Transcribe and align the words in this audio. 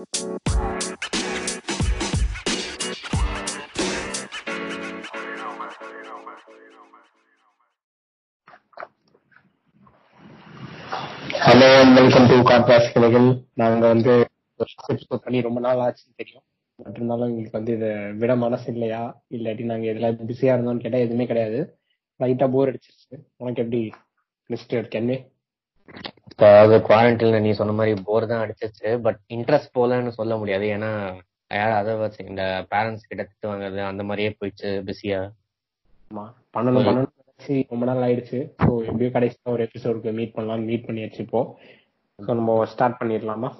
Hello 0.00 0.08
welcome 11.94 12.26
to 12.26 12.36
contrast 12.50 12.92
கிளைகள் 12.92 13.44
நாங்க 13.54 13.88
வந்து 13.88 14.30
பண்ணி 15.22 15.40
ரொம்ப 15.40 15.60
நாள் 15.60 15.76
ஆச்சுன்னு 15.76 16.16
தெரியும். 16.16 16.42
பட் 16.74 16.94
இருந்தாலும் 16.94 17.28
எங்களுக்கு 17.28 17.58
வந்து 17.58 17.72
இதை 17.72 18.12
விட 18.12 18.36
மனசு 18.36 18.72
இல்லையா? 18.72 19.22
இல்லாட்டி 19.30 19.64
நாங்க 19.64 19.90
இதுல 19.90 20.10
பிஸியா 20.12 20.54
இருந்தோம்னு 20.54 20.78
கேட்டா 20.78 20.98
எதுவுமே 20.98 21.26
கிடையாது. 21.26 21.78
லைட்டா 22.20 22.50
போர் 22.50 22.68
அடிச்சிருச்சு. 22.68 23.18
உனக்கு 23.36 23.62
எப்படி? 23.62 23.90
மிஸ்டர் 24.46 24.88
கென்னே 24.88 25.32
அதாவது 26.38 26.76
குவாரண்டைன்ல 26.86 27.38
நீ 27.44 27.50
சொன்ன 27.52 27.74
மாதிரி 27.78 27.92
போர் 28.08 28.30
தான் 28.30 28.42
அடிச்சிச்சு 28.44 28.90
பட் 29.06 29.20
இன்ட்ரெஸ்ட் 29.36 29.74
போலன்னு 29.78 30.12
சொல்ல 30.18 30.36
முடியாது. 30.36 30.66
ஏன்னா 30.76 30.90
யார் 31.50 31.72
அதை 31.78 31.92
வச்சு 32.02 32.20
இந்த 32.30 32.42
பேரண்ட்ஸ் 32.72 33.08
கிட்ட 33.10 33.22
திட்டு 33.22 33.50
வாங்குறது 33.50 33.80
அந்த 33.90 34.02
மாதிரியே 34.08 34.30
போயிடுச்சு 34.38 34.70
பிஸியா 34.88 35.20
ஆமா. 36.10 36.24
பண்ணணும் 36.56 36.86
பண்ணணும் 36.88 37.16
ரொம்ப 37.72 37.84
நாள் 37.90 38.04
ஆயிடுச்சு. 38.06 38.38
ஸோ 38.62 38.70
எப்படியும் 38.88 39.14
கடைசியா 39.16 39.52
ஒரு 39.54 39.64
எபிசோடுக்கு 39.68 40.10
மீட் 40.18 40.36
பண்ணலாம் 40.36 40.66
மீட் 40.70 40.86
பண்ணியாச்சு 40.88 41.20
இப்போ. 41.26 41.40
ஸோ 42.18 42.30
நம்ம 42.40 42.56
ஸ்டார்ட் 42.72 42.98
பண்ணிடலாமா? 43.00 43.50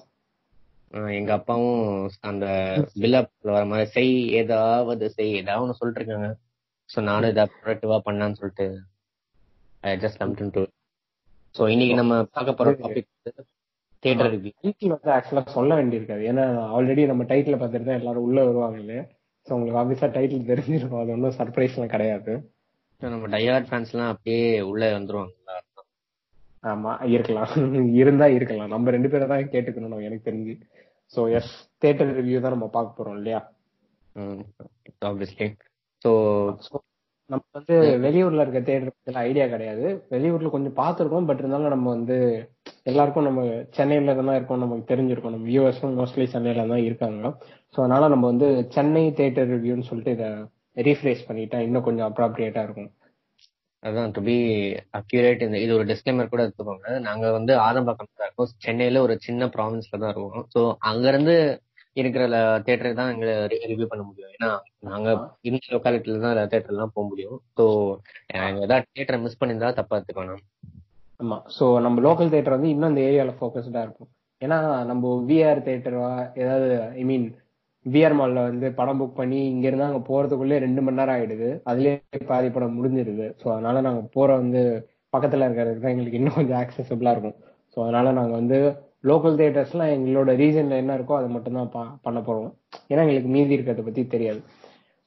எங்க 1.18 1.30
அப்பாவும் 1.38 1.82
அந்த 2.30 2.46
பில்அப்ல 3.02 3.52
வர 3.56 3.64
மாதிரி 3.73 3.90
செய் 3.96 4.14
ஏதாவது 4.40 5.04
செய் 5.16 5.32
ஏதாவது 5.42 5.62
ஒன்று 5.64 5.78
சொல்லிட்டு 5.80 6.00
இருக்காங்க. 6.02 6.28
ஸோ 6.90 7.00
நானும் 7.10 7.32
இதை 7.34 7.45
ப்ரொடக்டிவா 7.54 7.98
பண்ணான்னு 8.09 8.38
சொல்லிட்டு 8.40 8.66
I 9.84 9.92
just 10.04 10.20
come 10.23 10.34
to 10.56 10.62
so 11.54 11.62
இன்னைக்கு 11.74 11.95
நம்ம 12.00 12.14
பார்க்க 12.34 12.59
போற 12.59 12.72
டாபிக் 12.82 13.09
தியேட்டர் 14.02 14.30
ரிவ்யூ 14.34 14.52
வந்து 14.95 15.10
ஆக்சுவலா 15.16 15.42
சொல்ல 15.56 15.70
வேண்டியிருக்காது. 15.78 16.23
ஏன்னா 16.30 16.45
ஆல்ரெடி 16.76 17.02
நம்ம 17.10 17.23
டைட்டில் 17.30 17.59
பார்த்துட்டு 17.60 17.88
தான் 17.88 18.00
எல்லாரும் 18.00 18.26
உள்ள 18.26 18.38
வருவாங்க 18.48 18.78
இல்லையா 18.82 19.02
ஸோ 19.46 19.51
உங்களுக்கு 19.56 19.80
ஆஃபீஸா 19.82 20.09
டைட்டில் 20.16 20.48
தெரிஞ்சிருக்கும் 20.51 21.02
அது 21.02 21.15
ஒன்றும் 21.16 21.37
சர்ப்ரைஸ்லாம் 21.40 21.93
கிடையாது. 21.95 22.32
நம்ம 23.02 23.28
டயர்ட் 23.34 23.68
ஃபேன்ஸ்லாம் 23.71 24.12
அப்படியே 24.15 24.45
உள்ள 24.71 24.84
வந்துருவாங்க 24.98 25.37
ஆமா 26.65 26.93
இருக்கலாம். 27.15 27.52
இருந்தா 28.01 28.26
இருக்கலாம். 28.37 28.73
நம்ம 28.73 28.90
ரெண்டு 28.96 29.10
பேரை 29.12 29.26
தான் 29.28 29.52
கேட்டுக்கணும் 29.52 30.06
எனக்கு 30.09 30.26
தெரிஞ்சு. 30.28 30.54
ஸோ 31.15 31.21
எஸ் 31.38 31.52
தியேட்டர் 31.82 32.10
ரிவ்யூ 32.18 32.40
தான் 32.45 32.54
நம்ம 32.56 32.66
பார்க்க 32.74 32.98
போறோம் 32.98 33.16
இல்லையா? 33.21 33.40
ஆப்வியஸ்லி 35.09 35.46
ஸோ 36.04 36.10
நம்ம 37.30 37.42
வந்து 37.56 37.74
வெளியூர்ல 38.04 38.45
இருக்க 38.45 38.60
தேட்டர் 38.68 38.95
பத்தில 38.95 39.23
ஐடியா 39.28 39.45
கிடையாது. 39.52 39.84
வெளியூர்ல 40.14 40.50
கொஞ்சம் 40.54 40.76
பார்த்துருக்கோம் 40.80 41.28
பட் 41.28 41.42
இருந்தாலும் 41.42 41.74
நம்ம 41.74 41.88
வந்து 41.96 42.16
எல்லாருக்கும் 42.90 43.28
நம்ம 43.28 43.42
சென்னையில 43.76 44.14
தான் 44.20 44.38
இருக்கோம் 44.38 44.62
நமக்கு 44.64 44.90
தெரிஞ்சிருக்கோம். 44.92 45.34
நம்ம 45.34 45.48
வியூவர்ஸும் 45.50 45.98
மோஸ்ட்லி 46.00 46.26
சென்னையில 46.34 46.66
தான் 46.72 46.87
இருக்காங்க. 46.88 47.22
ஸோ 47.74 47.78
அதனால 47.84 48.09
நம்ம 48.14 48.26
வந்து 48.32 48.48
சென்னை 48.76 49.04
தேட்டர் 49.20 49.52
ரிவ்யூன்னு 49.54 49.88
சொல்லிட்டு 49.90 50.14
இதை 50.18 50.30
ரீஃப்ரேஸ் 50.88 51.22
பண்ணிட்டா 51.28 51.60
இன்னும் 51.66 51.87
கொஞ்சம் 51.88 52.09
அப்ராப்ரியேட்டா 52.10 52.62
இருக்கும். 52.66 52.90
அதான் 53.82 54.10
டு 54.16 54.20
பி 54.26 54.37
அக்யூரேட் 54.98 55.44
இந்த 55.46 55.59
இது 55.65 55.72
ஒரு 55.76 55.84
டிஸ்கிளைமர் 55.90 56.32
கூட 56.32 56.42
எடுத்துக்கோங்க 56.46 56.88
நாங்க 57.06 57.26
வந்து 57.38 57.52
ஆதம்பாக்கம் 57.66 58.10
தான் 58.12 58.28
இருக்கோம். 58.28 58.52
சென்னையில 58.66 59.02
ஒரு 59.06 59.15
சின்ன 59.26 59.46
ப்ராவின்ஸ்ல 59.54 60.00
தான் 60.02 60.12
இருக்கோம். 60.12 60.46
ஸோ 60.54 60.62
அங்க 60.90 61.04
இருந்து 61.12 61.37
இருக்கிற 61.96 62.24
தியேட்டருக்கு 62.66 63.01
தான் 63.01 63.13
எங்களை 63.15 63.33
ரிவ்யூ 63.71 63.87
பண்ண 63.93 64.03
முடியும். 64.09 64.33
ஏன்னா 64.37 64.50
நாங்க 64.88 65.09
இந்த 65.49 65.60
லொக்காலிட்டில 65.75 66.21
தான் 66.25 66.38
தியேட்டர் 66.53 66.75
எல்லாம் 66.75 66.94
போக 66.97 67.05
முடியும். 67.10 67.38
ஸோ 67.59 67.65
ஏதாவது 68.65 68.87
தியேட்டரை 68.94 69.19
மிஸ் 69.25 69.41
பண்ணியிருந்தா 69.41 69.71
தப்பா 69.81 69.99
எடுத்துக்கணும் 69.99 70.44
ஆமா. 71.21 71.38
ஸோ 71.56 71.65
நம்ம 71.84 72.00
லோக்கல் 72.06 72.33
தியேட்டர் 72.33 72.56
வந்து 72.56 72.72
இன்னும் 72.75 72.93
இந்த 72.93 73.03
ஏரியால 73.09 73.33
ஃபோக்கஸ்டா 73.38 73.83
இருக்கும். 73.87 74.11
ஏன்னா 74.43 74.59
நம்ம 74.91 75.09
விஆர் 75.31 75.65
தியேட்டரா 75.66 76.11
ஏதாவது 76.43 76.69
ஐ 77.00 77.03
மீன் 77.11 77.27
விஆர் 77.87 78.15
மால்ல 78.19 78.41
வந்து 78.49 78.66
படம் 78.78 79.00
புக் 79.00 79.19
பண்ணி 79.19 79.41
இங்க 79.50 79.65
இருந்து 79.69 79.87
அங்க 79.88 80.00
போறதுக்குள்ளே 80.09 80.56
ரெண்டு 80.65 80.81
மணி 80.84 80.99
நேரம் 81.00 81.16
ஆயிடுது. 81.16 81.49
அதுலயே 81.71 81.94
பாதி 82.31 82.49
படம் 82.55 82.77
முடிஞ்சிருது. 82.78 83.27
ஸோ 83.43 83.47
அதனால 83.55 83.81
நாங்க 83.87 84.03
போற 84.17 84.29
வந்து 84.43 84.62
பக்கத்துல 85.12 85.47
இருக்கிறதுக்கு 85.47 85.84
தான் 85.84 85.95
எங்களுக்கு 85.95 86.19
இன்னும் 86.21 86.39
கொஞ்சம் 86.39 86.61
ஆக்சசபிளா 86.62 87.12
இருக்கும். 87.15 87.37
ஸோ 87.73 87.79
அதனால 87.84 88.12
நாங்க 88.19 88.34
வந்து 88.41 88.59
லோக்கல் 89.05 89.37
தியேட்டர்ஸ்லாம் 89.41 89.93
எங்களோட 89.97 90.31
ரீஜன்ல 90.41 90.81
என்ன 90.83 90.94
இருக்கோ 90.99 91.15
அதை 91.19 91.28
மட்டும் 91.34 91.59
தான் 91.59 91.99
பண்ண 92.06 92.19
போறோம். 92.27 92.50
ஏன்னா 92.91 93.05
எங்களுக்கு 93.05 93.31
மீதி 93.37 93.56
இருக்கிறத 93.56 93.84
பத்தி 93.87 94.03
தெரியாது. 94.15 94.41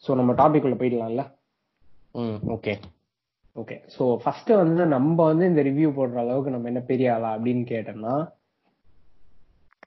ஸோ 0.06 0.16
நம்ம 0.20 0.32
டாபிக் 0.42 0.66
உள்ள 0.68 0.78
போயிடலாம்ல? 0.80 1.24
ம் 2.22 2.40
ஓகே 2.56 2.74
ஓகே 3.56 3.76
ஸோ 3.96 4.04
ஃபர்ஸ்ட் 4.22 4.52
வந்து 4.62 4.84
நம்ம 4.96 5.18
வந்து 5.32 5.46
இந்த 5.52 5.62
ரிவ்யூ 5.68 5.90
போடுற 5.98 6.18
அளவுக்கு 6.24 6.54
நம்ம 6.56 6.70
என்ன 6.72 6.82
பெரிய 6.92 7.14
ஆளா 7.16 7.30
அப்படின்னு 7.36 7.64
கேட்டோம்னா 7.74 8.16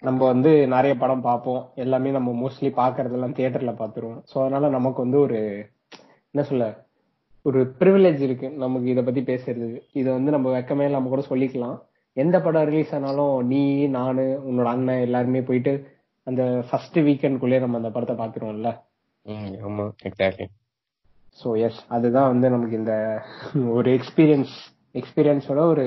நம்ம 0.07 0.21
வந்து 0.33 0.51
நிறைய 0.75 0.95
படம் 1.03 1.27
பார்ப்போம். 1.27 1.63
எல்லாமே 1.83 2.11
நம்ம 2.17 2.33
மோஸ்ட்லி 2.43 2.71
பாக்குறதெல்லாம் 2.81 3.37
தியேட்டர்ல 3.39 3.73
பாத்துருவோம் 3.81 4.21
ஸோ 4.31 4.37
அதனால 4.43 4.69
நமக்கு 4.77 5.01
வந்து 5.05 5.19
ஒரு 5.27 5.39
என்ன 6.33 6.45
சொல்ல 6.51 6.65
ஒரு 7.47 7.61
ப்ரிவிலேஜ் 7.81 8.21
இருக்கு. 8.27 8.49
நமக்கு 8.63 8.87
இதை 8.93 9.03
பத்தி 9.09 9.23
பேசுறதுக்கு. 9.31 9.81
இதை 10.01 10.09
வந்து 10.17 10.31
நம்ம 10.35 10.49
வெக்கமே 10.57 10.87
நம்ம 10.95 11.11
கூட 11.15 11.23
சொல்லிக்கலாம். 11.31 11.77
எந்த 12.17 12.37
படம் 12.45 12.69
ரிலீஸ் 12.71 12.95
ஆனாலும் 12.99 13.35
நீ 13.53 13.63
நானு 13.99 14.25
உன்னோட 14.49 14.69
அண்ணன் 14.75 15.05
எல்லாருமே 15.07 15.43
போயிட்டு 15.49 15.75
அந்த 16.27 16.43
ஃபர்ஸ்ட் 16.69 16.99
வீக்கெண்ட்குள்ளே 17.09 17.59
நம்ம 17.65 17.81
அந்த 17.81 17.91
படத்தை 17.97 18.17
பாத்துருவோம்ல 18.21 18.71
ஆமா 19.69 19.85
எக்ஸாக்ட்லி 20.09 20.47
ஸோ 21.39 21.49
எஸ் 21.67 21.81
அதுதான் 21.95 22.31
வந்து 22.33 22.49
நமக்கு 22.55 22.81
இந்த 22.83 22.95
ஒரு 23.79 23.89
எக்ஸ்பீரியன்ஸ் 23.99 24.55
எக்ஸ்பீரியன்ஸோட 25.01 25.61
ஒரு 25.73 25.85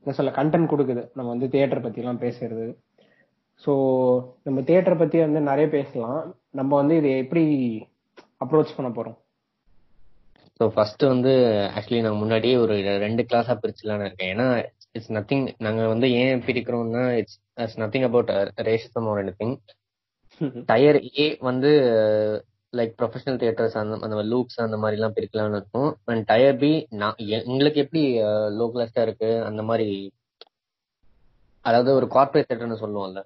என்ன 0.00 0.16
சொல்ல 0.16 0.32
கண்டென்ட் 0.36 0.70
கொடுக்குது. 0.72 1.02
நம்ம 1.16 1.28
வந்து 1.34 1.46
தியேட்டர் 1.52 1.80
எல்லாம் 2.02 2.20
பேசுறது. 2.24 2.66
ஸோ 3.62 3.72
நம்ம 4.46 4.58
தியேட்டர் 4.68 5.00
பத்தி 5.00 5.18
வந்து 5.24 5.40
நிறைய 5.48 5.66
பேசலாம். 5.76 6.20
நம்ம 6.58 6.70
வந்து 6.80 6.94
இதை 7.00 7.10
எப்படி 7.22 7.44
அப்ரோச் 8.44 8.76
பண்ண 8.76 8.88
போறோம்? 8.88 9.16
ஸோ 10.60 10.66
ஃபர்ஸ்ட் 10.74 11.04
வந்து 11.12 11.32
ஆக்சுவலி 11.76 12.00
நான் 12.04 12.20
முன்னாடியே 12.22 12.56
ஒரு 12.64 12.76
ரெண்டு 13.04 13.22
கிளாஸா 13.30 13.54
பிரிச்சுலான்னு 13.62 14.06
இருக்கேன். 14.06 14.32
ஏன்னா 14.34 14.46
இட்ஸ் 14.94 15.12
நத்திங் 15.16 15.44
நாங்க 15.58 15.82
வந்து 15.86 16.06
ஏன் 16.20 16.42
பிரிக்கிறோம்னா 16.46 17.02
it's 17.20 17.38
it's 17.56 17.78
nothing 17.78 18.06
about 18.08 18.30
racism 18.68 19.08
or 19.12 19.20
anything 19.40 19.56
tier 20.70 20.98
A 21.16 21.26
வந்து 21.40 21.70
லைக் 22.72 22.92
ப்ரொஃபஷனல் 22.98 23.38
தியேட்டர்ஸ் 23.40 23.76
அந்த 23.76 23.94
அந்த 24.06 24.22
லூப்ஸ் 24.32 24.58
அந்த 24.64 24.76
மாதிரி 24.76 24.96
எல்லாம் 24.98 25.14
பிரிக்கலாம்னு 25.16 25.58
இருக்கும். 25.58 25.90
அண்ட் 26.04 26.24
டயர் 26.26 26.58
பி 26.58 26.70
நான் 27.02 27.20
எங்களுக்கு 27.38 27.82
எப்படி 27.84 28.02
லோக்கலஸ்டா 28.58 29.02
இருக்கு 29.02 29.30
அந்த 29.44 29.62
மாதிரி 29.62 29.88
அதாவது 31.64 31.90
ஒரு 31.94 32.06
கார்பரேட் 32.06 32.48
தியேட்டர்னு 32.48 32.82
சொல்லுவோம்ல. 32.82 33.20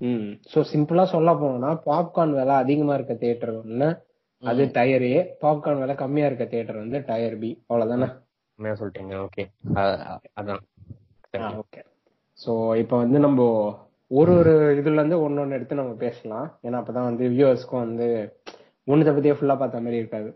ம். 0.00 0.28
ஸோ 0.52 0.58
சிம்பிளா 0.72 1.04
சொல்ல 1.14 1.30
போனோம்னா 1.32 1.70
பாப்கார்ன் 1.86 2.34
விலை 2.38 2.54
அதிகமா 2.54 2.94
இருக்க 2.94 3.14
தியேட்டர் 3.14 3.52
ஒன்று 3.58 3.88
அது 4.42 4.62
டயர் 4.76 5.06
ஏ 5.08 5.18
பாப்கார்ன் 5.42 5.80
விலை 5.80 5.94
கம்மியா 5.94 6.26
இருக்க 6.26 6.44
தியேட்டர் 6.44 6.82
வந்து 6.84 7.00
டயர் 7.10 7.36
பி 7.38 7.50
அவ்வளவுதானே? 7.68 8.08
கம்மியா 8.58 8.74
சொல்லிட்டீங்க. 8.80 9.14
ஓகே 9.26 9.44
அதான். 10.36 10.62
ஓகே 11.62 11.80
ஸோ 12.38 12.52
இப்போ 12.76 12.96
வந்து 12.96 13.18
நம்ம 13.18 13.40
ஒரு 14.10 14.32
ஒரு 14.38 14.52
இதுல 14.80 15.00
இருந்து 15.00 15.18
ஒன்னொன்னு 15.26 15.50
எடுத்து 15.50 15.74
நம்ம 15.74 15.92
பேசலாம். 15.92 16.46
ஏன்னா 16.62 16.80
அப்பதான் 16.80 17.08
வந்து 17.10 17.24
வியூவர்ஸ்க்கும் 17.28 17.84
வந்து 17.86 18.08
ஒன்னதை 18.88 19.12
பத்தியே 19.14 19.36
ஃபுல்லா 19.38 19.56
பார்த்த 19.58 19.80
மாதிரி 19.80 20.00
இருக்காது. 20.00 20.30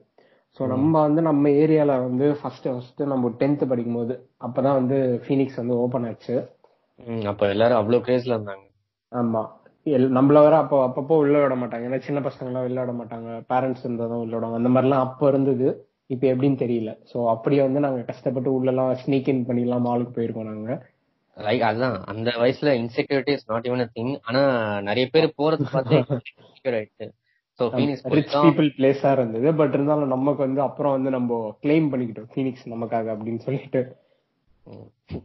ஸோ 0.56 0.66
நம்ம 0.66 0.92
வந்து 1.00 1.22
நம்ம 1.22 1.48
ஏரியால 1.62 1.94
வந்து 2.02 2.36
ஃபர்ஸ்ட் 2.40 2.68
ஃபர்ஸ்ட் 2.68 3.02
நம்ம 3.02 3.32
டென்த் 3.40 3.64
படிக்கும் 3.68 3.94
போது 3.94 4.14
அப்பதான் 4.38 4.78
வந்து 4.80 4.98
ஃபீனிக்ஸ் 5.24 5.56
வந்து 5.56 5.74
ஓபன் 5.76 6.06
ஆச்சு. 6.06 6.36
அப்ப 7.26 7.48
எல்லாரும் 7.48 7.76
அவ்வளவு 7.76 8.04
கிரேஸ்ல 8.04 8.34
இருந்தாங்க. 8.36 8.64
ஆமா. 9.12 9.42
நம்மள 10.16 10.38
வர 10.42 10.54
அப்போ 10.56 10.76
அப்பப்போ 10.86 11.16
உள்ள 11.16 11.40
விட 11.40 11.54
மாட்டாங்க. 11.54 11.88
ஏன்னா 11.88 11.98
சின்ன 11.98 12.20
பசங்க 12.20 12.48
எல்லாம் 12.50 12.64
உள்ள 12.64 12.78
விட 12.80 12.92
மாட்டாங்க. 12.92 13.28
பேரண்ட்ஸ் 13.50 13.84
இருந்தாதான் 13.84 14.22
உள்ள 14.24 14.34
விடுவாங்க. 14.34 14.56
அந்த 14.56 14.68
மாதிரிலாம் 14.68 15.04
அப்ப 15.06 15.28
இருந்தது. 15.28 15.68
இப்ப 16.10 16.24
எப்படின்னு 16.26 16.58
தெரியல. 16.64 16.90
சோ 17.10 17.16
அப்படியே 17.28 17.62
வந்து 17.62 17.80
நாங்க 17.80 18.02
கஷ்டப்பட்டு 18.02 18.50
உள்ள 18.54 18.70
எல்லாம் 18.70 18.92
ஸ்னீக் 19.02 19.28
இன் 19.28 19.46
பண்ணிலாம் 19.48 19.86
மாலுக்கு 19.86 20.12
போயிருக்கோம் 20.16 20.50
நாங்க. 20.50 20.74
லைக் 21.36 21.64
அதான். 21.70 21.96
அந்த 22.04 22.30
வயசுல 22.42 22.72
insecurity 22.80 23.32
is 23.32 23.48
not 23.48 23.66
even 23.66 23.92
thing 23.96 24.14
ஆனா 24.22 24.42
நிறைய 24.80 25.06
பேர் 25.14 25.36
போறது 25.40 25.64
பார்த்து 25.72 25.96
இன்செக்யூர் 26.02 26.76
ஆயிடுச்சு 26.78 27.06
சோ 27.60 27.66
ஃபீனிக்ஸ் 27.74 28.06
ரிச் 28.16 28.36
பீப்புள் 28.36 28.70
பிளேஸா 28.78 29.10
இருந்தது. 29.12 29.48
பட் 29.54 29.74
இருந்தாலும் 29.74 30.14
நமக்கு 30.14 30.42
வந்து 30.42 30.60
அப்புறம் 30.60 30.94
வந்து 30.96 31.10
நம்ம 31.10 31.36
கிளைம் 31.62 31.90
பண்ணிக்கிட்டோம். 31.92 32.30
ஃபீனிக்ஸ் 32.34 32.66
நமக்காக 32.74 33.14
அப்படின்னு 33.14 33.42
சொல்லிட்டு. 33.46 33.82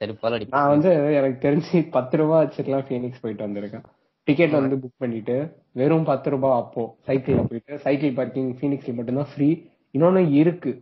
சரி 0.00 0.12
போல 0.20 0.36
நான் 0.52 0.70
வந்து 0.72 0.90
எனக்கு 1.16 1.38
தெரிஞ்சு 1.46 1.78
பத்து 1.90 2.16
ரூபா 2.16 2.36
வச்சுக்கலாம் 2.42 2.84
ஃபீனிக்ஸ் 2.88 3.22
போயிட்டு 3.22 3.44
வந்திருக்கேன். 3.46 3.84
டிக்கெட் 4.28 4.54
வந்து 4.58 4.76
புக் 4.76 5.00
பண்ணிட்டு 5.02 5.34
வெறும் 5.72 6.06
பத்து 6.10 6.30
ரூபாய் 6.30 6.58
அப்போ 6.60 6.82
சைக்கிள்ல 7.08 7.42
போயிட்டு 7.50 7.78
சைக்கிள் 7.78 8.12
பார்க்கிங் 8.12 8.48
ஃபீனிக்ஸ்ல 8.58 8.94
மட்டும்தான் 8.94 9.30
ஃப்ரீ 9.32 9.48
இன்னொன்னு 9.94 10.22
இருக்கு. 10.40 10.72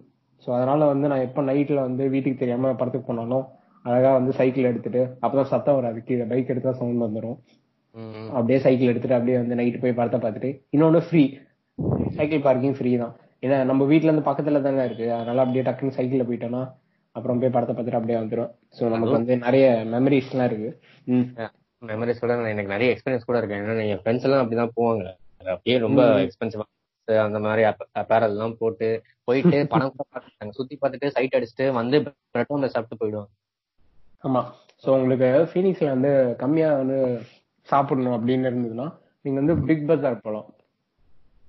சோ 0.43 0.49
அதனால 0.57 0.81
வந்து 0.93 1.07
நான் 1.11 1.25
எப்ப 1.29 1.43
நைட்ல 1.51 1.79
வந்து 1.89 2.05
வீட்டுக்கு 2.15 2.43
தெரியாம 2.43 2.73
படத்துக்கு 2.81 3.09
போனாலும் 3.09 3.47
அழகா 3.85 4.11
வந்து 4.19 4.33
சைக்கிள் 4.39 4.69
எடுத்துட்டு 4.71 5.03
அப்பதான் 5.23 5.51
சத்தம் 5.53 5.79
வராது. 5.79 5.99
கீழே 6.09 6.25
பைக் 6.33 6.53
எடுத்தா 6.55 6.73
சவுண்ட் 6.81 7.05
வந்துடும் 7.07 7.39
அப்படியே 8.37 8.59
சைக்கிள் 8.65 8.91
எடுத்துட்டு 8.93 9.17
அப்படியே 9.19 9.37
வந்து 9.43 9.59
நைட்டு 9.61 9.83
போய் 9.85 9.97
படத்தை 10.01 10.19
பார்த்துட்டு 10.25 10.51
இன்னொன்னு 10.75 11.01
ஃப்ரீ 11.07 11.23
சைக்கிள் 12.19 12.45
பார்க்கிங் 12.47 12.77
ஃப்ரீ 12.79 12.93
தான். 13.03 13.15
ஏன்னா 13.45 13.57
நம்ம 13.71 13.83
வீட்ல 13.93 14.11
இருந்து 14.11 14.29
பக்கத்துல 14.29 14.61
தானே 14.67 14.85
இருக்கு. 14.89 15.07
அதனால 15.17 15.43
அப்படியே 15.45 15.65
டக்குன்னு 15.69 15.97
சைக்கிள்ல 15.99 16.27
போயிட்டோம்னா 16.29 16.63
அப்புறம் 17.17 17.41
போய் 17.43 17.55
படத்தை 17.55 17.73
பார்த்துட்டு 17.75 18.01
அப்படியே 18.01 18.19
வந்துடும் 18.21 18.51
சோ 18.79 18.91
நமக்கு 18.95 19.19
வந்து 19.19 19.37
நிறைய 19.47 19.67
மெமரிஸ் 19.95 20.33
எல்லாம் 20.35 20.49
இருக்கு. 20.51 20.71
மெமரிஸோட 21.83 22.33
எனக்கு 22.55 22.75
நிறைய 22.75 22.89
எக்ஸ்பீரியன்ஸ் 22.95 23.29
கூட 23.29 23.39
இருக்கு. 23.41 23.59
ஏன்னா 23.61 23.87
என் 23.93 24.03
ஃப்ரெண்ட்ஸ் 24.03 24.27
எல்லாம் 24.29 24.43
அப்படிதான் 24.45 24.75
போவாங்க. 24.79 25.05
அப்படியே 25.55 25.77
ரொம்ப. 25.87 26.03
எக்ஸ்பென்சிவ் 26.27 26.65
அந்த 27.09 27.39
மாதிரி 27.39 27.63
அப்பேரல் 27.95 28.29
எல்லாம் 28.29 28.57
போட்டு 28.57 28.89
போயிட்டு 29.25 29.59
பணம் 29.73 29.93
கூட 29.93 30.05
பார்த்துட்டாங்க 30.15 30.53
சுத்தி 30.53 30.77
பார்த்துட்டு 30.77 31.09
சைட் 31.09 31.37
அடிச்சுட்டு 31.37 31.73
வந்து 31.73 31.97
பிரெட் 32.33 32.51
ஆம்லெட் 32.51 32.75
சாப்பிட்டு 32.75 33.01
போயிடுவாங்க. 33.03 33.31
ஆமா. 34.25 34.43
சோ 34.85 34.89
உங்களுக்கு 34.97 35.29
ஃபீனிக்ஸ்ல 35.51 35.89
வந்து 35.89 36.11
கம்மியா 36.37 36.77
வந்து 36.77 36.99
சாப்பிடணும் 37.69 38.17
அப்படின்னு 38.19 38.49
இருந்ததுன்னா 38.51 38.87
நீங்க 39.25 39.41
வந்து 39.41 39.57
பிக் 39.67 39.87
பஜார் 39.87 40.23
போலாம். 40.23 40.49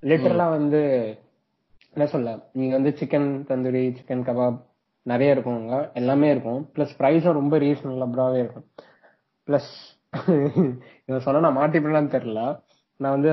லிட்டரலா 0.04 0.50
வந்து 0.50 0.82
என்ன 1.96 2.06
சொல்ல 2.08 2.30
நீங்க 2.54 2.74
வந்து 2.76 2.92
சிக்கன் 3.00 3.30
தந்தூரி 3.50 3.84
சிக்கன் 3.98 4.26
கபாப் 4.26 4.60
நிறைய 5.06 5.32
இருக்கும் 5.32 5.56
அங்க. 5.56 5.92
எல்லாமே 5.94 6.32
இருக்கும். 6.32 6.62
பிளஸ் 6.76 6.98
ப்ரைஸும் 7.00 7.32
ரொம்ப 7.32 7.58
ரீசனபிளாவே 7.58 8.38
இருக்கும். 8.38 8.68
பிளஸ் 9.48 9.72
இதை 11.08 11.20
சொன்னா 11.20 11.40
நான் 11.40 11.58
மாட்டிப்பேன்னு 11.58 12.14
தெரியல. 12.14 12.42
நான் 13.00 13.12
வந்து 13.12 13.32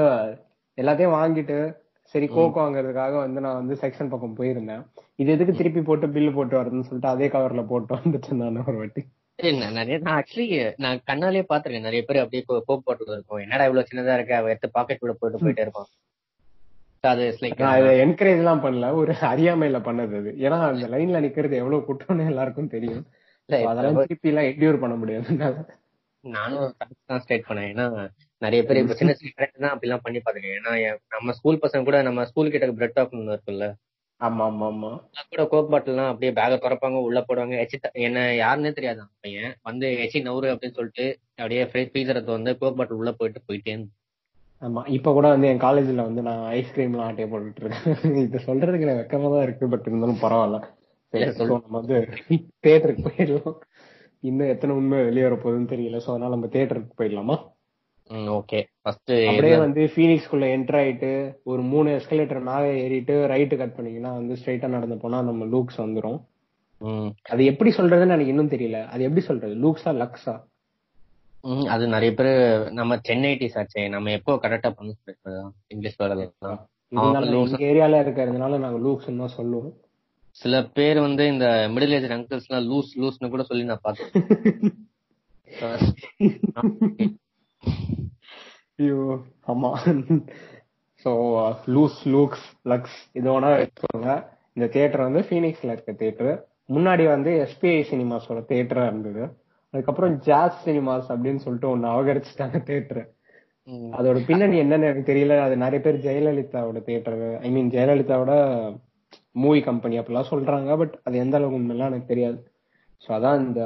எல்லாத்தையும் 0.79 1.17
வாங்கிட்டு 1.17 1.59
சரி 2.13 2.27
கோக் 2.35 2.59
வாங்குறதுக்காக 2.59 3.15
வந்து 3.25 3.41
நான் 3.45 3.59
வந்து 3.61 3.75
செக்ஷன் 3.81 4.11
பக்கம் 4.11 4.37
போயிருந்தேன். 4.39 4.83
இது 5.23 5.31
எதுக்கு 5.33 5.55
திருப்பி 5.55 5.81
போட்டு 5.83 6.07
பில்லு 6.07 6.33
போட்டு 6.35 6.55
வருதுன்னு 6.59 6.89
சொல்லிட்டு 6.89 7.13
அதே 7.15 7.29
கவர்ல 7.29 7.63
போட்டு 7.67 7.93
வந்துட்டு 7.97 8.39
நான் 8.41 8.65
ஒரு 8.67 8.77
வாட்டி. 8.77 9.03
நிறைய 9.39 9.97
நான் 9.99 10.19
ஆக்சுவலி 10.21 10.47
நான் 10.85 11.01
கண்ணாலே 11.11 11.43
பாத்திருக்கேன் 11.49 11.87
நிறைய 11.89 12.03
பேர் 12.09 12.23
அப்படியே 12.23 12.43
கோக் 12.47 12.85
பாட்டில் 12.85 13.13
இருக்கும் 13.15 13.43
என்னடா 13.45 13.65
இவ்வளவு 13.65 13.89
சின்னதா 13.91 14.15
இருக்கு? 14.19 14.35
அவ 14.35 14.49
எடுத்து 14.53 14.71
பாக்கெட் 14.77 15.03
கூட 15.05 15.15
போயிட்டு 15.21 15.45
போயிட்டே 15.45 15.65
இருப்பான். 15.67 15.91
அது 17.05 17.25
என்கரேஜ் 18.05 18.41
எல்லாம் 18.43 18.63
பண்ணல. 18.65 18.87
ஒரு 19.01 19.13
அறியாமையில 19.33 19.79
பண்ணது 19.89 20.15
அது. 20.21 20.31
ஏன்னா 20.47 20.59
அந்த 20.71 20.87
லைன்ல 20.95 21.19
நிக்கிறது 21.27 21.61
எவ்வளவு 21.63 21.85
குற்றம்னு 21.89 22.29
எல்லாருக்கும் 22.33 22.73
தெரியும். 22.77 23.05
அதெல்லாம் 23.49 24.01
திருப்பி 24.03 24.31
எல்லாம் 24.31 24.49
என்டியூர் 24.53 24.83
பண்ண 24.85 24.95
முடியாது. 25.03 25.37
நானும் 26.21 26.73
தான் 27.11 27.21
ஸ்டேட் 27.25 27.49
பண்ணேன். 27.49 27.69
ஏன்னா 27.73 27.87
நிறைய 28.43 28.61
பேர் 28.63 28.81
இப்ப 28.81 28.95
சின்ன 28.95 29.13
சின்ன 29.19 29.33
friends 29.37 29.57
தான் 29.57 29.75
அப்படிலாம் 29.75 30.05
பண்ணி 30.05 30.19
பாத்துருக்கேன் 30.21 30.57
ஏன்னா 30.59 30.73
நம்ம 31.15 31.35
ஸ்கூல் 31.39 31.63
பசங்க 31.63 31.89
கூட 31.89 31.99
நம்ம 32.03 32.25
ஸ்கூல் 32.31 32.53
கிட்ட 32.55 32.67
பிரெட் 32.79 32.97
டாப் 32.99 33.15
இருக்குல்ல 33.27 33.67
ஆமா 34.21 34.43
ஆமா 34.49 34.67
ஆமா 34.69 34.91
கூட 35.31 35.43
கோக் 35.51 35.71
பாட்டில்லாம் 35.73 36.11
அப்படியே 36.11 36.33
பேக 36.33 36.53
திறப்பாங்க 36.57 36.99
உள்ள 37.07 37.19
போடுவாங்க. 37.23 37.55
எச்சி 37.63 37.77
என்ன 38.07 38.21
யாருன்னே 38.39 38.71
தெரியாது 38.73 39.03
பையன். 39.25 39.53
வந்து 39.69 39.87
எச்சி 40.05 40.19
நவுறு 40.27 40.53
அப்படின்னு 40.53 40.79
சொல்லிட்டு 40.79 41.07
அப்படியே 41.39 41.63
ஃப்ரீசரை 41.71 42.23
வந்து 42.31 42.53
கோக் 42.61 42.79
பாட்டில் 42.79 43.01
உள்ள 43.01 43.13
போயிட்டு 43.19 43.41
போயிட்டே. 43.49 43.75
ஆமா 44.63 44.83
இப்ப 44.97 45.13
கூட 45.13 45.27
வந்து 45.33 45.49
என் 45.49 45.63
காலேஜ்ல 45.65 46.05
வந்து 46.09 46.23
நான் 46.29 46.43
ஐஸ்கிரீம் 46.59 46.95
எல்லாம் 46.95 47.09
ஆட்டைய 47.09 47.27
போட்டுட்டு 47.33 47.63
இருக்கேன். 47.63 47.83
இது 48.25 48.39
சொல்றதுக்கு 48.47 48.87
எனக்கு 48.87 49.03
வெக்கமா 49.03 49.31
தான் 49.35 49.45
இருக்கு 49.47 49.65
பட் 49.73 49.89
இருந்தாலும் 49.91 50.23
பரவாயில்ல. 50.23 50.59
சரி, 51.13 51.21
இல்ல, 51.21 51.35
சொல்லு. 51.39 51.53
so 51.53 51.59
நம்ம 51.59 51.77
வந்து 51.81 51.97
தியேட்டருக்கு 52.65 53.05
போயிடலாம். 53.09 53.59
இன்னும் 54.23 54.53
எத்தனை 54.55 54.75
உண்மை 54.79 54.99
வெளியே 55.09 55.27
வர 55.27 55.37
போகுதுன்னு 55.39 55.73
தெரியல 55.75 56.01
சோ 56.05 56.11
அதனால 56.15 56.35
நம்ம 56.37 56.49
தியேட்டருக்கு 56.55 56.99
போயிடலாமா? 57.01 57.37
ஓகே. 58.11 58.59
ஃபர்ஸ்ட் 58.83 59.13
அப்படியே 59.29 59.57
வந்து 59.57 59.83
ஃபீனிக்ஸ்குள்ள 59.95 60.47
என்டர் 60.57 60.79
ஆயிட்டு 60.81 61.11
ஒரு 61.43 61.63
மூணு 61.63 61.89
எஸ்கலேட்டர் 61.91 62.41
மேலே 62.41 62.69
ஏறிட்டு 62.83 63.15
ரைட்டு 63.27 63.57
கட் 63.57 63.77
பண்ணீங்கன்னா 63.77 64.13
வந்து 64.13 64.35
ஸ்ட்ரைட்டா 64.35 64.69
நடந்து 64.69 64.97
போனா 64.97 65.21
நம்ம 65.23 65.45
லூக்ஸ் 65.45 65.81
வந்துரும். 65.85 66.19
அது 67.23 67.45
எப்படி 67.45 67.71
சொல்றதுன்னு 67.71 68.15
எனக்கு 68.17 68.35
இன்னும் 68.35 68.51
தெரியல. 68.51 68.81
அது 68.87 69.03
எப்படி 69.03 69.21
சொல்றது? 69.21 69.55
லூக்ஸா 69.55 69.93
லக்ஸா 70.03 70.35
அது 71.69 71.85
நிறைய 71.87 72.15
பேர் 72.15 72.31
நம்ம 72.71 72.99
சென்னை 72.99 73.33
டீஸ் 73.35 73.59
ஆச்சே. 73.61 73.89
நம்ம 73.89 74.11
எப்போ 74.11 74.33
கரெக்டா 74.45 74.71
பண்ண 74.71 74.95
இங்கிலீஷ். 75.69 75.99
எங்க 76.93 77.65
ஏரியால 77.71 78.01
இருக்கிறதுனால 78.05 78.59
நாங்க 78.59 78.79
லூக்ஸ் 78.79 79.11
தான் 79.19 79.37
சொல்லுவோம். 79.39 79.75
சில 80.37 80.55
பேர் 80.77 80.99
வந்து 81.01 81.27
இந்த 81.27 81.47
மிடில் 81.75 81.95
ஏஜ் 81.99 82.11
அங்கிள்ஸ் 82.17 82.49
எல்லாம் 82.49 82.67
லூஸ் 82.71 82.91
லூஸ்னு 83.03 83.33
கூட 83.35 83.43
சொல்லி 83.43 83.65
நான் 83.65 83.85
பார்த்தேன் 83.87 84.13
ஐயோ 88.79 89.01
ஆமா. 89.49 89.71
சோ 91.05 91.11
லூஸ் 91.75 91.99
லூக்ஸ் 92.13 92.47
லக்ஸ் 92.69 92.99
இதோட 93.19 93.45
வச்சுக்கோங்க 93.55 94.11
இந்த 94.57 94.67
தியேட்டர் 94.75 95.07
வந்து 95.07 95.23
ஃபீனிக்ஸ்ல 95.27 95.75
இருக்க 95.75 95.93
தியேட்டர் 95.95 96.33
முன்னாடி 96.69 97.05
வந்து 97.09 97.31
எஸ்பிஐ 97.43 97.81
சினிமாஸோட 97.91 98.41
தியேட்டரா 98.49 98.85
இருந்தது. 98.91 99.25
அதுக்கப்புறம் 99.75 100.15
ஜாஸ் 100.27 100.57
சினிமாஸ் 100.65 101.09
அப்படின்னு 101.15 101.43
சொல்லிட்டு 101.45 101.69
ஒன்னு 101.69 101.87
அவகரிச்சுட்டாங்க 101.89 102.59
தியேட்டர் 102.69 103.03
ம், 103.69 103.91
அதோட 103.99 104.19
பின்னணி 104.27 104.57
என்னன்னு 104.63 104.87
எனக்கு 104.87 105.11
தெரியல. 105.11 105.37
அது 105.47 105.55
நிறைய 105.57 105.81
பேர் 105.83 105.97
ஜெயலலிதாவோட 106.05 106.81
தியேட்டர் 106.85 107.17
ஐ 107.39 107.51
மீன் 107.51 107.71
ஜெயலலிதாவோட 107.71 108.33
மூவி 109.37 109.61
கம்பெனி 109.63 109.97
அப்படிலாம் 110.01 110.31
சொல்றாங்க 110.31 110.77
பட் 110.79 110.95
அது 111.05 111.17
எந்த 111.25 111.37
அளவுக்கு 111.39 111.61
உண்மைலாம் 111.61 111.91
எனக்கு 111.93 112.13
தெரியாது. 112.13 112.39
ஸோ 113.05 113.11
அதான் 113.17 113.41
இந்த 113.43 113.63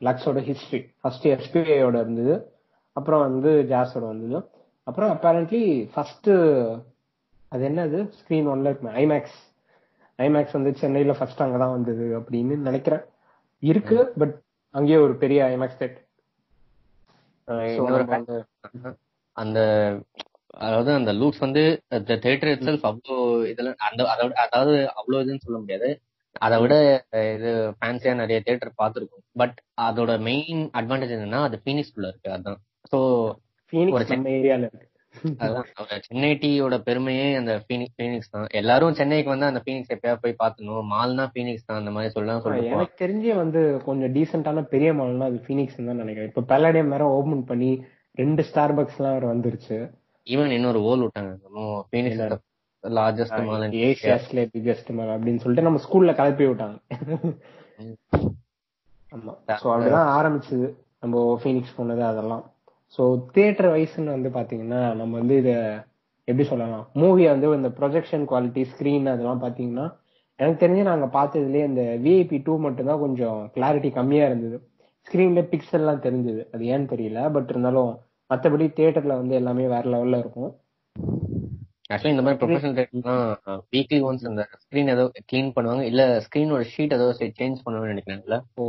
லக்ஸோட 0.00 0.40
ஹிஸ்டரி 0.48 0.80
ஃபர்ஸ்ட் 1.00 1.26
எஸ்பிஐயோட 1.34 1.96
இருந்தது. 2.04 2.34
அப்புறம் 2.96 3.24
வந்து 3.26 3.50
ஜாஸோட 3.70 4.04
வந்தது. 4.12 4.38
அப்புறம் 4.86 5.10
அப்பேரண்ட்லி 5.14 5.62
ஃபர்ஸ்ட் 5.92 6.30
அது 7.52 7.62
என்னது? 7.68 7.98
ஸ்கிரீன் 8.18 8.50
ஒன்ல 8.52 8.70
இருக்குமே 8.70 8.92
ஐமேக்ஸ் 9.02 9.38
ஐமேக்ஸ் 10.18 10.56
வந்து 10.58 10.72
சென்னையில 10.80 11.12
ஃபர்ஸ்ட் 11.18 11.42
அங்கதான் 11.44 11.74
வந்தது 11.76 12.06
அப்படின்னு 12.18 12.56
நினைக்கிறேன். 12.68 13.04
இருக்கு 13.62 13.98
பட் 14.20 14.34
அங்கேயே 14.74 14.98
ஒரு 15.06 15.14
பெரிய 15.22 15.40
ஐமேக்ஸ் 15.54 15.80
தேட் 15.82 15.98
அந்த 19.36 19.58
அதாவது 20.64 20.90
அந்த 20.98 21.10
லூக்ஸ் 21.18 21.42
வந்து 21.44 21.62
தியேட்டர் 22.22 22.50
இட் 22.52 22.64
செல்ஃப் 22.68 22.86
அவ்வளோ 22.88 23.16
இதெல்லாம் 23.50 23.82
அந்த 23.88 24.02
அதோட 24.12 24.32
அதாவது 24.46 24.74
அவ்வளோ 24.98 25.20
இதுன்னு 25.24 25.44
சொல்ல 25.44 25.58
முடியாது. 25.62 25.88
அதை 26.36 26.56
விட 26.62 26.74
இது 27.34 27.50
ஃபேன்சியா 27.78 28.12
நிறைய 28.20 28.38
தியேட்டர் 28.46 28.78
பார்த்துருக்கோம். 28.80 29.24
பட் 29.40 29.56
அதோட 29.86 30.12
மெயின் 30.28 30.62
அட்வான்டேஜ் 30.78 31.14
என்னன்னா 31.16 31.40
அது 31.48 31.58
ஃபீனிக்ஸ்குள்ள 31.64 32.10
இருக்கு 32.10 32.30
அதான். 32.36 32.60
ஸோ 32.92 32.98
ஃபீனிக்ஸ் 33.72 34.12
நம்ம 34.14 34.30
ஏரியால 34.38 34.64
இருக்கு. 34.68 34.86
அதான் 35.44 36.02
சென்னை 36.06 36.30
டீயோட 36.42 36.74
பெருமையே 36.88 37.24
அந்த 37.38 37.52
ஃபீனிக்ஸ் 37.64 37.96
ஃபீனிக்ஸ் 38.00 38.30
தான். 38.34 38.44
எல்லாரும் 38.60 38.96
சென்னைக்கு 38.98 39.30
வந்து 39.32 39.48
அந்த 39.48 39.60
ஃபீனிக்ஸ் 39.64 39.94
எப்பயாவது 39.94 40.22
போய் 40.24 40.40
பார்க்கணும் 40.42 40.90
மால்னா 40.92 41.24
ஃபீனிக்ஸ் 41.32 41.66
தான் 41.68 41.80
அந்த 41.80 41.92
மாதிரி 41.94 42.12
சொல்லலாம் 42.16 42.42
சொல்லிட்டு 42.44 42.66
போவாங்க. 42.66 42.76
எனக்கு 42.76 43.00
தெரிஞ்சு 43.02 43.30
வந்து 43.40 43.62
கொஞ்சம் 43.86 44.12
டீசென்டான 44.16 44.62
பெரிய 44.74 44.90
மால்னா 44.98 45.28
அது 45.30 45.40
ஃபீனிக்ஸ் 45.46 45.78
தான் 45.88 46.02
நினைக்கிறேன். 46.02 46.30
இப்ப 46.32 46.44
பல்லடியம் 46.52 46.92
வேற 46.94 47.06
ஓபன் 47.16 47.42
பண்ணி 47.50 47.70
ரெண்டு 48.22 48.44
ஸ்டார் 48.50 48.76
பக்ஸ் 48.78 49.00
எல்லாம் 49.00 49.16
வேற 49.16 49.26
வந்துருச்சு. 49.32 49.78
ஈவன் 50.26 50.54
இன்னொரு 50.58 50.82
ஓல் 50.90 51.04
விட்டாங்க. 51.04 51.32
ஃபீனிக்ஸ் 51.90 52.22
லார்ஜஸ்ட் 52.84 53.40
மால் 53.48 53.76
ஏசியாஸ்ல 53.88 54.44
பிகெஸ்ட் 54.54 54.92
மால் 54.98 55.12
அப்படின்னு 55.16 55.42
சொல்லிட்டு 55.42 55.66
நம்ம 55.68 55.80
ஸ்கூல்ல 55.86 56.12
கிளப்பி 56.20 56.46
விட்டாங்க. 56.50 56.78
ஆமா. 59.12 59.32
சோ 59.62 59.66
அப்படிதான் 59.74 60.10
ஆரம்பிச்சது. 60.18 60.68
நம்ம 61.02 61.24
ஃபீனிக்ஸ் 61.42 61.76
போனது 61.76 62.02
அதெல்லாம். 62.12 62.44
சோ 62.98 63.02
தியேட்டர் 63.32 63.68
வைஸ்ன்னு 63.74 64.14
வந்து 64.16 64.28
பாத்தீங்கன்னா 64.28 64.94
நம்ம 64.94 65.18
வந்து 65.18 65.36
இத 65.36 65.50
எப்படி 66.28 66.48
சொல்லலாம்? 66.48 66.86
மூவி 66.92 67.26
வந்து 67.26 67.54
இந்த 67.54 67.68
ப்ரொஜெக்ஷன் 67.68 68.24
குவாலிட்டி 68.24 68.62
ஸ்கிரீன் 68.72 69.06
அதெல்லாம் 69.06 69.42
பாத்தீங்கன்னா 69.42 69.86
எனக்கு 70.38 70.66
தெரிஞ்சு 70.66 70.82
நாங்க 70.82 71.06
பார்த்ததுலயே 71.06 71.64
இந்த 71.64 71.82
விஐபி 72.04 72.42
டூ 72.42 72.58
மட்டும் 72.58 72.86
தான் 72.86 72.98
கொஞ்சம் 72.98 73.50
கிளாரிட்டி 73.54 73.90
கம்மியா 73.90 74.26
இருந்தது. 74.26 74.56
ஸ்கிரீன்ல 75.06 75.42
பிக்சல் 75.42 75.80
எல்லாம் 75.80 76.02
தெரிஞ்சது. 76.02 76.42
அது 76.52 76.64
ஏன்னு 76.64 76.92
தெரியல. 76.92 77.32
பட் 77.32 77.48
இருந்தாலும் 77.48 77.90
மத்தபடி 78.30 78.66
தியேட்டர்ல 78.76 79.14
வந்து 79.16 79.34
எல்லாமே 79.34 79.66
வேற 79.66 79.84
லெவல்ல 79.90 80.18
இருக்கும். 80.18 80.50
ஆக்சுவலி 81.90 82.14
இந்த 82.14 82.22
மாதிரி 82.22 82.40
ப்ரொஃபஷனல் 82.40 82.76
தேட்டர்லாம் 82.78 83.22
வீக்லி 83.72 83.98
ஒன்ஸ் 84.08 84.26
அந்த 84.26 84.42
ஸ்கிரீன் 84.62 84.88
ஏதோ 84.88 85.10
க்ளீன் 85.32 85.54
பண்ணுவாங்க. 85.56 85.80
இல்ல 85.82 86.02
ஸ்கிரீனோட 86.26 86.64
ஷீட் 86.74 86.92
ஏதோ 86.92 87.06
சேஞ்ச் 87.20 87.64
பண்ணுவாங்கன்னு 87.64 87.94
நினைக்கிறேன்ல. 87.94 88.38
ஓ 88.54 88.64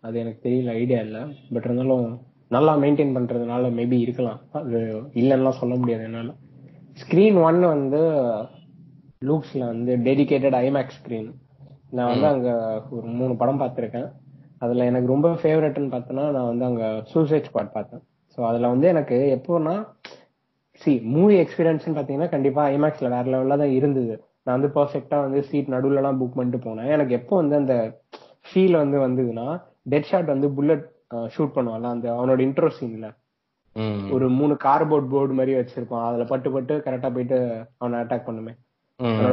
அது 0.00 0.18
எனக்கு 0.18 0.48
தெரியல. 0.48 0.74
ஐடியா 0.74 1.00
இல்ல. 1.00 1.20
பட் 1.52 1.64
இருந்தாலும் 1.64 2.06
நல்லா 2.54 2.72
மெயின்டைன் 2.82 3.14
பண்றதுனால 3.16 3.68
மேபி 3.78 3.98
இருக்கலாம். 4.04 4.40
அது 4.60 4.78
இல்லைன்னா 5.20 5.52
சொல்ல 5.60 5.74
முடியாது 5.74 6.04
என்னால. 6.08 6.32
ஸ்கிரீன் 7.02 7.38
ஒன் 7.48 7.60
வந்து 7.74 8.00
லூக்ஸ்ல 9.28 9.62
வந்து 9.72 9.92
டெடிகேட்டட் 10.08 10.56
ஐமேக்ஸ் 10.64 10.98
ஸ்கிரீன் 11.00 11.30
நான் 11.96 12.10
வந்து 12.12 12.26
அங்க 12.26 12.50
ஒரு 12.96 13.06
மூணு 13.20 13.32
படம் 13.40 13.60
பார்த்திருக்கேன். 13.62 14.08
அதுல 14.58 14.84
எனக்கு 14.90 15.12
ரொம்ப 15.14 15.28
ஃபேவரட்னு 15.42 15.92
பார்த்தேன்னா 15.94 16.24
நான் 16.36 16.50
வந்து 16.50 16.64
அங்க 16.64 16.84
சூசைட் 17.12 17.48
ஸ்குவாட் 17.48 17.74
பார்த்தேன். 17.76 18.02
ஸோ 18.34 18.40
அதுல 18.50 18.68
வந்து 18.74 18.86
எனக்கு 18.94 19.16
எப்போனா 19.36 19.74
சி 20.80 20.92
மூவி 21.14 21.34
எக்ஸ்பீரியன்ஸ் 21.44 21.88
பாத்தீங்கன்னா 21.98 22.28
கண்டிப்பா 22.34 22.62
ஐமேக்ஸ்ல 22.74 23.08
வேற 23.14 23.24
லெவல்ல 23.32 23.58
தான் 23.62 23.74
இருந்தது. 23.78 24.14
நான் 24.44 24.56
வந்து 24.58 24.70
பர்ஃபெக்டா 24.78 25.18
வந்து 25.26 25.40
சீட் 25.48 25.74
நடுவுல 25.74 26.00
எல்லாம் 26.00 26.20
புக் 26.20 26.38
பண்ணிட்டு 26.38 26.60
போனேன். 26.68 26.88
எனக்கு 26.94 27.12
எப்போ 27.18 27.34
வந்து 27.36 27.56
அந்த 27.62 27.74
ஃபீல் 28.48 28.76
வந்து 28.82 28.98
வந்ததுன்னா 29.06 29.46
டெட் 29.92 30.08
ஷாட் 30.10 30.32
வந்து 30.34 30.48
புல்லட் 30.56 30.86
ஷூட் 31.34 31.54
பண்ணுவான்ல 31.56 31.92
அந்த 31.94 32.06
அவனோட 32.16 32.40
இன்ட்ரோ 32.46 32.70
சீன்ல 32.78 33.08
ஒரு 34.14 34.26
மூணு 34.38 34.54
கார்போர்ட் 34.64 35.10
போர்டு 35.12 35.34
மாதிரி 35.38 35.52
வச்சிருப்பான். 35.58 36.06
அதுல 36.08 36.24
பட்டு 36.32 36.48
பட்டு 36.54 36.74
கரெக்டா 36.86 37.10
போயிட்டு 37.14 37.38
அவனை 37.80 38.00
அட்டாக் 38.00 38.26
பண்ணுமே. 38.28 38.52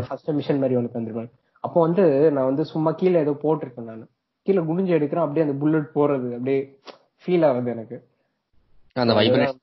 ஃபர்ஸ்ட் 0.08 0.30
மிஷன் 0.38 0.62
மாதிரி 0.62 0.78
ஒன்று 0.80 0.94
தந்துருப்பாங்க 0.94 1.32
அப்போ 1.64 1.80
வந்து 1.86 2.04
நான் 2.36 2.50
வந்து 2.50 2.64
சும்மா 2.74 2.92
கீழே 3.00 3.24
ஏதோ 3.26 3.34
போட்டிருக்கேன் 3.44 3.90
நான். 3.92 4.06
கீழே 4.48 4.62
குனிஞ்சு 4.70 4.96
எடுக்கிறேன் 4.98 5.26
அப்படியே 5.26 5.46
அந்த 5.48 5.56
புல்லட் 5.62 5.90
போறது 5.98 6.30
அப்படியே 6.38 6.60
ஃபீல் 7.24 7.46
ஆகுது 7.48 7.72
எனக்கு. 7.76 7.98
அந்த 8.96 9.14
வைப்ரேஷன் 9.20 9.60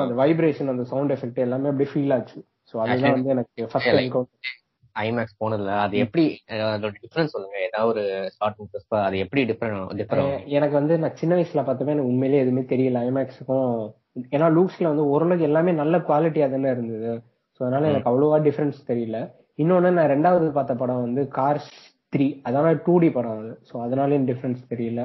அந்த 0.00 0.14
வைப்ரேஷன் 0.22 0.72
அந்த 0.72 0.84
சவுண்ட் 0.92 1.14
எஃபெக்ட் 1.16 1.44
எல்லாமே 1.46 1.70
அப்படியே 1.72 1.90
ஃபீல் 1.92 2.14
ஆச்சு. 2.16 2.40
சோ 2.70 2.74
அதுதான் 2.84 3.16
வந்து 3.16 3.32
எனக்கு 3.36 3.68
ஃபர்ஸ்ட் 3.72 3.94
என்கவுண்டர் 4.02 4.60
ஐமேக்ஸ் 4.96 5.38
போனதுல 5.38 5.76
அது 5.78 5.96
எப்படி 5.98 6.24
அதோட 6.72 6.92
டிஃபரன்ஸ் 7.04 7.32
சொல்லுங்க. 7.34 7.56
ஏதாவது 7.60 7.88
ஒரு 7.92 8.04
ஷார்ட் 8.36 8.58
புஸ்பா 8.74 8.98
அது 9.04 9.18
எப்படி 9.18 9.42
டிஃபரெண்ட் 9.44 9.94
டிஃபர் 10.00 10.22
அஹ் 10.24 10.42
எனக்கு 10.48 10.74
வந்து 10.74 10.98
நான் 10.98 11.14
சின்ன 11.14 11.34
வயசுல 11.34 11.62
பார்த்தப்ப 11.62 11.94
எனக்கு 11.94 12.10
உண்மையிலேயே 12.10 12.42
எதுவுமே 12.42 12.64
தெரியல. 12.72 13.02
ஐமேக்ஸுக்கும் 13.08 13.70
ஏன்னா 14.32 14.48
லூக்ஸ்ல 14.52 14.88
வந்து 14.88 15.06
ஓரளவுக்கு 15.06 15.44
எல்லாமே 15.44 15.72
நல்ல 15.72 15.98
குவாலிட்டியா 15.98 16.50
தானே 16.50 16.70
இருந்தது. 16.70 17.12
ஸோ 17.54 17.64
அதனால 17.64 17.88
எனக்கு 17.88 18.10
அவ்வளோவா 18.10 18.38
டிஃபரன்ஸ் 18.38 18.86
தெரியல. 18.86 19.18
இன்னொன்னு 19.58 19.90
நான் 19.90 20.10
ரெண்டாவது 20.10 20.52
பார்த்த 20.52 20.74
படம் 20.74 21.00
வந்து 21.00 21.28
கார்ஸ் 21.38 21.70
த்ரீ 22.12 22.40
அதனால 22.42 22.72
டூ 22.86 22.98
டி 22.98 23.10
படம் 23.10 23.38
அது. 23.38 23.52
ஸோ 23.68 23.74
அதனாலயும் 23.84 24.26
டிஃபரன்ஸ் 24.26 24.62
தெரியல. 24.68 25.02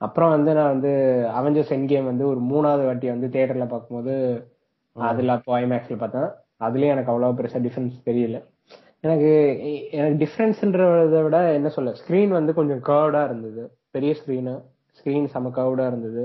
அப்புறம் 0.00 0.30
வந்து 0.30 0.54
நான் 0.54 0.72
வந்து 0.72 0.90
அவெஞ்சர்ஸ் 1.34 1.72
என் 1.72 1.86
கேம் 1.86 2.04
வந்து 2.04 2.26
ஒரு 2.26 2.40
மூணாவது 2.40 2.84
வாட்டி 2.84 3.06
வந்து 3.08 3.28
தியேட்டர்ல 3.28 3.66
பார்க்கும்போது 3.68 4.14
அதுல 4.96 5.32
அப்போ 5.32 5.52
ஐமேக்ஸ்ல 5.60 5.96
பார்த்தேன். 5.96 6.28
அதுலயும் 6.60 6.90
எனக்கு 6.90 7.10
அவ்வளவு 7.10 7.36
பெருசா 7.38 7.58
டிஃபரன்ஸ் 7.58 7.96
தெரியல. 8.04 8.38
எனக்கு 9.04 9.30
எனக்கு 9.96 10.16
டிஃபரன்ஸ்ன்றத 10.22 11.18
விட 11.24 11.38
என்ன 11.58 11.68
சொல்ல 11.76 11.90
ஸ்கிரீன் 12.00 12.32
வந்து 12.38 12.52
கொஞ்சம் 12.58 12.82
கர்வ்டா 12.88 13.20
இருந்தது. 13.28 13.62
பெரிய 13.94 14.12
ஸ்கிரீனு 14.20 14.54
ஸ்கிரீன் 14.98 15.28
செம 15.34 15.50
கர்வ்டா 15.58 15.84
இருந்தது. 15.90 16.22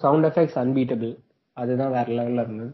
சவுண்ட் 0.00 0.26
எஃபெக்ட்ஸ் 0.28 0.58
அன்பீட்டபிள் 0.62 1.12
அதுதான் 1.56 1.94
வேற 1.96 2.06
லெவல்ல 2.18 2.44
இருந்தது. 2.46 2.72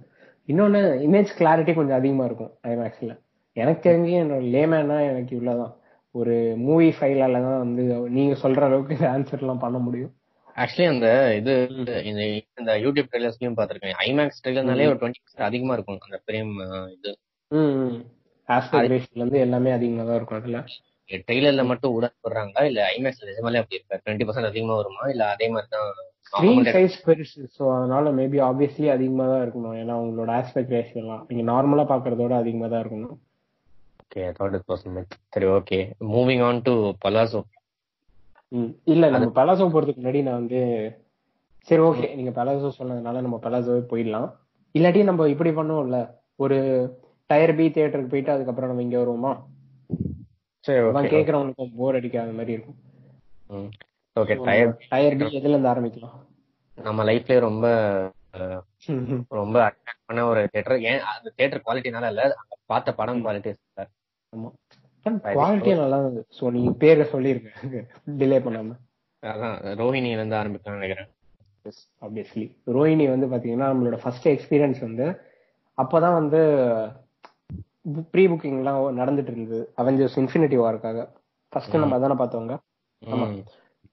இன்னொன்னு 0.49 0.81
இமேஜ் 1.07 1.31
கிளாரிட்டி 1.39 1.73
கொஞ்சம் 1.79 1.99
அதிகமா 2.01 2.25
இருக்கும் 2.29 2.53
ஐமேக்ஸ்ல 2.73 3.13
எனக்கு 3.57 3.81
தெரிஞ்சு 3.89 4.13
என்னோட 4.23 4.45
லேமேனா 4.55 4.99
எனக்கு 5.11 5.33
இவ்வளவுதான். 5.37 5.75
ஒரு 6.15 6.35
மூவி 6.67 6.89
ஃபைலால 6.99 7.41
தான் 7.47 7.63
வந்து 7.65 7.83
நீங்க 8.17 8.35
சொல்ற 8.43 8.63
அளவுக்கு 8.69 8.97
ஆன்சர் 9.15 9.43
எல்லாம் 9.45 9.63
பண்ண 9.65 9.79
முடியும். 9.87 10.13
ஆக்சுவலி 10.57 10.87
அந்த 10.93 11.09
இது 11.39 11.55
இந்த 12.11 12.23
இந்த 12.61 12.73
யூடியூப் 12.85 13.09
ட்ரெய்லர்ஸ்லயும் 13.11 13.59
பாத்திருக்கேன் 13.59 13.99
ஐமேக்ஸ் 14.07 14.41
ட்ரெய்லர்னாலே 14.45 14.87
ஒரு 14.93 14.99
டுவெண்ட்டி 15.01 15.43
அதிகமா 15.49 15.75
இருக்கும் 15.77 15.99
அந்த 16.09 16.21
ஃப்ரேம் 16.25 16.53
இது. 16.97 17.13
ஆஸ்பெக்ட் 18.49 19.17
இருந்து 19.19 19.39
எல்லாமே 19.39 19.71
அதிகமா 19.77 20.05
தான் 20.09 20.19
இருக்கும் 20.19 20.41
அதுல. 20.41 20.59
ட்ரெய்லர்ல 21.27 21.63
மட்டும் 21.67 21.95
உட 21.97 22.07
போடுறாங்களா 22.23 22.63
இல்ல 22.69 22.81
ஐமேக்ஸ் 22.95 23.27
நிஜமாலே 23.29 23.61
அப்படி 23.63 23.79
இருக்கா? 23.79 23.99
டுவெண்ட்டி 24.05 24.27
பர்சன்ட் 24.29 24.51
அதிகமா 24.51 24.77
வருமா? 24.81 25.03
இல்ல 25.13 25.25
அதே 25.35 25.49
மாதிரி 25.49 25.69
தான் 25.75 25.91
ஸ்கிரீன் 26.31 26.69
சைஸ் 26.75 26.97
பெருசு 27.07 27.43
ஸோ 27.57 27.65
அதனால 27.77 28.11
மேபி 28.11 28.39
ஆப்வியஸ்லி 28.49 28.89
அதிகமா 28.95 29.25
தான் 29.33 29.43
இருக்கணும். 29.45 29.77
ஏன்னா 29.83 29.95
உங்களோட 30.03 30.31
ஆஸ்பெக்ட் 30.41 30.75
ரேஷியோ 30.77 31.01
எல்லாம். 31.03 31.23
நீங்க 31.29 31.45
நார்மலா 31.53 31.85
பாக்குறதோட 31.93 32.35
அதிகமா 32.43 32.69
தான் 32.73 32.83
இருக்கணும். 32.85 33.15
ஓகே 34.03 34.23
இட் 34.31 34.71
வாஸ் 34.71 34.85
சரி 35.35 35.47
okay 35.59 35.79
moving 36.15 36.43
on 36.49 36.61
to 36.63 36.75
Palazzo. 37.05 37.43
இல்ல 38.85 39.05
நம்ம 39.11 39.29
பலாசோ 39.39 39.65
போறதுக்கு 39.75 40.01
முன்னாடி 40.03 40.21
நான் 40.23 40.41
வந்து 40.41 40.61
சரி 41.69 41.83
ஓகே 41.83 42.09
நீங்க 42.19 42.33
பலாசோ 42.41 42.69
சொன்னதுனால 42.81 43.21
நம்ம 43.21 43.39
பலாசோவே 43.43 43.83
போயிடலாம். 43.93 44.29
இல்லாட்டி 44.75 45.01
நம்ம 45.05 45.29
இப்படி 45.29 45.51
பண்ணுவோம்ல. 45.51 45.99
ஒரு 46.45 46.59
டயர் 47.31 47.55
பி 47.59 47.67
தியேட்டருக்கு 47.75 48.13
போயிட்டு 48.13 48.35
அதுக்கப்புறம் 48.35 48.71
நம்ம 48.71 48.85
இங்க 48.87 48.97
வருவோமா? 49.03 49.33
சரி 50.65 51.11
கேக்குறவங்களுக்கும் 51.15 51.75
போர் 51.81 51.99
அடிக்காத 51.99 52.33
மாதிரி 52.39 52.55
இருக்கும். 52.57 52.79
ஓகே 54.17 54.37
டயர் 54.49 54.73
டயர் 54.93 55.19
பி 55.21 55.27
எதுல 55.39 55.55
இருந்து 55.55 55.73
ஆரம்பிக்கலாம்? 55.73 56.17
நம்ம 56.79 57.05
லைஃப்லயே 57.11 57.39
ரொம்ப 57.49 57.67
ரொம்ப 59.41 59.57
அட்ராக்ட் 59.67 60.07
பண்ண 60.09 60.25
ஒரு 60.31 60.41
தியேட்டர் 60.53 60.83
ஏன் 60.91 61.05
அந்த 61.13 61.29
தியேட்டர் 61.37 61.65
குவாலிட்டினால 61.67 62.11
இல்ல 62.13 62.25
பார்த்த 62.73 62.95
படம் 63.01 63.23
குவாலிட்டி 63.25 63.53
சார். 63.77 63.91
ஆமா. 64.33 64.51
குவாலிட்டியா 65.37 65.77
நல்லா 65.83 65.99
இருந்தது. 66.03 66.27
சோ 66.39 66.51
நீங்க 66.57 66.71
பேரை 66.83 67.05
சொல்லிருங்க. 67.13 67.51
டிலே 68.21 68.39
பண்ணாம. 68.47 68.77
அதான் 69.23 69.57
ரோஹிணியில 69.81 70.19
இருந்து 70.19 70.39
ஆரம்பிக்கலாம்னு 70.41 70.79
நினைக்கிறேன். 70.81 71.11
ஆப்வியஸ்லி 72.07 72.45
ரோஹிணி 72.77 73.07
வந்து 73.13 73.27
பாத்தீங்கன்னா 73.31 73.69
நம்மளோட 73.71 73.97
ஃபர்ஸ்ட் 74.03 74.29
எக்ஸ்பீரியன்ஸ் 74.33 74.81
வந்து 74.81 75.07
அப்பதான் 75.79 76.19
வந்து 76.21 76.41
ப்ரீ 78.13 78.27
புக்கிங் 78.27 78.59
எல்லாம் 78.59 78.99
நடந்துட்டு 79.01 79.33
இருந்தது 79.35 79.73
அவெஞ்சர்ஸ் 79.83 80.17
இன்ஃபினிட்டி 80.23 80.57
வார்க்காக 80.57 81.01
ஃபர்ஸ்ட் 81.53 81.77
நம்ம 81.83 81.97
அதானே 81.99 82.17
பார்த்தவங்க. 82.23 82.55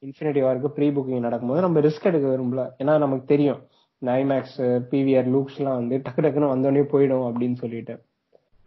இன்ஃபினிட்டி 0.06 0.42
வார்க்கு 0.46 0.70
ப்ரீ 0.78 0.88
புக்கிங் 0.92 1.26
நடக்கும்போது 1.28 1.62
நம்ம 1.62 1.80
ரிஸ்க் 1.80 2.10
எடுக்க 2.12 2.26
விரும்பல. 2.28 2.64
ஏன்னா 2.82 2.94
நமக்கு 2.98 3.26
தெரியும். 3.26 3.60
இந்த 4.02 4.12
ஐமேக்ஸ் 4.22 4.58
பிவிஆர் 4.92 5.30
லூக்ஸ் 5.34 5.58
எல்லாம் 5.58 5.78
வந்து 5.82 5.98
டக்கு 6.06 6.24
டக்குன்னு 6.26 6.54
வந்தோடனே 6.54 6.84
போயிடும் 6.94 7.26
அப்படின்னு 7.30 7.58
சொல்லிட்டு. 7.64 7.94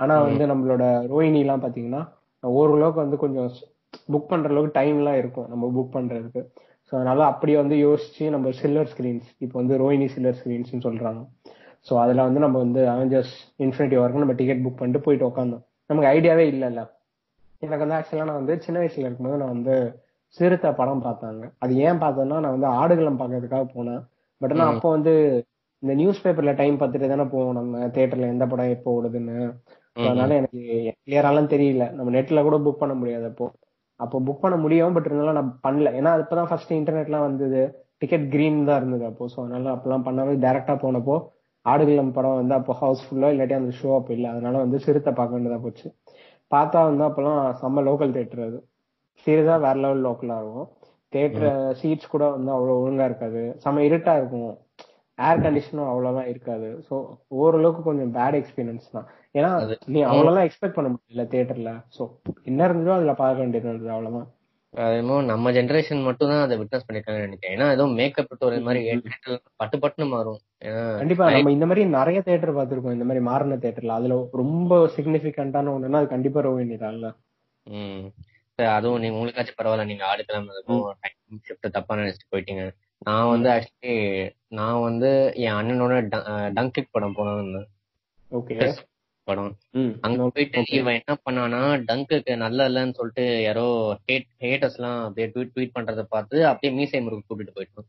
ஆனா 0.00 0.14
வந்து 0.20 0.44
நம்மளோட 0.46 0.84
ரோஹிணி 1.12 1.38
எல்லாம் 1.38 1.64
பாத்தீங்கன்னா 1.64 2.02
ஓரளவுக்கு 2.42 3.00
வந்து 3.04 3.16
கொஞ்சம் 3.16 3.50
புக் 4.12 4.30
பண்ற 4.30 4.48
அளவுக்கு 4.48 4.78
டைம் 4.80 4.96
எல்லாம் 4.98 5.16
இருக்கும் 5.16 5.48
நம்ம 5.48 5.70
புக் 5.76 5.94
பண்றதுக்கு. 5.96 6.42
ஸோ 6.88 6.92
அதனால 6.98 7.20
அப்படியே 7.24 7.56
வந்து 7.56 7.76
யோசிச்சு 7.76 8.24
நம்ம 8.30 8.50
சில்வர் 8.50 8.90
ஸ்கிரீன்ஸ் 8.92 9.28
இப்போ 9.38 9.54
வந்து 9.60 9.76
ரோஹிணி 9.82 10.06
சில்வர் 10.14 10.38
ஸ்கிரீன்ஸ் 10.40 10.84
சொல்றாங்க. 10.88 11.22
ஸோ 11.86 11.94
அதுல 12.02 12.22
வந்து 12.22 12.40
நம்ம 12.40 12.58
வந்து 12.58 12.80
அவெஞ்சர்ஸ் 12.94 13.34
இன்ஃபினிட்டி 13.64 13.96
வரைக்கும் 14.00 14.24
நம்ம 14.24 14.36
டிக்கெட் 14.40 14.62
புக் 14.64 14.78
பண்ணிட்டு 14.78 15.04
போயிட்டு 15.04 15.28
உட்காந்தோம் 15.28 15.64
நமக்கு 15.90 16.08
ஐடியாவே 16.14 16.44
இல்லைல்ல. 16.52 16.80
எனக்கு 17.62 17.82
வந்து 17.84 17.96
ஆக்சுவலா 17.98 18.28
நான் 18.30 18.40
வந்து 18.40 18.54
சின்ன 18.64 18.76
வயசுல 18.80 19.06
இருக்கும்போது 19.06 19.40
நான் 19.42 19.54
வந்து 19.56 19.74
சிறுத்தை 20.38 20.70
படம் 20.72 21.04
பார்த்தாங்க. 21.04 21.42
அது 21.58 21.72
ஏன் 21.86 22.00
பார்த்தேன்னா 22.02 22.38
நான் 22.44 22.56
வந்து 22.56 22.70
ஆடுகளம் 22.80 23.20
பார்க்கறதுக்காக 23.20 23.66
போனேன். 23.76 24.02
பட் 24.40 24.54
ஆனா 24.54 24.66
அப்போ 24.72 24.88
வந்து 24.90 25.12
இந்த 25.82 25.92
நியூஸ் 25.94 26.22
பேப்பர்ல 26.24 26.52
டைம் 26.54 26.76
பார்த்துட்டு 26.80 27.12
தானே 27.12 27.26
போவோம் 27.34 27.56
நம்ம. 27.58 27.86
தியேட்டர்ல 27.94 28.26
எந்த 28.26 28.46
படம் 28.46 28.72
எப்போ 28.76 28.90
ஓடுதுன்னு. 28.98 29.36
அதனால 29.96 30.34
எனக்கு 30.34 30.62
கிளியராலாம் 31.04 31.52
தெரியல. 31.54 31.84
நம்ம 31.92 32.10
நெட்ல 32.10 32.42
கூட 32.42 32.56
புக் 32.56 32.82
பண்ண 32.82 32.94
முடியாது 32.94 33.24
அப்போ. 33.24 33.46
அப்போ 34.00 34.16
புக் 34.18 34.40
பண்ண 34.40 34.56
முடியும் 34.56 34.94
பட் 34.94 35.04
இருந்தாலும் 35.04 35.38
நான் 35.40 35.58
பண்ணல. 35.62 35.92
ஏன்னா 36.00 36.10
அப்பதான் 36.16 36.50
ஃபர்ஸ்ட் 36.50 36.72
இன்டர்நெட்லாம் 36.72 37.26
வந்தது. 37.28 37.62
டிக்கெட் 37.98 38.26
கிரீன் 38.30 38.58
தான் 38.64 38.76
இருந்தது 38.76 39.04
அப்போ. 39.06 39.24
ஸோ 39.34 39.38
அதனால 39.44 39.70
அப்பெல்லாம் 39.76 40.06
பண்ணாவே 40.08 40.34
டேரக்டா 40.44 40.74
போனப்போ 40.84 41.16
ஆடுகளம் 41.66 42.14
படம் 42.16 42.38
வந்து 42.40 42.54
அப்போ 42.54 42.72
ஹவுஸ்ஃபுல்லா 42.80 43.30
இல்லாட்டி 43.34 43.54
அந்த 43.58 43.72
ஷோ 43.80 43.88
அப்போ 43.98 44.12
இல்லை. 44.12 44.28
அதனால 44.30 44.56
வந்து 44.58 44.78
சிறுத்தை 44.78 45.12
பார்க்க 45.14 45.36
வேண்டியதா 45.36 45.60
போச்சு. 45.64 45.88
பார்த்தா 46.50 46.80
வந்து 46.88 47.04
அப்பெல்லாம் 47.04 47.40
செம்ம 47.60 47.82
லோக்கல் 47.82 48.14
தேட்டர் 48.16 48.42
அது. 48.48 48.58
சிறிதா 49.26 49.54
வேற 49.56 49.76
லெவல் 49.84 50.04
லோக்கலா 50.06 50.36
இருக்கும். 50.42 50.68
தேட்டர் 51.12 51.74
சீட்ஸ் 51.80 52.12
கூட 52.12 52.24
வந்து 52.30 52.50
அவ்வளவு 52.50 52.80
ஒழுங்கா 52.82 53.04
இருக்காது. 53.04 53.42
செம்ம 53.64 53.82
இருட்டா 53.88 54.14
இருக்கும். 54.16 54.52
ஏர் 55.18 55.42
கண்டிஷனும் 55.44 55.90
அவ்வளவுலாம் 55.90 56.30
இருக்காது. 56.32 56.68
ஸோ 56.88 56.94
ஓரளவுக்கு 57.28 57.82
கொஞ்சம் 57.82 58.12
பேட் 58.16 58.38
எக்ஸ்பீரியன்ஸ் 58.40 58.88
தான். 58.90 59.06
ஏன்னா 59.34 59.50
நீ 59.86 60.00
அவ்வளவுலாம் 60.02 60.46
எக்ஸ்பெக்ட் 60.48 60.74
பண்ண 60.74 60.88
முடியல 60.88 61.24
தியேட்டர்ல 61.32 61.72
ஸோ 61.98 62.02
என்ன 62.44 62.66
இருந்ததோ 62.68 62.96
அதுல 62.96 63.14
பார்க்க 63.14 63.42
வேண்டியது 63.42 63.70
இருந்தது 63.70 63.94
என்னமோ 64.76 65.16
நம்ம 65.30 65.50
ஜெனரேஷன் 65.56 66.06
மட்டும் 66.06 66.30
தான் 66.32 66.42
அதை 66.46 66.54
விட்னஸ் 66.60 66.86
பண்ணிருக்காங்கன்னு 66.86 67.26
நினைக்கிறேன். 67.26 67.54
ஏன்னா 67.56 67.66
ஏதோ 67.76 67.84
மேக்கப் 67.98 68.28
டுட்டோரியல் 68.30 68.66
மாதிரி 68.66 68.80
பட்டு 69.60 69.76
பட்டுன்னு 69.82 70.08
மாறும். 70.14 70.40
கண்டிப்பா 71.00 71.26
நம்ம 71.34 71.52
இந்த 71.56 71.66
மாதிரி 71.70 71.84
நிறைய 71.96 72.20
தியேட்டர் 72.26 72.56
பார்த்திருக்கோம். 72.58 72.96
இந்த 72.96 73.06
மாதிரி 73.08 73.22
மாறின 73.28 73.58
தியேட்டர்ல 73.62 73.98
அதுல 73.98 74.16
ரொம்ப 74.42 74.80
சிக்னிபிகண்டான 74.96 75.72
ஒண்ணுன்னா 75.76 76.00
அது 76.02 76.14
கண்டிப்பா 76.14 76.42
ரோஹினி 76.46 76.78
தான்ல 76.84 77.10
ம் 77.66 78.04
அதுவும் 78.58 79.00
நீங்க 79.02 79.16
உங்களுக்காச்சும் 79.18 79.58
பரவாயில்ல. 79.58 79.88
நீங்க 79.90 80.04
ஆடுக்கலாம் 80.10 80.50
ஷிஃப்ட் 81.46 81.74
தப்பா 81.76 81.96
நினைச்சிட்டு 82.00 82.30
போயிட்டீங்க. 82.34 82.62
நான் 83.02 83.30
வந்து 83.32 83.48
ஆக்சுவலி 83.54 83.94
நான் 84.58 84.84
வந்து 84.88 85.10
என் 85.44 85.56
அண்ணனோட 85.60 85.94
டங்கிக் 86.58 86.94
படம் 86.94 87.16
போனேன் 87.18 87.66
ஓகே. 88.32 88.54
படம். 89.26 89.52
அங்க 90.04 90.24
போயிட்டு 90.28 90.76
இவன் 90.78 90.98
என்ன 90.98 91.14
பண்ணானா 91.24 91.60
டங்குக்கு 91.88 92.34
நல்லா 92.42 92.64
இல்லைன்னு 92.68 92.98
சொல்லிட்டு 92.98 93.24
யாரோ 93.42 93.66
ஹேட் 94.06 94.28
ஹேட்டர்ஸ் 94.44 94.78
எல்லாம் 94.78 94.98
அப்படியே 95.06 95.28
ட்வீட் 95.32 95.54
ட்வீட் 95.54 95.76
பண்றத 95.76 96.04
பார்த்து 96.08 96.44
அப்படியே 96.50 96.72
மீசை 96.76 97.00
முறுக்கு 97.00 97.26
கூப்பிட்டு 97.26 97.56
போயிட்டோம் 97.56 97.88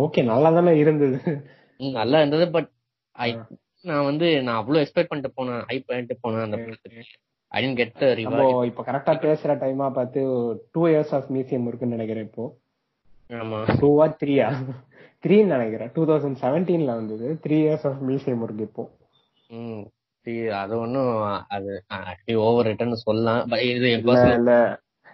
ஓகே. 0.00 0.20
நல்லா 0.30 0.50
தானே 0.50 0.72
இருந்தது. 0.78 1.18
நல்லா 1.80 2.18
இருந்தது 2.18 2.46
பட் 2.54 2.70
நான் 3.84 4.06
வந்து 4.08 4.28
நான் 4.42 4.58
அவ்வளவு 4.60 4.82
எக்ஸ்பெக்ட் 4.84 5.10
பண்ணிட்டு 5.10 5.36
போனேன் 5.36 5.62
ஹை 5.68 5.76
பண்ணிட்டு 5.82 6.14
போனேன் 6.22 6.44
அந்த 6.46 6.56
ஐ 7.52 7.60
டென்ட் 7.62 7.78
கெட் 7.80 8.00
ரிவார்ட் 8.18 8.66
இப்ப 8.70 8.82
கரெக்டா 8.88 9.12
பேசுற 9.22 9.52
டைமா 9.60 9.86
பார்த்து 9.92 10.22
டூ 10.74 10.82
இயர்ஸ் 10.88 11.14
ஆஃப் 11.18 11.28
மியூசியம் 11.34 11.68
இருக்குன்னு 11.68 11.96
நினைக்கிறேன் 11.96 12.26
இப்போ. 12.28 12.44
ஆமா. 13.30 13.58
டூவா 13.80 14.06
த்ரீயா 14.20 14.48
த்ரீன்னு 15.24 15.54
நினைக்கிறேன். 15.54 15.90
டூ 15.94 16.02
தௌசண்ட் 16.04 16.40
செவன்டீன்ல 16.42 16.92
வந்தது. 16.94 17.28
த்ரீ 17.44 17.56
இயர்ஸ் 17.64 17.86
ஆஃப் 17.90 18.02
மியூசியம் 18.08 18.42
இருக்கு 18.42 18.66
இப்போ. 18.68 18.84
ம். 19.50 19.84
அது 20.62 20.74
ஒன்றும் 20.78 21.12
அது 21.48 21.70
ஆக்சுவலி 21.94 22.34
ஓவர் 22.46 22.66
ரிட்டர்ன் 22.66 23.02
சொல்லலாம். 23.04 23.42
இது 23.68 23.90
இல்ல 23.90 24.52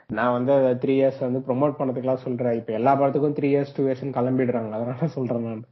நான் 0.09 0.33
வந்து 0.33 0.53
த்ரீ 0.83 0.95
இயர்ஸ் 1.01 1.21
வந்து 1.21 1.41
ப்ரொமோட் 1.49 1.77
பண்ணதுக்குலாம் 1.79 2.25
சொல்றேன். 2.25 2.57
இப்ப 2.57 2.73
எல்லா 2.73 2.93
படத்துக்கும் 3.01 3.37
த்ரீ 3.37 3.49
இயர்ஸ் 3.53 3.75
டூ 3.77 3.83
இயர்ஸ் 3.87 4.03
கிளம்பிடுறாங்க 4.19 4.73
அதனால 4.79 5.07
சொல்றேன் 5.07 5.47
நான். 5.47 5.63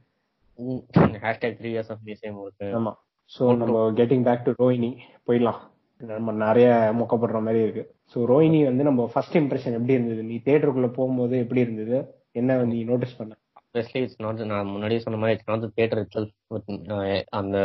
Hashtag 1.25 1.57
three 1.59 1.69
years 1.73 1.91
of 1.91 2.03
museum 2.05 2.39
இருக்கு 2.43 2.69
ஆமா. 2.79 2.93
சோ 3.31 3.57
நம்ம 3.57 3.91
கெட்டிங் 3.91 4.23
பேக் 4.23 4.43
டு 4.43 4.53
ரோஹினி 4.63 4.91
போயிடலாம். 5.27 5.59
நம்ம 6.01 6.31
நிறைய 6.31 6.69
மொக்கப்படுற 6.99 7.41
மாதிரி 7.41 7.61
இருக்கு. 7.63 7.83
சோ 8.13 8.17
ரோஹினி 8.31 8.63
வந்து 8.63 8.83
நம்ம 8.83 9.09
ஃபர்ஸ்ட் 9.13 9.37
இம்ப்ரெஷன் 9.37 9.77
எப்படி 9.77 9.93
இருந்தது? 9.93 10.23
நீ 10.23 10.35
தியேட்டருக்குள்ள 10.45 10.91
போகும்போது 10.93 11.37
எப்படி 11.37 11.61
இருந்தது? 11.61 11.99
என்ன 12.31 12.63
நீ 12.63 12.83
நோட்டீஸ் 12.83 13.17
பண்ண? 13.17 13.33
ஆப்வியஸ்லி 13.59 14.01
இட்ஸ் 14.01 14.21
நாட் 14.21 14.41
நான் 14.45 14.65
முன்னாடியே 14.65 14.99
சொன்ன 14.99 15.19
மாதிரி 15.19 15.37
இட்ஸ் 15.37 15.51
நாட் 15.51 15.73
தியேட்டர் 15.73 16.01
இட் 16.05 17.27
அந்த 17.29 17.57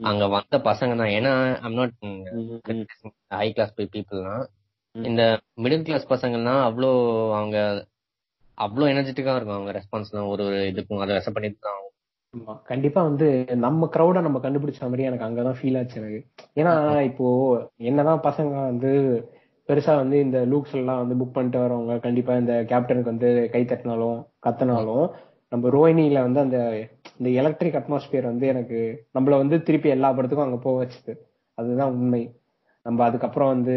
அங்க 0.00 0.24
வந்த 0.28 0.56
பசங்க 0.64 0.96
தான் 0.96 1.12
ஏன்னா 1.16 1.32
ஐம் 1.62 1.74
நாட் 1.74 1.94
ஹை 3.34 3.46
கிளாஸ் 3.52 3.76
பீப்புள்னா 3.78 4.34
இந்த 4.94 5.22
மிடில் 5.56 5.82
கிளாஸ் 5.82 6.12
பசங்கள்லாம் 6.12 6.62
அவ்வளோ 6.62 6.90
அவங்க 7.34 7.56
அவ்வளோ 8.58 8.84
எனர்ஜெட்டிக்கா 8.92 9.32
இருக்கும். 9.36 9.56
அவங்க 9.56 9.72
ரெஸ்பான்ஸ்லாம் 9.72 10.28
ஒரு 10.28 10.42
ஒரு 10.44 10.58
இதுக்கும் 10.70 11.02
அதை 11.02 11.16
ரெசப் 11.16 11.32
பண்ணிட்டு 11.32 11.60
தான் 11.60 11.82
கண்டிப்பா 12.64 13.02
வந்து 13.02 13.26
நம்ம 13.56 13.86
கிரௌட 13.86 14.20
நம்ம 14.20 14.38
கண்டுபிடிச்ச 14.38 14.80
மாதிரி 14.82 15.02
எனக்கு 15.02 15.26
அங்கதான் 15.26 15.58
ஃபீல் 15.60 15.78
ஆச்சு 15.78 16.00
எனக்கு. 16.00 16.20
ஏன்னா 16.54 16.74
இப்போ 17.02 17.26
என்னதான் 17.90 18.20
பசங்க 18.20 18.54
வந்து 18.64 18.90
பெருசா 19.68 19.94
வந்து 19.96 20.16
இந்த 20.20 20.38
லூக்ஸ் 20.46 20.74
எல்லாம் 20.74 21.00
வந்து 21.02 21.14
புக் 21.20 21.32
பண்ணிட்டு 21.32 21.58
வரவங்க 21.58 21.94
கண்டிப்பா 21.98 22.36
இந்த 22.36 22.54
கேப்டனுக்கு 22.70 23.12
வந்து 23.14 23.30
கை 23.54 23.62
தட்டினாலும் 23.64 24.18
கத்தினாலும் 24.46 25.06
நம்ம 25.52 25.68
ரோஹினியில 25.68 26.22
வந்து 26.22 26.40
அந்த 26.40 26.58
இந்த 27.20 27.28
எலக்ட்ரிக் 27.40 27.74
அட்மாஸ்பியர் 27.74 28.24
வந்து 28.24 28.46
எனக்கு 28.46 28.78
நம்மள 29.14 29.36
வந்து 29.36 29.62
திருப்பி 29.62 29.88
எல்லா 29.88 30.08
படத்துக்கும் 30.12 30.46
அங்க 30.46 30.56
போக 30.56 30.76
வச்சுது. 30.82 31.12
அதுதான் 31.58 31.92
உண்மை. 31.92 32.22
நம்ம 32.86 33.04
அதுக்கப்புறம் 33.04 33.48
வந்து 33.48 33.74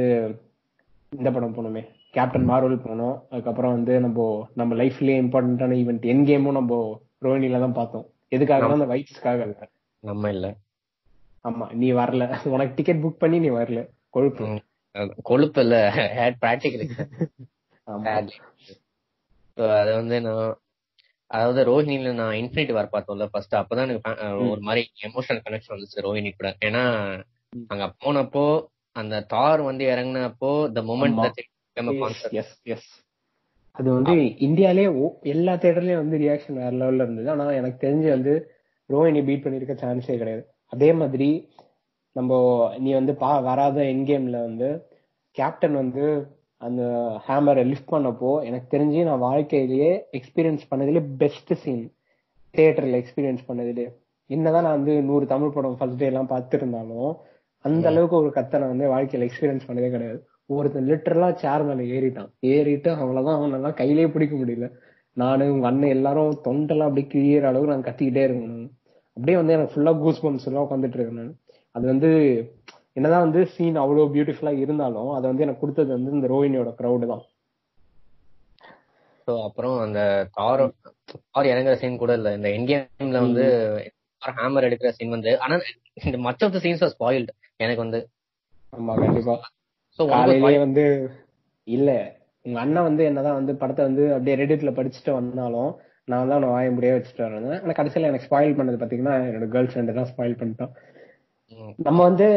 இந்த 1.11 1.29
படம் 1.31 1.55
போனோமே. 1.55 1.83
கேப்டன் 2.13 2.49
மார்வல் 2.49 2.85
போனோம். 2.85 3.15
அதுக்கப்புறம் 3.29 3.71
வந்து 3.71 3.93
நம்ம 3.99 4.19
நம்ம 4.55 4.75
லைஃப்லயே 4.75 5.17
இம்பார்ட்டன்டான 5.23 5.77
ஈவெண்ட் 5.81 6.05
என் 6.05 6.25
கேமும் 6.27 6.57
நம்ம 6.59 6.79
ரோஹினில 7.21 7.59
தான் 7.59 7.73
பார்த்தோம். 7.73 8.05
எதுக்காக 8.29 8.71
அந்த 8.71 8.87
வைட்ஸ்க்காக 8.87 9.47
நம்ம 10.03 10.29
இல்ல. 10.29 10.47
ஆமா 11.45 11.65
நீ 11.73 11.87
வரல. 11.93 12.23
உனக்கு 12.47 12.75
டிக்கெட் 12.75 13.03
புக் 13.03 13.21
பண்ணி 13.23 13.39
நீ 13.39 13.49
வரல. 13.51 13.81
கொழுப்பு. 14.09 14.45
கொழுப்பு 15.23 15.61
இல்ல. 15.61 15.75
ஹேட் 16.19 16.39
பிராக்டிகல் 16.41 16.85
ஆமா. 17.87 18.13
அது 19.77 19.91
வந்து 19.93 20.17
நான் 20.21 20.49
அதாவது 21.31 21.61
ரோஹினில 21.65 22.11
நான் 22.13 22.37
இன்ஃபினிட்டி 22.39 22.73
வார் 22.73 22.93
பார்த்தோம்ல 22.93 23.25
ஃபர்ஸ்ட் 23.31 23.55
அப்பதான் 23.55 23.87
எனக்கு 23.87 24.11
ஒரு 24.47 24.61
மாதிரி 24.61 24.81
எமோஷனல் 25.07 25.43
கனெக்ஷன் 25.45 25.75
வந்துச்சு 25.75 26.05
ரோஹினி 26.07 26.31
கூட 26.33 26.49
ஏன்னா. 26.61 26.83
அங்க 27.69 27.85
போனப்போ 28.01 28.45
அந்த 28.95 29.15
தார் 29.27 29.61
வந்து 29.61 29.83
இறங்குனப்போ 29.85 30.51
த. 30.73 30.81
மொமெண்ட். 30.87 31.39
அது 33.75 33.89
வந்து 33.91 34.13
இந்தியாலே 34.45 34.83
எல்லா 35.29 35.53
தியேட்டர்லயும் 35.55 36.01
வந்து 36.03 36.17
ரியாக்ஷன் 36.17 36.57
வேற 36.57 36.71
லெவல்ல 36.73 37.05
இருந்தது 37.05 37.29
ஆனா 37.31 37.45
எனக்கு 37.51 37.77
தெரிஞ்சு 37.85 38.09
வந்து 38.09 38.33
ரோஹினி 38.89 39.21
பீட் 39.25 39.43
பண்ணிருக்க 39.45 39.75
சான்ஸே 39.81 40.15
கிடையாது 40.17 40.43
அதே 40.73 40.89
மாதிரி 40.93 41.29
நம்ம 42.15 42.33
நீ 42.77 42.89
வந்து 42.93 43.13
பா 43.15 43.31
வராத 43.39 43.77
என் 43.85 44.05
கேம்ல 44.07 44.37
வந்து 44.41 44.69
கேப்டன் 45.37 45.75
வந்து 45.75 46.05
அந்த 46.61 46.83
ஹேமரை 47.27 47.63
லிஃப்ட் 47.65 47.91
பண்ணப்போ 47.91 48.31
எனக்கு 48.43 48.77
தெரிஞ்சு 48.77 49.03
நான் 49.03 49.19
வாழ்க்கையிலேயே 49.19 49.91
எக்ஸ்பீரியன்ஸ் 50.17 50.63
பண்ணதுலேயே 50.71 51.03
பெஸ்ட் 51.17 51.53
சீன் 51.53 51.85
தியேட்டர்ல 52.53 52.99
எக்ஸ்பீரியன்ஸ் 53.01 53.43
பண்ணதுலே 53.47 53.87
என்னதான் 54.29 54.63
நான் 54.63 54.77
வந்து 54.79 55.01
நூறு 55.01 55.25
தமிழ் 55.25 55.53
படம் 55.53 55.77
ஃபர்ஸ்ட் 55.77 55.97
டே 55.97 56.05
எல்லாம் 56.05 56.29
பார்த்திருந்தாலும் 56.29 57.11
அந்த 57.65 57.85
அளவுக்கு 57.87 58.15
ஒரு 58.15 58.29
கத்தை 58.31 58.59
நான் 58.59 58.69
வந்து 58.69 58.87
வாழ்க்கையில 58.87 59.25
எக்ஸ்பீரியன்ஸ் 59.27 59.67
பண்ணதே 59.67 59.89
கிடையாது. 59.89 60.19
ஒருத்தன் 60.45 60.87
லிட்டரலா 60.87 61.29
சேர் 61.33 61.63
மேல 61.63 61.81
ஏறிட்டான். 61.95 62.29
ஏறிட்டு 62.39 62.91
அவ்வளவுதான் 62.91 63.39
அவனெல்லாம் 63.39 63.73
கையிலேயே 63.73 64.07
பிடிக்க 64.07 64.35
முடியல. 64.35 64.67
நானு 65.13 65.53
உங்க 65.53 65.67
அண்ணன் 65.67 65.89
எல்லாரும் 65.89 66.31
தொண்டெல்லாம் 66.43 66.89
அப்படி 66.89 67.03
கிழியிற 67.13 67.43
அளவுக்கு 67.43 67.73
நான் 67.73 67.87
கத்திக்கிட்டே 67.87 68.23
இருக்கணும். 68.27 68.69
அப்படியே 69.17 69.37
வந்து 69.37 69.53
எனக்கு 69.53 69.73
ஃபுல்லா 69.73 69.93
கூஸ் 69.99 70.25
பம்ஸ் 70.25 70.45
எல்லாம் 70.45 70.65
உட்காந்துட்டு 70.65 70.97
இருக்கேன் 70.99 71.19
நான். 71.21 71.35
அது 71.71 71.87
வந்து 71.87 72.09
என்னதான் 72.99 73.25
வந்து 73.25 73.41
சீன் 73.55 73.81
அவ்வளவு 73.83 74.13
பியூட்டிஃபுல்லா 74.15 74.53
இருந்தாலும் 74.63 75.11
அதை 75.17 75.25
வந்து 75.31 75.45
எனக்கு 75.45 75.63
கொடுத்தது 75.63 75.91
வந்து 75.97 76.15
இந்த 76.17 76.29
ரோஹினியோட 76.33 76.71
கிரௌடு 76.79 77.07
தான். 77.11 77.23
ஸோ 79.27 79.33
அப்புறம் 79.47 79.75
அந்த 79.85 79.99
தார் 80.37 80.61
தார் 81.33 81.49
இறங்குற 81.51 81.75
சீன் 81.81 82.01
கூட 82.03 82.13
இல்ல. 82.19 82.29
இந்த 82.37 82.49
என்கேம்ல 82.57 83.19
வந்து 83.27 83.45
ஹேமர் 84.21 84.67
எடுக்கிற 84.67 84.91
சீன் 84.95 85.15
வந்து 85.15 85.31
ஆனா 85.43 85.55
இந்த 86.07 86.17
much 86.27 86.43
of 86.45 86.55
the 86.55 86.61
scenes 86.65 86.83
are 86.85 86.93
spoiled 86.95 87.33
எனக்கு 87.65 87.83
வந்து. 87.85 87.99
ஆமா 88.73 88.93
கண்டிப்பா. 89.01 89.35
ஸோ 89.99 90.01
காலையிலேயே 90.13 90.59
வந்து 90.65 90.83
இல்ல. 91.67 91.89
உங்க 92.45 92.57
அண்ணன் 92.63 92.87
வந்து 92.89 93.03
என்னதான் 93.09 93.37
வந்து 93.39 93.53
படத்தை 93.61 93.83
வந்து 93.87 94.03
அப்படியே 94.15 94.35
ரெடிட்ல 94.41 94.71
படிச்சுட்டு 94.77 95.11
வந்தாலும் 95.17 95.71
நான் 96.11 96.29
தான் 96.31 96.41
நான் 96.43 96.53
வாய 96.55 96.69
முடிய 96.75 96.91
வச்சுட்டு 96.95 97.23
வரேன் 97.25 97.57
ஆனா 97.63 97.73
கடைசியில 97.79 98.09
எனக்கு 98.11 98.27
ஸ்பாயில் 98.27 98.55
பண்ணது 98.59 98.77
பாத்தீங்கன்னா 98.81 99.15
என்னோட 99.25 99.47
கேர்ள் 99.55 99.69
ஃப்ரெண்ட் 99.71 99.97
தான் 99.97 100.09
ஸ்பாயில் 100.11 100.39
பண்ணிட்டான். 100.39 100.71
நம்ம 101.85 101.99
வந்து 102.03 102.27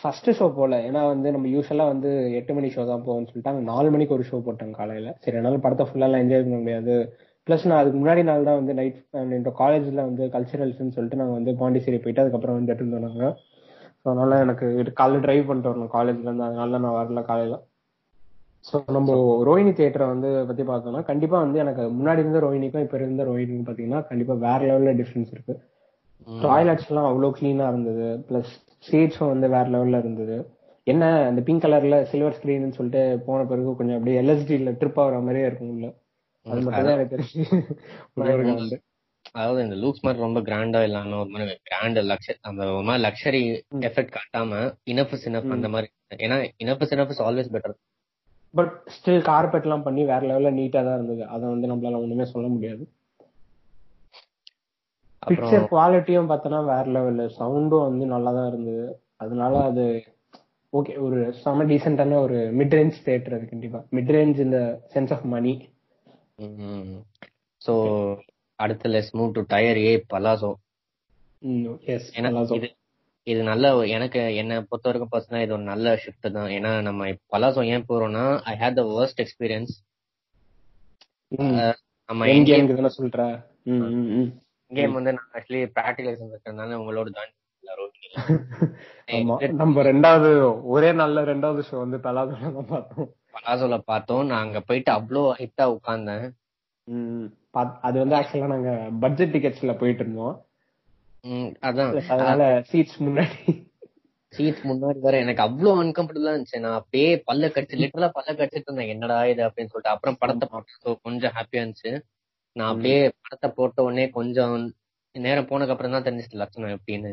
ஃபர்ஸ்ட் 0.00 0.28
ஷோ 0.38 0.46
போல. 0.58 0.74
ஏன்னா 0.88 1.00
வந்து 1.06 1.28
நம்ம 1.32 1.46
யூஸ்வலா 1.48 1.86
வந்து 1.92 2.10
எட்டு 2.38 2.52
மணி 2.54 2.68
ஷோ 2.74 2.82
தான் 2.90 3.04
போவோம்னு 3.06 3.28
சொல்லிட்டாங்க. 3.30 3.60
நாலு 3.70 3.88
மணிக்கு 3.90 4.16
ஒரு 4.16 4.24
ஷோ 4.30 4.38
போட்டாங்க 4.46 4.74
காலையில. 4.80 5.10
சரி 5.24 5.38
என்னால 5.40 5.60
படத்தை 5.64 5.84
ஃபுல்லா 5.88 6.08
எல்லாம் 6.08 6.22
என்ஜாய் 6.24 6.44
பண்ண 6.44 6.58
முடியாது. 6.62 6.94
பிளஸ் 7.46 7.66
நான் 7.70 7.80
அதுக்கு 7.80 7.98
முன்னாடி 8.00 8.22
நாள் 8.22 8.46
தான் 8.48 8.58
வந்து 8.60 8.72
நைட் 8.78 8.98
என்னோட 9.22 9.50
காலேஜ்ல 9.60 10.00
வந்து 10.08 10.24
கல்ச்சரல்ஸ்னு 10.34 10.94
சொல்லிட்டு 10.96 11.20
நாங்க 11.20 11.34
வந்து 11.38 11.52
பாண்டிச்சேரி 11.60 11.98
போயிட்டு 12.04 12.22
அதுக்கப்புறம் 12.22 12.58
வந்து 12.58 12.72
எடுத்து 12.74 12.98
வந்தாங்க 12.98 13.28
ஸோ 14.00 14.06
அதனால 14.10 14.38
எனக்கு 14.40 14.66
இது 14.80 14.90
காலைல 15.00 15.20
டிரைவ் 15.24 15.48
பண்ணிட்டு 15.48 15.70
வரணும். 15.70 15.92
காலேஜ்ல 15.96 16.28
இருந்து 16.28 16.46
அதனால 16.48 16.78
நான் 16.78 16.98
வரல 17.00 17.22
காலையில. 17.30 17.56
ஸோ 18.64 18.76
நம்ம 18.96 19.16
ரோஹினி 19.48 19.72
தியேட்டரை 19.78 20.06
வந்து 20.12 20.28
பத்தி 20.48 20.62
பார்த்தோம்னா 20.62 21.02
கண்டிப்பா 21.10 21.36
வந்து 21.44 21.58
எனக்கு 21.64 21.82
முன்னாடி 21.98 22.22
இருந்த 22.24 22.40
ரோஹினிக்கும் 22.46 22.84
இப்ப 22.86 22.96
இருந்த 23.00 23.24
ரோஹிணிக்கும் 23.24 23.68
பாத்தீங்கன்னா 23.68 24.00
கண்டிப்பா 24.10 24.34
வேற 24.46 24.60
லெவல்ல 24.70 24.94
டிஃபரன்ஸ் 25.00 25.32
இருக்கு. 25.34 25.54
டாய்லெட்ஸ் 26.42 26.88
எல்லாம் 26.88 27.08
அவ்வளவு 27.08 27.36
கிளீனா 27.38 27.66
இருந்தது. 27.68 28.06
பிளஸ் 28.28 28.52
சீட்ஸும் 28.86 29.32
வந்து 29.32 29.46
வேற 29.48 29.66
லெவல்ல 29.74 29.98
இருந்தது. 29.98 30.36
என்ன 30.86 31.04
அந்த 31.28 31.40
பிங்க் 31.46 31.64
கலர்ல 31.64 31.96
சில்வர் 32.10 32.36
ஸ்கிரீன் 32.38 32.76
சொல்லிட்டு 32.76 33.02
போன 33.26 33.38
பிறகு 33.44 33.70
கொஞ்சம் 33.78 33.96
அப்படியே 33.98 34.18
எல்எஸ்டில 34.22 34.72
ட்ரிப் 34.80 35.00
ஆகுற 35.04 35.20
மாதிரியே 35.22 35.46
இருக்கும் 35.48 35.72
உள்ள. 35.74 35.86
அது 36.46 36.60
மட்டும் 36.66 36.88
தான் 36.88 36.96
எனக்கு 36.96 37.16
வந்து 38.56 38.76
அதாவது 39.34 39.60
இந்த 39.64 39.76
லூக்ஸ் 39.82 40.04
மாதிரி 40.04 40.24
ரொம்ப 40.24 40.40
கிராண்டா 40.40 40.80
இல்லாம 40.88 41.16
ஒரு 41.22 41.30
மாதிரி 41.32 41.54
கிராண்ட் 41.62 41.98
லக்ஷரி 42.10 42.38
அந்த 42.48 42.62
ஒரு 42.70 42.84
மாதிரி 42.88 43.02
லக்ஸரி 43.06 43.40
எஃபெக்ட் 43.88 44.14
காட்டாம 44.16 44.60
இனஃப் 44.92 45.12
இஸ் 45.16 45.26
இனஃப் 45.30 45.54
அந்த 45.56 45.68
மாதிரி 45.68 45.88
ஏன்னா 46.18 46.36
enough 46.64 46.82
is 46.84 46.94
enough 46.96 47.12
is 47.14 47.22
always 47.26 47.50
better 47.54 47.74
but 48.54 48.72
still 48.94 49.22
carpet 49.22 49.66
எல்லாம் 49.66 49.84
பண்ணி 49.86 50.02
வேற 50.04 50.20
லெவல்ல 50.28 50.52
நீட்டா 50.58 50.80
தான் 50.86 50.96
இருந்தது. 50.98 51.22
அதை 51.34 51.44
வந்து 51.48 51.70
நம்மளால 51.72 52.00
ஒண்ணுமே 52.04 52.26
சொல்ல 52.26 52.48
முடியாது. 52.48 52.84
பிக்சர் 55.26 55.70
குவாலிட்டியும் 55.72 56.30
பார்த்தோன்னா 56.30 56.60
வேற 56.72 56.84
லெவல் 56.96 57.22
சவுண்டும் 57.38 57.86
வந்து 57.88 58.04
நல்லா 58.14 58.30
தான் 58.36 58.48
இருந்தது. 58.52 58.86
அதனால 59.22 59.54
அது 59.70 59.84
ஓகே 60.72 60.94
ஒரு 61.06 61.18
செம 61.42 61.64
டீசென்டான 61.70 62.18
ஒரு 62.26 62.38
மிட் 62.58 62.76
ரேஞ்ச் 62.78 62.96
தேட்டர் 63.08 63.36
அது 63.36 63.46
கண்டிப்பா. 63.52 63.80
மிட் 63.96 64.12
ரேஞ்ச் 64.16 64.40
இந்த 64.46 64.58
சென்ஸ் 64.94 65.12
ஆஃப் 65.16 65.26
மணி 65.34 65.54
சோ 67.62 67.74
அடுத்து 68.58 68.88
let's 68.94 69.12
move 69.18 69.36
to 69.36 69.42
tier 69.52 69.80
A 69.86 69.92
Palazzo 70.12 70.50
yes 71.94 72.08
ஏன்னா 72.18 72.30
இது 72.58 72.68
இது 73.26 73.40
நல்ல 73.50 73.66
எனக்கு 73.96 74.20
என்ன 74.40 74.58
பொறுத்த 74.68 74.88
வரைக்கும் 74.88 75.12
பர்சனலா 75.12 75.44
இது 75.44 75.54
ஒரு 75.56 75.64
நல்ல 75.70 75.94
ஷிஃப்ட் 76.02 76.28
தான். 76.36 76.50
ஏன்னா 76.56 76.70
நம்ம 76.88 77.08
பலாசோ 77.34 77.62
ஏன் 77.74 77.86
போறோம்னா 77.88 78.24
I 78.52 78.54
hate 78.62 78.78
the 78.80 78.84
worst 78.92 79.22
experience 79.24 79.72
நம்ம 82.08 82.90
சொல்ற? 82.98 83.22
கேம் 84.70 84.96
வந்து 84.98 85.12
நான் 85.12 85.32
ஆக்சுவலி 85.34 85.62
பிராக்டிகல் 85.76 86.10
எக்ஸாம் 86.12 86.32
இருக்கிறதுனால 86.32 86.78
உங்களோட 86.82 87.08
ஜாயின் 87.16 87.34
நம்ம 89.60 89.82
ரெண்டாவது 89.82 90.28
ஒரே 90.74 90.90
நல்ல 90.92 91.22
ரெண்டாவது 91.24 91.60
ஷோ 91.68 91.76
வந்து 91.82 91.98
பலாசோல 92.04 92.60
பார்த்தோம். 92.70 93.08
பலாசோல 93.34 93.76
பார்த்தோம். 93.90 94.22
நான் 94.26 94.44
அங்க 94.44 94.60
போயிட்டு 94.60 94.90
அவ்வளோ 94.92 95.22
ஹிட்டா 95.40 95.64
உட்கார்ந்தேன். 95.74 96.24
அது 97.86 97.96
வந்து 98.02 98.16
ஆக்சுவலா 98.16 98.50
நாங்க 98.54 98.72
பட்ஜெட் 99.02 99.32
டிக்கெட்ஸ்ல 99.34 99.74
போயிட்டு 99.78 100.02
இருந்தோம். 100.04 100.36
அதான். 101.68 101.92
அதனால 102.14 102.42
சீட்ஸ் 102.70 102.98
முன்னாடி. 103.06 103.38
சீட்ஸ் 104.32 104.64
முன்னாடி 104.70 105.00
வர 105.06 105.16
எனக்கு 105.18 105.42
அவ்வளவு 105.42 105.82
அன்கம்ஃபர்டபுளா 105.82 106.34
இருந்துச்சு. 106.34 106.62
நான் 106.64 106.78
அப்படியே 106.80 107.10
பல்ல 107.30 107.50
கடிச்சு 107.54 107.80
லிட்டரலா 107.82 108.10
பல்ல 108.18 108.30
கடிச்சிட்டு 108.40 108.68
இருந்தேன். 108.68 108.92
என்னடா 108.94 109.18
இது 109.32 109.42
அப்படின்னு 109.48 109.72
சொல்லிட்டு. 109.72 109.94
அப்புறம் 109.94 110.20
படத்தை 110.20 110.48
பார்த்தோம் 110.52 111.00
கொஞ்சம் 111.02 111.34
ஹாப்பியா 111.38 111.62
இருந்துச்சு. 111.62 111.92
நான் 112.58 112.70
அப்படியே 112.72 112.98
படத்தை 113.22 113.48
போட்ட 113.56 113.84
உடனே 113.86 114.04
கொஞ்சம் 114.18 114.54
நேரம் 115.14 115.48
போனதுக்கு 115.48 115.74
அப்புறம் 115.74 115.94
தான் 115.94 116.06
தெரிஞ்சிச்சு 116.06 116.42
லட்சணம் 116.42 116.74
எப்படின்னு. 116.76 117.12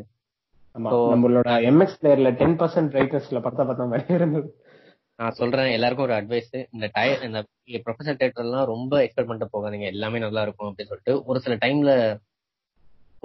நம்மளோட 0.76 1.50
எம்எக்ஸ் 1.70 1.98
பிளேயர்ல 2.02 2.30
டென் 2.42 2.58
பர்சன்ட் 2.62 2.92
பிரைட்னஸ்ல 2.94 3.42
படத்தை 3.46 3.64
பார்த்தா 3.70 3.86
மாதிரி 3.92 4.16
இருந்தது. 4.20 4.48
நான் 5.20 5.38
சொல்றேன் 5.40 5.74
எல்லாருக்கும் 5.78 6.08
ஒரு 6.08 6.16
அட்வைஸ் 6.20 6.54
இந்த 6.76 6.86
டயர் 6.96 7.26
இந்த 7.28 7.40
ப்ரொஃபசர் 7.86 8.20
தேட்டர் 8.22 8.46
எல்லாம் 8.46 8.70
ரொம்ப 8.74 8.94
எக்ஸ்பெக்ட் 9.06 9.30
பண்ணிட்டு 9.30 9.54
போகாதீங்க. 9.56 9.88
எல்லாமே 9.96 10.22
நல்லா 10.26 10.44
இருக்கும் 10.46 10.70
அப்படின்னு 10.70 10.92
சொல்லிட்டு 10.92 11.16
ஒரு 11.32 11.40
சில 11.46 11.56
டைம்ல 11.66 11.94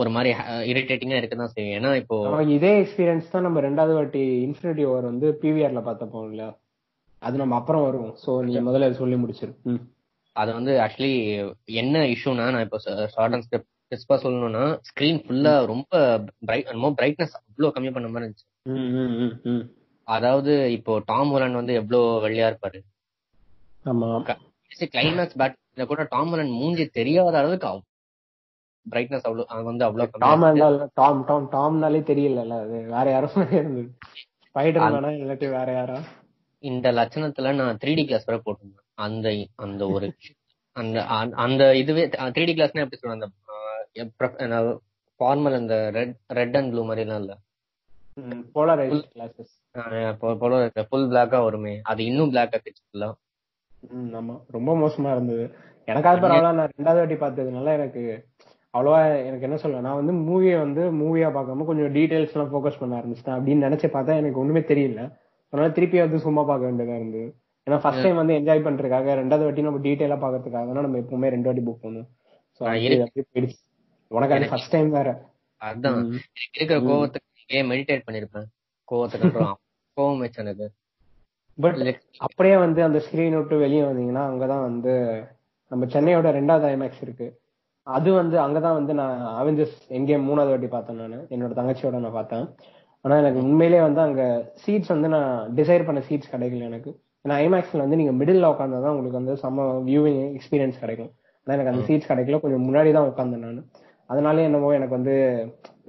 ஒரு 0.02 0.10
மாதிரி 0.16 0.30
இரிட்டேட்டிங்கா 0.72 1.20
இருக்குதான் 1.20 1.54
செய்யும். 1.54 1.76
ஏன்னா 1.78 1.92
இப்போ 2.02 2.16
இதே 2.56 2.72
எக்ஸ்பீரியன்ஸ் 2.82 3.32
தான் 3.34 3.46
நம்ம 3.46 3.62
ரெண்டாவது 3.68 3.94
வாட்டி 3.98 4.24
இன்ஃபினிட்டி 4.46 4.84
ஓவர் 4.90 5.10
வந்து 5.10 5.28
பிவிஆர்ல 5.44 5.82
பார்த்தப்போம் 5.88 6.28
இல்ல 6.32 6.44
அது 7.22 7.42
நம்ம 7.42 7.56
அப்புறம் 7.60 7.86
வருவோம். 7.86 8.12
சோ 8.24 8.30
நீங்க 8.48 8.60
முதல்ல 8.68 8.90
சொல்லி 9.00 9.18
முடிச்சிரு. 9.22 9.54
அது 10.40 10.50
வந்து 10.58 10.72
ஆக்சுவலி 10.84 11.14
என்ன 11.82 12.02
இஷ்யூனா 12.14 12.46
நான் 12.54 12.64
இப்போ 12.66 12.78
ஷார்ட் 13.14 13.34
அண்ட் 13.36 13.48
கிறிஸ்பா 13.92 14.16
சொல்லணும்னா 14.24 14.64
ஸ்கிரீன் 14.88 15.20
ஃபுல்லா 15.24 15.52
ரொம்ப 15.72 15.92
பிரைட் 16.48 16.72
ரொம்ப 16.76 16.90
பிரைட்னஸ் 16.98 17.34
அவ்வளவு 17.38 17.74
கம்மி 17.76 17.90
பண்ண 17.94 18.08
மாதிரி 18.08 18.26
இருந்துச்சு. 18.26 18.46
அதாவது 20.08 20.52
இப்போ 20.76 20.92
டாம் 21.10 21.30
ஹோலண்ட் 21.34 21.60
வந்து 21.60 21.74
எவ்வளவு 21.80 22.20
வெள்ளையா 22.24 22.48
இருப்பாரு? 22.50 22.78
கிளைமேக்ஸ் 24.94 25.38
பேட்ல 25.40 25.84
கூட 25.92 26.02
டாம் 26.14 26.30
ஹோலண்ட் 26.32 26.54
மூஞ்சி 26.60 26.84
தெரியாத 26.98 27.36
அளவுக்கு 27.40 27.70
பிரைட்னஸ் 28.86 29.26
அவ்வளவு 29.28 29.68
வந்து 29.70 29.86
அவ்வளவு 29.86 30.20
டாம் 30.24 30.44
டாம் 31.00 31.22
டாம் 31.30 31.46
டாம்னாலே 31.54 32.00
தெரியல 32.10 32.44
அது 32.64 32.76
வேற 32.94 33.06
யாரும் 33.14 33.54
இருந்தது. 33.58 33.88
ஸ்பைடர் 34.48 34.84
மேனா 34.94 35.10
இல்லாட்டி 35.22 35.48
வேற 35.56 35.68
யாரா. 35.78 35.98
இந்த 36.64 36.92
லட்சணத்துல 36.98 37.54
நான் 37.60 37.80
த்ரீ 37.82 37.94
டி 37.98 38.04
கிளாஸ் 38.10 38.28
வரை 38.28 38.38
போட்டிருந்தேன். 38.44 38.84
அந்த 38.98 39.28
அந்த 39.64 39.82
ஒரு 39.88 40.06
அந்த 40.76 40.98
அந்த 41.44 41.62
இதுவே 41.76 42.02
த்ரீ 42.34 42.44
டி 42.48 42.54
கிளாஸ்னா 42.54 42.84
எப்படி 42.84 43.00
சொல்றேன் 43.00 43.18
அந்த 43.18 44.58
ஃபார்மல் 45.20 45.58
அந்த 45.60 45.76
ரெட் 45.96 46.16
ரெட் 46.38 46.56
அண்ட் 46.56 46.70
ப்ளூ 46.72 46.82
மாதிரி 46.88 47.04
எல்லாம் 47.06 47.22
இல்ல 47.22 47.34
போலரைஸ்ட் 48.54 49.08
கிளாஸஸ் 49.14 49.54
போல 50.42 50.54
ஃபுல் 50.90 51.08
பிளாக்கா 51.10 51.38
வருமே. 51.44 51.74
அது 51.90 52.00
இன்னும் 52.04 52.32
பிளாக்கா 52.32 52.58
தெரிஞ்சுக்கலாம் 52.64 53.16
ஆமா. 54.20 54.34
ரொம்ப 54.56 54.70
மோசமா 54.74 55.10
இருந்தது. 55.12 55.44
எனக்காவது 55.88 56.22
பரவாயில்ல. 56.22 56.56
நான் 56.58 56.72
ரெண்டாவது 56.72 57.00
வாட்டி 57.00 57.16
பார்த்ததுனால 57.20 57.74
எனக்கு 57.78 58.02
அவ்வளவா 58.74 58.98
எனக்கு 59.28 59.46
என்ன 59.48 59.56
சொல்ல 59.56 59.80
நான் 59.80 59.98
வந்து 60.00 60.14
மூவியை 60.28 60.56
வந்து 60.58 60.82
மூவியா 61.00 61.28
பார்க்காம 61.36 61.66
கொஞ்சம் 61.68 61.92
டீடைல்ஸ் 61.94 62.34
எல்லாம் 62.34 62.50
ஃபோக்கஸ் 62.52 62.80
பண்ண 62.80 62.98
ஆரம்பிச்சிட்டேன் 62.98 63.36
அப்படின்னு 63.38 63.66
நினைச்சு 63.66 63.88
பார்த்தா 63.94 64.18
எனக்கு 64.22 64.40
ஒண்ணுமே 64.42 64.62
தெரியல. 64.72 65.02
அதனால 65.52 65.68
திருப்பி 65.76 65.98
வந்து 66.04 66.18
சும்மா 66.26 66.42
பார்க்க 66.42 66.68
வேண்டியதா 66.68 66.96
இருந்தது. 67.00 67.28
ஏன்னா 67.68 67.78
ஃபர்ஸ்ட் 67.78 68.02
டைம் 68.02 68.16
வந்து 68.16 68.34
என்ஜாய் 68.34 68.66
பண்றதுக்காக 68.66 69.10
ரெண்டாவது 69.22 69.42
வாட்டி 69.42 69.62
நம்ம 69.62 69.78
டீடைலா 69.78 70.18
பாக்குறதுக்காக 70.18 70.64
நம்ம 70.64 70.98
எப்பவுமே 70.98 71.28
ரெண்டு 71.28 71.52
வாட்டி 71.52 71.60
புக் 71.60 71.92
பண்ணுவோம் 71.92 72.08
போயிடுச்சு. 72.60 73.54
உனக்கு 74.08 74.34
அது 74.34 74.48
ஃபர்ஸ்ட் 74.48 74.70
டைம் 74.70 74.90
வேற. 74.90 75.30
அதான். 75.64 76.18
இருக்கிற 76.56 76.80
கோவத்துக்கு 76.80 77.46
ஏன் 77.46 77.70
மெடிடேட் 77.70 78.02
பண்ணிருப்பேன்? 78.10 78.44
கோவத்துக்கு 78.92 79.24
அப்புறம். 79.24 79.58
கோவம் 80.00 80.18
வச்சு 80.18 80.42
எனக்கு. 80.42 80.70
பட் 81.56 82.00
அப்படியே 82.16 82.56
வந்து 82.56 82.82
அந்த 82.82 83.02
ஸ்கிரீன் 83.10 83.36
விட்டு 83.36 83.58
வெளியே 83.58 83.80
வந்தீங்கன்னா 83.80 84.30
அங்கதான் 84.30 84.62
வந்து 84.62 85.24
நம்ம 85.68 85.84
சென்னையோட 85.84 86.24
ரெண்டாவது 86.24 86.66
ஐமேக்ஸ் 86.66 87.02
இருக்கு. 87.02 87.40
அது 87.82 88.12
வந்து 88.12 88.38
அங்கதான் 88.38 88.72
வந்து 88.72 88.94
நான் 88.94 89.46
அவெஞ்சர்ஸ் 89.46 89.88
எங்கேயும் 89.88 90.28
மூணாவது 90.28 90.48
வாட்டி 90.48 90.66
பார்த்தேன் 90.66 90.96
நான். 90.96 91.12
என்னோட 91.12 91.56
தங்கச்சியோட 91.56 91.98
நான் 91.98 92.12
பார்த்தேன். 92.12 92.54
ஆனா 93.00 93.16
எனக்கு 93.16 93.42
உண்மையிலேயே 93.42 93.84
வந்து 93.84 94.00
அங்க 94.00 94.52
சீட்ஸ் 94.66 94.88
வந்து 94.88 95.08
நான் 95.08 95.54
டிசைர் 95.54 95.84
பண்ண 95.84 96.02
சீட்ஸ் 96.08 96.32
கிடைக்கல 96.32 96.60
எனக்கு. 96.60 97.06
ஏன்னா 97.24 97.36
ஐமேக்ஸ்ல 97.44 97.84
வந்து 97.84 97.98
நீங்க 98.00 98.12
மிடில் 98.20 98.50
உட்காந்தாதான் 98.52 98.92
உங்களுக்கு 98.94 99.20
வந்து 99.20 99.34
செம்ம 99.42 99.64
வியூவிங் 99.88 100.20
எக்ஸ்பீரியன்ஸ் 100.36 100.82
கிடைக்கும். 100.82 101.10
ஆனா 101.42 101.54
எனக்கு 101.56 101.72
அந்த 101.72 101.82
சீட்ஸ் 101.88 102.10
கிடைக்கல. 102.10 102.38
கொஞ்சம் 102.44 102.64
முன்னாடி 102.68 102.90
தான் 102.96 103.08
உட்காந்தேன் 103.10 103.44
நான். 103.46 103.58
அதனால 104.10 104.42
என்னமோ 104.48 104.68
எனக்கு 104.78 104.96
வந்து 104.98 105.14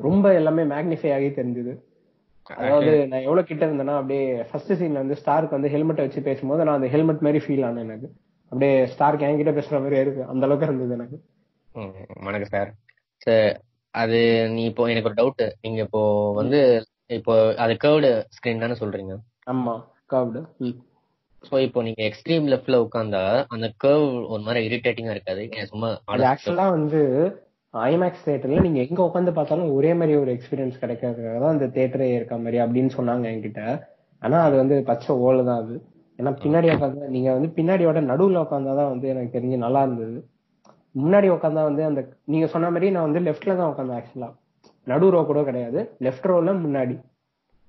ரொம்ப 0.08 0.34
எல்லாமே 0.40 0.64
மேக்னிஃபை 0.74 1.12
ஆகி 1.18 1.30
தெரிஞ்சது. 1.40 1.74
அதாவது 2.62 2.92
நான் 3.10 3.26
எவ்வளவு 3.26 3.48
கிட்ட 3.50 3.64
இருந்தேன்னா 3.68 3.96
அப்படியே 4.00 4.24
ஃபர்ஸ்ட் 4.50 4.74
சீன்ல 4.80 5.02
வந்து 5.04 5.18
ஸ்டாருக்கு 5.22 5.58
வந்து 5.58 5.72
ஹெல்மெட் 5.74 6.04
வச்சு 6.06 6.22
பேசும்போது 6.28 6.64
நான் 6.66 6.80
அந்த 6.80 6.90
ஹெல்மெட் 6.94 7.26
மாதிரி 7.26 7.42
ஃபீல் 7.46 7.66
ஆனேன் 7.68 7.86
எனக்கு. 7.88 8.08
அப்படியே 8.52 8.74
ஸ்டார்க் 8.94 9.26
என்கிட்ட 9.28 9.52
பேசுற 9.58 9.76
மாதிரி 9.84 10.00
இருக்கு. 10.04 10.22
அந்த 10.32 10.46
அளவுக்கு 10.48 10.68
இருந்தது 10.68 10.96
எனக்கு. 10.98 11.18
வணக்கம் 12.28 12.54
சார் 12.56 12.70
சார் 13.22 13.52
அது 13.94 14.20
நீ 14.56 14.62
இப்போ 14.72 14.84
எனக்கு 14.94 15.10
ஒரு 15.10 15.20
டவுட் 15.20 15.44
நீங்க 15.62 15.80
இப்போ 15.88 16.02
வந்து 16.40 16.60
இப்போ 17.20 17.34
அது 17.64 17.74
கேர்டு 17.84 18.10
ஸ்கிரீன் 18.36 18.64
தானே 18.64 18.76
சொல்றீங்க? 18.82 19.14
ஆமா 19.54 19.74
கர்வ்டு 20.14 20.42
சோ 21.44 21.60
இப்போ 21.66 21.80
நீங்க 21.88 22.02
எக்ஸ்ட்ரீம் 22.08 22.48
லெஃப்ட்ல 22.54 22.78
உட்கார்ந்தா 22.86 23.22
அந்த 23.56 23.68
கர்வ் 23.84 24.08
ஒரு 24.34 24.42
மாதிரி 24.48 24.62
இரிட்டேட்டிங்கா 24.70 25.14
இருக்காது. 25.16 25.44
சும்மா 25.72 25.90
ஆக்சுவலா 26.32 26.66
வந்து 26.78 27.02
ஐமேக்ஸ் 27.74 28.26
தியேட்டர்ல 28.26 28.62
நீங்க 28.66 28.80
எங்க 28.88 29.00
உட்காந்து 29.08 29.32
பார்த்தாலும் 29.38 29.72
ஒரே 29.78 29.92
மாதிரி 29.94 30.14
ஒரு 30.18 30.32
எக்ஸ்பீரியன்ஸ் 30.36 30.82
கிடைக்கிறதுக்காக 30.82 31.40
தான் 31.44 31.56
அந்த 31.56 31.68
தியேட்டரே 31.76 32.08
இருக்க 32.16 32.38
மாதிரி 32.38 32.58
அப்படின்னு 32.66 32.92
சொன்னாங்க 32.98 33.26
என்கிட்ட. 33.32 33.64
ஆனா 34.22 34.38
அது 34.48 34.56
வந்து 34.62 34.76
பச்சை 34.90 35.12
ஓலை 35.26 35.44
தான் 35.50 35.62
அது. 35.64 35.76
ஏன்னா 36.20 36.32
பின்னாடி 36.44 36.68
உட்காந்து 36.76 37.10
நீங்க 37.16 37.30
வந்து 37.36 37.50
பின்னாடியோட 37.58 38.00
நடுவுல 38.12 38.42
உட்காந்தாதான் 38.46 38.92
வந்து 38.94 39.08
எனக்கு 39.14 39.36
தெரிஞ்சு 39.36 39.58
நல்லா 39.66 39.82
இருந்தது. 39.86 40.18
முன்னாடி 40.96 41.28
உட்காந்தா 41.36 41.64
வந்து 41.70 41.84
அந்த 41.90 42.02
நீங்க 42.34 42.48
சொன்ன 42.54 42.72
மாதிரி 42.76 42.88
நான் 42.96 43.08
வந்து 43.08 43.22
லெஃப்ட்ல 43.28 43.56
தான் 43.60 43.72
உட்காந்தேன் 43.72 44.00
ஆக்சுவலா 44.00 44.30
நடு 44.88 45.08
ரோ 45.16 45.20
கூட 45.30 45.40
கிடையாது. 45.44 45.80
லெஃப்ட் 46.06 46.28
ரோல 46.32 46.54
முன்னாடி. 46.66 46.96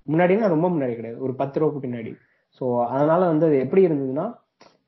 முன்னாடினா 0.07 0.49
ரொம்ப 0.55 0.67
முன்னாடி 0.75 0.95
கிடையாது. 0.99 1.19
ஒரு 1.27 1.35
பத்து 1.41 1.61
ரோக்கு 1.61 1.81
பின்னாடி. 1.87 2.13
சோ 2.59 2.65
அதனால 2.95 3.21
வந்து 3.33 3.47
அது 3.49 3.59
எப்படி 3.65 3.83
இருந்ததுன்னா 3.89 4.27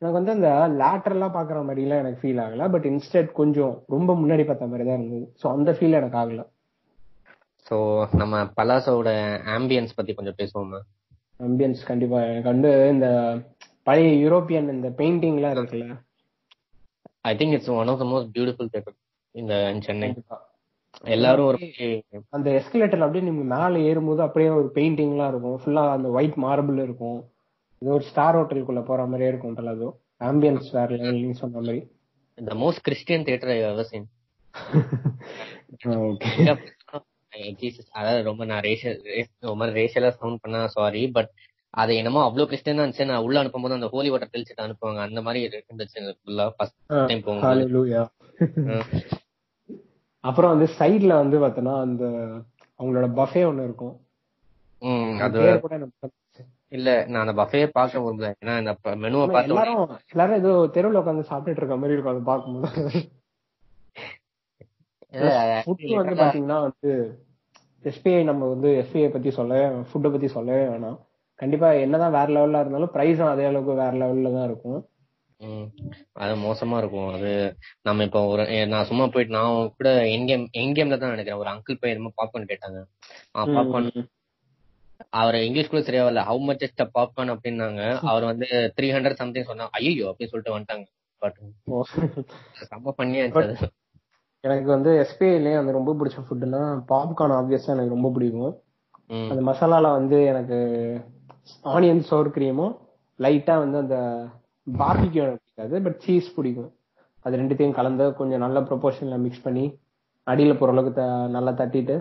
எனக்கு 0.00 0.18
வந்து 0.18 0.32
அந்த 0.36 0.48
லேட்டரலா 0.80 1.28
பாக்குற 1.36 1.58
மாதிரி 1.66 1.82
எல்லாம் 1.84 2.00
எனக்கு 2.02 2.20
ஃபீல் 2.22 2.40
ஆகல. 2.44 2.64
பட் 2.74 2.86
இன்ஸ்டெட் 2.90 3.28
கொஞ்சம் 3.40 3.74
ரொம்ப 3.94 4.14
முன்னாடி 4.22 4.44
பார்த்த 4.46 4.70
மாதிரி 4.72 4.86
தான் 4.88 4.98
இருந்தது. 5.00 5.26
சோ 5.40 5.46
அந்த 5.56 5.70
ஃபீல் 5.76 5.98
எனக்கு 6.00 6.18
ஆகல. 6.22 6.42
சோ 7.66 7.76
நம்ம 8.20 8.40
பலாசோட 8.58 9.10
ஆம்பியன்ஸ் 9.56 9.96
பத்தி 9.98 10.14
கொஞ்சம் 10.14 10.38
பேசுவோமா 10.40 10.80
அம்பியன்ஸ் 11.40 11.82
கண்டிப்பா. 11.90 12.18
எனக்கு 12.30 12.52
வந்து 12.54 12.70
இந்த 12.94 13.08
பழைய 13.88 14.10
யூரோப்பியன் 14.24 14.68
இந்த 14.74 14.88
பெயிண்டிங் 14.98 15.38
எல்லாம் 15.38 15.54
இருக்குல்ல. 15.56 15.86
I 17.30 17.32
think 17.40 17.54
it's 17.56 17.72
one 17.80 17.90
of 17.92 18.00
the 18.02 18.06
most 18.12 18.32
beautiful 18.36 18.72
theatre 18.74 18.96
இந்த 19.34 19.54
சென்னை 19.86 20.08
எல்லாரும் 21.14 21.48
ஒரு 21.50 21.58
அந்த 22.36 22.48
எஸ்கலேட்டர்ல 22.58 23.06
அப்படியே 23.06 23.26
நீங்க 23.28 23.44
மேல 23.54 23.78
ஏறும்போது 23.90 24.20
அப்படியே 24.26 24.50
ஒரு 24.58 24.68
பெயிண்டிங் 24.74 25.12
எல்லாம் 25.14 25.30
இருக்கும். 25.32 25.58
ஃபுல்லா 25.62 25.84
அந்த 25.96 26.08
ஒயிட் 26.16 26.36
மார்பிள் 26.44 26.80
இருக்கும். 26.86 27.20
இது 27.82 27.90
ஒரு 27.94 28.04
ஸ்டார் 28.08 28.36
ஹோட்டலுக்குள்ள 28.38 28.80
போற 28.88 29.00
மாதிரியே 29.06 29.30
இருக்கும் 29.30 29.70
அது. 29.72 29.86
ஆம்பியன்ஸ் 30.28 30.68
வேற 30.78 30.96
நீங்க 31.14 31.36
சொன்ன 31.38 31.54
மாதிரி. 31.58 31.80
The 32.38 32.54
most 32.60 32.84
Christian 32.86 33.24
theatre 33.28 33.52
I 33.54 33.56
ever 33.62 33.88
seen 33.92 34.06
okay 36.08 36.28
அதாவது 37.98 38.20
ரொம்ப 38.28 38.44
நான் 38.50 38.64
ரேஷியல் 38.68 38.98
ரொம்ப 39.48 39.66
ரேஷியலா 39.78 40.10
சவுண்ட் 40.18 40.42
பண்ணா 40.42 40.60
சாரி 40.76 41.02
பட் 41.16 41.30
அது 41.74 41.92
என்னமோ 41.96 42.22
அவ்வளவு 42.24 42.48
கிறிஸ்டியனா 42.50 42.82
இருந்துச்சு 42.84 43.08
நான் 43.10 43.24
உள்ள 43.26 43.36
அனுப்பும்போது 43.42 43.78
அந்த 43.78 43.88
ஹோலி 43.92 44.08
வாட்டர் 44.10 44.32
தெளிச்சுட்டு 44.32 44.64
அனுப்புவாங்க. 44.66 45.00
அந்த 45.08 45.20
மாதிரி 45.26 45.40
இருந்துச்சு 45.46 46.00
ஃபுல்லா 46.18 46.46
ஃபர்ஸ்ட் 46.56 46.80
டைம் 47.08 47.24
போகும்போது. 47.26 48.02
அப்புறம் 50.24 50.52
வந்து 50.54 50.68
சைடுல 50.78 51.12
வந்து 51.22 51.36
பார்த்தோன்னா 51.44 51.74
அந்த 51.86 52.04
அவங்களோட 52.80 53.08
பஃபே 53.20 53.44
ஒண்ணு 53.50 53.64
இருக்கும். 53.68 53.94
அது 55.26 55.38
கூட 55.64 55.74
எனக்கு. 55.80 56.12
இல்ல 56.72 56.90
நான் 57.08 57.22
அந்த 57.24 57.34
பஃபே 57.40 57.62
பார்க்க 57.76 58.02
விரும்பல 58.02 58.28
ஏன்னா 58.42 58.54
இந்த 58.62 58.72
மெனுவை 59.02 59.24
பார்த்த 59.26 59.52
எல்லாரும் 59.52 59.82
எல்லாரும் 60.12 60.38
ஏதோ 60.42 60.52
தெருவுல 60.76 61.00
உட்காந்து 61.02 61.30
சாப்பிட்டுட்டு 61.30 61.62
இருக்க 61.62 61.76
மாதிரி 61.82 61.96
இருக்கும் 61.96 62.14
அதை 62.14 62.22
பார்க்கும்போது. 62.30 63.02
வந்து 65.98 66.14
பாத்தீங்கன்னா 66.20 66.58
வந்து 66.66 66.90
எஸ்பிஐ 67.84 68.20
நம்ம 68.28 68.48
வந்து 68.52 68.68
எஸ்பிஐ 68.82 69.08
பத்தி 69.14 69.30
சொல்லவே 69.38 69.64
ஃபுட்டை 69.88 70.10
பத்தி 70.12 70.28
சொல்லவே 70.36 70.62
வேணாம். 70.70 70.98
கண்டிப்பா 71.40 71.68
என்னதான் 71.84 72.16
வேற 72.16 72.28
லெவல்ல 72.36 72.62
இருந்தாலும் 72.62 72.94
பிரைஸும் 72.94 73.32
அதே 73.32 73.44
அளவுக்கு 73.50 73.74
வேற 73.82 73.92
லெவல்ல 74.02 74.32
தான் 74.36 74.48
இருக்கும். 74.50 74.80
அது 76.22 76.32
மோசமா 76.44 76.76
இருக்கும். 76.82 77.08
அது 77.16 77.30
நம்ம 77.82 78.04
இப்போ 78.08 78.20
ஒரு 78.32 78.42
நான் 78.72 78.88
சும்மா 78.90 79.06
போயிட்டு 79.14 79.36
நான் 79.38 79.70
கூட 79.78 79.90
எங்கேம் 80.16 80.44
எங்கேம்ல 80.62 80.98
தான் 80.98 81.14
நினைக்கிறேன். 81.14 81.40
ஒரு 81.42 81.50
அங்கிள் 81.54 81.80
போய் 81.80 81.94
என்னமோ 81.94 82.12
பாப்கார்ன் 82.20 82.50
கேட்டாங்க. 82.52 82.80
பாப்கார்ன். 83.34 83.90
அவர் 85.20 85.36
இங்கிலீஷ் 85.46 85.70
கூட 85.70 85.82
சரியா 85.82 86.04
வரல 86.04 86.22
how 86.28 86.42
much 86.48 86.64
is 86.66 86.80
the 86.80 86.84
popcorn 86.96 87.32
அப்படின்னாங்க. 87.34 87.80
அவர் 88.10 88.24
வந்து 88.24 88.46
த்ரீ 88.76 88.88
ஹண்ட்ரட் 88.94 89.20
சம்திங் 89.22 89.48
சொன்னா 89.50 89.66
ஐயோ 89.78 90.08
அப்படின்னு 90.10 90.32
சொல்லிட்டு 90.32 90.54
வந்துட்டாங்க. 90.56 90.86
பட். 91.22 91.38
ரொம்ப 92.72 92.92
பண்ணியாச்சு 92.98 93.68
எனக்கு 94.44 94.68
வந்து 94.68 94.90
எஸ்பிஐலயே 95.02 95.56
வந்து 95.58 95.76
ரொம்ப 95.76 95.90
பிடிச்ச 95.98 96.20
ஃபுட்னா 96.28 96.60
பாப்கார்ன் 96.92 97.34
ஆப்வியஸா 97.38 97.74
எனக்கு 97.74 97.96
ரொம்ப 97.96 98.08
பிடிக்கும். 98.10 98.54
அந்த 99.30 99.42
மசாலால 99.50 99.90
வந்து 99.98 100.18
எனக்கு 100.24 100.58
ஆனியன் 101.64 102.06
சோர் 102.10 102.34
கிரீமும் 102.36 102.74
லைட்டா 103.20 103.54
வந்து 103.64 103.78
அந்த 103.84 103.96
பார்பிக்யூ 104.66 105.22
எனக்கு 105.24 105.42
பிடிக்காது 105.42 105.76
பட் 105.86 106.00
சீஸ் 106.04 106.34
பிடிக்கும். 106.36 106.70
அது 107.24 107.38
ரெண்டுத்தையும் 107.40 107.78
கலந்து 107.78 108.04
கொஞ்சம் 108.20 108.42
நல்ல 108.44 108.60
ப்ரொபோர்ஷன்ல 108.60 109.16
மிக்ஸ் 109.24 109.44
பண்ணி 109.46 109.64
அடியில 110.26 110.52
போற 110.58 110.72
அளவுக்கு 110.74 111.04
நல்லா 111.36 111.52
தட்டிட்டு 111.60 111.94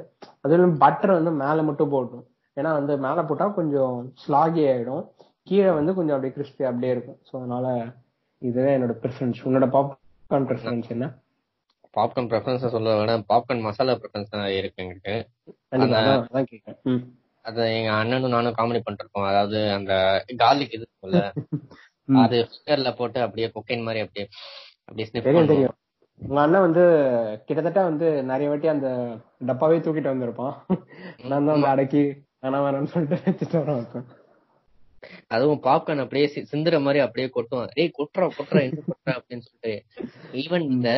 அதுவும் 0.46 0.76
பட்டர் 0.84 1.18
வந்து 1.18 1.32
மேல 1.44 1.64
மட்டும் 1.70 1.94
போடணும். 1.94 2.26
ஏன்னா 2.58 2.72
வந்து 2.78 2.94
மேல 2.98 3.20
போட்டா 3.24 3.46
கொஞ்சம் 3.56 3.94
ஸ்லாகி 4.24 4.64
ஆயிடும். 4.68 5.04
கீழே 5.48 5.72
வந்து 5.72 5.92
கொஞ்சம் 5.94 6.16
அப்படியே 6.16 6.36
கிறிஸ்பி 6.36 6.64
அப்படியே 6.66 6.94
இருக்கும். 6.96 7.20
ஸோ 7.28 7.34
அதனால 7.40 7.68
இதுதான் 8.42 8.76
என்னோட 8.78 8.94
ப்ரிஃபரன்ஸ் 9.02 9.42
உன்னோட 9.48 9.68
பாப்கார்ன் 9.76 10.48
ப்ரிஃபரன்ஸ் 10.50 10.90
என்ன? 10.90 11.08
பாப்கார்ன் 11.94 12.30
ப்ரெஃபரன்ஸ் 12.32 12.74
சொல்ல 12.76 12.92
விட 12.98 13.14
பாப்கார்ன் 13.30 13.66
மசாலா 13.66 13.96
ப்ரெஃபரன்ஸ் 14.02 14.34
தான் 14.34 14.46
இருக்கு 14.60 14.84
எங்களுக்கு. 14.84 15.16
அது 17.46 17.62
எங்க 17.72 17.92
அண்ணனும் 18.00 18.34
நானும் 18.36 18.58
காமெடி 18.58 18.80
பண்ணிட்டு 18.80 19.06
இருக்கோம் 19.06 19.30
அதாவது 19.30 19.60
அந்த 19.78 19.94
கார்லிக் 20.42 20.76
இது 20.78 20.86
ம். 22.10 22.18
அது 22.22 22.38
ஃபிங்கர்ல 22.48 22.90
போட்டு 22.96 23.20
அப்படியே 23.20 23.48
கொக்கைன் 23.54 23.86
மாதிரி 23.86 24.00
அப்படியே 24.04 24.26
அப்படியே 24.88 25.08
ஸ்னிப் 25.08 25.28
தெரியும் 25.50 25.78
உங்க 26.22 26.40
அண்ணன் 26.42 26.66
வந்து 26.66 26.84
கிட்டத்தட்ட 27.46 27.82
வந்து 27.84 28.08
நிறைய 28.24 28.50
வாட்டி 28.50 28.68
அந்த 28.68 28.88
டப்பாவே 29.46 29.78
தூக்கிட்டு 29.78 30.12
வந்திருப்பான். 30.12 30.54
நான் 31.30 31.48
தான் 31.48 31.66
அடக்கி 31.72 32.04
வேணாம் 32.44 32.64
வேணாம்னு 32.66 32.92
சொல்லிட்டு 32.94 33.32
வச்சுட்டு 33.32 33.58
வர 33.58 33.74
வைப்பேன். 33.74 34.08
அதுவும் 35.28 35.62
பாப்கார்ன் 35.64 36.04
அப்படியே 36.04 36.26
சிந்துற 36.52 36.82
மாதிரி 36.82 37.00
அப்படியே 37.06 37.28
கொட்டுவான். 37.36 37.72
டேய் 37.74 37.96
கொட்டுறா 38.00 38.28
கொட்டுறா 38.38 38.62
என்ன 38.68 38.84
கொட்டுறா 38.88 39.14
அப்படின்னு 39.20 39.46
சொல்லிட்டு. 39.48 39.74
ஈவன் 40.42 40.66
இந்த 40.76 40.90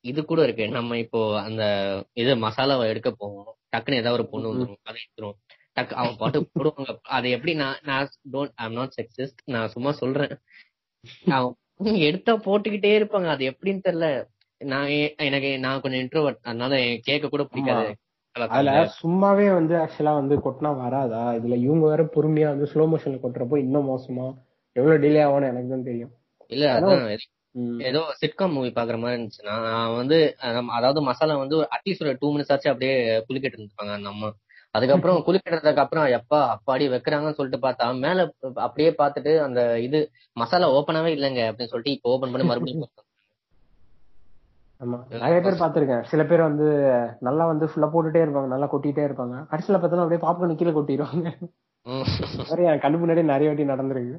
இது 0.00 0.24
கூட 0.24 0.42
இருக்கு. 0.42 0.64
நம்ம 0.68 0.98
இப்போ 0.98 1.20
அந்த 1.42 1.62
இது 2.12 2.34
மசாலாவை 2.34 2.84
எடுக்க 2.88 3.10
போவோம். 3.10 3.50
டக்குன்னு 3.72 4.00
ஏதாவது 4.02 4.16
ஒரு 4.18 4.26
பொண்ணு 4.32 4.52
வந்துரும். 4.52 4.80
அதை 4.82 4.98
எடுத்துரும் 5.04 5.36
டக்கு 5.78 5.94
அவன் 6.00 6.16
பாட்டு 6.16 6.38
போடுவாங்க. 6.54 6.92
அது 7.16 7.30
எப்படி 7.30 7.54
நான் 7.54 7.80
நான் 7.82 8.10
டோன்ட் 8.32 8.54
ஐம் 8.54 8.72
நாட் 8.72 8.94
செக்ஸிஸ்ட் 8.98 9.42
நான் 9.44 9.72
சும்மா 9.74 9.92
சொல்றேன். 9.92 10.34
அவன் 11.38 12.00
எடுத்தா 12.08 12.34
போட்டுக்கிட்டே 12.46 12.92
இருப்பாங்க. 12.98 13.28
அது 13.34 13.44
எப்படின்னு 13.50 13.82
தெரியல. 13.88 14.08
நான் 14.60 14.88
எனக்கு 15.28 15.50
நான் 15.58 15.80
கொஞ்சம் 15.80 16.02
இன்ட்ரோவர்ட் 16.04 16.40
அதனால 16.42 16.74
கேட்க 17.08 17.28
கூட 17.28 17.44
பிடிக்காது. 17.44 17.88
அதுல 18.46 18.72
சும்மாவே 18.96 19.46
வந்து 19.52 19.74
ஆக்சுவலா 19.80 20.12
வந்து 20.18 20.34
கொட்டினா 20.44 20.70
வராதா 20.80 21.22
இதுல 21.36 21.56
இவங்க 21.62 21.84
வேற 21.86 22.02
பொறுமையா 22.14 22.48
வந்து 22.52 22.68
ஸ்லோ 22.72 22.84
மோஷன்ல 22.90 23.20
கொட்டுறப்போ 23.20 23.58
இன்னும் 23.62 23.88
மோசமா 23.90 24.26
எவ்வளவு 24.76 25.02
டிலே 25.02 25.22
ஆகும்னு 25.24 25.50
எனக்கு 25.52 25.70
தான் 25.70 25.88
தெரியும் 25.88 26.12
இல்ல 26.52 26.64
அதான். 26.74 27.04
ஏதோ 27.88 28.00
சிட்காம் 28.18 28.54
மூவி 28.54 28.70
பாக்குற 28.72 28.96
மாதிரி 28.98 29.16
இருந்துச்சுன்னா 29.16 29.54
நான் 29.66 29.94
வந்து 30.00 30.16
அதாவது 30.76 31.00
மசாலா 31.06 31.36
வந்து 31.42 31.58
அட்லீஸ்ட் 31.74 32.04
ஒரு 32.04 32.18
டூ 32.20 32.28
மினிட்ஸ் 32.32 32.52
ஆச்சு 32.54 32.72
அப்படியே 32.72 32.96
குளிக்கிட்டு 33.28 33.56
இருந்திருப்பாங்க 33.56 33.94
அந்த 33.96 34.10
அம்மா 34.12 34.28
அதுக்கப்புறம் 34.74 35.18
குளிக்கிறதுக்கு 35.26 35.82
அப்புறம் 35.82 36.06
எப்பா 36.16 36.38
அப்பாடி 36.54 36.84
வைக்கிறாங்கன்னு 36.92 37.38
சொல்லிட்டு 37.38 37.60
பார்த்தா 37.62 37.84
மேல 38.00 38.24
அப்படியே 38.58 38.90
பார்த்துட்டு 38.98 39.32
அந்த 39.44 39.60
இது 39.84 39.98
மசாலா 40.36 40.66
ஓப்பனாவே 40.74 41.10
இல்லைங்க 41.14 41.42
அப்படின்னு 41.48 41.72
சொல்லிட்டு 41.72 41.94
இப்போ 41.96 42.10
ஓபன் 42.14 42.32
பண்ணி 42.34 42.46
மறுபடியும். 42.50 42.90
ஆமா. 44.80 44.96
நிறைய 45.22 45.38
பேர் 45.44 45.60
பாத்திருக்கேன் 45.60 46.02
சில 46.10 46.22
பேர் 46.30 46.48
வந்து 46.48 46.66
நல்லா 47.26 47.44
வந்து 47.50 47.66
ஃபுல்லா 47.70 47.88
போட்டுட்டே 47.92 48.22
இருப்பாங்க. 48.24 48.48
நல்லா 48.54 48.66
கொட்டிட்டே 48.72 49.04
இருப்பாங்க. 49.08 49.36
கடைசியில 49.52 49.78
பார்த்தா 49.82 50.04
அப்படியே 50.04 50.22
பாப்கார்ன் 50.24 50.58
கீழே 50.60 50.72
கொட்டிடுவாங்க. 50.78 51.28
என் 52.72 52.82
கண்ணு 52.84 53.00
முன்னாடி 53.02 53.22
நிறைய 53.32 53.50
வாட்டி 53.50 53.66
நடந்திருக்கு. 53.72 54.16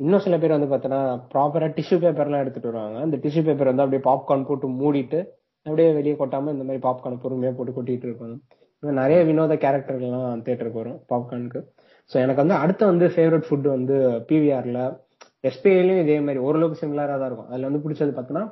இன்னும் 0.00 0.24
சில 0.26 0.34
பேர் 0.42 0.56
வந்து 0.56 0.70
பார்த்தோன்னா 0.72 1.00
ப்ராப்பரா 1.32 1.66
டிஷ்யூ 1.78 1.96
பேப்பர் 2.04 2.28
எல்லாம் 2.28 2.42
எடுத்துட்டு 2.44 2.70
வருவாங்க. 2.70 2.98
அந்த 3.06 3.16
டிஷ்யூ 3.24 3.42
பேப்பர் 3.48 3.70
வந்து 3.70 3.84
அப்படியே 3.84 4.02
பாப்கார்ன் 4.08 4.46
போட்டு 4.50 4.68
மூடிட்டு 4.80 5.20
அப்படியே 5.66 5.88
வெளியே 5.98 6.14
கொட்டாம 6.20 6.52
இந்த 6.54 6.64
மாதிரி 6.68 6.82
பாப்கார்ன் 6.86 7.22
பொறுமையா 7.24 7.52
போட்டு 7.58 7.72
கொட்டிட்டு 7.78 8.06
இருப்பாங்க. 8.08 8.36
நிறைய 8.82 9.18
வினோத 9.28 9.54
கேரக்டர்கள்லாம் 9.64 10.44
தேட்டருக்கு 10.46 10.82
வரும் 10.82 10.98
பாப்கார்னுக்கு 11.10 11.60
ஸோ 12.10 12.16
எனக்கு 12.24 12.42
வந்து 12.42 12.56
அடுத்த 12.62 12.82
வந்து 12.92 13.06
ஃபேவரட் 13.14 13.46
ஃபுட் 13.48 13.68
வந்து 13.74 13.96
பிவிஆர்ல 14.28 14.78
எஸ்பிஐலயும் 15.48 16.00
இதே 16.04 16.16
மாதிரி 16.26 16.40
ஓரளவுக்கு 16.46 16.80
சிமிலரா 16.80 17.14
தான் 17.20 17.28
இருக்கும். 17.30 17.50
அதுல 17.50 17.68
வந்து 17.68 17.82
பிடிச்சது 17.84 18.12
பார்த்தோன்னா 18.16 18.44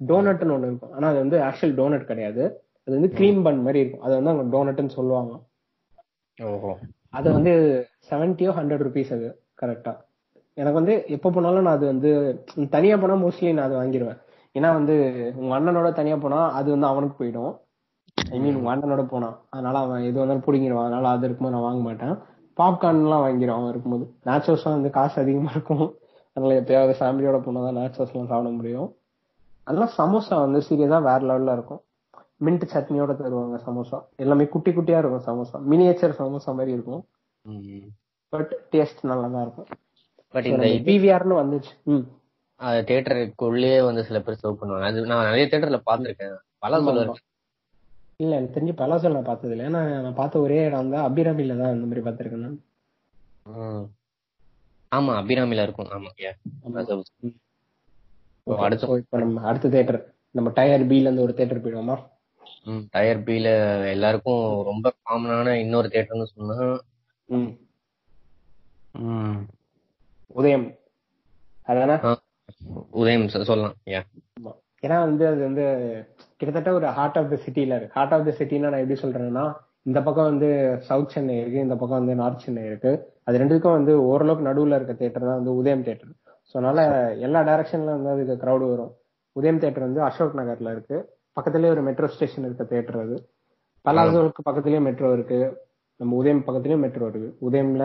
டோனட்னு 0.00 0.52
ஒன்று 0.52 0.66
இருக்கும். 0.66 0.92
ஆனா 0.92 1.08
அது 1.08 1.18
வந்து 1.18 1.38
ஆக்சுவல் 1.38 1.74
டோனட் 1.74 2.04
கிடையாது. 2.04 2.44
அது 2.88 3.00
வந்து 3.00 3.16
க்ரீம் 3.16 3.42
பன் 3.42 3.62
மாதிரி 3.62 3.80
இருக்கும். 3.80 4.00
அதை 4.00 4.20
வந்து 4.20 4.30
அவங்க 4.30 4.46
டோனட்னு 4.56 4.86
சொல்லுவாங்க. 4.86 5.32
ஓஹோ. 6.38 6.70
அது 7.10 7.32
வந்து 7.32 7.52
செவன்ட்டியோ 8.10 8.50
ஹண்ட்ரட் 8.50 8.84
ருபீஸ் 8.86 9.12
அது 9.12 9.26
கரெக்டா 9.62 9.92
எனக்கு 10.56 10.72
வந்து 10.72 11.04
எப்போ 11.06 11.30
போனாலும் 11.30 11.62
நான் 11.62 11.76
அது 11.76 11.86
வந்து 11.86 12.10
தனியா 12.70 12.96
போனா 12.96 13.14
மோஸ்ட்லி 13.14 13.52
நான் 13.52 13.66
அது 13.66 13.76
வாங்கிடுவேன் 13.76 14.18
ஏன்னா 14.54 14.72
வந்து 14.72 14.94
உங்க 15.36 15.58
அண்ணனோட 15.58 15.92
தனியா 15.92 16.16
போனா 16.16 16.50
அது 16.50 16.70
வந்து 16.70 16.86
அவனுக்கு 16.86 17.24
போயிடும். 17.24 17.52
ஐ 18.30 18.40
மீன் 18.40 18.56
உங்க 18.56 18.76
அண்ணனோட 18.76 19.02
போனான் 19.06 19.36
அதனால 19.50 19.78
அவன் 19.78 20.02
எது 20.02 20.18
வந்தாலும் 20.18 20.44
பிடிங்கிடுவான் 20.46 20.84
அதனால 20.84 21.08
அது 21.08 21.24
இருக்கும்போது 21.24 21.54
நான் 21.56 21.62
வாங்க 21.62 21.82
மாட்டேன். 21.82 22.14
பாப்கார்ன் 22.56 23.04
எல்லாம் 23.04 23.24
வாங்கிடுவான் 23.26 23.60
அவன் 23.60 23.70
இருக்கும்போது. 23.70 24.04
நேச்சோஸ் 24.24 24.64
வந்து 24.64 24.90
காசு 24.90 25.20
அதிகமா 25.20 25.50
இருக்கும். 25.50 25.86
அதனால 26.36 26.60
எப்பயாவது 26.60 26.94
ஃபேமிலியோட 27.00 27.42
போனா 27.42 27.62
தான் 27.62 27.76
நேச்சோஸ் 27.76 28.12
எல்லாம் 28.12 28.26
சாப்பிட 28.26 28.50
முடியும். 28.50 28.88
அதெல்லாம் 29.64 29.90
சமோசா 29.98 30.50
வந்து 30.50 30.62
சீரியஸா 30.68 31.02
வேற 31.02 31.18
லெவல்ல 31.18 31.52
இருக்கும். 31.52 31.82
மின்ட் 32.44 32.68
சட்னியோட 32.72 33.12
தருவாங்க 33.14 33.58
சமோசா. 33.66 34.04
எல்லாமே 34.16 34.46
குட்டி 34.46 34.70
குட்டியா 34.70 34.98
இருக்கும் 34.98 35.24
சமோசா. 35.26 35.56
மினியேச்சர் 35.70 36.14
சமோசா 36.18 36.46
மாதிரி 36.46 36.72
இருக்கும். 36.72 37.06
பட் 38.28 38.56
டேஸ்ட் 38.72 39.02
நல்லா 39.02 39.26
தான் 39.26 39.42
இருக்கும். 39.42 39.66
பட் 40.28 40.46
இந்த 40.46 40.66
பிவிஆர்னு 40.66 41.42
வந்துச்சு. 41.42 41.72
ம். 41.82 42.06
தியேட்டருக்குள்ளேயே 42.60 43.84
வந்து 43.84 44.04
சில 44.04 44.20
பேர் 44.20 44.38
சர்வ் 44.42 44.56
பண்ணுவாங்க. 44.60 44.82
அது 44.82 45.06
நான் 45.06 45.24
நிறைய 45.24 45.46
தியேட்டர்ல 45.46 45.80
பாத்திருக்கேன் 45.90 46.34
பல 46.58 46.82
சொல்ல 46.82 47.14
இல்ல 48.16 48.36
எனக்கு 48.36 48.60
தெரிஞ்சு 48.60 48.74
பலாசல் 48.74 49.12
நான் 49.12 49.22
பார்த்தது 49.22 49.56
இல்லை 49.56 49.66
ஏன்னா 49.66 50.00
நான் 50.02 50.14
பார்த்த 50.14 50.38
ஒரே 50.40 50.64
இடம் 50.64 50.90
தான் 50.90 51.12
அபிராமில 51.12 51.58
தான் 51.58 51.82
இந்த 51.82 51.86
மாதிரி 51.86 52.00
பார்த்திருக்கேன். 52.00 52.58
ஆமா 54.92 55.12
அபிராமில 55.20 55.62
இருக்கும். 55.62 55.86
ஆமா. 55.86 56.10
அது- 56.74 57.02
Okay, 57.22 57.34
அடுத்து- 58.50 58.96
இப்ப 58.96 59.18
நம்ம 59.18 59.40
அடுத்த 59.40 59.68
தேட்டர் 59.68 60.00
நம்ம 60.30 60.50
டயர் 60.50 60.86
பில 60.86 61.00
இருந்து 61.00 61.22
ஒரு 61.22 61.34
தேட்டர் 61.36 61.60
போயிடுவோமா? 61.62 61.96
ம், 62.64 62.84
டயர் 62.90 63.22
பில 63.22 63.44
எல்லாருக்கும் 63.88 64.62
ரொம்ப 64.62 64.92
காமனான 65.10 65.52
இன்னொரு 65.52 65.88
தியேட்டர்னு 65.88 66.22
சொன்னா 66.22 66.78
உதயம். 70.26 70.66
அதானே? 71.62 72.16
உதயம் 72.90 73.28
சொல்லலாம். 73.28 73.74
ஏன்னா 74.82 75.00
வந்து 75.00 75.26
அது 75.26 75.40
வந்து 75.40 75.64
கிட்டத்தட்ட 76.36 76.72
ஒரு 76.72 76.86
ஹார்ட் 76.86 77.18
ஆஃப் 77.18 77.30
த 77.30 77.36
சிட்டில 77.46 77.66
இருக்கு. 77.66 77.88
ஹார்ட் 77.90 78.12
ஆஃப் 78.12 78.24
த 78.24 78.34
சிட்டினா 78.38 78.58
நான் 78.58 78.72
எப்படி 78.72 79.00
சொல்றேன்னா 79.00 79.54
இந்த 79.82 80.02
பக்கம் 80.02 80.24
வந்து 80.24 80.48
சவுத் 80.80 81.08
சென்னை 81.08 81.40
இருக்கு 81.40 81.58
இந்த 81.58 81.76
பக்கம் 81.76 81.98
வந்து 81.98 82.14
நார்த் 82.14 82.38
சென்னை 82.38 82.64
இருக்கு. 82.64 82.92
அது 83.24 83.38
ரெண்டுக்கும் 83.38 83.76
வந்து 83.78 84.04
ஓரளவுக்கு 84.04 84.50
நடுவுல 84.50 84.74
இருக்க 84.74 84.92
தேட்டர் 85.04 85.26
தான் 85.26 85.34
வந்து 85.34 85.56
உதயம் 85.56 85.84
தேட்டர் 85.84 86.12
ஸோ 86.54 86.56
அதனால 86.58 86.80
எல்லா 87.26 87.40
டைரக்ஷன்ல 87.48 87.92
வந்து 87.96 88.10
அதுக்கு 88.14 88.34
கிரௌடு 88.42 88.64
வரும். 88.72 88.92
உதயம் 89.36 89.60
தேட்டர் 89.62 89.86
வந்து 89.86 90.00
அசோக் 90.08 90.38
நகர்ல 90.40 90.72
இருக்கு. 90.76 90.96
பக்கத்துலயே 91.36 91.72
ஒரு 91.74 91.82
மெட்ரோ 91.82 92.08
ஸ்டேஷன் 92.14 92.46
இருக்க 92.48 92.64
தேட்டர் 92.72 92.98
அது. 93.04 93.16
பலாசோலுக்கு 93.84 94.42
பக்கத்துலயே 94.48 94.80
மெட்ரோ 94.88 95.10
இருக்கு. 95.12 95.38
நம்ம 96.00 96.16
உதயம் 96.16 96.44
பக்கத்துலயும் 96.46 96.84
மெட்ரோ 96.86 97.06
இருக்கு. 97.12 97.30
உதயம்ல 97.48 97.84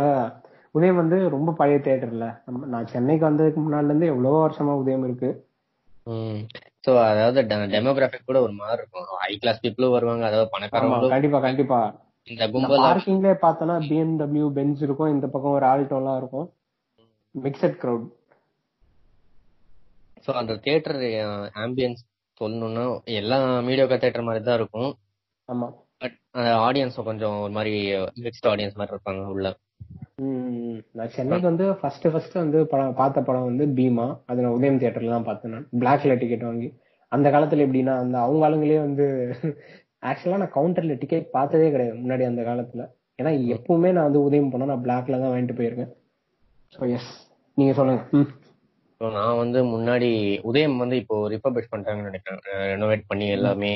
உதயம் 0.75 0.99
வந்து 1.01 1.17
ரொம்ப 1.35 1.49
பழைய 1.59 1.77
தேட்டர்ல 1.85 2.25
நம்ம 2.45 2.67
நான் 2.73 2.91
சென்னைக்கு 2.93 3.23
வந்ததுக்கு 3.27 3.59
முன்னாடில 3.65 3.91
இருந்து 3.91 4.11
எவ்வளவோ 4.13 4.39
வருஷமா 4.45 4.73
உதயம் 4.81 5.05
இருக்கு. 5.07 5.29
சோ 6.85 6.91
அதாவது 7.05 7.39
டெமோகிராபிக் 7.73 8.27
கூட 8.27 8.41
ஒரு 8.41 8.53
மாதிரி 8.59 8.81
இருக்கும். 8.81 9.07
ஹை 9.23 9.31
கிளாஸ் 9.37 9.63
பீப்புளும் 9.63 9.95
வருவாங்க. 9.95 10.23
அதாவது 10.25 10.45
ஆமா, 10.45 10.53
பணக்காரங்களும் 10.55 11.13
கண்டிப்பா 11.15 11.39
கண்டிப்பா. 11.39 11.79
இந்த 12.27 12.45
கும்பல் 12.53 12.85
பார்க்கிங்ல 12.85 13.31
பார்த்தோன்னா 13.45 13.75
பிஎம்டபிள்யூ 13.89 14.47
பென்ஸ் 14.57 14.83
இருக்கும். 14.87 15.13
இந்த 15.15 15.25
பக்கம் 15.33 15.55
ஒரு 15.57 15.65
ஆல்டோ 15.65 15.97
எல்லாம் 16.01 16.19
இருக்கும். 16.21 16.47
மிக்சட் 17.35 17.79
கிரவுட் 17.81 18.07
சோ 20.27 20.33
அந்த 20.41 20.53
தியேட்டர் 20.63 20.97
ஆம்பியன்ஸ் 21.63 22.01
சொல்லணும்னா 22.41 22.85
எல்லா 23.19 23.37
மீடியோக்கா 23.67 23.97
தியேட்டர் 24.01 24.27
மாதிரி 24.29 24.43
தான் 24.47 24.59
இருக்கும். 24.59 24.89
ஆமா. 25.49 25.67
பட் 26.01 26.17
ஆடியன்ஸ் 26.65 26.97
கொஞ்சம் 27.09 27.37
ஒரு 27.43 27.53
மாதிரி 27.57 27.73
மிக்ஸ்ட் 28.25 28.49
ஆடியன்ஸ் 28.51 28.77
மாதிரி 28.79 28.93
இருப்பாங்க 28.95 29.23
உள்ள. 29.35 29.47
நான் 30.97 31.13
சென்னைக்கு 31.15 31.47
வந்து 31.49 31.65
ஃபர்ஸ்ட் 31.79 32.07
ஃபர்ஸ்ட் 32.13 32.35
வந்து 32.41 32.59
படம் 32.71 32.97
பார்த்த 32.99 33.23
படம் 33.29 33.47
வந்து 33.49 33.65
பீமா. 33.77 34.07
அது 34.29 34.43
நான் 34.43 34.55
உதயம் 34.57 34.79
தியேட்டர்ல 34.81 35.15
தான் 35.15 35.27
பார்த்தேன் 35.29 35.53
நான். 35.55 35.67
பிளாக்ல 35.81 36.15
டிக்கெட் 36.21 36.47
வாங்கி. 36.49 36.69
அந்த 37.11 37.27
காலத்துல 37.35 37.65
எப்படின்னா 37.65 37.95
அந்த 38.03 38.15
அவங்க 38.25 38.45
ஆளுங்களே 38.47 38.79
வந்து 38.87 39.05
ஆக்சுவலா 40.09 40.41
நான் 40.43 40.55
கவுண்டர்ல 40.57 40.95
டிக்கெட் 41.03 41.35
பார்த்ததே 41.37 41.69
கிடையாது 41.75 41.95
முன்னாடி 42.01 42.25
அந்த 42.31 42.41
காலத்துல. 42.49 42.83
ஏன்னா 43.19 43.31
எப்பவுமே 43.55 43.91
நான் 43.97 44.07
வந்து 44.09 44.25
உதயம் 44.27 44.51
போனா 44.53 44.71
நான் 44.71 44.83
பிளாக்ல 44.87 45.19
தான் 45.21 45.31
வாங்கிட்டு 45.33 45.59
போயிருக்கேன். 45.59 45.91
ஸோ 46.75 46.81
எஸ் 46.97 47.11
நீங்க 47.57 47.73
சொல்லுங்க. 47.79 48.01
ஸோ 49.01 49.05
நான் 49.17 49.39
வந்து 49.41 49.59
முன்னாடி 49.73 50.09
உதயம் 50.49 50.79
வந்து 50.83 50.95
இப்போ 51.01 51.15
ரிப்பபிஷ் 51.33 51.71
பண்றாங்கன்னு 51.73 52.09
நினைக்கிறேன். 52.09 52.41
ரெனோவேட் 52.71 53.03
பண்ணி 53.09 53.25
எல்லாமே 53.37 53.71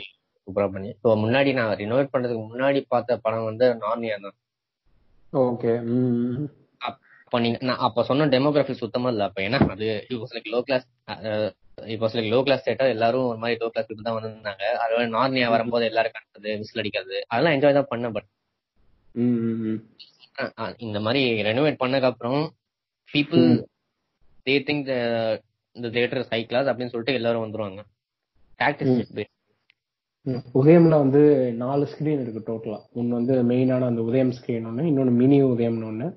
சூப்பரா 0.48 0.68
பண்ணி. 0.76 0.90
ஸோ 1.02 1.08
முன்னாடி 1.24 1.50
நான் 1.60 1.74
ரினோவேட் 1.82 2.14
பண்றதுக்கு 2.14 2.44
முன்னாடி 2.52 2.80
பார்த்த 2.94 3.18
படம் 3.26 3.50
வந்து 3.50 3.66
நார்னியா 3.84 4.16
தான். 4.26 4.38
ஓகே 5.34 5.74
அப்ப 6.90 7.40
நீங்க 7.44 7.58
நான் 7.68 7.84
அப்ப 7.88 8.04
சொன்ன 8.08 8.28
டெமோகிராஃபி 8.34 8.74
சுத்தமா 8.80 9.10
இல்ல. 9.14 9.24
அப்ப 9.30 9.42
ஏன்னா 9.48 9.60
அது 9.76 9.88
லைக் 10.36 10.50
லோ 10.56 10.60
கிளாஸ் 10.70 10.88
இப்போ 11.94 12.08
லைக் 12.18 12.32
லோ 12.34 12.40
கிளாஸ் 12.48 12.66
தேட்டர் 12.66 12.94
எல்லாரும் 12.96 13.28
ஒரு 13.32 13.40
மாதிரி 13.44 13.60
லோ 13.62 13.68
கிளாஸ் 13.74 13.88
பீப்புள் 13.90 14.08
தான் 14.08 14.18
வந்திருந்தாங்க. 14.18 14.64
அதோட 14.84 15.04
நார்னியா 15.18 15.48
வரும்போது 15.56 15.86
எல்லாரும் 15.92 16.16
கட்டுறது 16.16 16.50
விசில் 16.62 16.82
அடிக்கிறது 16.84 17.18
அதெல்லாம் 17.32 17.56
என்ஜாய் 17.58 17.78
தான் 17.80 17.92
பண்ணேன் 17.92 18.16
பட். 18.18 18.28
இந்த 20.88 20.98
மாதிரி 21.06 21.22
ரெனோவேட் 21.50 21.82
பண்ணதுக்கு 21.84 22.12
அப்புறம் 22.12 22.42
பீப்புள் 23.14 23.46
தே 24.45 24.54
திங்க் 24.67 24.89
இந்த 25.75 25.88
தேட்டர் 25.88 26.23
ஹை 26.30 26.45
கிளாஸ் 26.45 26.65
அப்படின்னு 26.65 26.93
சொல்லிட்டு 26.93 27.13
எல்லாரும் 27.13 27.43
வந்துருவாங்க. 27.43 27.82
டாக்டிஸ் 28.60 29.12
ம். 30.25 30.41
உதயம்ல 30.54 30.89
வந்து 30.89 31.21
நாலு 31.54 31.88
ஸ்கிரீன் 31.91 32.21
இருக்கு 32.21 32.41
டோட்டலா 32.47 32.80
ஒன்னு 32.93 33.15
வந்து 33.15 33.43
மெயினான 33.43 33.86
அந்த 33.86 34.01
உதயம் 34.01 34.34
ஸ்கிரீன் 34.39 34.65
ஒன்னு 34.65 34.84
இன்னொன்னு 34.84 35.12
மினி 35.12 35.43
உதயம்னு 35.43 35.86
ஒன்னு 35.86 36.08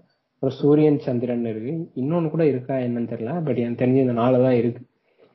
ஒரு 0.43 0.53
சூரியன் 0.55 0.99
சந்திரன் 0.99 1.45
இருக்கு. 1.45 1.75
இன்னொன்னு 1.95 2.31
கூட 2.31 2.47
இருக்கா 2.47 2.75
என்னன்னு 2.75 3.11
தெரியல 3.13 3.45
பட் 3.45 3.57
எனக்கு 3.57 3.85
தெரிஞ்சு 3.85 4.03
இந்த 4.07 4.13
நாலு 4.13 4.39
தான் 4.43 4.53
இருக்கு. 4.53 4.83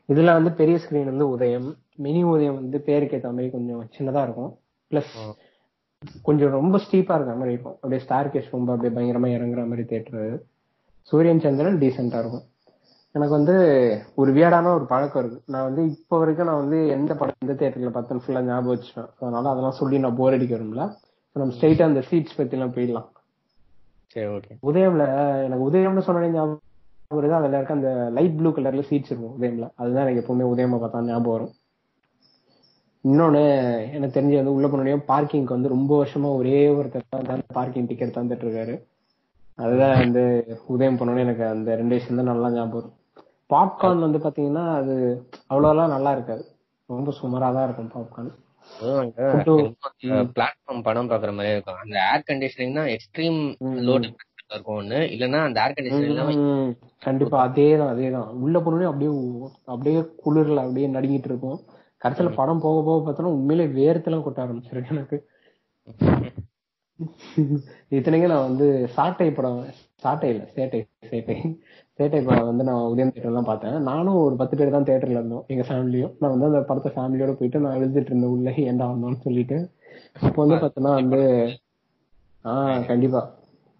இதுல 0.09 0.33
வந்து 0.33 0.51
பெரிய 0.51 0.79
ஸ்கிரீன் 0.83 1.05
வந்து 1.05 1.29
உதயம். 1.29 1.69
மினி 1.95 2.23
உதயம் 2.23 2.53
வந்து 2.53 2.81
பேருக்கு 2.81 3.17
ஏத்த 3.17 3.29
மாதிரி 3.29 3.49
கொஞ்சம் 3.49 3.89
சின்னதா 3.97 4.23
இருக்கும். 4.23 4.51
பிளஸ் 4.91 5.15
கொஞ்சம் 6.21 6.51
ரொம்ப 6.51 6.77
ஸ்டீப்பா 6.77 7.15
இருக்கிற 7.15 7.35
மாதிரி 7.35 7.51
இருக்கும். 7.51 7.73
அப்படியே 7.73 8.01
ஸ்டார் 8.01 8.29
கேஸ் 8.29 8.51
ரொம்ப 8.51 8.73
அப்படியே 8.73 8.93
பயங்கரமா 8.97 9.29
இறங்குற 9.37 9.67
மாதிரி 9.67 9.83
தேட்டர் 9.91 10.29
சூரியன் 11.01 11.39
சந்திரன் 11.39 11.79
டீசெண்டா 11.79 12.19
இருக்கும். 12.19 12.45
எனக்கு 13.15 13.33
வந்து 13.37 13.55
ஒரு 14.21 14.31
வியடான 14.35 14.71
ஒரு 14.77 14.85
பழக்கம் 14.91 15.21
இருக்கு. 15.23 15.39
நான் 15.53 15.67
வந்து 15.67 15.81
இப்போ 15.93 16.15
வரைக்கும் 16.21 16.49
நான் 16.49 16.61
வந்து 16.63 16.79
எந்த 16.95 17.11
படம் 17.19 17.39
எந்த 17.43 17.53
தேட்டர்ல 17.61 17.91
பார்த்தேன் 17.95 18.21
ஃபுல்லா 18.23 18.41
ஞாபகம் 18.49 18.73
வச்சுப்பேன். 18.73 19.09
அதனால 19.21 19.49
அதெல்லாம் 19.49 19.77
சொல்லி 19.79 19.99
நான் 20.03 20.17
போர் 20.19 20.35
அடிக்க 20.37 20.53
வரும்ல 20.55 20.83
நம்ம 21.35 21.53
ஸ்ட்ரைட்டா 21.55 21.87
அந்த 21.89 22.01
சீட்ஸ் 22.09 22.37
பத்தி 22.37 22.55
எல்லாம் 22.57 22.73
போயிடலாம். 22.75 23.07
சரி 24.15 24.27
ஓகே 24.35 24.53
உதயம்ல 24.69 25.05
எனக்கு 25.45 25.63
உதயம்னு 25.69 26.03
சொன்ன 26.07 26.29
ஞாபகம் 26.35 27.17
வருது. 27.17 27.35
அதுல 27.39 27.57
இருக்க 27.57 27.73
அந்த 27.79 27.91
லைட் 28.17 28.37
ப்ளூ 28.39 28.49
கலர்ல 28.57 28.83
சீட்ஸ் 28.89 29.11
இருக்கும் 29.11 29.35
உதயம்ல. 29.39 29.67
அதுதான் 29.81 30.03
எனக்கு 30.05 30.21
எப்பவுமே 30.23 30.47
உதயமா 30.53 30.79
பார்த்தா 30.83 31.03
ஞாபகம் 31.09 31.35
வரும். 31.35 31.53
இன்னொன்னு 33.05 33.43
எனக்கு 33.97 34.15
தெரிஞ்சு 34.15 34.39
வந்து 34.39 34.55
உள்ள 34.55 34.67
போனோடனே 34.67 35.01
பார்க்கிங்க்கு 35.11 35.55
வந்து 35.57 35.73
ரொம்ப 35.75 35.91
வருஷமா 36.03 36.29
ஒரே 36.39 36.61
ஒருத்தர் 36.77 37.27
தான் 37.31 37.43
பார்க்கிங் 37.57 37.89
டிக்கெட் 37.91 38.17
தந்துட்டு 38.17 38.45
இருக்காரு. 38.47 38.75
அதுதான் 39.59 39.97
வந்து 40.03 40.23
உதயம் 40.75 40.97
போனோடனே 40.99 41.25
எனக்கு 41.27 41.45
அந்த 41.55 41.69
ரெண்டு 41.81 41.95
விஷயம் 41.97 42.19
தான் 42.21 42.31
நல்லா 42.33 42.49
ஞாபகம் 42.57 42.77
வரும். 42.79 42.95
பாப்கார்ன் 43.49 44.05
வந்து 44.05 44.19
பாத்தீங்கன்னா 44.19 44.65
அது 44.79 44.95
அவ்வளோலாம் 45.51 45.93
நல்லா 45.95 46.11
இருக்காது. 46.11 46.43
ரொம்ப 46.89 47.11
சுமாரா 47.19 47.49
தான் 47.55 47.67
இருக்கும் 47.67 47.93
பாப்கார்ன் 47.95 48.31
பிளாட்ஃபார்ம் 50.35 50.85
படம் 50.87 51.09
பாக்குற 51.11 51.31
மாதிரி 51.33 51.53
இருக்கும். 51.55 51.79
அந்த 51.83 51.95
ஏர் 52.11 52.27
கண்டிஷனிங் 52.29 52.77
தான் 52.79 52.91
எக்ஸ்ட்ரீம் 52.95 53.39
லோ 53.87 53.95
இருக்கும் 54.53 54.77
ஒண்ணு. 54.81 54.99
இல்லன்னா 55.15 55.39
அந்த 55.47 55.63
ஏர் 55.65 55.75
கண்டிஷனிங் 55.77 56.37
கண்டிப்பா. 56.99 57.37
அதேதான் 57.47 57.91
அதேதான் 57.93 58.29
உள்ள 58.43 58.57
போனோடனே 58.59 58.89
அப்படியே 58.91 59.11
அப்படியே 59.65 60.01
குளிர்ல 60.25 60.63
அப்படியே 60.65 60.87
நடுங்கிட்டு 60.87 61.29
இருக்கும் 61.31 61.59
கடைசியில 62.01 62.29
படம் 62.35 62.63
போக 62.65 62.81
போக 62.81 62.99
பார்த்தோன்னா 63.01 63.35
உண்மையிலே 63.37 63.65
வேர்த்தெல்லாம் 63.79 64.25
கொட்ட 64.25 64.45
ஆரம்பிச்சிருக்கு 64.45 64.95
எனக்கு. 64.97 65.17
இத்தனைக்கும் 67.97 68.31
நான் 68.31 68.47
வந்து 68.47 68.65
சாட்டை 68.95 69.27
படம் 69.31 69.59
சாட்டை 70.03 70.29
இல்ல 70.29 70.43
சேட்டை 70.55 70.79
சேட்டை. 71.11 71.35
சேட்டை 71.99 72.19
படம் 72.25 72.49
வந்து 72.49 72.63
நான் 72.63 72.89
உதயம் 72.91 73.11
தேட்டர் 73.13 73.37
தான் 73.37 73.47
பார்த்தேன். 73.49 73.77
நானும் 73.81 74.19
ஒரு 74.25 74.35
பத்து 74.35 74.57
பேர் 74.57 74.75
தான் 74.75 74.87
தேட்டர்ல 74.89 75.19
இருந்தோம். 75.19 75.43
எங்க 75.47 75.63
ஃபேமிலியும் 75.69 76.13
நான் 76.19 76.33
வந்து 76.33 76.45
அந்த 76.45 76.61
படத்தை 76.61 76.91
ஃபேமிலியோட 76.95 77.31
போயிட்டு 77.33 77.59
நான் 77.59 77.77
எழுதிட்டு 77.79 78.11
இருந்தேன் 78.11 78.33
உள்ள 78.35 78.49
ஏன்டா 78.51 78.87
வந்தோம்னு 78.91 79.19
சொல்லிட்டு. 79.19 79.57
அப்போ 80.19 80.45
வந்து 80.45 80.57
பார்த்தோன்னா 80.63 80.93
வந்து 81.01 81.19
ஆஹ் 82.45 82.85
கண்டிப்பா. 82.85 83.21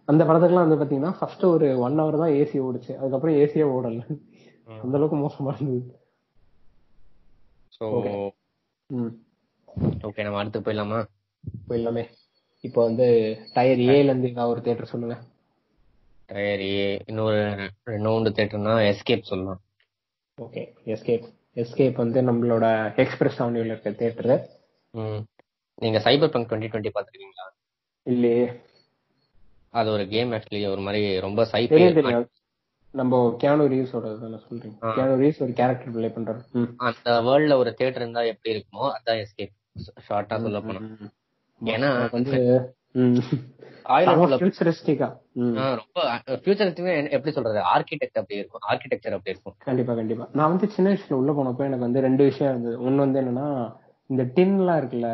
அந்த 0.05 0.23
படத்துக்குலாம் 0.23 0.67
வந்து 0.67 0.79
பாத்தீங்கன்னா 0.81 1.13
ஃபர்ஸ்ட் 1.19 1.45
ஒரு 1.45 1.67
ஒன் 1.79 1.99
ஹவர் 1.99 2.17
தான் 2.17 2.35
ஏசி 2.39 2.57
ஓடுச்சு. 2.67 2.91
அதுக்கப்புறம் 2.95 3.35
ஏசியே 3.35 3.65
ஓடல. 3.75 4.01
அந்த 4.81 4.97
அளவுக்கு 4.97 5.17
மோசமா 5.17 5.53
இருந்தது. 5.55 5.81
ஓகே. 10.07 10.23
நம்ம 10.23 10.39
அடுத்து 10.39 10.59
போயிடலாமா? 10.59 10.99
போயிடலாமே. 11.69 12.03
இப்போ 12.63 12.83
வந்து 12.83 13.05
டயர் 13.53 13.77
ஏல 13.77 14.09
இருந்து 14.11 14.29
ஏதாவது 14.29 14.53
ஒரு 14.53 14.61
தேட்டர் 14.61 14.91
சொல்லுங்க. 14.93 15.15
சரி 16.29 16.71
இன்னொரு 17.05 17.39
ரெண்டு 17.83 18.29
தேட்டர்னா 18.29 18.73
எஸ்கேப் 18.89 19.21
சொல்லலாம். 19.21 19.61
ஓகே 20.37 20.61
எஸ்கேப் 20.85 21.25
எஸ்கேப் 21.55 21.93
வந்து 21.93 22.19
நம்மளோட 22.21 22.65
எக்ஸ்பிரஸ் 22.95 23.41
அவென்யூல 23.41 23.71
இருக்க 23.71 23.89
தேட்டர். 24.01 24.33
நீங்க 25.77 25.99
சைபர் 25.99 26.27
பங்க் 26.27 26.51
டுவெண்ட்டி 26.51 26.69
டுவெண்ட்டி 26.73 26.91
பாத்துருக்கீங்களா 26.95 27.45
இல்லையே. 28.07 28.45
அது 29.73 29.89
ஒரு 29.91 30.07
கேம் 30.07 30.31
ஆக்சுவலி 30.31 30.69
ஒரு 30.69 30.81
மாதிரி 30.81 31.19
ரொம்ப 31.19 31.45
தெரியும் 31.53 32.27
நம்ம 32.93 33.37
கியானோ 33.39 33.65
ரீவ்ஸோட 33.73 34.05
சொல்றீங்க. 34.45 34.77
ஆ. 34.83 34.93
கியானோ 34.95 35.15
ரீவ்ஸ் 35.23 35.41
ஒரு 35.41 35.53
கேரக்டர் 35.53 35.91
ப்ளே 35.91 36.07
பண்றாரு. 36.07 36.41
அந்த 36.77 37.21
வேர்ல்ட்ல 37.21 37.55
ஒரு 37.55 37.71
தேட்டர் 37.77 37.99
இருந்தா 38.01 38.21
எப்படி 38.21 38.55
இருக்குமோ 38.55 38.87
அதான் 38.95 39.19
எஸ்கேப் 39.23 39.55
ஷார்ட்டா 40.07 40.37
சொல்ல 40.45 40.59
போனா. 40.61 40.81
ஏன்னா 41.61 41.89
வந்து 42.11 42.37
ரொம்ப 43.89 44.37
எப்படி 47.09 47.31
சொல்றது 47.31 47.59
ஆர்கிடெக்ட் 47.59 48.17
அப்படி 48.21 48.35
இருக்கும் 48.35 48.61
ஆர்கிடெக்சர் 48.67 49.15
அப்படி 49.17 49.19
இருக்கும். 49.25 49.55
கண்டிப்பா 49.57 49.93
கண்டிப்பா. 49.93 50.29
நான் 50.33 50.49
வந்து 50.49 50.69
சின்ன 50.69 50.91
வயசுல 50.91 51.13
உள்ள 51.13 51.31
போனப்போ 51.31 51.57
எனக்கு 51.57 51.87
வந்து 51.87 52.01
ரெண்டு 52.01 52.23
விஷயம் 52.23 52.51
இருந்தது. 52.51 52.89
ஒண்ணு 52.89 52.95
வந்து 52.95 53.21
என்னன்னா 53.21 53.75
இந்த 54.05 54.23
டின்லாம் 54.35 54.79
இருக்குல்ல? 54.81 55.09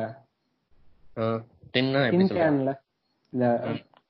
டின்னா 1.73 2.09
டின் 2.09 2.27
கேன்ல. 2.27 2.73
இந்த 3.29 3.59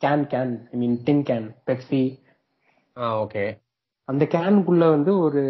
can 0.06 0.26
can. 0.34 0.54
I 0.72 0.78
mean 0.80 1.02
tin 1.04 1.24
can. 1.24 1.48
Pepsi. 1.66 2.20
Ah 2.98 3.24
okay. 3.24 3.60
அந்த 4.04 4.26
கேனுக்குள்ள 4.26 4.90
வந்து 4.90 5.18
ஒரு 5.18 5.44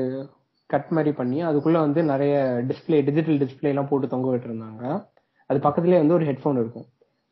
கட் 0.66 0.88
மாதிரி 0.90 1.16
பண்ணி 1.16 1.44
அதுக்குள்ள 1.44 1.72
வந்து 1.72 2.04
நிறைய 2.04 2.64
டிஸ்ப்ளே 2.68 3.04
டிஜிட்டல் 3.04 3.38
டிஸ்ப்ளே 3.38 3.72
எல்லாம் 3.74 3.88
போட்டு 3.88 4.08
தொங்க 4.08 4.36
விட்டுருந்தாங்க. 4.36 5.08
அது 5.46 5.60
பக்கத்துலயே 5.60 5.98
வந்து 5.98 6.14
ஒரு 6.14 6.26
ஹெட்ஃபோன் 6.26 6.60
இருக்கும். 6.60 6.86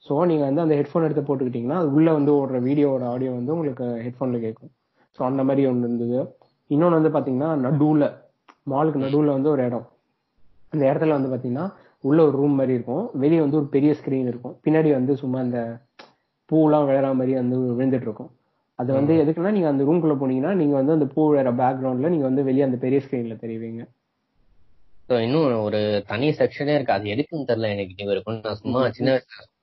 ஸோ 0.06 0.26
நீங்க 0.26 0.44
வந்து 0.44 0.62
அந்த 0.62 0.76
ஹெட்ஃபோன் 0.80 1.06
எடுத்து 1.08 1.24
போட்டுக்கிட்டீங்கன்னா 1.28 1.78
அது 1.82 1.90
உள்ள 1.98 2.10
வந்து 2.12 2.32
ஓடுற 2.40 2.58
வீடியோவோட 2.68 3.04
ஆடியோ 3.14 3.32
வந்து 3.32 3.54
உங்களுக்கு 3.54 3.86
ஹெட்ஃபோன்ல 4.06 4.40
கேட்கும். 4.40 4.72
ஸோ 5.18 5.22
அந்த 5.24 5.42
மாதிரி 5.44 5.64
ஒன்று 5.68 5.88
இருந்தது. 5.88 6.20
இன்னொன்று 6.70 7.00
வந்து 7.00 7.14
பாத்தீங்கன்னா 7.16 7.50
நடுவுல 7.66 8.06
மாலுக்கு 8.68 9.04
நடுவுல 9.06 9.32
வந்து 9.38 9.50
ஒரு 9.50 9.64
இடம். 9.66 9.86
அந்த 10.74 10.84
இடத்துல 10.90 11.16
வந்து 11.18 11.32
பாத்தீங்கன்னா 11.34 11.66
உள்ள 12.04 12.20
ஒரு 12.24 12.36
ரூம் 12.38 12.56
மாதிரி 12.60 12.74
இருக்கும். 12.74 13.10
வெளியே 13.14 13.42
வந்து 13.42 13.58
ஒரு 13.58 13.66
பெரிய 13.66 13.92
ஸ்கிரீன் 14.00 14.30
இருக்கும். 14.32 14.56
பின்னாடி 14.66 14.90
வந்து 14.92 15.14
சும்மா 15.16 15.40
அந்த 15.40 15.60
பூலாம் 16.50 16.88
விழற 16.90 17.10
மாதிரி 17.14 17.34
வந்து 17.34 17.58
விழுந்துட்டு 17.80 18.08
இருக்கும். 18.10 18.32
அது 18.80 18.92
வந்து 18.94 19.14
எதுக்குன்னா 19.24 19.52
நீங்க 19.52 19.68
அந்த 19.68 19.84
ரூம்குள்ள 19.84 20.14
போனீங்கன்னா 20.22 20.54
நீங்க 20.54 20.76
வந்து 20.76 20.92
அந்த 20.92 21.06
பூ 21.14 21.22
விழற 21.32 21.50
பேக்ரவுண்ட்ல 21.62 22.10
நீங்க 22.10 22.26
வந்து 22.30 22.44
வெளியே 22.44 22.64
அந்த 22.64 22.78
பெரிய 22.78 23.00
ஸ்கிரீன்ல 23.00 23.36
தெரியுவீங்க 23.44 23.82
ஸோ 25.10 25.14
இன்னும் 25.20 25.48
ஒரு 25.62 25.80
தனி 26.08 26.28
செக்ஷனே 26.38 26.76
இருக்கு. 26.76 26.94
அது 26.94 27.14
எதுக்குன்னு 27.14 27.50
தெரியல 27.50 27.72
எனக்கு 27.72 27.96
இது 27.96 28.14
இருக்கும் 28.14 28.38
நான் 28.42 28.60
சும்மா 28.62 28.82
சின்ன 28.92 29.14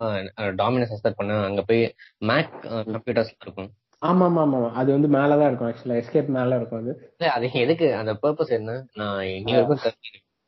வயசுல 0.03 0.50
டாமினஸ் 0.59 0.92
எக்ஸ்பெக்ட் 0.94 1.20
பண்ணேன். 1.20 1.44
அங்க 1.44 1.62
போய் 1.62 1.83
மேக் 2.31 2.53
கம்ப்யூட்டர்ஸ் 2.90 3.33
இருக்கும் 3.40 3.70
ஆமா 4.03 4.26
ஆமா 4.26 4.42
ஆமா 4.42 4.70
அது 4.74 4.90
வந்து 4.92 5.09
மேலதான் 5.14 5.48
இருக்கும் 5.48 5.68
ஆக்சுவலா 5.68 5.98
எஸ்கேப் 6.00 6.35
மேல 6.37 6.57
இருக்கும் 6.57 6.81
அது. 6.83 6.92
இல்ல 7.12 7.33
அது 7.33 7.50
எதுக்கு? 7.62 7.88
அந்த 7.94 8.12
பர்பஸ் 8.22 8.53
என்ன? 8.59 8.76
நான் 8.94 9.18
இனி 9.31 9.53
வரைக்கும். 9.53 9.83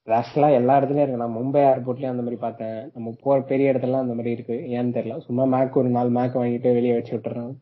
ஆக்சுவலா 0.07 0.49
எல்லா 0.53 0.77
இடத்துலயும் 0.79 1.05
இருக்கு. 1.05 1.21
நான் 1.21 1.37
மும்பை 1.37 1.61
ஏர்போர்ட்லயும் 1.67 2.13
அந்த 2.13 2.23
மாதிரி 2.23 2.39
பார்த்தேன். 2.41 2.79
நம்ம 2.95 3.13
போற 3.23 3.37
பெரிய 3.51 3.73
இடத்துல 3.73 4.01
அந்த 4.01 4.15
மாதிரி 4.15 4.31
இருக்கு. 4.31 4.57
ஏன்னு 4.77 4.97
தெரியல. 4.97 5.19
சும்மா 5.27 5.45
மேக் 5.55 5.77
ஒரு 5.77 5.91
நாலு 5.91 6.11
மேக் 6.11 6.39
வாங்கிட்டு 6.41 6.73
வெளியே 6.75 6.97
வச்சு 6.97 7.15
விட்டுறாங்க 7.15 7.53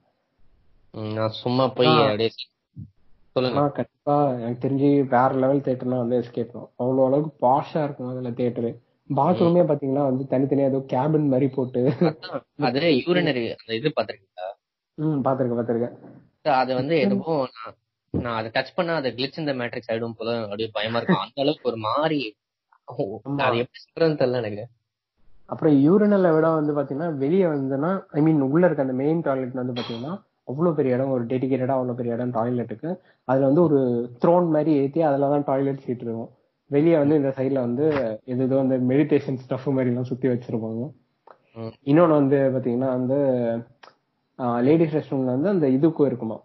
ம், 0.94 1.12
நான் 1.16 1.36
சும்மா 1.40 1.64
போய். 1.74 1.90
அப்படியே 2.04 2.30
சொல்லுங்க. 3.36 3.60
கண்டிப்பா. 3.76 4.14
எனக்கு 4.36 4.62
தெரிஞ்சு 4.62 4.88
வேற 5.12 5.30
லெவல் 5.42 5.66
தேட்டர்னா 5.66 5.98
வந்து 6.02 6.18
எஸ்கேப் 6.20 6.54
தான் 6.54 6.68
அவ்வளவு 6.80 7.06
அளவுக்கு 7.08 7.32
பாஷா 7.44 7.82
இருக்கும் 7.84 8.12
அதுல 8.12 8.32
தேட்டரு 8.40 8.70
பாத்ரூமே 9.10 9.62
பாத்தீங்கன்னா 9.68 10.04
வந்து 10.08 10.24
தனித்தனியா 10.32 10.70
ஏதோ 10.70 10.80
கேபின் 10.92 11.30
மாதிரி 11.32 11.46
போட்டு 11.54 11.80
அது 12.68 12.80
யூரினரி 12.98 13.44
அந்த 13.54 13.72
இது 13.78 13.88
பாத்திருக்கீங்களா? 13.96 14.48
ம் 14.98 15.22
பாத்திருக்கேன் 15.26 15.60
பாத்திருக்கேன். 15.60 15.96
அது 16.60 16.72
வந்து 16.74 16.94
எதுவோ 17.04 17.34
நான் 18.14 18.36
அதை 18.36 18.48
டச் 18.54 18.76
பண்ணா 18.76 18.92
அது 19.00 19.08
கிளிச் 19.16 19.40
இந்த 19.40 19.52
மேட்ரிக்ஸ் 19.58 19.90
ஆயிடும் 19.92 20.16
போல 20.18 20.30
அப்படியே 20.44 20.68
பயமா 20.76 20.98
இருக்கும். 21.00 21.22
அந்த 21.24 21.38
அளவுக்கு 21.44 21.68
ஒரு 21.70 21.78
மாதிரி. 21.88 22.20
அது 23.44 23.58
எப்படி 23.62 23.80
சொல்றதுன்னு 23.82 24.20
தெரியல 24.22 24.40
எனக்கு. 24.42 24.64
அப்புறம் 25.48 25.74
யூரினலை 25.84 26.30
விட 26.34 26.48
வந்து 26.54 26.72
பாத்தீங்கன்னா 26.74 27.10
வெளியே 27.22 27.46
வந்துன்னா 27.46 27.90
ஐ 28.12 28.20
மீன் 28.20 28.42
உள்ள 28.48 28.66
இருக்க 28.66 28.86
அந்த 28.86 28.96
மெயின் 29.02 29.22
டாய்லெட் 29.26 29.60
வந்து 29.62 29.76
பாத்தீங்கன்னா 29.78 30.12
அவ்வளவு 30.48 30.76
பெரிய 30.78 30.96
இடம் 30.96 31.14
ஒரு 31.16 31.24
டெடிகேட்டடா 31.32 31.74
அவ்வளவு 31.78 31.98
பெரிய 31.98 32.16
இடம் 32.16 32.34
டாய்லெட்டுக்கு 32.36 32.90
அதுல 33.28 33.48
வந்து 33.48 33.62
ஒரு 33.68 33.78
த்ரோன் 34.22 34.48
மாதிரி 34.54 34.72
ஏத்தி 34.82 35.00
அதுலதான் 35.08 35.46
டாய்லெட் 35.50 35.84
சீட் 35.84 36.04
இருக்கும். 36.04 36.30
வெளியே 36.70 36.96
வந்து 37.02 37.18
இந்த 37.20 37.30
சைடுல 37.38 37.60
வந்து 37.66 37.84
எது 38.32 38.42
ஏதோ 38.48 38.58
அந்த 38.64 38.76
மெடிடேஷன் 38.90 39.40
ஸ்டஃப் 39.44 39.68
மாதிரி 39.76 39.90
எல்லாம் 39.92 40.10
சுத்தி 40.10 40.26
வச்சிருப்பாங்க. 40.32 40.82
இன்னொன்னு 41.90 42.18
வந்து 42.20 42.38
பாத்தீங்கன்னா 42.54 42.90
வந்து 42.98 43.18
லேடிஸ் 44.66 44.94
ரெஸ்ட் 44.96 45.12
ரூம்ல 45.14 45.32
வந்து 45.36 45.52
அந்த 45.54 45.66
இதுக்கும் 45.76 46.08
இருக்குமா? 46.10 46.36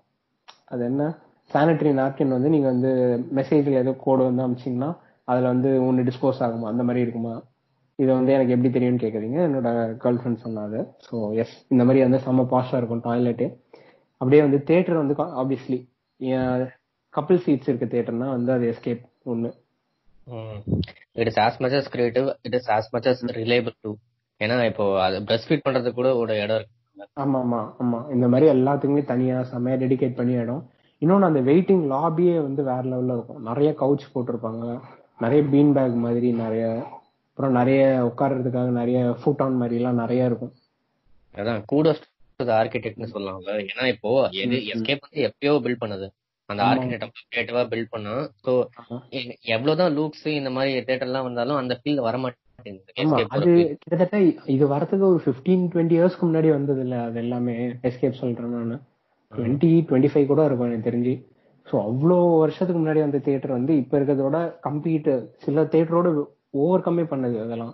அது 0.74 0.84
என்ன? 0.92 1.04
சானிட்டரி 1.52 1.92
நாப்கின் 2.00 2.36
வந்து 2.36 2.50
நீங்க 2.54 2.68
வந்து 2.74 2.92
மெசேஜ்ல 3.40 3.82
ஏதோ 3.84 3.92
கோடு 4.06 4.22
வந்து 4.30 4.44
அமிச்சீங்கன்னா 4.46 4.90
அதுல 5.28 5.52
வந்து 5.54 5.70
ஒன்னு 5.88 6.08
டிஸ்போஸ் 6.10 6.42
ஆகுமா? 6.46 6.68
அந்த 6.74 6.84
மாதிரி 6.88 7.04
இருக்குமா? 7.06 7.36
இது 8.00 8.10
வந்து 8.18 8.32
எனக்கு 8.38 8.54
எப்படி 8.56 8.70
தெரியும்னு 8.78 9.04
கேக்குறீங்க. 9.04 9.38
என்னோட 9.48 9.70
கேர்ள் 10.04 10.20
ஃப்ரெண்ட் 10.22 10.44
சொன்னாது 10.46 10.80
ஸோ 11.08 11.16
எஸ் 11.42 11.56
இந்த 11.74 11.84
மாதிரி 11.88 12.02
வந்து 12.06 12.20
செம்ம 12.26 12.46
பாஷா 12.54 12.78
இருக்கும் 12.80 13.04
டாய்லெட்டு 13.08 13.48
அப்படியே 14.26 14.44
வந்து 14.46 14.60
தேட்டர் 14.70 15.02
வந்து 15.02 15.16
ஆப்வியஸ்லி 15.42 15.80
கப்பிள் 17.14 17.40
சீட்ஸ் 17.46 17.68
இருக்க 17.72 17.86
தேட்டர்னா 17.92 18.28
வந்து 18.38 18.52
அது 18.52 18.66
எஸ்கேப் 18.72 19.04
ஒண்ணு. 19.32 19.50
It 21.22 21.30
is 21.32 21.40
as 21.44 21.58
much 21.64 21.76
as 21.80 21.90
creative 21.96 22.28
it 22.48 22.56
is 22.60 22.70
as 22.76 22.88
much 22.96 23.08
as 23.12 23.22
reliable 23.42 23.76
to 23.82 23.92
ஏன்னா 24.42 24.56
இப்போ 24.70 24.86
அது 25.04 25.18
பிரஸ்ட் 25.28 25.48
ஃபீட் 25.50 25.66
பண்றதுக்கு 25.68 26.00
கூட 26.00 26.10
ஒரு 26.22 26.34
இடம் 26.44 26.58
இருக்கு. 26.60 26.74
ஆமா 27.24 27.40
ஆமா 27.44 27.60
ஆமா. 27.84 28.00
இந்த 28.16 28.28
மாதிரி 28.32 28.48
எல்லாத்துக்குமே 28.56 29.04
தனியா 29.12 29.38
செம்மையா 29.52 29.78
டெடிகேட் 29.84 30.18
பண்ணி 30.20 30.34
இடம். 30.44 30.64
இன்னொன்னு 31.02 31.28
அந்த 31.30 31.42
வெயிட்டிங் 31.50 31.86
லாபியே 31.94 32.36
வந்து 32.48 32.62
வேற 32.70 32.82
லெவல்ல 32.92 33.16
இருக்கும். 33.18 33.42
நிறைய 33.50 33.70
கவுச் 33.82 34.10
போட்டிருப்பாங்க. 34.16 34.66
நிறைய 35.24 35.42
பீன் 35.54 35.74
பேக் 35.78 36.02
மாதிரி 36.08 36.32
நிறைய 36.44 36.66
அப்புறம் 37.30 37.56
நிறைய 37.60 37.84
உட்கார்றதுக்காக 38.10 38.70
நிறைய 38.82 39.00
ஃபுட் 39.22 39.44
ஆன் 39.46 39.62
மாதிரி 39.62 39.80
எல்லாம் 39.82 40.02
நிறைய 40.04 40.30
இருக்கும். 40.32 40.54
அதான் 41.36 41.64
கூடோஸ் 41.72 42.04
ஆர்கிடெக்ட்னு 42.56 43.12
சொல்லலாம்ல 43.14 43.52
ஏன்னா 43.66 43.86
இப்போ 43.94 44.12
எது 44.42 44.58
எஸ்கேப் 44.74 45.06
வந்து 45.06 45.26
எப்பயோ 45.28 45.54
பில்ட் 45.66 45.84
பண்ணது. 45.84 46.08
அந்த. 46.50 46.64
ஆர்கிடெக்ட் 46.64 47.22
கிரியேட்டிவா 47.26 47.62
பில்ட் 47.70 47.94
பண்ணா 47.94 48.16
சோ. 48.44 48.54
எவ்வளவுதான் 49.54 49.94
லூக்ஸ் 49.98 50.26
இந்த 50.34 50.50
மாதிரி 50.50 50.74
தேட்டர் 50.90 51.08
எல்லாம் 51.08 51.28
வந்தாலும் 51.28 51.60
அந்த 51.62 51.80
ஃபீல் 51.80 52.06
வர 52.08 52.18
மாட்டேங்குது 52.18 53.24
அது. 53.36 53.52
கிட்டத்தட்ட 53.82 54.18
இது 54.46 54.66
வரதுக்கு 54.68 55.06
ஒரு 55.08 55.22
15 55.28 55.70
டுவெண்ட்டி 55.74 55.96
இயர்ஸ்க்கு 55.98 56.28
முன்னாடி 56.28 56.50
வந்தது 56.50 56.82
இல்ல 56.82 57.02
அது 57.02 57.20
எல்லாமே. 57.20 57.56
எஸ்கேப் 57.90 58.22
சொல்றேன் 58.22 58.54
நான். 58.58 58.84
டுவெண்ட்டி 59.34 59.72
டுவெண்ட்டி 59.90 60.12
ஃபைவ் 60.12 60.28
கூட 60.28 60.44
இருக்கும் 60.46 60.70
எனக்கு 60.70 60.90
தெரிஞ்சு. 60.90 61.16
ஸோ 61.68 61.76
அவ்வளோ 61.82 62.18
வருஷத்துக்கு 62.40 62.82
முன்னாடி 62.82 63.02
அந்த 63.04 63.20
தியேட்டர் 63.20 63.52
வந்து 63.52 63.74
இப்ப 63.78 63.98
இருக்கிறதோட 64.00 64.38
கம்ப்ளீட் 64.62 65.10
சில 65.38 65.64
தியேட்டரோட 65.66 66.10
ஓவர் 66.58 66.82
கம்மி 66.82 67.06
பண்ணது 67.06 67.38
அதெல்லாம். 67.40 67.74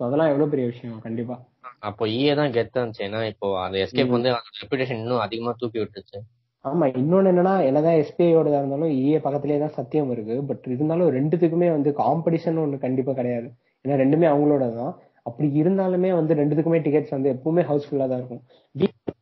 ஸோ 0.00 0.04
அதெல்லாம் 0.06 0.28
எவ்வளவு 0.28 0.50
பெரிய 0.50 0.66
விஷயம் 0.66 1.00
கண்டிப்பா. 1.00 1.36
அப்போ 1.82 2.04
ஈயே 2.16 2.32
தான் 2.40 2.54
கெத்தா 2.56 2.78
இருந்துச்சு. 2.80 3.04
ஏன்னா 3.08 3.20
இப்போ 3.32 3.48
அந்த 3.64 3.76
எஸ்கேப் 3.84 4.16
வந்து 4.16 4.30
ரெப்புடேஷன் 4.62 5.00
இன்னும் 5.02 5.24
அதிகமா 5.26 5.52
தூக்கி 5.60 5.78
விட்டுருச்சு. 5.82 6.18
ஆமா 6.64 6.86
இன்னொன்னு 7.00 7.30
என்னன்னா 7.32 7.54
என்னதான் 7.68 7.98
எஸ்பிஐயோட 8.02 8.48
இருந்தாலும் 8.60 8.90
ஈஏ 9.02 9.18
பக்கத்துலயே 9.26 9.60
தான் 9.62 9.76
சத்தியம் 9.78 10.10
இருக்கு 10.14 10.34
பட் 10.48 10.64
இருந்தாலும் 10.74 11.12
ரெண்டுத்துக்குமே 11.16 11.68
வந்து 11.76 11.90
காம்படிஷன் 12.02 12.60
ஒண்ணு 12.64 12.84
கண்டிப்பா 12.86 13.12
கிடையாது. 13.20 13.48
ஏன்னா 13.84 13.96
ரெண்டுமே 14.02 14.26
அவங்களோட 14.32 14.64
தான் 14.78 14.92
அப்படி 15.28 15.48
இருந்தாலுமே 15.60 16.10
வந்து 16.18 16.32
ரெண்டுத்துக்குமே 16.40 16.78
டிக்கெட்ஸ் 16.86 17.14
வந்து 17.16 17.32
எப்பவுமே 17.34 17.62
ஹவுஸ்ஃபுல்லா 17.70 18.06
தான் 18.10 18.20
இருக்கும். 18.20 18.42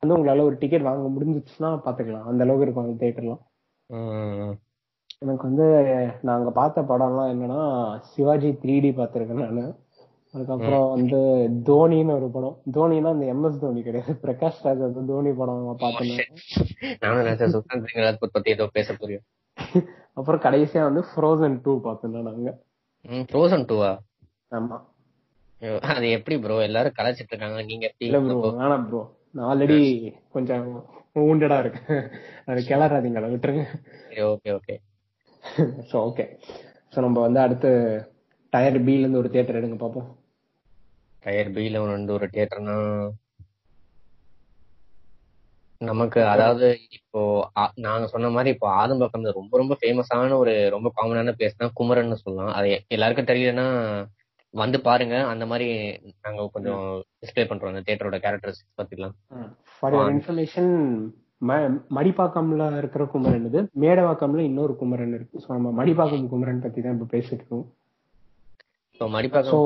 வந்து 0.02 0.16
உங்களால 0.16 0.44
ஒரு 0.48 0.56
டிக்கெட் 0.62 0.88
வாங்க 0.88 1.08
முடிஞ்சிச்சுன்னா 1.14 1.70
பாத்துக்கலாம். 1.86 2.26
அந்த 2.30 2.44
அளவுக்கு 2.44 2.66
இருக்கும் 2.66 2.84
அந்த 2.86 2.96
தேட்டர்லாம். 3.04 3.40
எனக்கு 5.22 5.44
வந்து 5.48 5.66
நாங்க 6.28 6.48
பார்த்த 6.58 6.82
படம்லாம் 6.90 7.30
என்னன்னா 7.34 7.60
சிவாஜி 8.10 8.50
த்ரீ 8.62 8.74
டி 8.84 8.90
பார்த்திருக்கேன் 8.98 9.44
நானு. 9.46 9.64
அதுக்கப்புறம் 10.34 10.90
வந்து 10.90 11.18
தோனின்னு 11.68 12.12
ஒரு 12.12 12.30
படம். 12.30 12.56
தோனினா 12.72 13.12
இந்த 13.12 13.26
எம்எஸ் 13.34 13.60
தோனி 13.60 13.82
கிடையாது. 13.82 14.12
பிரகாஷ் 14.22 14.62
ராஜ் 14.62 14.82
அந்த 14.82 15.00
தோனி 15.00 15.32
படம் 15.32 15.78
பார்த்தேன் 15.84 16.32
ஏதோ 18.44 18.66
பேச 18.66 18.94
புரியும் 18.94 19.24
அப்புறம் 20.14 20.40
கடைசியா 20.40 20.82
வந்து 20.82 21.00
ஃப்ரோசன் 21.00 21.60
டூ 21.60 21.80
பார்த்தோம் 21.80 22.28
நாங்க. 22.28 22.52
ஃப்ரோசன் 23.04 23.64
டூவா 23.64 23.98
ஆமா. 24.50 24.82
அது 25.80 26.10
எப்படி 26.10 26.38
ப்ரோ 26.38 26.62
எல்லாரும் 26.62 26.92
கலாச்சிட்டு 26.96 27.30
இருக்காங்க. 27.30 27.62
நீங்க 27.62 27.86
எப்படி 27.86 28.06
இல்ல 28.06 28.20
ப்ரோ 28.20 28.50
வேணாம் 28.58 28.88
ப்ரோ 28.88 29.00
நான் 29.30 29.48
ஆல்ரெடி 29.50 29.78
கொஞ்சம் 30.30 30.84
ஊண்டடா 31.14 31.58
இருக்கேன். 31.58 32.04
அது 32.46 32.60
கிளறாதீங்க 32.60 33.28
விட்டுருங்க. 33.28 33.64
Okay 34.10 34.52
okay 34.54 34.80
so 35.90 35.96
okay 35.96 36.38
so 36.94 37.00
நம்ம 37.00 37.20
வந்து 37.20 37.40
அடுத்து 37.40 37.70
டயர் 38.50 38.78
பில 38.78 38.98
இருந்து 38.98 39.18
ஒரு 39.18 39.30
தியேட்டர் 39.30 39.56
எடுங்க 39.56 39.74
பார்ப்போம் 39.74 40.17
டயர் 41.28 41.54
பில 41.56 41.86
வந்து 41.86 42.12
ஒரு 42.18 42.28
தியேட்டர்னா 42.34 42.76
நமக்கு 45.80 46.20
அதாவது 46.30 46.68
இப்போ 46.96 47.20
நாங்க 47.84 48.04
சொன்ன 48.12 48.30
மாதிரி 48.36 48.50
இப்போ 48.54 48.68
ஆதம்பக்கம் 48.78 49.26
ரொம்ப 49.36 49.52
ரொம்ப 49.60 49.74
ஃபேமஸான 49.80 50.38
ஒரு 50.42 50.54
ரொம்ப 50.74 50.88
காமனான 50.96 51.34
பிளேஸ் 51.36 51.60
தான் 51.60 51.76
குமரன்னு 51.80 52.16
சொல்லலாம். 52.22 52.50
அது 52.58 52.68
எல்லாருக்கும் 52.94 53.28
தெரியலன்னா 53.28 53.66
வந்து 54.54 54.78
பாருங்க. 54.88 55.16
அந்த 55.32 55.44
மாதிரி 55.50 55.68
நாங்க 56.24 56.46
கொஞ்சம் 56.56 56.82
டிஸ்ப்ளே 57.22 57.44
பண்றோம் 57.50 57.72
அந்த 57.72 57.82
தியேட்டரோட 57.86 58.18
கேரக்டர்ஸ் 58.24 58.60
பத்திலாம். 58.80 59.14
ஃபார் 59.76 59.94
யுவர் 59.96 60.12
இன்ஃபர்மேஷன் 60.16 60.72
மடிப்பாக்கம்ல 61.98 62.66
இருக்கிற 62.80 63.06
குமரன் 63.14 63.46
இது 63.50 63.62
மேடவாக்கம்ல 63.84 64.44
இன்னொரு 64.50 64.74
குமரன் 64.82 65.14
இருக்கு. 65.18 65.36
ஸோ 65.44 65.48
நம்ம 65.56 65.74
மடிப்பாக்கம் 65.80 66.28
குமரன் 66.34 66.64
பத்தி 66.66 66.80
தான் 66.86 66.96
இப்ப 66.98 67.10
பேசிட்டு 67.16 67.40
இருக்கோம். 67.40 67.66
மடிப்பாக்கம் 69.00 69.64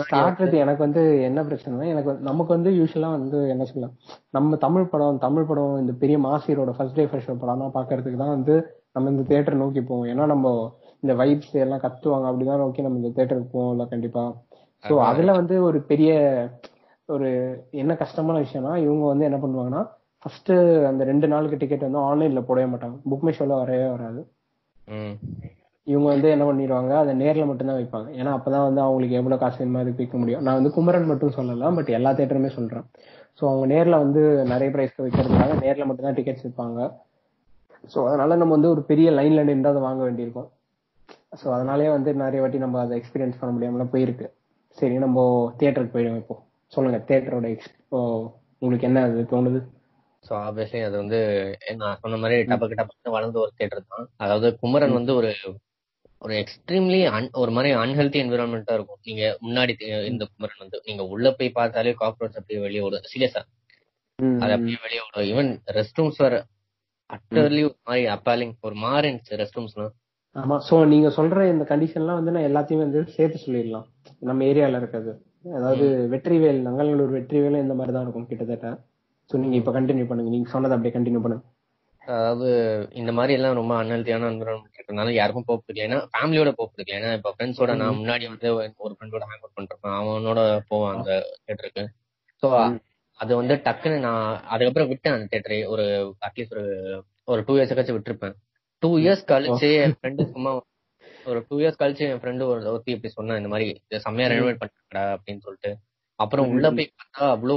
ஸ்டார்ட் 0.00 0.54
எனக்கு 0.62 0.82
வந்து 0.84 1.02
என்ன 1.20 1.40
பிரச்சனைனா 1.42 1.86
எனக்கு 1.94 2.12
நமக்கு 2.20 2.52
வந்து 2.54 2.70
யூஸ்வலா 2.70 3.10
வந்து 3.16 3.38
என்ன 3.48 3.64
சொல்லலாம் 3.64 3.94
நம்ம 4.30 4.56
தமிழ் 4.56 4.90
படம் 4.92 5.18
தமிழ் 5.18 5.48
படம் 5.50 5.74
இந்த 5.78 5.92
பெரிய 5.92 6.18
மாசியரோட 6.18 6.72
ஃபர்ஸ்ட் 6.76 6.94
டே 6.94 7.06
ஃபர்ஸ்ட் 7.06 7.30
ஷோ 7.30 7.36
படம்லாம் 7.42 7.74
பாக்குறதுக்கு 7.76 8.22
தான் 8.22 8.34
வந்து 8.36 8.54
நம்ம 8.92 9.10
இந்த 9.10 9.22
தியேட்டர் 9.22 9.60
நோக்கி 9.62 9.80
போவோம். 9.80 10.06
ஏன்னா 10.06 10.26
நம்ம 10.26 10.52
இந்த 11.02 11.14
வைப்ஸ் 11.14 11.54
எல்லாம் 11.64 11.82
கத்துவாங்க 11.84 12.28
அப்படிதான் 12.30 12.62
நோக்கி 12.64 12.82
நம்ம 12.82 13.00
இந்த 13.02 13.10
தியேட்டருக்கு 13.16 13.54
போவோம்ல 13.56 13.86
கண்டிப்பா. 13.88 14.22
ஸோ 14.84 14.92
அதான். 14.92 15.08
அதுல 15.10 15.32
வந்து 15.32 15.56
ஒரு 15.62 15.78
பெரிய 15.82 16.12
ஒரு 17.08 17.28
என்ன 17.70 17.92
கஷ்டமான 17.94 18.36
விஷயம்னா 18.38 18.72
இவங்க 18.76 19.04
வந்து 19.06 19.24
என்ன 19.24 19.38
பண்ணுவாங்கன்னா 19.42 19.82
ஃபர்ஸ்ட் 20.22 20.52
அந்த 20.90 21.02
ரெண்டு 21.04 21.26
நாளுக்கு 21.28 21.56
டிக்கெட் 21.56 21.86
வந்து 21.88 22.02
ஆன்லைன்ல 22.08 22.42
போடவே 22.48 22.68
மாட்டாங்க. 22.72 22.96
புக் 23.10 23.26
மை 23.28 23.34
ஷோல 23.38 23.58
வரவே 23.62 23.86
வராது. 23.88 24.22
இவங்க 25.86 26.08
வந்து 26.14 26.28
என்ன 26.34 26.44
பண்ணிடுவாங்க 26.48 26.92
அதை 27.00 27.12
நேர்ல 27.22 27.44
மட்டும்தான் 27.48 27.78
வைப்பாங்க. 27.80 28.08
ஏன்னா 28.20 28.30
அப்பதான் 28.36 28.66
வந்து 28.68 28.80
அவங்களுக்கு 28.84 29.18
எவ்வளவு 29.18 29.40
காசு 29.42 29.58
வேணுமோ 29.60 29.80
அதுக்கு 29.82 30.02
விற்க 30.02 30.16
முடியும். 30.18 30.42
நான் 30.46 30.58
வந்து 30.58 30.72
குமரன் 30.76 31.10
மட்டும் 31.10 31.36
சொல்லலாம் 31.38 31.76
பட் 31.78 31.90
எல்லா 31.98 32.10
தேட்டருமே 32.18 32.50
சொல்றேன். 32.56 32.86
ஸோ 33.38 33.42
அவங்க 33.50 33.66
நேர்ல 33.74 33.96
வந்து 34.04 34.22
நிறைய 34.52 34.68
பிரைஸ்க்கு 34.74 35.04
வைக்கிறதுக்காக 35.06 35.56
நேர்ல 35.64 35.86
மட்டும்தான் 35.88 36.16
டிக்கெட்ஸ் 36.18 36.44
விற்பாங்க. 36.46 36.80
ஸோ 37.92 37.98
அதனால 38.08 38.36
நம்ம 38.36 38.54
வந்து 38.56 38.72
ஒரு 38.74 38.82
பெரிய 38.90 39.10
லைன்ல 39.10 39.42
நின்று 39.50 39.70
அதை 39.72 39.82
வாங்க 39.88 40.02
வேண்டியிருக்கும். 40.08 40.48
ஸோ 41.40 41.46
அதனாலே 41.56 41.88
வந்து 41.96 42.10
நிறைய 42.24 42.40
வாட்டி 42.42 42.58
நம்ம 42.64 42.80
அதை 42.80 42.94
எக்ஸ்பீரியன்ஸ் 43.00 43.38
பண்ண 43.40 43.50
முடியாமல 43.56 43.86
போயிருக்கு. 43.94 44.26
சரி 44.78 44.96
நம்ம 45.04 45.18
தியேட்டருக்கு 45.58 45.94
போயிடுவோம் 45.96 46.22
இப்போ. 46.22 46.36
சொல்லுங்க 46.72 46.98
தியேட்டரோட 47.08 47.46
எக்ஸ்போ 47.54 48.00
உங்களுக்கு 48.62 48.88
என்ன 48.88 49.02
அது 49.08 49.22
தோணுது? 49.34 49.60
ஸோ 50.24 50.32
ஆப்வியஸ்லி 50.46 50.80
அது 50.86 50.96
வந்து 51.02 51.18
நான் 51.76 51.98
சொன்ன 52.02 52.18
மாதிரி 52.22 52.36
டபக்கு 52.52 52.78
டபக்கு 52.80 53.14
வளர்ந்த 53.16 53.38
ஒரு 53.38 53.52
தியேட்டர் 53.56 53.90
தான். 53.94 54.06
அதாவது 54.24 54.48
குமரன் 54.62 54.96
வந்து 54.98 55.12
ஒரு 55.14 55.30
ஒரு 56.22 56.34
எக்ஸ்ட்ரீம்லி 56.42 57.00
ஒரு 57.42 57.52
மாதிரி 57.56 57.70
அன்ஹெல்தி 57.82 58.18
என்விரான்மெண்டா 58.24 58.74
இருக்கும். 58.78 59.00
நீங்க 59.08 59.22
முன்னாடி 59.46 59.72
இந்த 60.10 60.22
குமரன் 60.30 60.62
வந்து 60.64 60.78
நீங்க 60.88 61.02
உள்ள 61.14 61.30
போய் 61.38 61.56
பார்த்தாலே 61.58 61.94
காக்ரோச் 62.02 62.38
அப்படியே 62.40 62.60
வெளியே 62.66 62.82
ஓடும். 62.86 63.06
சீரியஸா? 63.12 63.42
அது 64.42 64.52
அப்படியே 64.56 64.78
வெளியே 64.86 65.02
ஓடும். 65.06 65.26
ஈவன் 65.32 65.50
ரெஸ்ட் 65.78 65.98
ரூம்ஸ் 66.00 66.20
வேற 66.24 66.36
அட்டர்லி 67.10 67.62
ஒரு 67.68 67.78
மாதிரி 67.88 68.04
அப்பாலிங் 68.14 68.54
ஒரு 68.68 68.76
மாதிரி 68.84 69.06
இருந்துச்சு 69.08 69.38
ரெஸ்ட் 69.42 69.58
ரூம்ஸ்லாம் 69.58 69.94
ஆமா 70.36 70.56
சோ 70.68 70.76
நீங்க 70.92 71.08
சொல்ற 71.16 71.44
இந்த 71.52 71.64
கண்டிஷன்லாம் 71.70 72.18
வந்து 72.20 72.32
நான் 72.34 72.46
எல்லாத்தையும் 72.48 72.82
வந்து 72.84 73.00
சேர்த்து 73.16 73.38
சொல்லிடலாம். 73.44 73.86
நம்ம 74.28 74.44
ஏரியால 74.50 74.80
இருக்கிறது. 74.80 75.12
அதாவது 75.58 75.86
வெற்றிவேல் 76.12 76.58
நங்கநல்லூர் 76.66 77.14
வெற்றிவேலும் 77.16 77.62
இந்த 77.64 77.74
மாதிரி 77.78 77.92
தான் 77.94 78.04
இருக்கும் 78.06 78.26
கிட்டத்தட்ட. 78.30 78.70
சோ 79.30 79.34
நீங்க 79.42 79.56
இப்ப 79.60 79.72
கண்டினியூ 79.78 80.06
பண்ணுங்க. 80.08 80.32
நீங்க 80.34 80.48
சொன்னதை 80.54 80.74
அப்படியே 80.76 80.94
கண்டினியூ 80.96 81.22
பண்ணுங்க. 81.24 81.44
அதாவது 82.08 82.48
இந்த 82.92 83.12
மாதிரி 83.12 83.32
எல்லாம் 83.32 83.58
ரொம்ப 83.58 83.74
அன்ஹெல்தியான 83.76 84.28
என்விரான்மெண்ட் 84.30 84.78
இருக்கனால 84.78 85.12
யாருக்கும் 85.12 85.46
போக 85.46 85.58
பிடிக்கல 85.58 85.86
ஏன்னா 85.86 85.98
ஃபேமிலியோட 86.12 86.50
போக 86.52 86.68
பிடிக்கல 86.68 86.98
ஏன்னா 86.98 87.12
இப்ப 87.12 87.32
ஃப்ரெண்ட்ஸோட 87.32 87.74
நான் 87.74 87.98
முன்னாடி 87.98 88.26
வந்து 88.28 88.48
ஒரு 88.78 88.92
ஃப்ரெண்டோட 88.94 89.24
ஹேங் 89.30 89.42
அவுட் 89.42 89.56
பண்ணிருப்பேன் 89.56 89.96
அவனோட 90.00 90.40
போவான் 90.68 90.94
அந்த 90.94 91.10
தியேட்டருக்கு 91.38 91.84
ஸோ 92.42 92.48
அது 93.20 93.32
வந்து 93.36 93.54
டக்குன்னு 93.66 93.98
நான் 93.98 94.24
அதுக்கப்புறம் 94.46 94.88
விட்டேன் 94.88 95.16
அந்த 95.16 95.28
தியேட்டரை 95.32 95.58
ஒரு 95.66 95.84
அட்லீஸ்ட் 96.26 96.56
ஒரு 96.56 96.64
ஒரு 97.28 97.40
டூ 97.46 97.54
இயர்ஸ் 97.56 97.72
கழிச்சு 97.72 97.96
விட்டுருப்பேன். 97.96 98.34
டூ 98.82 98.90
இயர்ஸ் 98.98 99.24
கழிச்சு 99.30 99.68
என் 99.84 99.96
ஃப்ரெண்டு 99.96 100.24
சும்மா 100.32 100.50
ஒரு 101.26 101.38
டூ 101.48 101.56
இயர்ஸ் 101.58 101.80
கழிச்சு 101.80 102.04
என் 102.06 102.20
ஃப்ரெண்டு 102.22 102.42
ஒரு 102.46 102.60
ஒருத்தி 102.66 102.92
இப்படி 102.92 103.12
சொன்னா 103.14 103.36
இந்த 103.36 103.50
மாதிரி 103.52 103.66
செம்மையா 104.04 104.28
ரெனோவேட் 104.32 104.60
பண்ணிருக்கடா 104.62 105.04
அப்படின்னு 105.14 105.44
சொல்லிட்டு 105.46 105.70
அப்புறம் 106.20 106.50
உள்ள 106.52 106.66
போய் 106.76 106.86
பார்த்தா 107.00 107.24
அவ்வளோ 107.34 107.56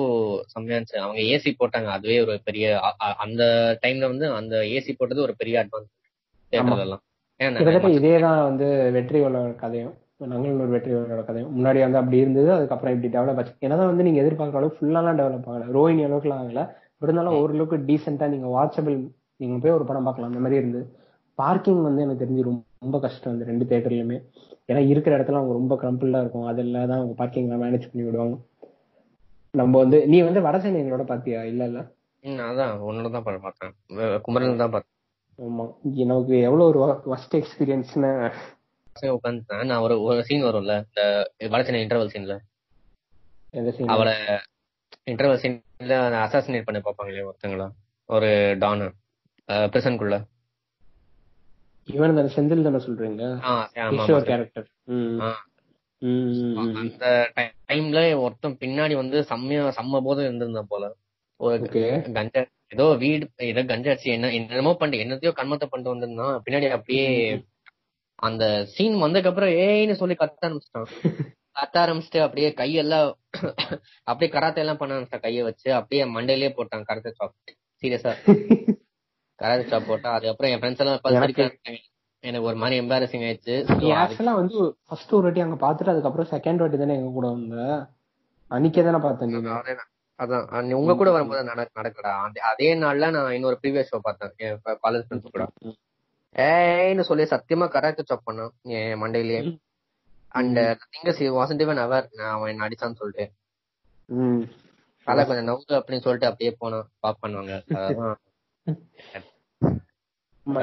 செம்மையா 0.54 0.78
இருந்துச்சு. 0.78 1.04
அவங்க 1.04 1.22
ஏசி 1.34 1.50
போட்டாங்க. 1.60 1.90
அதுவே 1.98 2.18
ஒரு 2.26 2.34
பெரிய 2.48 2.66
அந்த 3.26 3.44
டைம்ல 3.84 4.10
வந்து 4.14 4.26
அந்த 4.40 4.56
ஏசி 4.76 4.94
போட்டது 5.00 5.26
ஒரு 5.28 5.36
பெரிய 5.42 5.56
அட்வான்ஸ் 5.64 5.92
தியேட்டர்ல 6.54 6.86
எல்லாம் 6.88 7.04
கிட்டத்தட்ட 7.40 7.90
இதே 7.98 8.14
தான் 8.26 8.40
வந்து 8.50 8.68
வெற்றிவேலோட 8.96 9.52
கதையும். 9.64 9.94
நங்கநல்லூர் 10.32 10.74
வெற்றிவேலோட 10.76 11.22
கதையும். 11.28 11.52
முன்னாடி 11.58 11.80
வந்து 11.86 12.00
அப்படி 12.00 12.18
இருந்தது 12.24 12.50
அதுக்கப்புறம் 12.56 12.94
இப்படி 12.96 13.12
டெவலப் 13.14 13.38
ஆச்சு. 13.42 13.54
என்னதான் 13.66 13.90
வந்து 13.92 14.06
நீங்க 14.08 14.20
எதிர்பார்க்குற 14.24 14.60
அளவுக்கு 14.62 14.80
ஃபுல்லாலாம் 14.80 15.20
டெவலப் 15.20 15.48
ஆகல. 15.52 15.68
ரோஹினி 15.78 16.04
அளவுக்குலாம் 16.08 16.42
ஆகல. 16.44 16.64
இருந்தாலும் 17.02 17.38
ஓரளவுக்கு 17.42 17.78
டீசெண்டா 17.90 18.28
நீங்க 18.34 18.48
வாட்சபிள் 18.56 18.98
நீங்க 19.42 19.58
போய் 19.64 19.76
ஒரு 19.78 19.86
படம் 19.90 20.08
பார்க்கலாம். 20.08 20.32
அந்த 20.32 20.42
மாதிரி 20.46 20.60
இருந்து 20.62 20.82
பார்க்கிங் 21.40 21.82
வந்து 21.88 22.04
எனக்கு 22.06 22.24
தெரிஞ்சு 22.24 22.44
ரொம்ப 22.46 22.96
கஷ்டம் 23.06 23.34
இந்த 23.36 23.46
ரெண்டு 23.52 23.66
தேட்டர்லயுமே 23.72 24.18
ஏன்னா 24.70 24.82
இருக்கிற 24.92 25.14
இடத்துல 25.18 25.40
அவங்க 25.40 25.54
ரொம்ப 25.60 25.74
கிரம்பிள்டா 25.84 26.20
இருக்கும். 26.24 26.48
அதில் 26.52 26.74
தான் 26.90 27.00
அவங்க 27.00 27.16
பார்க்கிங் 27.22 27.48
மேனேஜ் 27.64 27.90
பண்ணி 27.92 28.06
விடுவாங்க. 28.08 28.36
நம்ம 29.54 29.74
வந்து 29.80 29.98
நீ 30.08 30.18
வந்து 30.22 30.42
வடசென்னை 30.42 30.80
எங்களோட 30.82 31.04
பாத்தியா 31.08 31.40
இல்ல 31.46 31.64
இல்ல. 31.66 31.80
அதான் 32.46 32.72
உன்னோட 32.88 33.10
தான் 33.12 33.26
பார்த்தேன் 33.40 33.74
குமரன் 34.26 34.62
தான் 34.62 34.74
பார்த்தேன் 34.74 34.96
ஆமா. 35.40 35.66
எனக்கு 36.04 36.36
எவ்வளவு 36.48 36.68
ஒரு 36.70 36.80
ஃபர்ஸ்ட் 37.04 37.36
எக்ஸ்பீரியன்ஸ்னு 37.40 38.12
உட்காந்துட்டேன். 39.12 39.68
நான் 39.70 39.84
ஒரு 39.86 39.96
ஒரு 40.06 40.22
சீன் 40.28 40.46
வரும்ல? 40.46 40.74
இந்த 40.86 41.02
வடச்சென்னை 41.52 41.82
இன்டர்வல் 41.84 42.14
சீன்ல? 42.14 42.36
அவளை 43.90 44.14
இன்டர்வல் 45.08 45.42
சீன்ல 45.44 45.94
அசாசினேட் 46.24 46.68
பண்ணி 46.68 46.82
பார்ப்பாங்களே 46.82 47.28
ஒருத்தங்களா? 47.30 47.68
ஒரு 48.10 48.30
டான் 48.60 48.84
பிரசன்குள்ள 49.70 50.16
இவன் 51.88 52.18
தானே 52.18 52.32
செந்தில் 52.34 52.66
தானே 52.66 52.80
சொல்றீங்க? 52.84 53.24
கேரக்டர் 54.28 54.68
ஆ. 55.22 55.30
அந்த 56.74 57.06
டைம்ல 57.70 58.00
ஒருத்தன் 58.24 58.60
பின்னாடி 58.62 58.94
வந்து 58.96 59.18
செம்மையா 59.32 59.64
செம்ம 59.78 60.02
போதும் 60.06 60.28
இருந்திருந்தான் 60.28 60.72
போல. 60.74 60.86
கஞ்சா 62.16 62.42
ஏதோ 62.74 62.86
வீடு 63.04 63.26
ஏதோ 63.50 63.62
கஞ்சா 63.64 63.92
அடிச்சு 63.92 64.10
என்ன 64.16 64.32
என்னமோ 64.40 64.74
பண்ணிட்டு 64.74 65.06
என்னத்தையோ 65.06 65.34
கண்மத்தை 65.40 65.68
பண்ணிட்டு 65.68 65.94
வந்திருந்தான். 65.94 66.36
பின்னாடி 66.46 66.68
அப்படியே 66.78 67.08
அந்த 68.20 68.44
சீன் 68.74 68.98
வந்ததுக்கு 69.04 69.32
அப்புறம் 69.32 69.54
ஏன்னு 69.66 70.00
சொல்லி 70.02 70.16
கத்த 70.16 70.48
ஆரம்பிச்சிட்டான். 70.48 70.90
கத்த 71.56 71.76
ஆரம்பிச்சுட்டு 71.84 72.20
அப்படியே 72.26 72.50
கையெல்லாம் 72.60 73.08
அப்படியே 74.08 74.30
கராத்தே 74.36 74.64
எல்லாம் 74.64 74.80
பண்ண 74.82 74.96
ஆரம்பிச்சிட்டான். 74.96 75.26
கைய 75.28 75.44
வச்சு 75.50 75.70
அப்படியே 75.80 76.04
மண்டையிலேயே 76.16 76.52
போட்டான் 76.58 76.88
கராத்தே 76.90 77.14
சாப் 77.20 77.36
சீரியஸா 77.84 78.14
கராத்தே 79.40 79.66
சாப் 79.68 79.90
போட்டா 79.90 80.10
அதுக்கப்புறம் 80.16 80.52
என் 80.54 80.62
ஃப்ரெண்ட்ஸ் 80.62 80.82
எல்லாம் 80.84 81.04
எனக்கு- 82.22 82.42
ஒரு 82.42 82.56
மாதிரி 82.56 82.88
எம்பாரசிங் 82.88 83.22
ஆயிடுச்சு. 83.22 83.76
நீ 83.78 83.92
ஆக்சுவலா 83.92 84.34
வந்து 84.34 84.76
ஃபர்ஸ்ட் 84.88 85.12
ஒரு 85.12 85.24
வாட்டி 85.24 85.40
அங்க 85.40 85.68
பாத்துட்டு 85.68 85.90
அதுக்கப்புறம் 85.90 86.28
செகண்ட் 86.28 86.56
வாட்டி 86.56 86.78
தானே 86.78 86.96
எங்க 86.96 87.12
கூட 87.12 87.28
வந்த? 87.28 87.56
அன்னைக்கே 88.50 88.84
தானே 88.84 88.98
பார்த்தேன். 88.98 89.78
அதான் 90.18 90.72
உங்க 90.72 90.96
கூட 90.96 91.12
வரும்போது 91.12 91.44
நட- 91.44 91.70
நடக்கடா 91.74 92.32
அதே 92.42 92.76
நாள்ல 92.76 93.12
நான் 93.12 93.34
இன்னொரு 93.34 93.60
ப்ரீவியஸ் 93.62 93.86
ஷோ 93.92 93.98
பார்த்தேன். 94.02 94.60
காலேஜ் 94.66 95.04
ஃப்ரெண்ட்ஸ் 95.10 95.32
கூட. 95.32 95.48
ஏன்னு 96.36 97.02
சொல்லி 97.02 97.24
சத்தியமா 97.24 97.68
கராத்தே 97.68 98.04
சாப் 98.06 98.32
பண்ணான். 98.32 98.50
என் 98.62 99.02
மண்டையிலேயே 99.02 99.58
அண்ட் 100.28 100.58
திங்கஸ் 100.58 101.22
வாசன்ட் 101.22 101.62
இவன் 101.62 101.78
அவர் 101.78 102.10
அவன் 102.18 102.50
என்ன 102.50 102.68
அடிச்சான்னு 102.68 102.96
சொல்லிட்டு. 102.96 103.32
தலை 105.04 105.26
கொஞ்சம் 105.26 105.48
நவுது 105.48 105.72
அப்படின்னு 105.72 106.00
சொல்லிட்டு 106.00 106.26
அப்படியே 106.26 106.56
போனான். 106.60 106.90
பாப் 107.00 107.18
பண்ணுவாங்க. 107.22 107.62
அதான். 107.68 108.16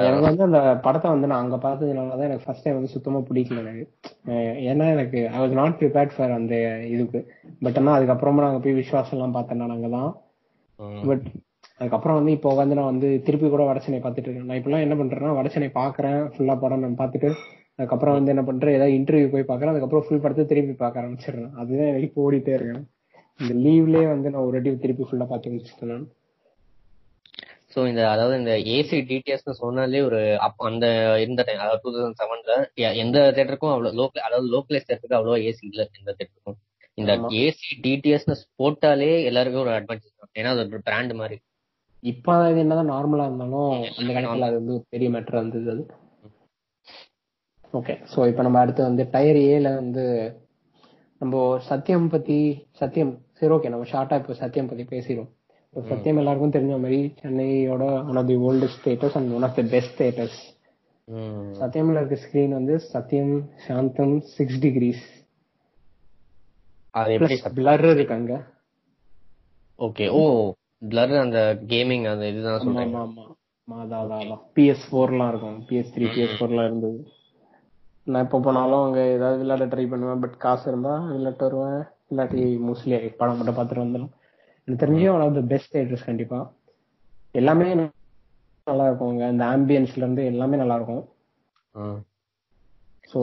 எனக்கு 0.00 0.26
வந்து 0.26 0.42
அந்த 0.42 0.80
படத்தை 0.82 1.10
வந்து 1.10 1.26
நான் 1.26 1.42
அங்க 1.42 1.56
பார்த்ததுனாலதான் 1.56 2.28
எனக்கு 2.28 2.44
ஃபர்ஸ்ட் 2.44 2.64
டைம் 2.64 2.74
வந்து 2.74 2.92
சுத்தமா 2.92 3.18
பிடிக்கல 3.28 3.62
எனக்கு. 3.64 3.84
ஏன்னா 4.64 4.86
எனக்கு 4.90 5.18
I 5.28 5.40
was 5.40 5.52
not 5.52 5.78
prepared 5.80 6.14
for 6.16 6.32
அந்த 6.32 6.54
இதுக்கு. 6.88 7.20
பட் 7.62 7.78
ஆனா 7.78 7.96
அதுக்கப்புறமா 7.98 8.44
நாங்க 8.46 8.58
போய் 8.58 8.72
விஸ்வாசம் 8.72 9.12
எல்லாம் 9.12 9.30
பார்த்தேன் 9.30 9.56
நான் 9.56 9.70
அங்கதான். 9.70 10.10
ம். 10.78 11.02
பட் 11.06 11.26
அதுக்கப்புறம் 11.78 12.14
வந்து 12.14 12.32
இப்போ 12.32 12.54
வந்து 12.54 12.74
நான் 12.74 12.84
வந்து 12.84 13.22
திருப்பி 13.22 13.48
கூட 13.48 13.62
வடச்சென்னை 13.64 14.00
பார்த்துட்டு 14.00 14.28
இருக்கேன். 14.28 14.46
நான் 14.46 14.58
இப்பெல்லாம் 14.60 14.84
என்ன 14.86 14.94
பண்றேன்னா 14.94 15.36
வடச்சென்னை 15.38 15.70
பாக்குறேன் 15.74 16.20
ஃபுல்லா 16.32 16.58
படம் 16.58 16.80
நான் 16.80 16.98
பார்த்துட்டு 16.98 17.30
அதுக்கப்புறம் 17.78 18.14
வந்து 18.14 18.30
என்ன 18.30 18.42
பண்றேன் 18.42 18.74
ஏதாவது 18.74 18.96
இன்டர்வியூ 18.98 19.30
போய் 19.30 19.48
பாக்குறேன் 19.48 19.68
அதுக்கப்புறம் 19.68 20.04
ஃபுல் 20.06 20.20
படத்தை 20.20 20.44
திருப்பி 20.46 20.72
பார்க்க 20.74 21.02
ஆரம்பிச்சிடுறேன். 21.02 21.50
அதுதான் 21.54 21.86
எனக்கு 21.86 22.02
இப்போ 22.02 22.22
ஓடிட்டே 22.22 22.54
இருக்கேன் 22.54 22.84
இந்த 23.40 23.54
லீவ்லயே 23.64 24.06
வந்து 24.08 24.30
நான் 24.30 24.42
ஒரு 24.42 24.56
வாட்டி 24.56 24.76
திருப்பி 24.78 25.06
ஃபுல்லா 25.08 25.26
பார்த்து 25.26 25.50
முடிச்சிட்டேன் 25.50 25.92
நான். 25.92 26.06
சோ 27.76 27.82
இந்த 27.88 28.02
அதாவது 28.10 28.34
இந்த 28.40 28.52
ஏசி 28.74 28.98
டிடிஎஸ் 29.08 29.58
சொன்னாலே 29.62 30.00
ஒரு 30.06 30.20
அப்ப 30.46 30.68
அந்த 30.68 30.86
இந்த 31.26 31.40
டைம் 31.46 31.64
அதாவது 31.64 31.82
டூ 31.84 31.90
தௌசண்ட் 31.96 32.20
செவன்ல 32.20 32.54
எந்த 33.02 33.18
தேட்டருக்கும் 33.36 33.72
அவ்வளவு 33.72 33.98
லோக்கல் 34.00 34.24
அதாவது 34.28 34.46
லோக்கலைஸ் 34.54 34.86
தேட்டருக்கு 34.88 35.18
அவ்வளவு 35.18 35.42
ஏசி 35.48 35.62
இல்ல 35.70 35.82
எந்த 35.98 36.10
தேட்டருக்கும் 36.18 36.58
இந்த. 36.98 37.12
ஏசி 37.42 37.68
டிடிஎஸ் 37.84 38.28
போட்டாலே 38.60 39.10
எல்லாருக்கும் 39.30 39.64
ஒரு 39.64 39.74
அட்வான்டேஜ் 39.74 40.16
தான். 40.20 40.32
ஏன்னா 40.38 40.52
அது 40.54 40.62
ஒரு 40.66 40.80
பிராண்ட் 40.88 41.12
மாதிரி. 41.20 41.36
இப்ப 42.02 42.32
அது 42.46 42.58
என்னதான் 42.64 42.92
நார்மலா 42.94 43.26
இருந்தாலும் 43.28 43.70
அந்த 43.98 44.08
காலத்துல 44.14 44.48
அது 44.50 44.58
வந்து 44.60 44.76
ஒரு 44.78 44.84
பெரிய 44.94 45.08
மேட்டர் 45.14 45.38
இருந்தது 45.40 45.70
அது. 45.74 45.84
ஓகே 47.74 47.94
சோ 48.12 48.18
இப்ப 48.30 48.42
நம்ம 48.46 48.60
அடுத்து 48.64 48.82
வந்து 48.88 49.04
டயர் 49.14 49.40
ஏல 49.54 49.74
வந்து 49.80 50.04
நம்ம 51.20 51.34
சத்தியம் 51.70 52.12
பத்தி 52.14 52.38
சத்தியம் 52.80 53.14
சரி 53.40 53.54
ஓகே 53.56 53.72
நம்ம 53.74 53.88
ஷார்ட்டா 53.92 54.18
இப்போ 54.22 54.34
சத்தியம் 54.42 54.70
பத்தி 54.72 54.84
பேசிடுவோம். 54.94 55.30
சத்தியம் 55.76 56.18
எல்லாருக்கும் 56.20 56.54
தெரிஞ்ச 56.56 56.74
மாதிரி 56.82 57.00
சென்னையோட 57.22 57.84
one 58.10 58.18
of 58.20 58.28
the 58.30 58.36
oldest 58.48 58.84
theatres 58.86 59.16
and 59.18 59.32
one 59.38 59.46
of 59.48 59.56
the 59.58 59.64
best 59.74 59.96
theatres. 60.02 60.38
சத்தியம்ல 61.60 62.00
இருக்க 62.00 62.16
ஸ்கிரீன் 62.24 62.54
வந்து 62.58 62.74
Sathyam 62.92 63.34
Santham 63.66 64.14
six 64.36 64.60
degrees 64.64 65.04
blur 67.58 67.84
இருக்காங்க 67.94 68.32
ஓகே 69.78 70.06
ஓ 70.18 70.22
பிளர் 70.90 71.14
அந்த 71.24 71.40
கேமிங் 71.72 72.06
அந்த 72.12 72.24
இதுதான் 72.32 72.62
சொல்றீங்க 72.64 72.98
ஆமா 73.04 73.24
ஆமா 73.68 73.76
அதான் 73.84 74.02
அதான் 74.04 74.22
அதான் 74.24 74.42
பிஎஸ் 74.56 74.86
ஃபோர்லாம் 74.90 75.30
இருக்கும். 75.32 75.58
பிஎஸ் 75.68 75.92
த்ரீ 75.94 76.06
பிஎஸ் 76.16 76.36
ஃபோர்லாம் 76.38 76.68
இருந்தது. 76.70 76.98
நான் 78.06 78.24
எப்போ 78.24 78.38
போனாலும் 78.40 78.84
அங்க 78.84 79.00
ஏதாவது 79.16 79.40
விளையாட 79.42 79.64
ட்ரை 79.72 79.84
பண்ணுவேன் 79.90 80.22
பட் 80.24 80.36
காசு 80.44 80.64
இருந்தா 80.70 80.94
விளையாட்டு 81.12 81.44
வருவேன். 81.46 81.82
இல்லாட்டி 82.10 82.42
மோஸ்ட்லி 82.66 82.98
படம் 83.20 83.38
மட்டும் 83.38 83.56
பார்த்துட்டு 83.56 83.84
வந்துடும் 83.84 84.12
எனக்கு 84.68 84.80
தெரிஞ்சு 84.82 85.06
one 85.12 85.24
of 85.24 85.34
the 85.34 85.42
best 85.46 85.74
theatres 85.74 86.04
கண்டிப்பா. 86.04 86.38
எல்லாமே 87.34 87.68
நல்லா 88.66 88.84
இருக்கும் 88.86 89.10
அங்க 89.10 89.24
அந்த 89.26 89.44
ஆம்பியன்ஸ்ல 89.46 90.02
இருந்து 90.04 90.24
எல்லாமே 90.24 90.56
நல்லா 90.56 90.78
இருக்கும் 90.80 91.04
So, 93.08 93.18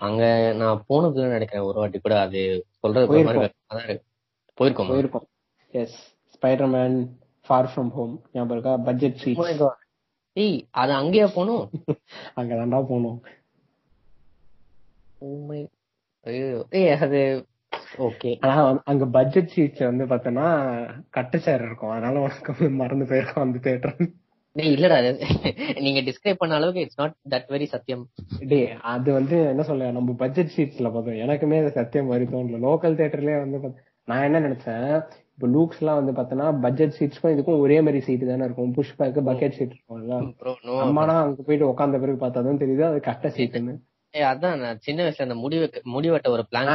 அங்க 0.00 0.22
நான் 0.56 0.84
போனதுன்னு 0.88 1.34
நினைக்கிறேன். 1.34 1.64
ஒரு 1.64 1.78
வாட்டி 1.78 1.98
கூட 1.98 2.14
அது 2.20 2.40
சொல்றது 2.80 3.06
போயிருக்கோம். 3.08 3.52
போயிருக்கோம்? 4.58 5.26
Yes 5.74 5.98
Spiderman 6.34 6.96
far 7.46 7.68
from 7.72 7.90
home 7.90 8.14
ஞாபகம் 8.32 8.54
இருக்கா? 8.56 8.72
பட்ஜெட் 8.88 9.20
சீட் 9.20 9.62
ஏய் 10.36 10.58
அது 10.72 10.92
அங்கேயா 10.92 11.28
போனோம்? 11.36 11.64
அங்க 12.34 12.52
தாண்டா 12.54 12.80
போனோம். 12.90 13.18
Oh. 15.20 15.62
ஏய் 16.72 16.92
அது 16.98 17.20
ஓகே 17.98 18.30
ஆனா 18.40 18.82
அங்க 18.84 19.04
பட்ஜெட் 19.16 19.52
சீட்ஸ் 19.54 19.84
வந்து 19.88 20.04
பார்த்தோன்னா 20.04 20.48
கட்டு 21.10 21.38
சேர் 21.38 21.64
இருக்கும். 21.66 21.90
அதனால 21.90 22.20
உனக்கு 22.20 22.70
மறந்து 22.82 23.06
போயிருக்கும் 23.06 23.46
அந்த 23.46 23.60
தேட்டர் 23.70 23.96
டேய் 24.56 24.72
இல்லடா. 24.76 24.96
நீங்க 25.80 26.00
டிஸ்கிரைப் 26.00 26.38
பண்ண 26.38 26.54
அளவுக்கு 26.54 26.80
இட்ஸ் 26.80 27.00
நாட் 27.00 27.14
தட் 27.30 27.48
வெரி 27.48 27.66
சத்தியம். 27.74 28.02
டே 28.52 28.58
அது 28.80 29.12
வந்து 29.12 29.36
என்ன 29.50 29.62
சொல்ல 29.62 29.90
நம்ம 29.90 30.12
பட்ஜெட் 30.12 30.54
சீட்ஸ்ல 30.56 30.90
பார்த்தோம் 30.92 31.20
எனக்குமே 31.24 31.58
அது 31.62 31.70
சத்தியம் 31.70 32.06
மாதிரி 32.06 32.26
தோணல. 32.32 32.60
லோக்கல் 32.66 32.98
தேட்டர்லயே 33.00 33.38
வந்து 33.44 33.74
நான் 34.04 34.22
என்ன 34.22 34.40
நினைச்சேன் 34.40 34.86
இப்போ 35.34 35.48
லூக்ஸ் 35.56 35.78
எல்லாம் 35.80 36.04
வந்து 36.04 36.12
பார்த்தோன்னா 36.16 36.46
பட்ஜெட் 36.60 36.96
சீட்ஸ்க்கும் 36.96 37.34
இதுக்கும் 37.34 37.62
ஒரே 37.64 37.80
மாதிரி 37.80 38.00
சீட் 38.06 38.24
தானே 38.30 38.44
இருக்கும். 38.44 38.72
புஷ் 38.72 38.96
பேக் 38.96 39.20
பக்கெட் 39.28 39.56
சீட் 39.58 39.74
இருக்கும்ல. 39.74 40.16
ப்ரோ 40.40 40.52
நோ 40.66 40.74
அம்மானா 40.86 41.14
அங்க 41.22 41.42
போயிட்டு 41.42 41.70
உட்காந்த 41.70 42.00
பிறகு 42.00 42.18
பார்த்தாதான் 42.24 42.60
தெரியுது 42.64 42.84
அது 42.88 43.00
கட்ட 43.00 43.28
சீட்டுன்னு 43.28 43.74
அதான் 44.14 44.60
நான் 44.60 44.80
சின்ன 44.84 45.00
வயசுல 45.04 45.26
அந்த 45.26 45.36
முடி 45.42 45.56
வெக்க 45.58 45.80
முடி 45.86 46.08
வெட்ட 46.12 46.28
ஒரு 46.30 46.42
பிளான் 46.48 46.70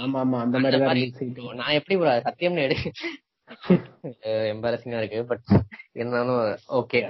ஆமா 0.00 0.20
ஆமா 0.20 0.38
அந்த 0.44 0.58
மாதிரி 0.58 1.06
நான் 1.58 1.76
எப்படி 1.78 1.96
அது 2.08 2.26
சத்தியம்னு 2.28 2.64
எடு. 2.66 2.76
எம்பாரசிங்கா 4.52 5.00
இருக்கு 5.00 5.20
பட் 5.30 5.46
இருந்தாலும் 5.94 6.42
ஓகே 6.80 7.00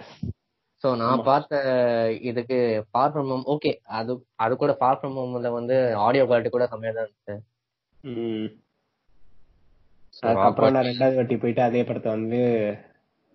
சோ 0.84 0.90
நான் 1.00 1.24
பார்த்த 1.24 1.54
இதுக்கு 2.28 2.58
ஃபார் 2.86 3.12
ஃப்ரம் 3.12 3.30
ஹோம் 3.32 3.44
ஓகே 3.54 3.70
அது 3.98 4.12
அது 4.38 4.52
கூட 4.56 4.72
ஃபார் 4.78 4.98
ஃப்ரம் 4.98 5.18
ஹோம்ல 5.18 5.50
வந்து 5.58 5.76
ஆடியோ 6.04 6.24
குவாலிட்டி 6.24 6.52
கூட 6.52 6.66
கம்மியா 6.70 6.92
தான் 6.92 7.06
இருந்துச்சு. 7.06 7.36
So, 10.14 10.22
அதுக்கப்புறம் 10.28 10.74
நான் 10.74 10.86
ரெண்டாவது 10.88 11.18
வாட்டி 11.18 11.36
போயிட்டு 11.36 11.62
அதே 11.64 11.82
படத்தை 11.84 12.10
வந்து 12.14 12.38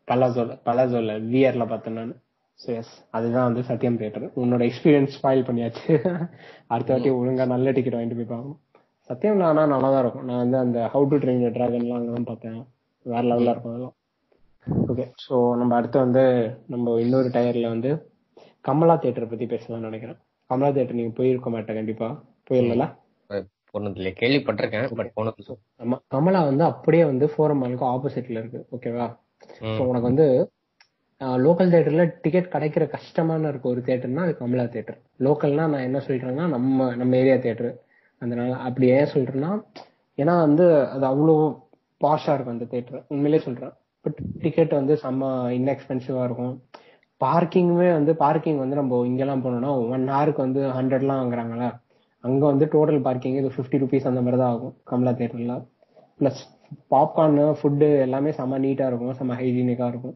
பலாசோல 0.07 0.55
பலாசோல 0.65 1.13
விஆர்ல 1.30 1.65
பார்த்தேன் 1.69 1.99
நான். 1.99 2.13
ஸோ 2.60 2.68
எஸ் 2.80 2.93
அதுதான் 3.18 3.47
வந்து 3.47 3.62
சத்யம் 3.70 3.97
தியேட்டர் 3.99 4.26
உன்னோட 4.41 4.62
எக்ஸ்பீரியன்ஸ் 4.70 5.16
ஸ்பாயில் 5.18 5.47
பண்ணியாச்சு. 5.47 5.93
அடுத்த 6.74 6.91
வாட்டி 6.93 7.10
ஒழுங்கா 7.20 7.45
நல்ல 7.53 7.72
டிக்கெட் 7.78 7.97
வாங்கிட்டு 7.97 8.20
போய் 8.20 8.32
பார்க்கணும் 8.32 8.60
சத்யம்ல 9.10 9.47
ஆனா 9.49 9.64
நல்லா 9.74 9.89
தான் 9.93 10.03
இருக்கும். 10.03 10.28
நான் 10.30 10.41
வந்து 10.43 10.58
அந்த 10.58 10.80
ஹவு 10.93 11.08
டு 11.12 11.18
ட்ரெயின் 11.24 11.43
டிராகன்லாம் 11.58 11.99
அங்கதான் 11.99 12.30
பார்த்தேன். 12.30 12.62
வேற 13.06 13.24
லெவல்ல 13.30 13.53
இருக்கும் 13.53 13.74
அதெல்லாம். 13.74 13.95
ஓகே 14.91 15.06
ஸோ 15.26 15.36
நம்ம 15.60 15.76
அடுத்து 15.76 15.97
வந்து 16.06 16.24
நம்ம 16.74 16.95
இன்னொரு 16.99 17.30
டயர்ல 17.36 17.68
வந்து 17.68 17.91
கமலா 18.66 18.95
தியேட்டர் 19.01 19.32
பத்தி 19.32 19.45
பேசலாம்னு 19.45 19.89
நினைக்கிறேன். 19.89 20.20
கமலா 20.49 20.72
தியேட்டர் 20.72 20.99
நீங்க 20.99 21.14
போயிருக்க 21.20 21.49
மாட்டேன் 21.49 21.80
கண்டிப்பா. 21.82 22.10
போயிடல 22.49 22.86
போனது 23.74 23.99
இல்லையா 23.99 24.16
கேள்விப்பட்டிருக்கேன் 24.20 24.89
பட் 24.99 25.14
போனது. 25.16 25.56
ஆமா 25.84 25.97
கமலா 26.08 26.41
வந்து 26.49 26.64
அப்படியே 26.72 27.03
வந்து 27.06 27.26
ஃபோரம் 27.32 27.62
மாலுக்கு 27.62 27.86
ஆப்போசிட்ல 27.93 28.41
இருக்கு. 28.41 28.60
ஓகேவா. 28.76 29.08
ஸோ 29.76 29.82
உனக்கு 29.89 30.10
வந்து 30.12 30.28
லோக்கல் 31.45 31.71
தேட்டர்ல 31.73 32.05
டிக்கெட் 32.23 32.53
கிடைக்கிற 32.53 32.84
கஷ்டமான 32.95 33.49
இருக்க 33.51 33.67
ஒரு 33.73 33.82
தேட்டர்னா 33.88 34.23
அது 34.28 34.34
கமலா 34.39 34.65
தேட்டர் 34.76 34.97
லோக்கல்னா 35.26 35.65
நான் 35.73 35.86
என்ன 35.89 35.99
சொல்றேன்னா 36.07 36.45
நம்ம 36.55 36.88
நம்ம 37.01 37.15
ஏரியா 37.21 37.38
தேட்டர் 37.45 37.71
அதனால 38.21 38.51
அப்படி 38.67 38.88
ஏன் 38.97 39.13
சொல்றேன்னா 39.15 39.51
ஏன்னா 40.17 40.34
வந்து 40.47 40.65
அது 40.95 41.05
அவ்வளோ 41.11 41.36
பாஷா 42.01 42.34
இருக்கும் 42.36 42.55
அந்த 42.55 42.67
தேட்டர் 42.73 42.99
உண்மையிலே 43.13 43.39
சொல்றேன். 43.45 43.73
பட் 44.05 44.19
டிக்கெட் 44.43 44.73
வந்து 44.80 44.93
செம்ம 45.03 45.30
இன்எக்ஸ்பென்சிவா 45.57 46.23
இருக்கும். 46.28 46.53
பார்க்கிங்குமே 47.21 47.88
வந்து 47.97 48.11
பார்க்கிங் 48.23 48.59
வந்து 48.63 48.80
நம்ம 48.80 48.99
இங்கெல்லாம் 49.09 49.43
போனோம்னா 49.45 49.71
ஒன் 49.95 50.05
ஹவருக்கு 50.13 50.41
வந்து 50.45 50.61
ஹண்ட்ரட்லாம் 50.78 51.21
வாங்குறாங்களா? 51.21 51.69
அங்க 52.23 52.43
வந்து 52.51 52.65
டோட்டல் 52.73 53.01
பார்க்கிங் 53.07 53.38
இது 53.41 53.49
ஃபிஃப்டி 53.55 53.80
ருபீஸ் 53.84 54.09
அந்த 54.11 54.21
மாதிரி 54.26 54.39
தான் 54.41 54.53
ஆகும் 54.55 54.76
கமலா 54.91 55.13
தேட்டர்ல 55.21 55.55
பிளஸ் 56.19 56.41
பாப்கார்னு 56.93 57.45
ஃபுட்டு 57.59 57.88
எல்லாமே 58.05 58.32
செம்ம 58.39 58.59
நீட்டா 58.65 58.88
இருக்கும் 58.91 59.17
செம்ம 59.19 59.38
ஹைஜீனிக்கா 59.41 59.88
இருக்கும். 59.93 60.15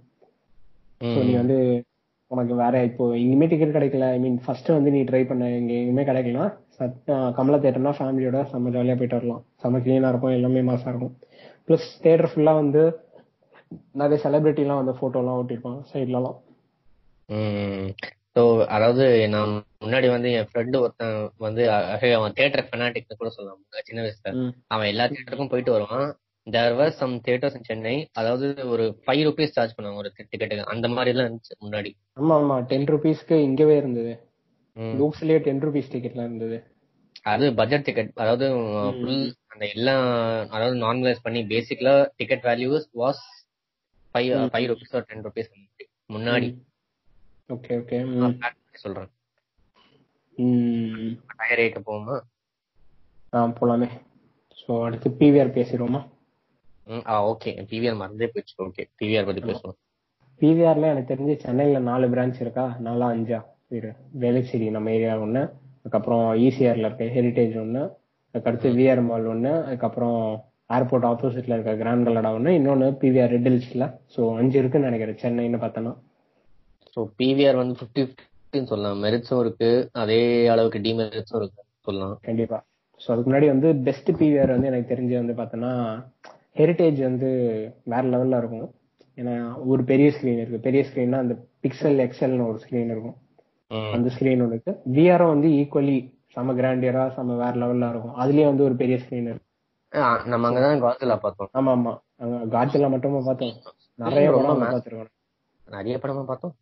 ஸோ 1.02 1.24
நீ 1.24 1.34
வந்து 1.34 1.58
உனக்கு 2.32 2.56
வேற 2.56 2.84
இப்போ 2.84 3.14
எங்கேயுமே 3.16 3.48
டிக்கெட் 3.48 3.76
கிடைக்கல. 3.76 4.10
ஐ 4.12 4.20
மீன் 4.20 4.42
ஃபர்ஸ்ட் 4.46 4.68
வந்து 4.68 4.92
நீ 4.92 5.02
ட்ரை 5.04 5.28
பண்ண. 5.28 5.50
எங்க 5.50 5.74
எங்கேயுமே 5.74 6.06
கிடைக்கல 6.06 6.42
சத்- 6.80 7.00
ஆஹ் 7.08 7.32
கமலா 7.34 7.58
தேட்டர்னா 7.58 7.94
ஃபேமிலியோட 8.00 8.42
செம்ம 8.52 8.74
ஜாலியா 8.76 8.96
போயிட்டு 8.96 9.16
வரலாம். 9.16 9.46
செம்ம 9.64 9.80
கிளீனா 9.80 10.10
இருக்கும். 10.10 10.32
எல்லாமே 10.32 10.62
மாசா 10.62 10.88
இருக்கும். 10.88 11.14
ப்ளஸ் 11.68 11.88
தேட்டர் 12.04 12.32
ஃபுல்லா 12.34 12.54
வந்து 12.54 12.84
நிறைய 13.94 14.20
செலிபிரிட்டி 14.24 14.60
எல்லாம் 14.60 14.86
வந்து 14.86 15.00
போட்டோ 15.00 15.20
எல்லாம் 15.20 15.40
ஓட்டிருப்பாங்க 15.40 15.82
சைட்லலாம் 15.94 16.38
ஸோ 18.36 18.42
அதாவது 18.68 19.28
நான் 19.28 19.52
முன்னாடி 19.86 20.10
வந்து 20.10 20.32
என் 20.32 20.48
ஃப்ரெண்டு 20.54 20.80
ஒருத்தன் 20.80 21.32
வந்து 21.38 21.72
அவன் 22.14 22.34
தியேட்டர் 22.34 22.70
ஃபெனாட்டிக் 22.70 23.18
கூட 23.18 23.30
சொல்லலாம். 23.30 23.62
சின்ன 23.84 24.02
வயசுல. 24.02 24.32
அவன் 24.68 24.88
எல்லா 24.88 25.06
தியேட்டருக்கும் 25.06 25.50
போயிட்டு 25.50 25.72
வருவான். 25.72 26.10
There 26.48 26.76
were 26.78 26.94
some 27.00 27.14
theatres 27.26 27.58
in 27.58 27.68
Chennai 27.68 27.96
அதாவது 28.14 28.46
ஒரு 28.74 28.86
ஃபைவ் 29.04 29.24
ருபீஸ் 29.28 29.56
சார்ஜ் 29.56 29.76
பண்ணுவாங்க 29.76 30.02
ஒரு 30.04 30.12
டிக்கெட்டுக்கு 30.16 30.72
அந்த 30.74 30.88
மாதிரி 30.94 31.12
எல்லாம் 31.14 31.28
இருந்துச்சு 31.28 31.56
முன்னாடி. 31.64 31.92
ஆமா 32.20 32.36
ஆமா. 32.42 32.56
டென் 32.72 32.88
ருபீஸ்க்கு 32.94 33.38
இங்கவே 33.48 33.76
இருந்தது. 33.78 34.14
லூக்ஸ்லயே 35.00 35.40
டென் 35.48 35.64
ருபீஸ் 35.66 35.92
டிக்கெட்லாம் 35.94 36.30
இருந்தது. 36.30 36.58
அது 37.32 37.46
பட்ஜெட் 37.54 37.86
டிக்கெட் 37.88 38.12
அதாவது 38.24 38.46
ஃபுல் 38.98 39.22
அந்த 39.54 39.64
எல்லாம் 39.76 40.06
அதாவது 40.56 40.76
நார்மலைஸ் 40.84 41.26
பண்ணி 41.26 41.42
basically 41.54 41.96
ticket 42.20 42.46
values 42.50 42.88
was 43.02 43.22
five 44.16 44.30
five 44.54 44.68
rupees 44.72 44.94
ten 45.10 45.26
rupees 45.28 45.52
முன்னாடி. 46.16 46.50
ஓகே 47.50 47.74
ஓகே 47.82 47.98
சொல்றேன். 48.84 49.10
டயர் 51.40 51.62
ஏக்க 51.64 51.80
போகுமா 51.82 52.16
ஆ 53.34 53.40
போலாமே. 53.60 53.90
ஸோ 54.60 54.72
அடுத்து 54.86 55.10
பிவிஆர் 55.20 55.56
பேசிடுவோமா? 55.58 56.02
ஆ 57.08 57.16
ஓகே 57.32 57.52
பிவிஆர் 57.70 58.00
மறந்தே 58.00 58.28
போயிடுச்சு 58.32 58.56
ஓகே 58.66 58.84
பிவிஆர் 59.00 59.28
பத்தி 59.28 59.42
பேசுவோம். 59.44 59.78
பிவிஆர்ல 60.42 60.92
எனக்கு 60.92 61.12
தெரிஞ்சு 61.12 61.34
சென்னையில 61.44 61.80
நாலு 61.88 62.06
பிரான்ச் 62.14 62.44
இருக்கா? 62.44 62.66
நாலா 62.86 63.08
அஞ்சா? 63.16 63.40
வேலைச்சேரி 64.22 64.68
நம்ம 64.76 64.94
ஏரியா 64.96 65.16
ஒண்ணு 65.26 65.42
அதுக்கப்புறம் 65.80 66.24
ஈசிஆர்ல 66.46 66.88
இருக்க 66.88 67.08
ஹெரிட்டேஜ் 67.16 67.56
ஒண்ணு 67.64 67.82
அதுக்கடுத்து 68.36 68.70
விஆர் 68.78 69.02
மால் 69.08 69.28
ஒண்ணு 69.28 69.52
அதுக்கப்புறம் 69.66 70.18
ஏர்போர்ட் 70.70 71.08
ஆப்போசிட்ல 71.10 71.56
இருக்க 71.58 71.74
கிராண்ட் 71.82 72.08
கல்லடா 72.08 72.32
ஒண்ணு 72.38 72.52
இன்னொன்னு 72.58 72.88
பிவிஆர் 73.02 73.34
ரெட்டில்ஸ்ல 73.36 73.86
ஸோ 74.16 74.22
அஞ்சு 74.40 74.58
இருக்குன்னு 74.62 74.90
நினைக்கிறேன் 74.90 75.22
சென்னைன்னு 75.24 75.60
பார்த்தோன்னா. 75.64 75.94
ஸோ 76.98 77.02
பிவிஆர் 77.20 77.62
வந்து 77.62 77.76
ஃபிஃப்டி 77.80 78.04
ஃபிஃப்டின்னு 78.08 78.72
சொல்லலாம். 78.72 79.00
மெரிட்ஸும் 79.06 79.42
இருக்கு. 79.44 79.70
அதே 80.04 80.20
அளவுக்கு 80.54 80.82
டிமெரிட்ஸும் 80.86 81.40
இருக்கு 81.42 81.60
சொல்லலாம். 81.88 82.16
கண்டிப்பா. 82.28 82.60
ஸோ 83.02 83.08
அதுக்கு 83.14 83.30
முன்னாடி 83.30 83.50
வந்து 83.54 83.70
பெஸ்ட் 83.88 84.12
பிவிஆர் 84.20 84.56
வந்து 84.56 84.70
எனக்கு 84.72 84.92
தெரிஞ்சு 84.94 85.16
வந்து 85.22 85.36
பார்த்தோன்னா 85.40 85.74
ஹெரிட்டேஜ் 86.56 87.02
வந்து 87.02 87.30
வேற 87.84 88.04
லெவல்ல 88.04 88.38
இருக்கும். 88.38 88.74
ஏன்னா 89.16 89.66
ஒரு 89.66 89.84
பெரிய 89.84 90.12
ஸ்கிரீன் 90.16 90.42
இருக்கு. 90.42 90.60
பெரிய 90.60 90.86
ஸ்கிரீன்னா 90.90 91.18
அந்த 91.24 91.36
பிக்சல் 91.64 92.00
எக்ஸல்னு 92.06 92.48
ஒரு 92.48 92.60
ஸ்கிரீன் 92.66 92.90
இருக்கும். 92.94 93.18
அந்த 93.94 94.10
ஸ்கிரீன் 94.16 94.42
ஒன்று 94.42 94.48
இருக்கு. 94.48 94.74
விஆரும் 94.94 95.34
வந்து 95.34 95.48
ஈக்குவலி 95.48 95.98
செம 96.28 96.54
கிராண்டியரா 96.54 97.04
செம 97.16 97.36
வேற 97.36 97.52
லெவல்ல 97.52 97.90
இருக்கும். 97.90 98.16
அதுலயே 98.16 98.46
வந்து 98.46 98.64
ஒரு 98.64 98.76
பெரிய 98.76 99.00
ஸ்கிரீன் 99.04 99.30
இருக்கு. 99.30 99.48
நம்ம 100.26 100.50
அங்கதான் 100.50 100.82
காசிலா 100.84 101.18
பார்த்தோம். 101.18 101.50
ஆமா 101.54 101.72
ஆமா. 101.76 101.94
அங்க 102.18 102.38
காட்சில 102.58 102.90
மட்டுமா 102.90 103.20
பார்த்தோம். 103.26 103.54
நிறைய 103.96 104.32
படம். 104.32 104.62
பார்த்திருக்கோம் 104.62 105.12
நிறைய 105.66 106.00
படமா 106.04 106.24
பார்த்தோம். 106.24 106.54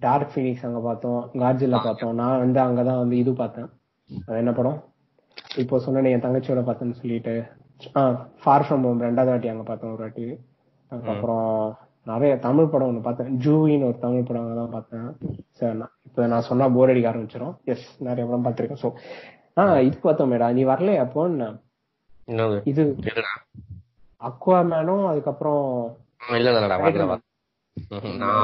டார்க் 0.00 0.30
ஃபீனிக்ஸ் 0.34 0.66
அங்க 0.66 0.80
பார்த்தோம். 0.80 1.20
கார்ஜில்லா 1.34 1.82
பார்த்தோம். 1.84 2.14
நான் 2.14 2.38
வந்து 2.38 2.60
அங்கதான் 2.60 2.98
வந்து 2.98 3.16
இது 3.16 3.32
பார்த்தேன். 3.32 3.68
அது 4.26 4.36
என்ன 4.36 4.52
படம்? 4.52 4.78
இப்போ 5.56 5.78
சொன்னேன் 5.78 6.12
என் 6.12 6.24
தங்கச்சியோட 6.26 6.60
பார்த்தேன்னு 6.68 6.98
சொல்லிட்டு. 7.00 7.34
ஃபார் 8.42 8.64
ஃப்ரம் 8.66 8.84
ஹோம் 8.86 9.02
ரெண்டாவது 9.02 9.32
வாட்டி 9.32 9.48
அங்க 9.48 9.62
பார்த்தேன் 9.62 9.92
ஒரு 9.92 10.02
வாட்டி. 10.02 10.26
அதுக்கப்புறம் 10.90 11.50
நிறைய 12.06 12.32
தமிழ் 12.38 12.70
படம் 12.72 12.90
ஒண்ணு 12.90 13.02
பார்த்தேன். 13.02 13.30
ஜூவின்னு 13.44 13.88
ஒரு 13.90 13.98
தமிழ் 13.98 14.26
படம் 14.28 14.42
அங்கதான் 14.42 14.74
பார்த்தேன். 14.76 15.08
சரி 15.50 15.76
நான் 15.78 15.94
இப்ப 16.06 16.26
நான் 16.26 16.46
சொன்னா 16.50 16.68
போர் 16.68 16.90
அடிக்க 16.90 17.10
ஆரம்பிச்சிடும் 17.12 17.54
எஸ் 17.64 17.86
நிறைய 17.98 18.24
படம் 18.28 18.46
பார்த்திருக்கேன். 18.46 18.82
ஸோ 18.84 18.90
ஆஹ் 19.56 19.80
இது 19.80 19.96
பார்த்தோம் 19.98 20.30
மேடா. 20.32 20.48
நீ 20.52 20.64
வரலையா 20.64 21.04
அப்போ 21.06 21.24
இன்னொரு 22.28 22.56
இது 22.64 22.82
அக்வா 24.20 24.58
மேனும் 24.70 25.06
அதுக்கப்புறம் 25.06 25.64
வரல 26.30 26.52
வரல. 26.54 27.18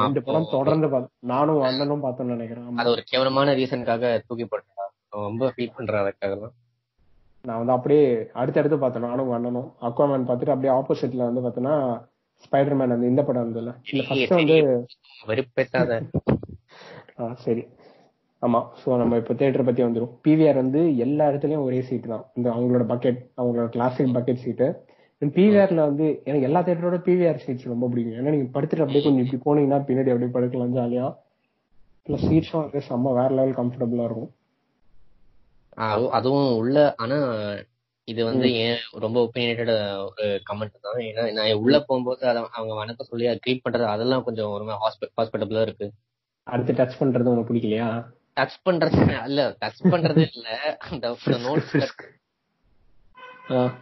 ரெண்டு 0.03 0.21
படம் 0.23 0.51
தொடர்ந்து 0.51 0.87
நானும் 1.31 1.61
அண்ணனும் 1.61 2.03
பார்த்தோம்னு 2.03 2.35
நினைக்கிறேன். 2.35 2.67
அது 2.81 2.89
ஒரு 2.89 3.03
கேவலமான 3.05 3.53
ரீசனுக்காக 3.53 4.13
தூக்கி 4.27 4.45
போட்டா 4.45 4.85
ரொம்ப 5.17 5.49
ஃபீல் 5.55 5.75
பண்றேன் 5.75 6.03
அதுக்காக 6.03 6.51
நான் 7.45 7.59
வந்து 7.59 7.73
அப்படியே 7.73 8.03
அடுத்தடுத்து 8.33 8.77
பார்த்தேன். 8.79 9.07
நானும் 9.07 9.31
அண்ணனும் 9.31 9.69
அக்வாமேன் 9.81 10.27
பார்த்துட்டு 10.27 10.53
அப்படியே 10.53 10.73
ஆப்போசிட்ல 10.75 11.27
வந்து 11.29 11.43
பார்த்தோன்னா 11.43 11.75
ஸ்பைடர்மேன் 12.43 12.93
அந்த 12.95 13.07
இந்த 13.07 13.21
படம் 13.23 13.43
வந்ததுல. 13.43 13.71
இல்ல 13.91 14.03
ஃபர்ஸ்ட் 14.07 14.35
வந்து 14.35 14.57
வெறுப்பேத்தாத. 15.27 15.99
ஆ, 17.19 17.25
சரி. 17.43 17.61
ஆமா 18.41 18.59
சோ 18.79 18.97
நம்ம 19.01 19.17
இப்ப 19.17 19.33
தியேட்டர் 19.33 19.67
பத்தி 19.67 19.81
வந்துரும். 19.83 20.11
பிவிஆர் 20.25 20.59
வந்து 20.61 20.97
எல்லா 20.97 21.25
இடத்துலயும் 21.29 21.65
ஒரே 21.67 21.79
சீட் 21.81 22.11
தான். 22.13 22.25
இந்த 22.33 22.47
அவங்களோட 22.53 22.83
பக்கெட் 22.89 23.21
அவங்களோட 23.37 23.67
கிளாசிக் 23.69 24.15
பக்கெட் 24.17 24.43
சீட்டு 24.43 24.67
பிவிஆர்ல 25.21 25.81
வந்து 25.89 26.07
எனக்கு 26.25 26.47
எல்லா 26.47 26.61
தியேட்டரோட 26.61 26.97
பிவிஆர் 27.05 27.43
சீட்ஸ் 27.43 27.71
ரொம்ப 27.71 27.87
பிடிக்கும். 27.87 28.17
ஏன்னா 28.19 28.33
நீங்க 28.35 28.49
படுத்துட்டு 28.55 28.83
அப்படியே 28.85 29.03
கொஞ்சம் 29.05 29.23
இப்படி 29.25 29.39
போனீங்கன்னா 29.45 29.79
பின்னாடி 29.87 30.11
அப்படியே 30.11 30.33
படுக்கலாம் 30.35 30.75
ஜாலியா 30.77 31.05
பிளஸ் 32.07 32.25
சீட்ஸும் 32.27 32.63
வந்து 32.63 32.81
செம்ம 32.89 33.13
வேற 33.13 33.29
லெவல் 33.33 33.57
கம்ஃபர்டபுளா 33.59 34.05
இருக்கும். 34.05 34.31
அதுவும் 36.17 36.49
உள்ள 36.57 36.77
ஆனா 36.97 37.17
இது 38.07 38.21
வந்து 38.25 38.47
ஏன் 38.63 38.79
ரொம்ப 39.03 39.17
ஒப்பீனியேட்டட் 39.27 39.71
ஒரு 40.07 40.25
கமெண்ட் 40.49 40.75
தான். 40.85 40.99
ஏன்னா 41.07 41.23
நான் 41.37 41.61
உள்ள 41.61 41.77
போகும்போது 41.79 42.21
அத 42.31 42.43
அவங்க 42.57 42.73
வணக்கம் 42.81 43.09
சொல்லி 43.11 43.29
க்ரீட் 43.43 43.63
பண்றது 43.63 43.87
அதெல்லாம் 43.93 44.25
கொஞ்சம் 44.27 44.51
ஒரு 44.55 44.65
ஹாஸ்பிட்டபிளா 45.17 45.63
இருக்கு. 45.67 45.87
அடுத்து 46.47 46.73
டச் 46.73 46.99
பண்றது 46.99 47.29
உங்களுக்கு 47.29 47.51
பிடிக்கலையா? 47.51 47.87
டச் 48.37 48.57
பண்றது 48.67 48.97
இல்ல 49.29 49.41
டச் 49.61 49.81
பண்றது 49.93 50.23
இல்ல. 50.31 50.47
அந்த 50.87 51.07
நோட்ஸ் 51.47 51.75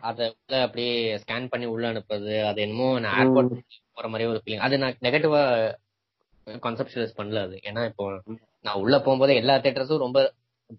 அத 0.08 0.20
உள்ள 0.34 0.56
அப்படியே 0.66 0.94
ஸ்கேன் 1.22 1.52
பண்ணி 1.52 1.66
உள்ள 1.66 1.86
அனுப்புறது 1.92 2.34
அது 2.50 2.60
என்னமோ 2.62 2.88
நான் 3.00 3.20
ஏர்போர்ட் 3.22 3.54
போற 3.98 4.08
மாதிரி 4.08 4.26
ஒரு 4.32 4.40
ஃபீலிங் 4.42 4.64
அது 4.66 4.76
நான் 4.78 4.98
நெகட்டிவா 5.02 5.42
கான்செப்டுவலைஸ் 6.48 7.18
பண்ணல 7.20 7.44
அது. 7.48 7.56
ஏன்னா 7.70 7.84
இப்போ 7.92 8.06
நான் 8.66 8.82
உள்ள 8.82 8.96
போகும்போது 9.00 9.34
எல்லா 9.42 9.56
தியேட்டர்ஸும் 9.58 10.06
ரொம்ப 10.06 10.20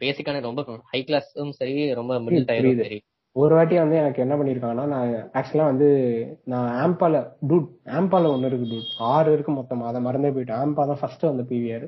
பேசிக்கான 0.03 0.41
ரொம்ப 0.47 0.63
ஹை 0.93 1.01
கிளாஸும் 1.09 1.53
சரி 1.59 1.75
ரொம்ப 1.99 2.13
மிடில் 2.25 2.49
டயரும். 2.51 2.81
சரி. 2.85 2.99
ஒரு 3.37 3.53
வாட்டி 3.57 3.77
வந்து 3.79 3.97
எனக்கு 4.01 4.23
என்ன 4.25 4.35
பண்ணிருக்காங்கன்னா 4.39 4.87
நான் 4.93 5.13
ஆக்சுவலா 5.39 5.67
வந்து 5.71 5.89
நான் 6.53 6.69
ஆம்பால 6.83 7.21
டூட் 7.51 7.69
ஆம்பால 7.99 8.31
ஒண்ணு 8.35 8.49
இருக்கு 8.51 8.69
டூட் 8.73 8.91
ஆறு 9.13 9.33
இருக்கு 9.37 9.53
மொத்தமா. 9.53 9.89
அதை 9.91 10.01
மறந்தே 10.07 10.31
போயிட்டேன். 10.37 10.61
ஆம்பா 10.65 10.85
தான் 10.91 11.01
ஃபர்ஸ்ட் 11.01 11.29
வந்த 11.31 11.45
பிவிஆர். 11.51 11.87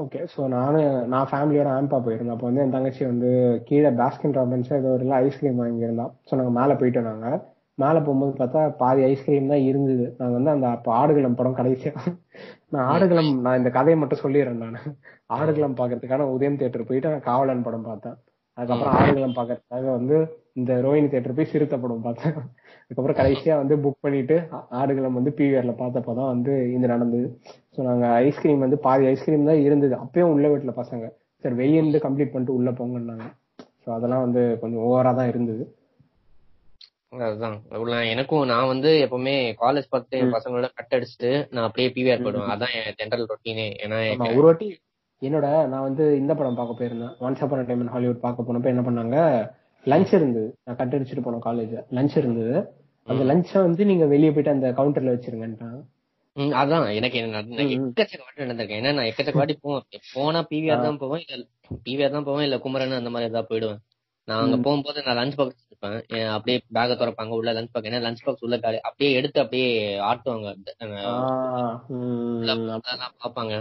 ஓகே 0.00 0.20
ஸோ 0.34 0.40
நானும் 0.56 0.96
நான் 1.12 1.30
ஃபேமிலியோட 1.32 1.68
ஆம்பா 1.78 1.98
போயிருந்தேன். 2.06 2.36
அப்போ 2.36 2.46
வந்து 2.48 2.62
என் 2.64 2.74
தங்கச்சி 2.76 3.02
வந்து 3.04 3.30
கீழே 3.68 3.90
பாஸ்கின் 4.00 4.36
ராபின்ஸ் 4.38 4.72
ஏதோ 4.80 4.92
ஒரு 4.96 5.12
ஐஸ்கிரீம் 5.24 5.60
வாங்கியிருந்தோம் 5.62 6.12
ஸோ 6.28 6.38
நாங்கள் 6.40 6.58
மேலே 6.60 6.76
போயிட்டோம் 6.82 7.10
நாங்கள் 7.12 7.38
மேலே 7.78 7.98
போகும்போது 8.04 8.32
பார்த்தா 8.40 8.60
பாதி 8.82 9.00
ஐஸ்கிரீம் 9.08 9.50
தான் 9.52 9.66
இருந்தது. 9.70 10.04
நாங்கள் 10.18 10.36
வந்து 10.38 10.52
அந்த 10.54 10.66
அப்போ 10.76 10.90
ஆடுகளம் 11.00 11.38
படம் 11.40 11.58
கடைசியா. 11.58 11.92
நான் 12.74 12.86
ஆடுகளம் 12.92 13.30
நான் 13.44 13.58
இந்த 13.60 13.70
கதையை 13.76 13.96
மட்டும் 14.02 14.22
சொல்லிடுறேன் 14.24 14.62
நான். 14.64 14.78
ஆடுகளம் 15.38 15.76
பார்க்கறதுக்கான 15.80 16.28
உதயம் 16.36 16.58
தியேட்டர் 16.60 16.88
போயிட்டு 16.90 17.12
நான் 17.14 17.28
காவலன் 17.30 17.66
படம் 17.66 17.86
பார்த்தேன். 17.90 18.16
அதுக்கப்புறம் 18.58 18.96
ஆடுகளம் 19.00 19.36
பார்க்கறதுக்காக 19.38 19.86
வந்து 19.98 20.16
இந்த 20.60 20.72
ரோஹினி 20.84 21.08
தியேட்டர் 21.12 21.36
போய் 21.38 21.50
சிறுத்தை 21.52 21.76
படம் 21.80 22.04
பார்த்தேன். 22.06 22.36
அதுக்கப்புறம் 22.84 23.18
கடைசியா 23.20 23.54
வந்து 23.62 23.74
புக் 23.84 24.04
பண்ணிட்டு 24.04 24.36
ஆடுகளம் 24.80 25.18
வந்து 25.18 25.32
பிவிஆர்ல 25.38 25.72
பார்த்தப்பதான் 25.82 26.30
வந்து 26.34 26.52
இது 26.76 26.86
நடந்தது. 26.94 27.26
ஸோ 27.74 27.82
நாங்க 27.88 28.06
ஐஸ்கிரீம் 28.26 28.64
வந்து 28.66 28.78
பாதி 28.86 29.06
ஐஸ்கிரீம் 29.12 29.48
தான் 29.50 29.64
இருந்தது. 29.66 29.94
அப்பயும் 30.04 30.32
உள்ள 30.36 30.46
வீட்டுல 30.52 30.74
பசங்க. 30.82 31.04
சரி 31.44 31.56
வெளியிருந்து 31.62 31.98
கம்ப்ளீட் 32.06 32.32
பண்ணிட்டு 32.34 32.56
உள்ள 32.58 32.70
போங்கன்னாங்க. 32.78 33.26
ஸோ 33.82 33.90
அதெல்லாம் 33.96 34.24
வந்து 34.26 34.44
கொஞ்சம் 34.62 34.84
ஓவரா 34.88 35.12
தான் 35.20 35.30
இருந்தது. 35.32 35.64
அதுதான். 37.12 37.56
எனக்கும் 38.12 38.46
நான் 38.46 38.70
வந்து 38.70 38.90
எப்பவுமே 39.04 39.34
காலேஜ் 39.60 39.86
பார்த்து 39.88 40.18
என் 40.18 40.34
பசங்களோட 40.34 40.68
கட் 40.72 40.94
அடிச்சுட்டு 40.96 41.30
நான் 41.52 41.66
அப்படியே 41.66 41.88
பிவிஆர் 41.88 42.24
போயிடுவேன். 42.24 42.52
அதான் 42.54 42.74
என் 42.78 42.96
ஜென்ரல் 43.00 43.30
ரொட்டீனே 43.30 43.66
ஏன்னா 43.84 43.98
ஒரு 44.32 44.46
வாட்டி 44.46 44.68
என்னோட 45.22 45.46
நான் 45.66 45.86
வந்து 45.88 46.04
இந்த 46.18 46.32
படம் 46.34 46.58
பார்க்க 46.58 46.78
போயிருந்தேன். 46.80 47.12
ஒன்ஸ் 47.20 47.42
அப்பான் 47.44 47.68
டைம் 47.68 47.92
ஹாலிவுட் 47.94 48.24
பார்க்க 48.24 48.46
போனப்ப 48.48 48.72
என்ன 48.72 48.82
பண்ணாங்க? 48.82 49.18
லஞ்ச் 49.86 50.12
இருந்தது. 50.12 50.48
நான் 50.64 50.78
கட் 50.78 50.94
அடிச்சுட்டு 50.96 51.24
போனோம் 51.26 51.44
காலேஜ் 51.46 51.74
லஞ்ச் 51.96 52.16
இருந்தது. 52.16 52.54
அந்த 53.06 53.22
லஞ்சை 53.24 53.58
வந்து 53.62 53.82
நீங்க 53.84 54.04
வெளியே 54.06 54.30
போயிட்டு 54.30 54.54
அந்த 54.54 54.68
கவுண்டர்ல 54.78 55.12
வச்சிருங்கன்ட்டாங்க 55.14 55.78
ம், 56.36 56.54
அதான். 56.60 56.86
எனக்கு 56.96 57.18
என்ன. 57.18 57.38
எக்கச்சக்க 57.66 58.22
வாட்டி 58.24 58.42
நடந்திருக்கேன். 58.44 58.80
ஏன்னா 58.80 58.92
நான் 58.94 59.08
எக்கச்சக்க 59.10 59.40
வாட்டி 59.40 59.54
போவேன். 59.62 59.84
போனா 60.14 60.40
பிவிஆர் 60.50 60.82
தான் 60.82 60.98
போவேன் 61.02 61.22
இல்ல 61.26 61.36
பிவிஆர் 61.86 62.16
தான் 62.16 62.26
போவேன் 62.26 62.46
இல்ல 62.48 62.56
குமரன் 62.58 62.98
அந்த 62.98 63.12
மாதிரி 63.14 63.30
ஏதாவது 63.30 63.48
போயிடுவேன். 63.50 63.80
நான் 64.28 64.42
அங்க 64.42 64.56
போகும்போது 64.58 65.04
நான் 65.06 65.18
லஞ்ச் 65.18 65.38
பாக்ஸ் 65.38 65.62
என் 66.16 66.32
அப்படியே 66.34 66.58
பேக 66.76 66.94
திறப்பாங்க 67.00 67.32
உள்ள 67.38 67.52
லஞ்ச் 67.56 67.72
பாக்ஸ் 67.72 67.88
ஏன்னா 67.90 68.00
லஞ்ச் 68.06 68.24
பாக்ஸ் 68.26 68.44
உள்ள 68.46 68.56
காலி 68.64 68.78
அப்படியே 68.88 69.10
எடுத்து 69.18 69.42
அப்படியே 69.44 69.68
ஆட்டுவாங்க. 70.10 70.48
பாப்பாங்க 73.24 73.54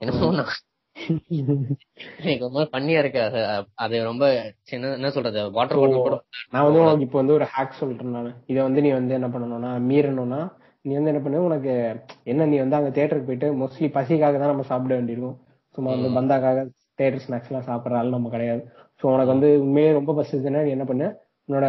என்னமோ 0.00 0.30
நான் 0.38 0.54
எனக்கு 2.22 2.44
ரொம்ப 2.46 2.62
பண்ணியா 2.74 2.98
இருக்கு. 3.02 3.20
அது 3.28 3.40
அது 3.84 3.96
ரொம்ப 4.08 4.24
சின்ன 4.70 4.92
என்ன 4.98 5.08
சொல்றது? 5.16 5.40
வாட்டர் 5.56 5.80
பாட்டில் 5.80 6.04
கூட 6.06 6.16
நான் 6.54 6.66
வந்து 6.66 6.82
உனக்கு 6.82 7.06
இப்போ 7.06 7.18
வந்து 7.20 7.36
ஒரு 7.38 7.46
ஹேக் 7.54 7.78
சொல்றேன் 7.80 8.14
நான். 8.16 8.30
இதை 8.50 8.60
வந்து 8.66 8.84
நீ 8.86 8.90
வந்து 8.98 9.16
என்ன 9.18 9.28
பண்ணணும்னா 9.34 9.72
மீறணும்னா 9.88 10.40
நீ 10.84 10.92
வந்து 10.98 11.10
என்ன 11.12 11.22
பண்ணு 11.24 11.38
உனக்கு 11.48 11.72
என்ன 12.32 12.46
நீ 12.52 12.56
வந்து 12.62 12.78
அங்க 12.78 12.90
தியேட்டருக்கு 12.96 13.28
போயிட்டு 13.30 13.50
மோஸ்ட்லி 13.60 13.88
பசிக்காக 13.98 14.38
தான் 14.40 14.52
நம்ம 14.52 14.66
சாப்பிட 14.70 14.94
வேண்டியிருக்கும். 14.98 15.36
சும்மா 15.74 15.90
வந்து 15.96 16.10
பந்தாக்காக 16.18 16.58
தியேட்டர் 16.98 17.24
ஸ்நாக்ஸ் 17.26 17.50
எல்லாம் 17.50 17.68
சாப்பிடுற 17.70 17.98
ஆள் 18.00 18.16
நம்ம 18.16 18.30
கிடையாது. 18.34 18.62
ஸோ 19.00 19.04
உனக்கு 19.14 19.34
வந்து 19.34 19.48
உண்மையிலே 19.64 19.96
ரொம்ப 19.98 20.12
பசிச்சுன்னா 20.18 20.62
நீ 20.66 20.72
என்ன 20.76 20.86
பண்ணு 20.90 21.06
உன்னோட 21.48 21.66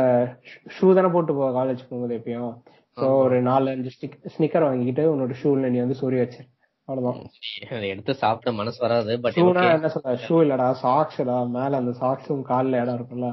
ஷூ 0.76 0.94
தானே 0.94 1.08
போட்டு 1.08 1.34
போ 1.34 1.46
காலேஜ் 1.52 1.88
போகும்போது 1.88 2.18
எப்பயும். 2.18 2.52
ஸோ 2.98 3.08
ஒரு 3.18 3.42
நாலு 3.42 3.70
அஞ்சு 3.70 3.92
ஸ்னிக்கர் 4.34 4.68
வாங்கிட்டு 4.68 5.06
உன்னோட 5.14 5.34
ஷூல 5.42 5.70
நீ 5.70 5.80
வந்து 5.80 5.98
சொறி 6.02 6.20
வச்சிரு. 6.22 6.46
அவ்வளவுதான். 6.88 7.20
எடுத்து 7.92 8.14
சாப்பிட 8.16 8.52
மனசு 8.52 8.80
வராது 8.82 9.14
பட் 9.20 9.38
என்ன 9.38 9.90
சொல்ற? 9.94 10.14
ஷூ 10.26 10.36
இல்லடா 10.44 10.68
சாக்ஸ்டா 10.84 11.38
மேல 11.50 11.78
அந்த 11.78 11.94
சாக்ஸும் 12.02 12.46
கால்ல 12.50 12.82
இடம் 12.82 12.98
இருக்கும்ல. 12.98 13.30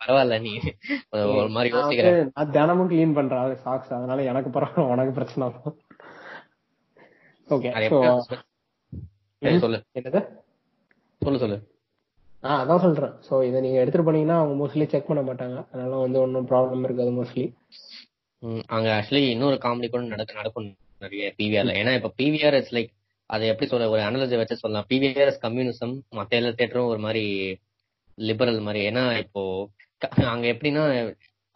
பரவாயில்ல 0.00 0.38
நீ 0.40 0.52
ஒரு 1.32 1.50
மாதிரி 1.56 1.70
யோசிக்கிறேன். 1.76 2.30
நான் 2.34 2.50
தினமும் 2.50 2.90
கிளீன் 2.90 3.14
பண்றேன் 3.14 3.56
சாக்ஸ் 3.58 3.92
அதனால 3.92 4.24
எனக்கு 4.24 4.50
பரவாயில்ல 4.50 4.92
உனக்கு 4.94 5.12
பிரச்சனை 5.12 5.48
ஓகே 7.48 7.70
சொல்லு. 9.60 9.78
என்னது? 9.96 10.20
சொல்லு 11.22 11.38
சொல்லு. 11.38 11.56
ஆ 12.44 12.50
அதான் 12.62 12.82
சொல்றேன். 12.84 13.14
சோ 13.26 13.34
இதை 13.48 13.58
நீங்க 13.64 13.78
எடுத்துட்டு 13.80 14.06
போனீங்கன்னா 14.06 14.36
அவங்க 14.40 14.54
மோஸ்ட்லி 14.60 14.84
செக் 14.92 15.08
பண்ண 15.08 15.22
மாட்டாங்க. 15.22 15.56
அதனால 15.72 15.96
வந்து 16.04 16.18
ஒன்றும் 16.24 16.46
ப்ராப்ளம் 16.50 16.84
இருக்காது 16.88 17.10
மோஸ்ட்லி 17.18 17.44
அங்க 18.74 18.88
ஆக்சுவலி 18.96 19.24
இன்னொரு 19.32 19.56
காமெடி 19.64 19.88
கூட 19.94 20.02
நடக்க 20.12 20.38
நடக்கும் 20.38 20.68
நிறைய 21.04 21.24
பிவிஆர்ல 21.38 21.72
ஏன்னா 21.80 21.92
இப்ப 21.98 22.10
பிவிஆர் 22.20 22.56
இட்ஸ் 22.58 22.74
லைக் 22.76 22.90
அதை 23.30 23.44
எப்படி 23.50 23.66
சொல்ற 23.72 23.88
ஒரு 23.94 24.02
அனாலஜி 24.06 24.36
வச்சு 24.40 24.62
சொல்லலாம். 24.62 24.86
பிவிஆர் 24.92 25.30
இஸ் 25.32 25.42
கம்யூனிசம் 25.44 25.94
மத்த 26.18 26.38
எல்லா 26.38 26.52
தேட்டரும் 26.60 26.90
ஒரு 26.92 27.00
மாதிரி 27.06 27.24
லிபரல் 28.18 28.60
மாதிரி. 28.68 28.80
ஏன்னா 28.90 29.04
இப்போ 29.24 29.42
அங்க 30.34 30.46
எப்படின்னா 30.54 30.84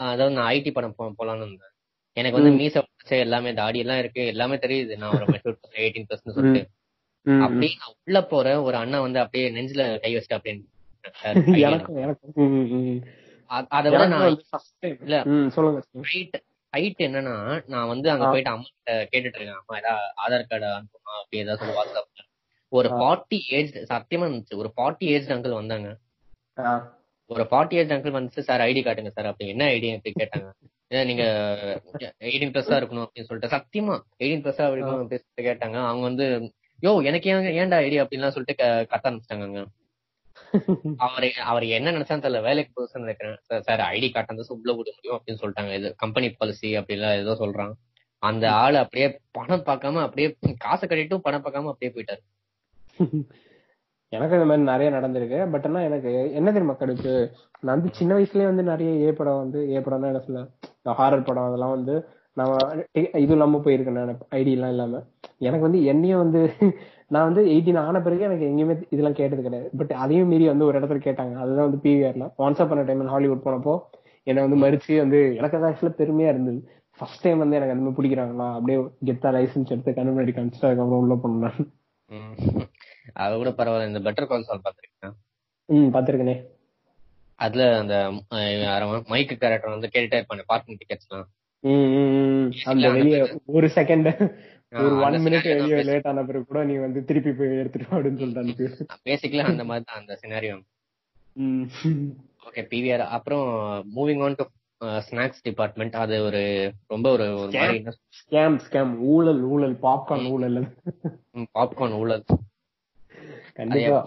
அதாவது 0.01 0.35
நான் 0.37 0.51
ஐடி 0.55 0.70
படம் 0.76 0.97
போலான்னு 1.18 1.45
இருந்தேன். 1.47 1.72
எனக்கு 2.16 2.39
வந்து 2.39 2.53
மீச 2.61 2.74
வச்ச 2.85 3.12
எல்லாமே 3.26 3.51
தாடி 3.61 3.78
எல்லாம் 3.85 4.01
இருக்கு 4.03 4.22
எல்லாமே 4.35 4.57
தெரியுது. 4.64 4.95
நான் 5.03 5.14
ஒரு 5.16 5.26
மெச்சூர் 5.32 5.80
எயிட்டீன் 5.85 6.09
பர்சன்ட் 6.11 6.37
சொல்லிட்டு. 6.37 6.62
அப்படியே 7.45 7.72
நான் 7.80 7.97
உள்ள 8.03 8.18
போறேன். 8.32 8.61
ஒரு 8.68 8.76
அண்ணா 8.82 8.99
வந்து 9.07 9.20
அப்படியே 9.24 9.47
நெஞ்சில 9.57 9.85
கை 10.05 10.12
வச்சுட்டு 10.16 10.39
அப்படின்னு 10.39 10.64
எனக்கும் 11.63 11.97
அதை 13.69 13.91
விட 13.91 14.07
நான் 14.07 14.21
வந்து. 14.21 14.45
இல்ல. 14.81 15.23
சொல்லுங்க. 15.51 15.83
ஹைட் 16.77 16.95
என்னன்னா 16.99 17.63
நான் 17.67 17.87
வந்து 17.87 18.11
அங்க. 18.11 18.25
போயிட்டு 18.29 18.51
அம்மா 18.51 18.63
கிட்ட 18.63 19.09
கேட்டுட்டு 19.13 19.41
இருக்கேன். 19.41 19.47
அம்மா 19.47 19.79
ஏதாவது 19.79 20.05
ஆதார் 20.27 20.49
கார்டு 20.49 20.67
அனுப்புமா? 20.67 21.09
அப்படி 21.23 21.43
ஏதாவது 21.43 21.67
சொல்லி 21.67 21.91
ஒரு. 22.69 22.89
ஃபார்ட்டி 22.89 23.41
ஏஜ் 23.49 23.77
சத்தியமா 23.77 24.15
இருந்துச்சு. 24.15 24.57
ஒரு 24.57 24.73
ஃபார்ட்டி 24.77 24.99
ஏஜ் 24.99 25.31
அங்கிள் 25.31 25.53
வந்தாங்க. 25.53 25.97
ஒரு 27.27 27.43
ஃபார்ட்டி 27.43 27.75
ஏஜ் 27.75 27.91
அங்கிள் 27.91 27.93
வந்துச்சு 27.93 28.41
சார் 28.41 28.61
ஐடி 28.61 28.63
காட்டுங்க 28.63 29.09
சார். 29.09 29.27
அப்படி 29.27 29.51
என்ன 29.51 29.65
ஐடி 29.65 29.97
அப்படி 29.97 30.15
கேட்டாங்க. 30.21 30.53
நீங்க 31.05 31.23
எயிட்டீன் 32.21 32.53
பிளஸ்ஸா 32.53 32.83
இருக்கணும் 32.83 33.07
அப்படின்னு 33.07 33.23
சொல்லிட்டு. 33.23 33.57
சத்தியமா 33.57 34.01
எயிட்டீன் 34.19 34.43
பிளஸ்ஸா 34.43 34.71
இருக்கணும் 34.71 34.97
அப்படின்னு 34.97 35.19
சொல்லிட்டு 35.19 35.67
கேட்டாங்க. 35.67 35.85
அவங்க 35.85 36.01
வந்து 36.01 36.53
யோ 36.83 37.05
எனக்கு 37.05 37.31
ஏன் 37.31 37.37
ஏன்டா 37.37 37.73
ஐடி 37.73 38.05
அப்படின்லாம் 38.05 38.29
சொல்லிட்டு 38.29 38.55
க- 38.55 38.87
கத்த 38.89 39.07
ஆரம்பிச்சிட்டாங்க 39.07 39.43
அங்க. 39.43 39.67
அவரு 41.07 41.29
அவர் 41.51 41.65
என்ன 41.79 41.93
நினைச்சான்னு 41.97 42.25
தெரியல. 42.25 42.43
வேலைக்கு 42.49 42.75
புதுசா 42.77 43.03
நினைக்கிறேன். 43.05 43.39
சார் 43.69 43.83
ஐடி 43.95 44.09
கார்டு 44.11 44.33
வந்து 44.33 44.47
உள்ள 44.57 44.71
விட 44.79 44.89
முடியும் 44.97 45.17
அப்படின்னு 45.17 45.43
சொல்லிட்டாங்க. 45.43 45.73
இது 45.81 45.89
கம்பெனி 46.03 46.29
பாலிசி 46.41 46.71
அப்படிலாம் 46.81 47.19
ஏதோ 47.23 47.35
சொல்றான் 47.43 47.73
அந்த 48.23 48.45
ஆளு 48.63 48.77
அப்படியே 48.83 49.07
பணம் 49.39 49.67
பார்க்காம 49.69 50.03
அப்படியே 50.07 50.29
காசு 50.65 50.85
கட்டிட்டும் 50.87 51.25
பணம் 51.27 51.45
பார்க்காம 51.47 51.73
அப்படியே 51.73 51.93
போயிட்டாரு. 51.97 52.23
எனக்கு 54.13 54.37
இந்த 54.39 54.47
மாதிரி 54.49 54.65
நிறைய 54.71 54.89
நடந்திருக்கு. 54.97 55.39
பட் 55.53 55.67
ஆனா 55.69 55.81
எனக்கு 55.89 56.11
என்ன 56.39 56.49
தெரியுமா 56.57 56.75
கடுப்பு? 56.81 57.15
நான் 57.65 57.75
வந்து 57.77 57.91
சின்ன 57.99 58.11
வயசுலயே 58.17 58.51
வந்து 58.51 58.65
நிறைய 58.71 58.91
ஏ 59.07 59.13
படம் 59.21 59.41
வந்து 59.43 59.61
ஏ 59.75 59.81
படம் 59.87 60.03
தான் 60.03 60.13
என்ன 60.13 60.23
சொல்ல 60.27 60.95
ஹாரர் 61.01 61.29
படம் 61.29 61.49
அதெல்லாம் 61.49 61.75
வந்து 61.77 61.95
நான் 62.39 62.85
இது 63.25 63.33
இல்லாம 63.37 63.61
போயிருக்கேன் 63.65 63.99
நான் 64.01 64.23
ஐடி 64.39 64.53
எல்லாம் 64.57 64.73
இல்லாம. 64.75 65.01
எனக்கு 65.47 65.67
வந்து 65.67 65.81
என்னையும் 65.93 66.23
வந்து 66.25 66.43
நான் 67.11 67.27
வந்து 67.29 67.43
எயிட்டீன் 67.53 67.81
ஆன 67.87 68.01
பிறகு 68.01 68.27
எனக்கு 68.29 68.47
எங்கேயுமே 68.51 68.75
இதெல்லாம் 68.95 69.19
கேட்டது 69.19 69.43
கிடையாது. 69.47 69.69
பட் 69.79 69.93
அதையும் 70.05 70.31
மீறி 70.33 70.47
வந்து 70.53 70.69
ஒரு 70.69 70.79
இடத்துல 70.81 71.01
கேட்டாங்க. 71.07 71.35
அதுதான் 71.43 71.67
வந்து 71.69 71.83
பிவிஆர்ல 71.85 72.27
ஒன்ஸ் 72.45 72.63
அப் 72.63 72.71
பண்ண 72.71 72.85
டைம் 72.89 73.13
ஹாலிவுட் 73.15 73.45
போனப்போ 73.47 73.75
என்னை 74.27 74.43
வந்து 74.47 74.59
மறிச்சு 74.65 74.95
வந்து 75.03 75.21
எனக்கு 75.39 75.59
அது 75.59 75.69
ஆக்சுவலா 75.69 75.97
பெருமையா 76.01 76.31
இருந்தது. 76.35 76.61
ஃபர்ஸ்ட் 77.01 77.25
டைம் 77.25 77.43
வந்து 77.43 77.57
எனக்கு 77.57 77.75
அந்த 77.75 77.85
மாதிரி 77.85 77.99
பிடிக்கிறாங்களா? 77.99 78.49
அப்படியே 78.57 78.79
கெத்தா 79.09 79.31
லைசன்ஸ் 79.37 79.73
எடுத்து 79.75 79.97
கண்ணு 79.97 80.13
முன்னாடி 80.13 80.35
காமிச்சிட்டு 80.35 80.69
அதுக்கப்புறம் 80.69 81.03
உள்ள 81.05 81.15
போனேன். 81.23 81.59
அது 83.23 83.33
கூட 83.37 83.51
பரவாயில்ல. 83.51 83.91
இந்த 83.91 84.01
பெட்டர் 84.07 84.29
கால் 84.33 84.49
சால் 84.49 84.65
பாத்திருக்கேன் 84.65 85.17
ம் 85.69 85.91
பாத்திருக்கனே 85.95 86.37
அதுல 87.39 87.63
அந்த 87.79 87.95
மைக்கு 89.13 89.35
கேரக்டர் 89.37 89.75
வந்து 89.75 89.91
கேட்டுட்டே 89.93 90.19
இருப்பாங்க 90.21 90.45
பார்க்கிங் 90.47 90.79
டிக்கெட்ஸ்லாம் 90.83 91.31
ஒரு 93.57 93.69
செகண்ட் 93.77 94.09
ஒரு 94.75 94.95
ஒன் 95.05 95.16
மினிட் 95.25 95.47
வெளியே 95.51 95.81
லேட் 95.89 96.09
ஆன 96.11 96.22
பிறகு 96.27 96.45
கூட 96.45 96.61
நீ 96.64 96.75
வந்து 96.79 97.01
திருப்பி 97.09 97.33
போய் 97.33 97.61
எடுத்துட்டு 97.61 97.89
அப்படின்னு 97.91 98.20
சொல்லிட்டு 98.20 98.43
அனுப்பி 98.43 98.66
பேசிக்கலா 99.09 99.47
அந்த 99.51 99.64
மாதிரி 99.64 99.85
தான் 99.85 100.01
அந்த 100.01 100.14
சினாரியோ 100.22 100.57
ம். 101.37 101.64
ஓகே 102.47 102.62
பிவிஆர் 102.70 103.05
அப்புறம் 103.16 103.47
moving 103.95 104.22
on 104.25 104.39
to 104.41 104.45
snacks 105.03 105.45
department 105.45 105.95
அது 105.97 106.16
ஒரு 106.25 106.41
ரொம்ப 106.91 107.07
ஒரு 107.14 107.27
ஸ்கேம் 108.18 108.57
ஸ்கேம் 108.64 108.93
ஊழல் 109.09 109.43
ஊழல். 109.51 109.77
பாப்கார்ன் 109.85 110.27
ஊழல். 110.33 110.59
பாப்கார்ன் 111.57 111.97
ஊழல். 112.01 112.25
கண்டிப்பா. 113.57 114.01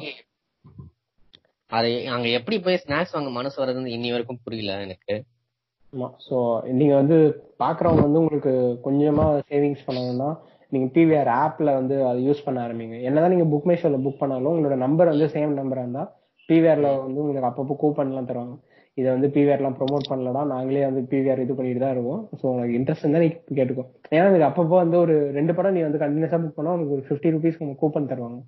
அது 1.71 1.89
அங்க 2.09 2.27
எப்படி 2.37 2.57
போய் 2.59 2.81
ஸ்நாக்ஸ் 2.83 3.15
வாங்க 3.15 3.31
மனசு 3.31 3.57
வர்றதுன்னு 3.61 3.95
இன்னி 3.95 4.11
வரைக்கும் 4.13 4.43
புரியல 4.43 4.75
எனக்கு. 4.85 5.15
சோ 6.23 6.37
நீங்க 6.71 6.93
வந்து 6.95 7.17
பாக்குறவங்க 7.59 8.03
வந்து 8.05 8.21
உங்களுக்கு 8.21 8.53
கொஞ்சமா 8.85 9.25
சேவிங்ஸ் 9.49 9.85
பண்ணணும்னா 9.87 10.29
நீங்க 10.71 10.87
பிவிஆர் 10.95 11.29
ஆப்ல 11.43 11.69
வந்து 11.79 11.95
அதை 12.09 12.19
யூஸ் 12.27 12.45
பண்ண 12.45 12.57
ஆரம்பிங்க. 12.67 12.95
என்னதான் 13.07 13.33
நீங்க 13.33 13.45
புக் 13.51 13.67
மை 13.69 13.75
ஷோல 13.81 13.99
புக் 14.05 14.21
பண்ணாலும் 14.21 14.51
உங்களோட 14.53 14.77
நம்பர் 14.85 15.11
வந்து 15.13 15.27
சேம் 15.35 15.53
நம்பரா 15.59 15.83
இருந்தா 15.85 16.03
பிவிஆர்ல 16.49 16.89
வந்து 17.05 17.21
உங்களுக்கு 17.23 17.49
அப்பப்போ 17.51 17.75
கூப்பன் 17.83 18.11
எல்லாம் 18.11 18.29
தருவாங்க. 18.31 18.55
இதை 18.97 19.07
வந்து 19.15 19.27
பிவிஆர் 19.35 19.59
எல்லாம் 19.61 19.77
ப்ரோமோட் 19.79 20.09
பண்ணலடா 20.11 20.41
நாங்களே 20.51 20.83
வந்து 20.89 21.01
பிவிஆர் 21.11 21.41
இது 21.43 21.53
பண்ணிட்டு 21.57 21.81
தான் 21.83 21.93
இருக்கோம் 21.95 22.21
ஸோ 22.39 22.45
உனக்கு 22.53 22.75
இன்ட்ரெஸ்ட் 22.77 23.03
இருந்தா 23.05 23.21
நீ 23.23 23.29
கேட்டுக்கோ. 23.57 23.83
ஏன்னா 24.15 24.27
இது 24.37 24.47
அப்பப்போ 24.49 24.77
வந்து 24.83 24.97
ஒரு 25.05 25.15
ரெண்டு 25.37 25.53
படம் 25.57 25.75
நீ 25.77 25.81
வந்து 25.87 25.99
கண்டினியூஸா 26.03 26.39
புக் 26.43 26.57
பண்ணா 26.59 26.73
உனக்கு 26.77 26.95
ஒரு 26.97 27.03
ஃபிஃப்டி 27.07 27.31
ருபீஸ் 27.35 27.59
உங்களுக்கு 27.61 27.83
கூப்பன் 27.83 28.09
தருவாங்க. 28.11 28.39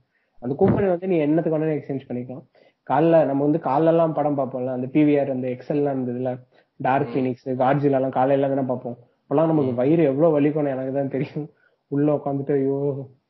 அந்த 0.43 0.53
கூப்பனை 0.61 0.87
வந்து 0.93 1.09
நீ 1.11 1.17
என்னத்துக்கு 1.25 1.55
வேணாலும் 1.55 1.77
எக்ஸ்சேஞ்ச் 1.77 2.07
பண்ணிக்கலாம். 2.09 2.43
காலைல 2.89 3.17
நம்ம 3.29 3.43
வந்து 3.47 3.59
காலைல 3.67 3.91
எல்லாம் 3.93 4.15
படம் 4.17 4.37
பார்ப்போம்ல 4.39 4.73
அந்த 4.77 4.87
பிவிஆர் 4.95 5.31
அந்த 5.35 5.47
எக்ஸல்லாம் 5.55 5.95
இருந்ததுல 5.95 6.31
டார்க் 6.79 7.13
பினிக்ஸ் 7.15 7.47
கார்ஜில் 7.61 7.97
எல்லாம் 7.99 8.15
காலையில 8.19 8.49
தானே 8.53 8.65
பார்ப்போம். 8.71 8.97
அப்பெல்லாம் 9.21 9.51
நமக்கு 9.51 9.73
வயிறு 9.81 10.03
எவ்வளவு 10.11 10.35
வலிக்கும்னு 10.37 10.73
எனக்கு 10.75 10.93
தான் 10.99 11.13
தெரியும். 11.15 11.47
உள்ள 11.91 12.07
உட்காந்துட்டு 12.17 12.53
ஐயோ 12.59 12.77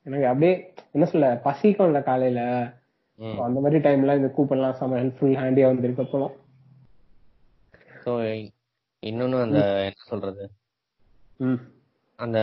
எனக்கு 0.07 0.27
அப்படியே 0.31 0.53
என்ன 0.95 1.05
சொல்ல 1.11 1.27
பசிக்கும் 1.47 1.89
இல்ல 1.89 1.99
காலையில. 2.09 2.41
அந்த 3.47 3.59
மாதிரி 3.63 3.79
டைம்ல 3.85 4.15
இந்த 4.19 4.29
கூப்பன் 4.35 4.59
எல்லாம் 4.59 4.77
செம 4.79 4.97
ஹெல்ப்ஃபுல் 5.01 5.39
ஹேண்டியா 5.41 5.69
வந்திருக்கு 5.71 6.05
அப்பெல்லாம் 6.05 6.35
ஸோ 8.03 8.11
இன்னொன்னு 9.03 9.37
அந்த 9.45 9.59
என்ன 9.87 10.05
சொல்றது? 10.11 10.43
அந்த 12.19 12.37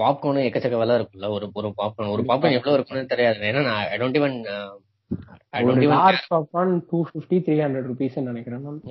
பாப்கார்னும் 0.00 0.46
எக்கச்சக்க 0.48 0.80
விலை 0.80 0.96
இருக்கும்ல. 0.98 1.28
ஒரு 1.36 1.46
ஒரு 1.60 1.68
பாப்கார்ன் 1.80 2.12
ஒரு 2.16 2.24
பாப்கார்ன் 2.30 2.56
எவ்வளவு 2.58 2.76
இருக்கும்னு 2.78 3.12
தெரியாது. 3.12 3.40
ஏன்னா 3.50 3.62
நான் 3.68 3.86
I 3.92 3.96
don't 4.02 4.18
even 4.20 4.36
I 5.54 5.62
don't 5.64 5.84
even 5.86 5.98
large 6.00 6.26
popcorn 6.34 6.74
two 6.90 6.98
fifty 7.08 7.38
three 7.46 7.56
hundred 7.64 7.88
rupees 7.92 8.20
நினைக்கிறேன் 8.30 8.66
நான். 8.68 8.82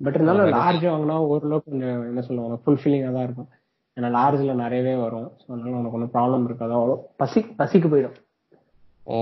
பட் 0.00 0.16
இருந்தாலும் 0.16 0.54
லார்ஜ் 0.56 0.86
வாங்கினா 0.92 1.16
ஓரளவுக்கு 1.32 1.70
கொஞ்சம் 1.70 2.00
என்ன 2.10 2.22
சொல்லுவாங்க 2.28 2.56
ஃபுல்ஃபில்லிங்கா 2.62 3.12
தான் 3.16 3.26
இருக்கும். 3.28 3.50
ஏன்னா 3.96 4.08
லார்ஜ்ல 4.16 4.54
நிறையவே 4.60 4.94
வரும். 4.96 5.28
ஸோ 5.40 5.46
அதனால 5.48 5.78
உனக்கு 5.80 5.98
ஒன்றும் 5.98 6.14
ப்ராப்ளம் 6.14 6.46
இருக்காது. 6.48 6.74
அவ்வளோ 6.78 6.94
பசி 7.16 7.40
பசிக்கு 7.60 7.90
போயிடும். 7.92 8.16
ஓ 9.06 9.16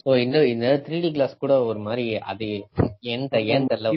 சோ 0.00 0.10
இந்த 0.22 0.38
இந்த 0.46 0.68
த்ரீ 0.86 0.96
டி 1.00 1.10
கிளாஸ் 1.12 1.34
கூட 1.36 1.54
ஒரு 1.68 1.80
மாதிரி 1.80 2.04
அது 2.32 2.46
ஏன் 3.12 3.26
ஏன் 3.54 3.68
தெரியல. 3.68 3.90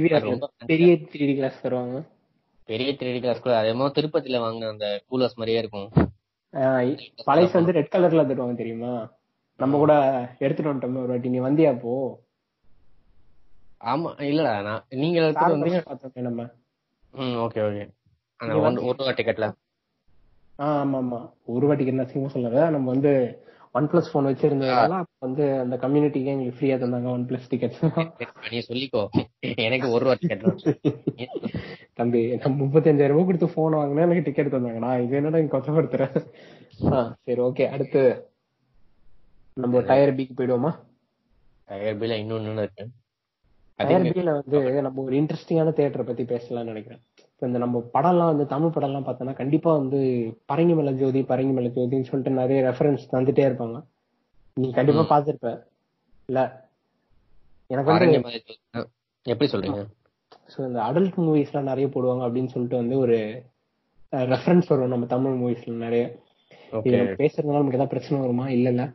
பெரிய 0.71 0.91
த்ரீ 1.05 1.23
டி 1.29 1.35
கிளாஸ் 1.39 1.61
தருவாங்க. 1.63 1.99
பெரிய 2.69 2.89
த்ரீ 2.99 3.09
டி 3.15 3.19
கிளாஸ் 3.19 3.43
கூட. 3.45 3.53
அதே 3.61 3.73
திருப்பதியில 3.97 4.41
வாங்கின 4.43 4.71
அந்த 4.73 4.87
கூலர்ஸ் 5.09 5.39
மாதிரியே 5.39 5.61
இருக்கும். 5.63 5.89
பழைசு 7.27 7.53
வந்து 7.59 7.75
ரெட் 7.77 7.93
கலர்ல 7.93 8.23
தருவாங்க 8.29 8.55
தெரியுமா? 8.55 8.93
நம்ம 9.59 9.77
கூட 9.77 9.93
எடுத்துட்டு 10.39 10.69
வந்துட்டோம்னு 10.69 11.03
ஒரு 11.03 11.13
வாட்டி. 11.13 11.29
நீ 11.29 11.41
வந்தியா 11.41 11.71
அப்போ? 11.75 11.93
ஆமா 13.83 14.09
இல்லடா. 14.29 14.53
நான் 14.67 14.83
நீங்க 15.01 15.19
பார்த்தோமே 15.37 16.23
நம்ம. 16.27 16.41
ம் 17.13 17.37
ஓகே 17.45 17.61
ஓகே 17.67 17.83
அந்த 18.39 18.53
ஒரு 18.81 18.97
ரூபா 18.99 19.13
டிக்கெட்ல 19.17 19.47
ஆ 19.47 19.53
ஆமா 20.59 20.97
ஆமா 20.97 21.19
ஒரு 21.47 21.67
வாட்டிக்கு 21.67 21.87
என்ன 21.87 22.05
சிங்கம் 22.05 22.33
சொல்லல. 22.33 22.69
நம்ம 22.69 22.87
வந்து 22.91 23.11
ஒன் 23.75 23.87
பிளஸ் 23.91 24.11
போன் 24.11 24.27
வச்சிருந்ததுனால 24.27 24.93
வந்து 25.19 25.43
அந்த 25.59 25.75
கம்யூனிட்டிக்கு 25.77 26.31
எங்களுக்கு 26.33 26.57
ஃப்ரீயா 26.57 26.77
தந்தாங்க 26.77 27.09
ஒன் 27.11 27.25
பிளஸ் 27.29 27.49
டிக்கெட்ஸ் 27.51 27.81
நீ 28.49 28.59
சொல்லிக்கோ. 28.61 29.03
எனக்கு 29.65 29.87
ஒரு 29.89 30.15
டிக்கெட் 30.15 30.43
தம்பி 31.93 32.21
நான் 32.35 32.59
முப்பத்தஞ்சாயிரம் 32.59 33.13
ரூபாய் 33.13 33.29
கொடுத்து 33.29 33.49
போன் 33.53 33.77
வாங்கினா 33.79 34.05
எனக்கு 34.07 34.25
டிக்கெட் 34.27 34.53
தந்தாங்க 34.53 34.79
நான் 34.79 35.03
இது 35.03 35.17
என்னடா 35.19 35.37
இங்க 35.37 35.53
கொச்சப்படுத்துறேன் 35.55 36.15
ஆ 36.91 36.99
சரி 37.25 37.41
ஓகே 37.41 37.65
அடுத்து 37.71 38.01
நம்ம 39.57 39.81
டயர் 39.89 40.17
பிக்கு 40.17 40.33
போயிடுவோமா? 40.33 40.71
டயர் 41.67 41.99
பில 41.99 42.17
இன்னொன்னு 42.21 42.63
இருக்கு. 42.63 42.83
டயர் 43.79 44.05
பில 44.09 44.31
வந்து 44.39 44.57
நம்ம 44.81 45.03
ஒரு 45.03 45.15
இன்ட்ரெஸ்டிங்கான 45.19 45.73
தியேட்டரை 45.77 46.05
பத்தி 46.05 46.23
பேசலாம்னு 46.25 46.71
நினைக்கிறேன். 46.71 47.01
இப்ப 47.41 47.49
இந்த 47.49 47.61
நம்ம 47.61 47.77
படம்லாம் 47.93 48.31
வந்து 48.31 48.45
தமிழ் 48.51 48.73
படம்லாம் 48.73 49.05
பார்த்தோம்னா 49.05 49.33
கண்டிப்பா 49.39 49.69
வந்து 49.77 49.99
பரங்கி 50.49 50.73
மலை 50.79 50.91
ஜோதி 50.99 51.21
பரங்கி 51.29 51.53
மலை 51.57 51.69
ஜோதின்னு 51.77 52.07
சொல்லிட்டு 52.09 52.31
நிறைய 52.39 52.57
ரெஃபரன்ஸ் 52.67 53.03
தந்துட்டே 53.13 53.43
இருப்பாங்க. 53.47 53.77
நீ 54.57 54.67
கண்டிப்பா 54.75 55.03
பாத்திருப்ப 55.11 55.51
இல்ல. 56.29 56.41
எனக்கு 57.69 57.89
வந்து. 57.91 58.83
எப்படி 59.25 59.49
சொல்றீங்க? 59.53 59.81
ஸோ 60.53 60.59
இந்த 60.67 60.79
அடல்ட் 60.89 61.17
மூவிஸ்லாம் 61.25 61.69
நிறைய 61.71 61.87
போடுவாங்க 61.95 62.25
அப்படின்னு 62.27 62.53
சொல்லிட்டு 62.53 62.81
வந்து 62.81 62.97
ஒரு 63.05 63.17
ரெஃபரன்ஸ் 64.33 64.69
வரும் 64.73 64.93
நம்ம 64.95 65.09
தமிழ் 65.15 65.41
மூவிஸ்ல 65.41 65.75
நிறைய. 65.85 66.03
இது 66.87 67.01
பேசுறதுனால 67.23 67.59
நமக்கு 67.61 67.79
ஏதாவது 67.79 67.93
பிரச்சனை 67.95 68.21
வருமா? 68.25 68.47
இல்ல 68.57 68.67
இல்ல. 68.75 68.85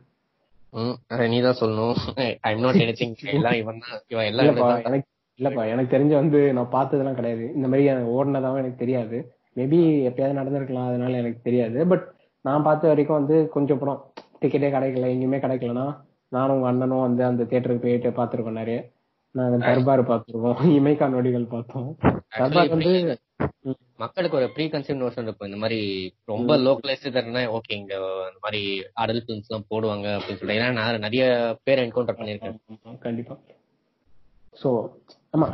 ம் 0.73 0.95
நீ 1.35 1.41
தான் 1.49 1.59
சொல்லணும். 1.63 1.99
ஐ 2.47 2.55
எம் 2.55 2.65
நாட் 2.67 2.83
எனிதிங் 2.85 3.17
எல்லாம் 3.37 3.59
இவன் 3.63 3.83
தான் 3.85 4.01
இவன் 4.15 4.29
எல்லாம். 4.31 4.49
எனக்கு 4.89 5.15
இல்லப்பா 5.39 5.63
எனக்கு 5.73 5.91
தெரிஞ்ச 5.95 6.13
வந்து 6.21 6.39
நான் 6.53 6.71
பார்த்ததெல்லாம் 6.71 7.17
கிடையாது. 7.19 7.45
இந்த 7.55 7.67
மாதிரி 7.67 7.87
எனக்கு 7.93 8.11
ஓடினதாவும் 8.17 8.61
எனக்கு 8.61 8.81
தெரியாது. 8.83 9.17
மேபி 9.55 9.79
எப்பயாவது 10.09 10.39
நடந்திருக்கலாம் 10.39 10.89
அதனால 10.91 11.17
எனக்கு 11.17 11.39
தெரியாது. 11.43 11.87
பட் 11.87 12.05
நான் 12.45 12.65
பார்த்த 12.67 12.91
வரைக்கும் 12.91 13.19
வந்து 13.19 13.37
கொஞ்சம் 13.55 13.79
படம் 13.79 14.01
டிக்கெட்டே 14.41 14.69
கிடைக்கல 14.75 15.11
எங்கேயுமே 15.13 15.39
கிடைக்கலனா 15.45 15.85
நானும் 16.31 16.55
உங்க 16.55 16.67
அண்ணனும் 16.67 17.05
வந்து 17.07 17.23
அந்த 17.23 17.43
தியேட்டருக்கு 17.43 17.85
போயிட்டு 17.85 18.09
பார்த்திருக்கோம் 18.17 18.59
நிறைய. 18.61 18.79
நாங்க 19.35 19.57
தர்பார் 19.65 20.01
பார்த்திருக்கோம் 20.11 20.59
இமைக்கா 20.77 21.07
நொடிகள் 21.15 21.53
பார்த்தோம். 21.53 21.89
தர்பார் 22.37 22.73
வந்து 22.75 22.93
மக்களுக்கு 23.95 24.37
ஒரு 24.37 24.47
ப்ரீ 24.55 24.65
கன்சீவ் 24.65 25.01
நோஷன் 25.01 25.27
இருக்கும் 25.27 25.49
இந்த 25.49 25.59
மாதிரி 25.63 25.79
ரொம்ப 26.25 26.57
லோக்கலைஸ்டு 26.57 27.45
ஓகே 27.57 27.73
இங்க 27.79 27.95
அந்த 28.27 28.39
மாதிரி 28.45 28.61
அடல்ட் 29.01 29.25
ஃபிலிம்ஸ் 29.25 29.49
எல்லாம் 29.49 29.69
போடுவாங்க 29.73 30.07
அப்படின்னு 30.17 30.39
சொல்லிட்டு. 30.39 30.59
ஏன்னா 30.59 30.71
நான் 30.79 31.05
நிறைய 31.05 31.25
பேர் 31.63 31.83
என்கவுண்டர் 31.85 32.19
பண்ணிருக்கேன் 32.19 32.99
கண்டிப்பா. 32.99 33.35
சோ 34.57 34.69
ஆமா 35.33 35.47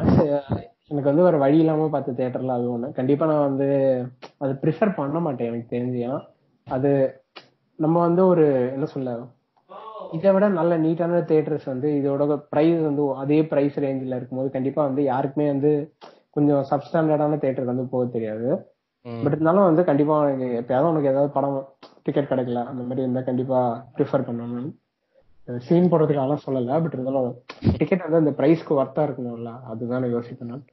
எனக்கு 0.89 1.09
வந்து 1.11 1.27
ஒரு 1.29 1.37
வழி 1.43 1.57
இல்லாம 1.63 1.87
பார்த்த 1.89 2.15
தியேட்டர்ல 2.17 2.55
அது 2.57 2.65
ஒண்ணு. 2.73 2.87
கண்டிப்பா 2.97 3.25
நான் 3.29 3.47
வந்து 3.49 3.67
அது 4.39 4.53
ப்ரிஃபர் 4.63 4.97
பண்ண 4.97 5.19
மாட்டேன் 5.25 5.49
எனக்கு 5.51 5.73
தெரிஞ்சு. 5.75 5.99
ஏன்னா 6.07 6.17
அது 6.67 6.91
நம்ம 7.79 7.95
வந்து 8.07 8.21
ஒரு 8.27 8.45
என்ன 8.75 8.87
சொல்ல 8.93 9.13
இதை 10.17 10.31
விட 10.35 10.45
நல்ல 10.57 10.73
நீட்டான 10.77 11.21
தியேட்டர்ஸ் 11.29 11.67
வந்து 11.71 11.87
இதோட 11.99 12.23
பிரைஸ் 12.51 12.81
வந்து 12.87 13.03
அதே 13.21 13.39
பிரைஸ் 13.51 13.77
ரேஞ்சில் 13.85 14.17
இருக்கும்போது 14.17 14.49
கண்டிப்பா 14.49 14.81
வந்து 14.89 15.03
யாருக்குமே 15.03 15.47
வந்து 15.53 15.71
கொஞ்சம் 16.35 16.61
சப்ஸ்டாண்டர்டான 16.71 17.39
தியேட்டருக்கு 17.41 17.73
வந்து 17.73 17.91
போக 17.93 18.05
தெரியாது. 18.15 18.49
பட் 19.05 19.35
இருந்தாலும் 19.35 19.67
வந்து 19.69 19.83
கண்டிப்பா 19.89 20.13
உனக்கு 20.21 20.47
எப்பயாவது 20.61 20.91
உனக்கு 20.91 21.11
ஏதாவது 21.13 21.31
படம் 21.37 21.57
டிக்கெட் 22.05 22.31
கிடைக்கல 22.31 22.61
அந்த 22.71 22.83
மாதிரி 22.83 23.03
இருந்தா 23.05 23.23
கண்டிப்பா 23.29 23.59
ப்ரிஃபர் 23.97 24.27
பண்ணணும். 24.27 24.69
சீன் 25.47 25.89
போடுறதுக்காக 25.91 26.35
சொல்லல 26.45 26.75
பட் 26.83 26.93
இருந்தாலும் 26.93 27.31
டிக்கெட் 27.77 28.05
வந்து 28.05 28.21
அந்த 28.21 28.33
பிரைஸ்க்கு 28.39 28.77
ஒர்த்தா 28.81 29.01
இருக்கணும்ல 29.07 29.51
அதுதான் 29.71 30.01
நான் 30.03 30.15
யோசிப்பேன் 30.15 30.51
நான். 30.51 30.65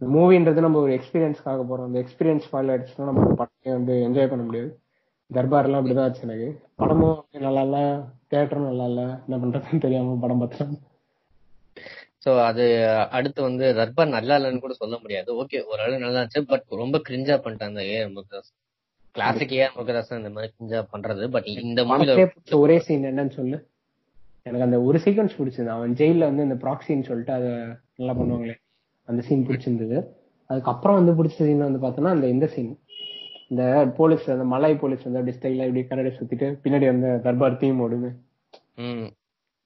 மூவின்றது 0.00 0.64
நம்ம 0.66 0.78
ஒரு 0.78 0.92
எக்ஸ்பீரியன்ஸ்க்காக 0.98 1.62
போறோம். 1.68 1.88
அந்த 1.88 1.98
எக்ஸ்பீரியன்ஸ் 2.04 2.48
ஃபால் 2.50 2.70
ஆயிடுச்சுன்னா 2.72 3.08
நம்ம 3.08 3.22
அந்த 3.22 3.34
படத்தை 3.34 3.72
வந்து 3.72 3.94
என்ஜாய் 4.06 4.30
பண்ண 4.32 4.44
முடியாது. 4.44 4.70
தர்பார்லாம் 5.30 5.80
அப்படிதான் 5.80 6.06
ஆச்சு 6.06 6.26
எனக்கு. 6.28 6.48
படமும் 6.76 7.24
நல்லா 7.46 7.62
இல்ல 7.62 7.78
தேட்டரும் 8.30 8.68
நல்லா 8.70 8.84
இல்ல 8.84 9.02
என்ன 9.26 9.36
பண்றதுன்னு 9.42 9.84
தெரியாம 9.86 10.16
படம் 10.20 10.38
பார்த்தேன் 10.38 10.74
சோ 12.24 12.32
அது 12.44 12.64
அடுத்து 13.10 13.40
வந்து 13.42 13.64
தர்பார் 13.74 14.14
நல்லா 14.16 14.36
இல்லைன்னு 14.36 14.60
கூட 14.60 14.72
சொல்ல 14.72 14.98
முடியாது. 14.98 15.30
ஓகே 15.42 15.58
ஓரளவு 15.64 15.98
நல்லா 15.98 16.20
இருந்துச்சு 16.20 16.42
பட் 16.52 16.66
ரொம்ப 16.68 17.00
கிரிஞ்சா 17.08 17.36
பண்ணிட்டாங்க 17.46 17.80
A 17.94 17.98
Murugadoss. 18.06 18.52
Classic 19.16 19.54
AR 19.58 19.74
Murugadoss 19.76 20.12
இந்த 20.20 20.30
மாதிரி 20.36 20.50
கிரிஞ்சா 20.54 20.80
பண்றது 20.92 21.24
பட் 21.34 21.48
இந்த 21.66 21.80
மூவில 21.88 22.14
ஒரே 22.64 22.76
சீன் 22.86 23.08
என்னன்னு 23.10 23.34
சொல்லு. 23.38 23.58
எனக்கு 24.46 24.66
அந்த 24.66 24.78
ஒரு 24.88 24.98
சீக்வன்ஸ் 25.04 25.36
பிடிச்சிருந்தது. 25.38 25.76
அவன் 25.76 25.92
ஜெயில 26.00 26.28
வந்து 26.30 26.46
இந்த 26.48 26.56
ப்ராக்சின்னு 26.64 27.08
சொல்லிட்டு 27.08 27.34
அதை 27.38 27.50
நல்லா 27.98 28.14
பண்ணுவாங்களே 28.20 28.56
அந்த 29.08 29.20
சீன் 29.28 29.46
பிடிச்சிருந்தது. 29.48 29.98
அதுக்கப்புறம் 30.50 30.98
வந்து 30.98 31.12
பிடிச்ச 31.18 31.36
சீன் 31.48 31.66
வந்து 31.66 31.82
பார்த்தோன்னா 31.84 32.14
அந்த 32.16 32.26
இந்த 32.34 32.46
சீன் 32.54 32.72
இந்த 33.50 33.62
போலீஸ் 33.98 34.24
அந்த 34.34 34.44
மலாய் 34.52 34.80
போலீஸ் 34.82 35.06
வந்து 35.06 35.20
அப்படி 35.20 35.36
ஸ்டைல 35.36 35.66
இப்படி 35.68 35.82
கரடி 35.88 36.10
சுத்திட்டு 36.18 36.46
பின்னாடி 36.64 36.86
வந்து 36.92 37.10
தர்பார் 37.26 37.60
தீம் 37.62 37.82
ஓடுது. 37.84 38.10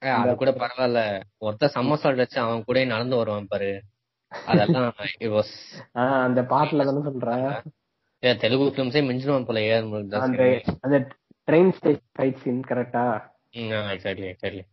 அது 0.02 0.32
கூட 0.40 0.50
பரவாயில்ல. 0.62 1.00
ஒருத்தர் 1.46 1.74
சம்மசால்ட் 1.78 2.22
வச்சு 2.22 2.38
அவன் 2.44 2.66
கூட 2.68 2.84
நடந்து 2.94 3.20
வருவான் 3.20 3.50
பாரு. 3.52 3.70
அதெல்லாம் 4.50 4.94
அந்த 6.26 6.40
பாட்டுல 6.52 6.86
தானே 6.88 7.02
சொல்றேன் 7.08 7.46
தெலுங்கு 8.22 8.68
பிலிம்ஸே 8.70 9.00
மிஞ்சிடுவான் 9.08 9.48
போல 9.48 9.60
ஏஆர் 9.66 9.88
முருகதாஸ் 9.90 10.26
அந்த 10.26 10.44
அந்த 10.84 10.96
ட்ரெயின் 11.48 11.72
ஃபைட் 12.14 12.40
சீன் 12.42 12.62
கரெக்டா 12.70 13.04
எக்ஸாக்ட்லி 13.92 14.28
எக்ஸாக்ட்லி 14.30 14.64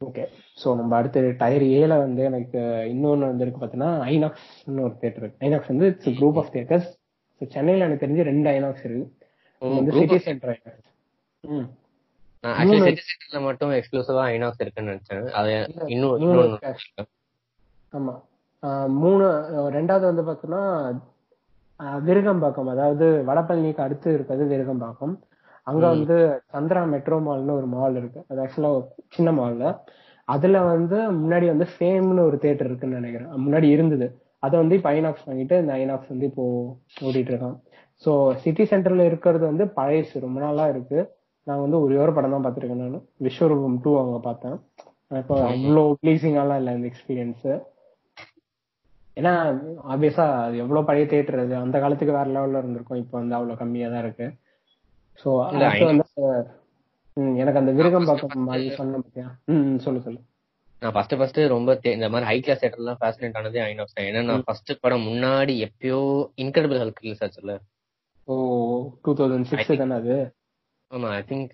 ஓகே 0.00 0.24
சோ 0.58 0.68
நம்ம 0.76 0.96
அடுத்து 0.96 1.20
டயர் 1.38 1.64
ஏல 1.76 1.94
வந்து 1.98 2.22
எனக்கு 2.22 2.58
இன்னொன்னு 2.92 3.28
வந்து 3.28 3.44
இருக்கு 3.44 3.62
பாத்தீங்கன்னா 3.62 3.92
ஐநாக்ஸ்னு 4.08 4.82
ஒரு 4.82 4.94
இருக்கு. 5.20 5.38
ஐநாக்ஸ் 5.40 5.72
வந்து 5.72 5.86
இட்ஸ் 5.86 6.18
குரூப் 6.20 6.38
ஆஃப் 6.38 6.52
தியேட்டர்ஸ் 6.52 6.90
சென்னையில 7.40 7.86
எனக்கு 7.86 8.04
தெரிஞ்சு 8.04 8.28
ரெண்டு 8.28 8.48
ஐநாக்ஸ் 8.50 8.84
இருக்கு. 8.84 9.06
வந்து 9.62 9.94
சிட்டி 9.96 10.18
சென்டர் 10.18 10.52
ஐநாக்ஸ் 10.54 10.90
ம். 11.44 11.66
சென்டர்ல 13.02 13.40
மட்டும் 13.42 13.72
எக்ஸ்க்ளூசிவா 13.72 14.22
ஐநாக்ஸ் 14.30 14.62
இருக்குன்னு 14.62 14.92
நினைச்சேன். 14.92 15.26
அது 15.32 15.50
இன்னும். 15.88 16.56
ஆமா. 17.92 18.14
மூணு 18.96 19.24
ரெண்டாவது 19.74 20.04
வந்து 20.10 20.22
ஆஹ் 20.60 20.94
விருகம்பாக்கம் 22.06 22.70
அதாவது 22.74 23.06
வடபழனிக்கு 23.28 23.84
அடுத்து 23.86 24.08
இருக்கிறது 24.14 24.44
விருகம்பாக்கம். 24.52 25.14
அங்க 25.66 25.84
வந்து 25.94 26.16
சந்திரா 26.54 26.80
மெட்ரோ 26.94 27.16
மால்னு 27.26 27.56
ஒரு 27.60 27.68
மால் 27.76 27.96
இருக்கு. 28.00 28.20
அது 28.30 28.40
ஆக்சுவலா 28.44 28.70
சின்ன 29.16 29.30
மால்ல. 29.38 29.64
அதுல 30.28 30.60
வந்து 30.72 30.98
முன்னாடி 31.20 31.46
வந்து 31.52 31.66
ஃபேம்னு 31.72 32.22
ஒரு 32.28 32.36
தியேட்டர் 32.42 32.68
இருக்குன்னு 32.70 33.00
நினைக்கிறேன். 33.00 33.30
முன்னாடி 33.44 33.68
இருந்தது. 33.76 34.06
அதை 34.46 34.54
வந்து 34.62 34.76
இப்ப 34.78 34.88
ஐநாக்ஸ் 34.96 35.26
வாங்கிட்டு 35.28 35.58
இந்த 35.62 35.72
ஐநாக்ஸ் 35.82 36.12
வந்து 36.12 36.26
இப்போ 36.30 36.44
ஓடிட்டு 37.06 37.32
இருக்கான் 37.32 37.56
சோ 38.04 38.12
சிட்டி 38.42 38.64
சென்டர்ல 38.72 39.04
இருக்கிறது 39.10 39.44
வந்து 39.50 39.64
பழசு. 39.78 40.14
ரொம்ப 40.26 40.38
நாளா 40.40 40.64
இருக்கு. 40.68 40.98
நான் 41.46 41.62
வந்து 41.64 41.78
ஒரே 41.84 41.96
ஒரு 42.04 42.12
படம் 42.16 42.34
தான் 42.34 42.44
பார்த்திருக்கேன் 42.44 42.82
நான். 42.84 43.04
விஸ்வரூபம் 43.26 43.78
டூ 43.84 43.92
அங்க 44.02 44.18
பார்த்தேன். 44.28 44.56
இப்போ 45.22 45.36
அவ்வளோ 45.50 45.82
ப்ளீசிங்காலாம் 46.02 46.60
இல்லை 46.60 46.72
இந்த 46.76 46.86
எக்ஸ்பீரியன்ஸ் 46.92 47.46
ஏன்னா 49.16 49.32
ஆப்வியஸா 49.92 50.24
அது 50.44 50.56
எவ்வளவு 50.64 50.86
பழைய 50.88 51.06
தியேட்டர் 51.10 51.42
அது? 51.44 51.54
அந்த 51.64 51.76
காலத்துக்கு 51.82 52.16
வேற 52.18 52.28
லெவல்ல 52.36 52.60
இருந்திருக்கும். 52.62 53.00
இப்போ 53.02 53.14
வந்து 53.20 53.36
அவ்வளவு 53.38 53.60
கம்மியா 53.62 53.88
தான் 53.94 54.04
இருக்கு. 54.04 54.26
சோ 55.22 55.28
அடுத்து 55.46 55.90
வந்து 55.90 56.06
எனக்கு 57.42 57.60
அந்த 57.62 57.72
விருகம்பாக்கம் 57.78 58.48
மாதிரி 58.50 58.70
சொன்ன 58.78 59.00
பத்தியா? 59.02 59.26
ம் 59.52 59.76
சொல்லு 59.84 60.00
சொல்லு. 60.06 60.20
நான் 60.82 60.94
ஃபர்ஸ்ட் 60.94 61.14
ஃபர்ஸ்ட் 61.18 61.38
ரொம்ப 61.54 61.76
இந்த 61.96 62.06
மாதிரி 62.12 62.28
ஹை 62.30 62.36
கிளாஸ் 62.46 62.62
தேட்டர்லாம் 62.62 62.98
ஃபேசினேட் 63.02 63.38
ஆனதே 63.40 63.60
ஐநாக்ஸ் 63.68 63.96
தான். 63.96 64.08
ஏன்னா 64.10 64.22
நான் 64.30 64.44
ஃபர்ஸ்ட் 64.48 64.72
படம் 64.84 65.06
முன்னாடி 65.10 65.54
எப்பயோ 65.66 66.00
இன்கிரெடிபிள் 66.44 66.80
ஹல்க் 66.82 67.02
ரிலீஸ் 67.04 67.22
ஆச்சுல்ல? 67.26 67.54
ஓ 68.28 68.34
டூ 69.04 69.12
தௌசண்ட் 69.20 69.48
சிக்ஸ் 69.52 69.72
தானே 69.82 69.96
அது? 70.02 70.16
ஆமா 70.90 71.10
I 71.18 71.22
think 71.30 71.52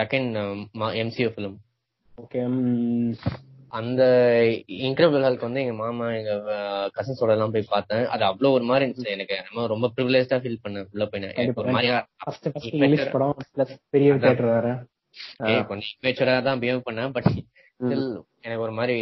second 0.00 0.34
MCU 1.02 1.30
film 1.36 1.56
okay 2.24 2.40
அந்த 3.78 4.02
இன்கிரெடிபிள் 4.86 5.24
ஹல்க் 5.26 5.46
வந்து 5.46 5.62
எங்க 5.62 5.74
மாமா 5.80 6.06
எங்க 6.18 6.32
கசின்ஸோட 6.96 7.34
எல்லாம் 7.36 7.52
போய் 7.54 7.72
பார்த்தேன். 7.74 8.04
அது 8.14 8.24
அவ்வளவு 8.24 8.54
ஒரு 8.56 8.64
மாதிரி 8.70 8.84
இருந்துச்சு. 8.86 9.14
எனக்கு 9.16 9.36
நம்ம 9.46 9.66
ரொம்ப 9.72 9.88
ப்ரிவிலேஜா 9.96 10.38
ஃபீல் 10.44 10.62
பண்ணேன். 10.64 10.86
உள்ள 10.92 11.06
போய் 11.06 11.22
எனக்கு 11.42 11.62
ஒரு 11.62 11.74
மாதிரியா 11.76 11.98
பெரிய 13.94 14.10
கொஞ்சம் 15.70 16.44
தான் 16.48 16.60
பிஹேவ் 16.62 16.86
பண்ணேன். 16.88 17.12
பட் 17.16 17.28
ஸ்டில் 17.34 18.08
எனக்கு 18.44 18.64
ஒரு 18.66 18.74
மாதிரி 18.80 18.98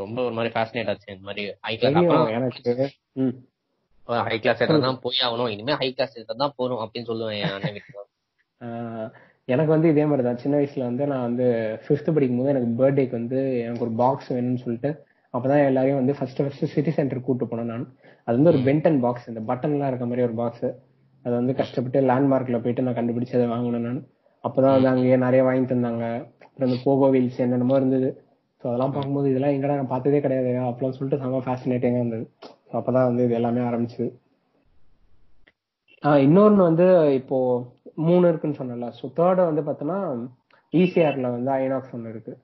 ரொம்ப 0.00 0.18
ஒரு 0.26 0.34
மாதிரி 0.38 0.52
ஃபேசினேட் 0.56 0.90
ஆச்சு. 0.90 1.14
இந்த 1.14 1.26
மாதிரி 1.28 1.44
ஹை 1.68 1.74
கிளாஸ் 1.76 1.96
எனக்கு 2.38 2.62
ஹை 4.28 4.36
கிளாஸ் 4.44 4.62
தான் 4.86 5.02
போய் 5.02 5.24
ஆகணும். 5.26 5.50
இனிமே 5.54 5.74
ஹை 5.80 5.88
கிளாஸ் 5.96 6.14
தான் 6.44 6.56
போறோம் 6.58 6.82
அப்படின்னு 6.84 7.10
சொல்லுவேன் 7.10 7.38
என் 7.40 7.52
அண்ணன் 7.56 7.74
வீட்டுல. 7.76 8.06
எனக்கு 9.52 9.70
வந்து 9.74 9.90
இதே 9.92 10.04
மாதிரி 10.10 10.24
தான் 10.26 10.40
சின்ன 10.42 10.54
வயசுல 10.58 10.82
வந்து 10.88 11.04
நான் 11.10 11.26
வந்து 11.28 11.46
ஃபிஃப்த் 11.84 12.14
படிக்கும் 12.16 12.40
போது 12.40 12.52
எனக்கு 12.52 12.68
பர்த்டேக்கு 12.80 13.14
வந்து 13.18 13.38
எனக்கு 13.64 13.84
ஒரு 13.86 13.94
பாக்ஸ் 14.02 14.30
வேணும்னு 14.34 14.62
சொல்லிட்டு 14.64 14.90
அப்பதான் 15.34 15.66
எல்லாரையும் 15.70 16.00
வந்து 16.00 16.14
ஃபர்ஸ்ட் 16.18 16.40
ஃபர்ஸ்ட் 16.42 16.72
சிட்டி 16.74 16.92
சென்டர் 16.96 17.26
கூட்டு 17.26 17.44
போனேன் 17.50 17.70
நான். 17.72 17.84
அது 18.26 18.34
வந்து 18.38 18.52
ஒரு 18.52 18.60
பென்டன் 18.68 18.98
பாக்ஸ் 19.04 19.28
இந்த 19.32 19.42
பட்டன் 19.50 19.74
எல்லாம் 19.76 19.90
இருக்க 19.92 20.06
மாதிரி 20.10 20.24
ஒரு 20.28 20.34
பாக்ஸ் 20.40 20.66
அது 21.24 21.34
வந்து 21.40 21.52
கஷ்டப்பட்டு 21.60 22.00
லேண்ட்மார்க்ல 22.10 22.58
போயிட்டு 22.64 22.84
நான் 22.86 22.98
கண்டுபிடிச்சு 22.98 23.36
அதை 23.38 23.46
வாங்கினேன் 23.52 23.86
நான். 23.88 24.00
அப்பதான் 24.44 24.74
வந்து 24.76 24.90
அங்கேயே 24.92 25.16
நிறைய 25.26 25.42
வாங்கி 25.48 25.66
தந்தாங்க. 25.72 26.04
அப்புறம் 26.44 26.68
இந்த 26.68 26.78
போகோ 26.86 27.08
வீல்ஸ் 27.14 27.42
என்னென்னமோ 27.44 27.76
இருந்தது. 27.80 28.08
ஸோ 28.60 28.66
அதெல்லாம் 28.70 28.94
பார்க்கும்போது 28.94 29.28
இதெல்லாம் 29.32 29.54
எங்கடா 29.56 29.76
நான் 29.80 29.92
பார்த்ததே 29.92 30.20
கிடையாது. 30.24 30.50
அப்பெல்லாம் 30.70 30.96
சொல்லிட்டு 30.96 31.20
செம்ம 31.22 31.42
ஃபேசினேட்டிங்காக 31.46 32.02
இருந்தது. 32.02 32.24
ஸோ 32.68 32.74
அப்பதான் 32.80 33.08
வந்து 33.10 33.24
இது 33.26 33.36
எல்லாமே 33.40 33.62
ஆரம்பிச்சது. 33.68 34.08
இன்னொன்று 36.02 36.26
இன்னொன்னு 36.26 36.66
வந்து 36.68 36.84
இப்போ 37.20 37.38
மூணு 38.08 38.24
இருக்குன்னு 38.30 38.58
சொன்னல 38.60 38.88
ஸோ 39.00 39.06
தேர்ட் 39.18 39.48
வந்து 39.48 39.62
பார்த்தோன்னா 39.68 39.98
இசிஆர்ல 40.72 41.28
வந்து 41.36 41.50
ஐநாக்ஸ் 41.62 41.94
ஒன்று 41.96 42.12
இருக்கு. 42.14 42.34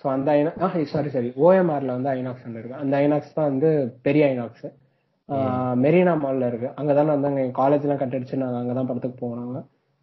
ஸோ 0.00 0.08
அந்த 0.14 0.28
ஐநா 0.38 0.52
சாரி 0.92 1.10
சாரி 1.14 1.28
ஓஎம்ஆர்ல 1.46 1.96
வந்து 1.96 2.10
ஐநாக்ஸ் 2.16 2.46
ஒன்று 2.46 2.60
இருக்கு. 2.60 2.80
அந்த 2.84 2.94
ஐநாக்ஸ் 3.04 3.36
தான் 3.38 3.50
வந்து 3.52 3.68
பெரிய 4.06 4.22
ஐநாக்ஸ் 4.32 4.66
மெரினா 5.84 6.14
மால்ல 6.22 6.48
இருக்கு. 6.50 6.68
அங்கதானே 6.80 7.10
வந்து 7.14 7.28
அங்க 7.30 7.44
காலேஜ்லாம் 7.60 8.00
கட் 8.00 8.16
அடிச்சு 8.16 8.42
நாங்க 8.42 8.58
அங்கதான் 8.62 8.88
படத்துக்கு 8.90 9.18
போனாங்க. 9.26 9.58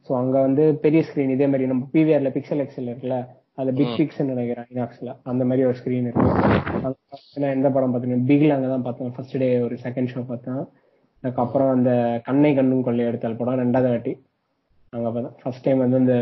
ஸோ 0.07 0.11
அங்க 0.21 0.35
வந்து 0.47 0.63
பெரிய 0.83 1.01
ஸ்கிரீன் 1.07 1.33
இதே 1.35 1.47
மாதிரி 1.51 1.65
நம்ம 1.71 1.87
பிவிஆர்ல 1.95 2.29
பிக்சல் 2.37 2.63
எக்ஸல் 2.65 2.89
இருக்குல்ல 2.89 3.17
அது 3.61 3.69
பிக் 3.79 3.95
பிக்ஸ் 3.99 4.21
நினைக்கிறேன் 4.31 4.67
ஐநாக்ஸ்ல 4.71 5.13
அந்த 5.31 5.43
மாதிரி 5.49 5.65
ஒரு 5.69 5.77
ஸ்கிரீன் 5.79 6.07
இருக்கு. 6.09 6.29
அங்க 6.85 6.95
பார்த்தீங்கன்னா 7.11 7.49
எந்த 7.57 7.69
படம் 7.75 7.91
பார்த்தீங்கன்னா 7.93 8.27
பிகில் 8.29 8.55
அங்கதான் 8.55 8.85
பார்த்தேன் 8.87 9.11
ஃபர்ஸ்ட் 9.15 9.37
டே 9.43 9.49
ஒரு 9.67 9.77
செகண்ட் 9.85 10.11
ஷோ 10.13 10.23
பார்த்தேன். 10.31 10.61
அதுக்கப்புறம் 11.23 11.71
அந்த 11.75 11.91
கண்ணை 12.27 12.51
கண்ணும் 12.57 12.85
கொள்ளை 12.87 13.03
எடுத்தால் 13.09 13.39
படம் 13.39 13.61
ரெண்டாவது 13.63 13.89
வாட்டி. 13.93 14.13
அங்கே 14.93 15.09
பார்த்தேன் 15.15 15.35
ஃபர்ஸ்ட் 15.41 15.65
டைம் 15.65 15.83
வந்து 15.83 15.97
இந்த 16.03 16.15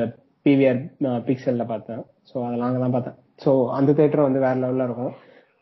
பிவிஆர் 0.46 0.80
பிக்சலில் 1.28 1.70
பார்த்தேன். 1.72 2.02
ஸோ 2.30 2.36
அதெல்லாம் 2.48 2.70
அங்கே 2.70 2.82
தான் 2.86 2.96
பார்த்தேன். 2.96 3.18
ஸோ 3.44 3.52
அந்த 3.78 3.92
தேட்டர் 4.00 4.28
வந்து 4.28 4.44
வேற 4.46 4.56
லெவலில் 4.64 4.88
இருக்கும். 4.88 5.14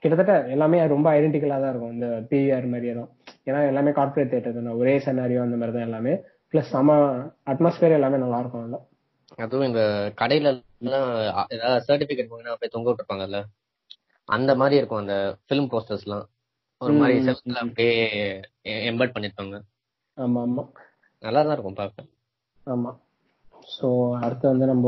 கிட்டத்தட்ட 0.04 0.34
எல்லாமே 0.56 0.80
ரொம்ப 0.96 1.08
ஐடென்டிக்கலாக 1.18 1.62
தான் 1.64 1.72
இருக்கும். 1.74 1.94
இந்த 1.98 2.08
பிவிஆர் 2.30 2.68
மாதிரியே 2.74 2.94
தான். 3.00 3.10
ஏன்னா 3.48 3.60
எல்லாமே 3.72 3.92
கார்பரேட் 4.00 4.34
தேட்டர் 4.34 4.58
தானே. 4.58 4.74
ஒரே 4.82 4.94
செனாரியோ 5.06 5.42
அந்த 5.46 5.58
மாதிரி 5.62 5.76
தான் 5.78 5.88
எல்லாமே. 5.90 6.14
ப்ளஸ் 6.52 6.72
செம 6.76 6.98
அட்மாஸ்பியர் 7.52 7.98
எல்லாமே 8.00 8.18
நல்லா 8.24 8.40
இருக்கும் 8.44 8.64
அதுல. 8.64 8.80
அதுவும் 9.44 9.68
இந்த 9.70 9.82
கடையில 10.22 10.50
எல்லாம் 10.84 11.10
ஏதாவது 11.56 11.86
சர்டிபிகேட் 11.88 12.32
வாங்கினா 12.32 12.58
போய் 12.62 12.74
தொங்க 12.76 12.88
விட்டுருப்பாங்கல்ல? 12.90 13.40
அந்த 14.30 14.52
மாதிரி 14.62 14.76
இருக்கும் 14.80 15.02
அந்த 15.04 15.16
ஃபிலிம் 15.48 15.70
போஸ்டர்ஸ் 15.74 16.06
எல்லாம். 16.08 16.26
ஒரு 16.86 16.94
மாதிரி 16.96 17.24
செல்ஃப்ல 17.28 17.62
அப்படியே 17.64 17.94
எம்பர்ட் 18.90 19.16
பண்ணிருப்பாங்க 19.16 19.58
ஆமா 20.18 20.42
ஆமா. 20.42 20.64
நல்லா 21.24 21.42
தான் 21.44 21.56
இருக்கும் 21.56 21.80
பார்க்க. 21.80 22.10
ஆமா. 22.68 22.92
ஸோ 23.68 23.88
அடுத்து 24.18 24.46
வந்து 24.48 24.66
நம்ம 24.66 24.88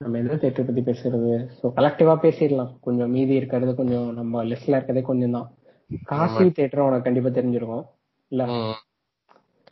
நம்ம 0.00 0.18
எந்த 0.18 0.34
தேட்டர் 0.34 0.66
பத்தி 0.68 0.82
பேசுறது? 0.82 1.32
ஸோ 1.58 1.66
கலெக்டிவா 1.76 2.14
பேசிடலாம். 2.22 2.72
கொஞ்சம் 2.80 3.12
மீதி 3.12 3.34
இருக்கிறது 3.34 3.74
கொஞ்சம் 3.74 4.08
நம்ம 4.12 4.42
லிஸ்ட்ல 4.44 4.76
இருக்கிறதே 4.76 5.02
கொஞ்சம் 5.02 5.36
தான் 5.36 5.48
காசி 6.06 6.46
தேட்டர் 6.58 6.86
உனக்கு 6.86 7.06
கண்டிப்பா 7.06 7.30
தெரிஞ்சிருக்கும். 7.30 7.84
இல்ல? 8.32 8.42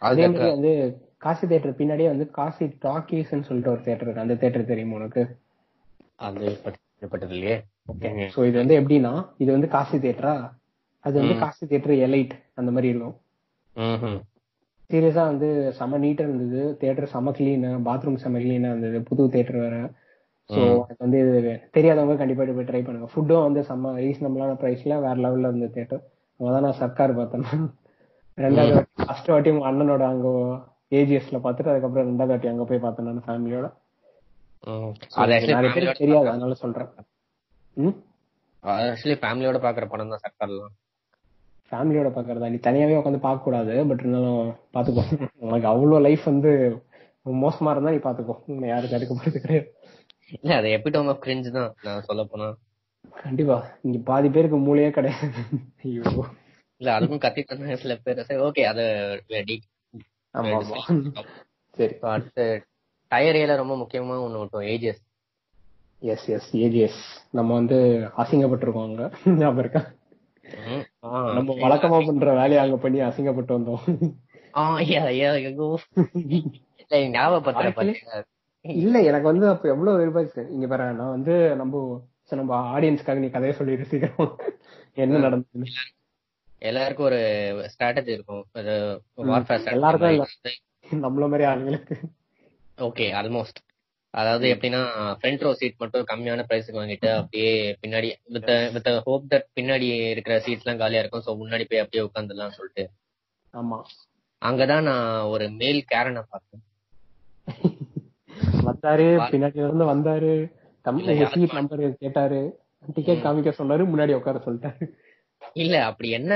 அது 0.03 0.21
மாதிரி 0.27 0.51
வந்து 0.51 0.73
காசி 1.19 1.45
தேட்டர் 1.47 1.79
பின்னாடியே 1.81 2.09
வந்து 2.09 2.27
காசி 2.39 2.65
டாக்கீஸ்ன்னு 2.85 3.47
சொல்லிட்டு 3.49 3.73
ஒரு 3.75 3.83
தேட்டர் 3.85 4.07
இருக்கு. 4.07 4.25
அந்த 4.25 4.37
தேட்டர் 4.43 4.71
தெரியுமா 4.73 4.99
உனக்கு? 5.01 5.23
அது 6.21 6.47
பட்டது 7.09 7.35
இல்லையே 7.35 7.57
சோ 8.35 8.41
இது 8.45 8.57
வந்து 8.59 8.75
எப்படின்னா 8.81 9.13
இது 9.39 9.51
வந்து 9.53 9.69
காசி 9.69 9.97
தேட்டரா? 9.99 10.35
அது 11.05 11.15
வந்து 11.21 11.37
காசி 11.39 11.65
தேட்டர் 11.67 11.95
எலைட் 12.07 12.35
அந்த 12.55 12.71
மாதிரி 12.71 12.89
இருக்கும். 12.93 13.17
சீரியஸா 14.91 15.23
வந்து 15.27 15.49
செம 15.73 15.99
நீட்டா 15.99 16.25
இருந்தது. 16.27 16.63
தேட்டர் 16.81 17.13
செம 17.13 17.33
கிளீன் 17.33 17.67
பாத்ரூம் 17.87 18.23
செம 18.23 18.39
கிளீனா 18.39 18.71
இருந்தது. 18.73 18.99
புது 19.03 19.29
தேட்டர் 19.29 19.59
வேற. 19.59 19.77
சோ 20.51 20.61
எனக்கு 20.79 21.05
வந்து 21.07 21.19
இது 21.23 21.37
தெரியாதவங்க 21.71 22.17
கண்டிப்பா 22.17 22.47
போய் 22.51 22.69
ட்ரை 22.71 22.83
பண்ணுங்க. 22.83 23.09
ஃபுட்டும் 23.13 23.45
வந்து 23.45 23.61
செம்ம 23.69 23.93
ரீசனபிளான 24.01 24.57
பிரைஸ்ல 24.61 24.99
வேற 25.01 25.17
லெவல்ல 25.25 25.51
இருந்த 25.51 25.69
தேட்டர் 25.77 26.03
அங்கதான் 26.41 26.67
நான் 26.67 26.81
சர்க்கார் 26.81 27.13
பார்த்தேன். 27.15 27.47
ரெண்டாவது 28.39 28.75
வாட்டி 28.75 29.05
ஃபர்ஸ்ட் 29.05 29.31
வாட்டி 29.31 29.51
உங்க 29.51 29.67
அண்ணனோட 29.71 30.05
அங்க 30.07 30.29
ஏஜிஎஸ்ல 30.93 31.39
பார்த்துட்டு 31.39 31.73
அதுக்கப்புறம் 31.73 32.09
ரெண்டாவது 32.09 32.33
வாட்டி 32.33 32.49
அங்க 32.49 32.65
போய் 32.65 32.79
பார்த்தேன் 32.79 33.09
நான் 33.09 33.27
ஃபேமிலியோட 33.27 33.67
ம். 33.67 33.73
அது 33.73 33.73
நிறைய 33.73 33.81
ஆக்சுவலி 33.81 33.81
பேருக்கு 34.39 34.52
தெரியாது 35.99 36.29
அதனால 36.29 36.55
சொல்றேன். 36.55 36.91
ம்? 37.77 37.97
ஆக்சுவலி 38.65 39.17
ஃபேமிலியோட 39.23 39.59
பாக்குற 39.59 39.89
படம் 39.89 40.09
தான் 40.09 40.25
சர்க்கார்லாம் 40.27 40.73
ஃபேமிலியோட 41.73 42.09
பாக்குறதா? 42.09 42.49
நீ 42.49 42.57
தனியாவே 42.57 42.97
உட்காந்து 42.99 43.19
பார்க்க 43.19 43.45
கூடாது 43.45 43.87
பட் 43.87 43.99
இருந்தாலும் 43.99 44.41
பாத்துக்கோ. 44.75 45.05
உனக்கு 45.39 45.67
அவ்வளவு 45.67 46.01
லைஃப் 46.01 46.25
வந்து 46.25 46.51
மோசமா 47.27 47.71
இருந்தா 47.71 47.91
நீ 47.91 47.97
பாத்துக்கோ. 47.97 48.35
யாரும் 48.67 48.91
தடுக்க 48.91 49.15
போறது 49.15 49.41
கிடையாது. 49.41 49.69
இல்ல 50.41 50.57
அது 50.57 50.69
எபிடோம் 50.69 51.09
ஆஃப் 51.09 51.25
கிரிஞ்ச் 51.25 51.49
தான் 51.51 51.75
நான் 51.83 52.03
சொல்ல 52.03 52.25
போனா? 52.25 52.49
கண்டிப்பா. 53.15 53.57
இங்க 53.83 53.99
பாதி 54.05 54.29
பேருக்கு 54.29 54.59
மூளையே 54.59 54.91
கிடையாது. 54.91 55.29
ஐயோ. 55.83 56.03
இல்ல 56.81 56.99
அதுக்கும் 56.99 57.19
கத்தி 57.19 57.43
தந்தாங்க 57.43 57.75
சில 57.75 57.97
பேர். 57.97 58.25
சரி 58.25 58.41
ஓகே 58.41 58.63
அது 58.63 58.85
சரி. 61.75 61.95
அடுத்து 62.01 62.45
டயர் 63.13 63.37
ஏல 63.37 63.57
ரொம்ப 63.57 63.75
முக்கியமா 63.77 64.15
ஒண்ணு 64.27 64.43
விட்டோம் 64.43 64.69
ஏஜஸ் 64.69 65.01
எஸ் 66.03 66.29
எஸ் 66.29 66.49
ஏஜிஎஸ் 66.57 67.01
நம்ம 67.31 67.55
வந்து 67.55 67.77
அசிங்கப்பட்டிருக்கோம் 68.17 68.87
அங்க. 68.87 69.03
ஞாபகம் 69.43 69.59
இருக்கா? 69.59 69.83
நம்ம 71.37 71.55
வழக்கமா 71.63 71.99
பண்ற 72.07 72.33
வேலையை 72.33 72.61
அங்க 72.65 72.77
பண்ணி 72.77 73.01
அசிங்கப்பட்டு 73.01 73.57
வந்தோம். 73.57 73.85
இல்ல 78.65 78.97
எனக்கு 79.03 79.27
வந்து 79.27 79.49
அப்ப 79.49 79.69
எவ்வளவு 79.69 80.01
வெறுப்பாச்சு 80.01 80.43
இங்க 80.51 80.67
பாரு 80.67 80.85
நான் 80.93 81.15
வந்து 81.17 81.35
நம்ம 81.57 81.85
நம்ம 82.33 82.59
ஆடியன்ஸ்க்காக 82.75 83.15
நீ 83.15 83.29
கதையை 83.29 83.57
சொல்லி 83.57 83.85
சீக்கிரம் 83.85 84.35
என்ன 84.97 85.19
நடந்தது 85.19 85.73
எல்லாருக்கும் 86.63 87.07
ஒரு 87.07 87.21
ஸ்ட்ராட்டஜி 87.71 88.13
இருக்கும். 88.13 88.43
எல்லாருக்கும். 89.73 90.29
நம்மள 91.01 91.29
மாதிரி 91.29 91.45
ஆளுங்களுக்கு. 91.45 91.97
ஓகே 92.77 93.07
ஆல்மோஸ்ட் 93.21 93.61
அதாவது 94.11 94.55
எப்படின்னா 94.55 94.81
ஃப்ரண்ட் 95.21 95.41
ரோ 95.41 95.53
சீட் 95.53 95.75
மட்டும் 95.79 96.05
கம்மியான 96.13 96.45
பிரைஸ்க்கு 96.49 96.79
வாங்கிட்டு 96.81 97.17
அப்படியே 97.17 97.79
பின்னாடி 97.87 98.13
வித் 98.25 98.73
வித் 98.73 99.03
ஹோப் 99.05 99.25
தட் 99.31 99.47
பின்னாடி 99.61 100.09
இருக்கிற 100.09 100.39
சீட்ஸ் 100.39 100.65
எல்லாம் 100.65 100.79
காலியா 100.79 100.99
இருக்கும் 100.99 101.23
சோ 101.27 101.31
முன்னாடி 101.31 101.65
போய் 101.69 101.79
அப்படியே 101.79 102.03
உட்காந்துடலாம் 102.05 102.51
சொல்லிட்டு. 102.51 102.91
ஆமா. 103.53 103.83
அங்கதான் 104.43 104.83
நான் 104.83 105.23
ஒரு 105.23 105.51
மேல் 105.51 105.85
கேரனை 105.95 106.23
பார்த்தேன். 106.29 106.63
வந்தாரு 108.67 109.07
பின்னாடி 109.31 109.57
இருந்து 109.57 109.85
வந்தாரு. 109.95 110.33
சீட் 111.27 111.53
நம்பர் 111.53 111.97
கேட்டாரு. 111.99 112.59
டிக்கெட் 112.95 113.25
காமிக்க 113.25 113.53
சொன்னாரு 113.59 113.85
முன்னாடி 113.85 114.15
உட்கார 114.15 114.39
சொல்லிட்டாரு. 114.39 114.93
இல்ல 115.57 115.77
அப்படி 115.85 116.09
என்ன 116.11 116.33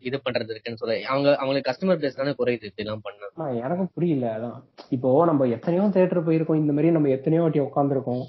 இது 0.00 0.16
பண்றது 0.24 0.52
இருக்குன்னு 0.52 0.80
சொல்ல 0.80 0.96
அவங்க 1.08 1.28
அவங்களுக்கு 1.36 1.68
கஸ்டமர் 1.70 2.00
பேஸ் 2.02 2.18
தானே 2.18 2.34
குறையுது 2.38 2.68
இப்படி 2.68 2.84
எல்லாம் 2.84 3.04
பண்ணா 3.06 3.46
எனக்கும் 3.60 3.92
புரியல 3.94 4.26
அதான். 4.34 4.58
இப்போ 4.90 5.10
நம்ம 5.24 5.46
எத்தனையோ 5.46 5.86
தியேட்டர் 5.88 6.26
போயிருக்கோம் 6.26 6.56
இந்த 6.56 6.72
மாதிரி 6.72 6.90
நம்ம 6.90 7.08
எத்தனையோ 7.08 7.42
வாட்டி 7.42 7.60
உட்காந்துருக்கோம் 7.60 8.24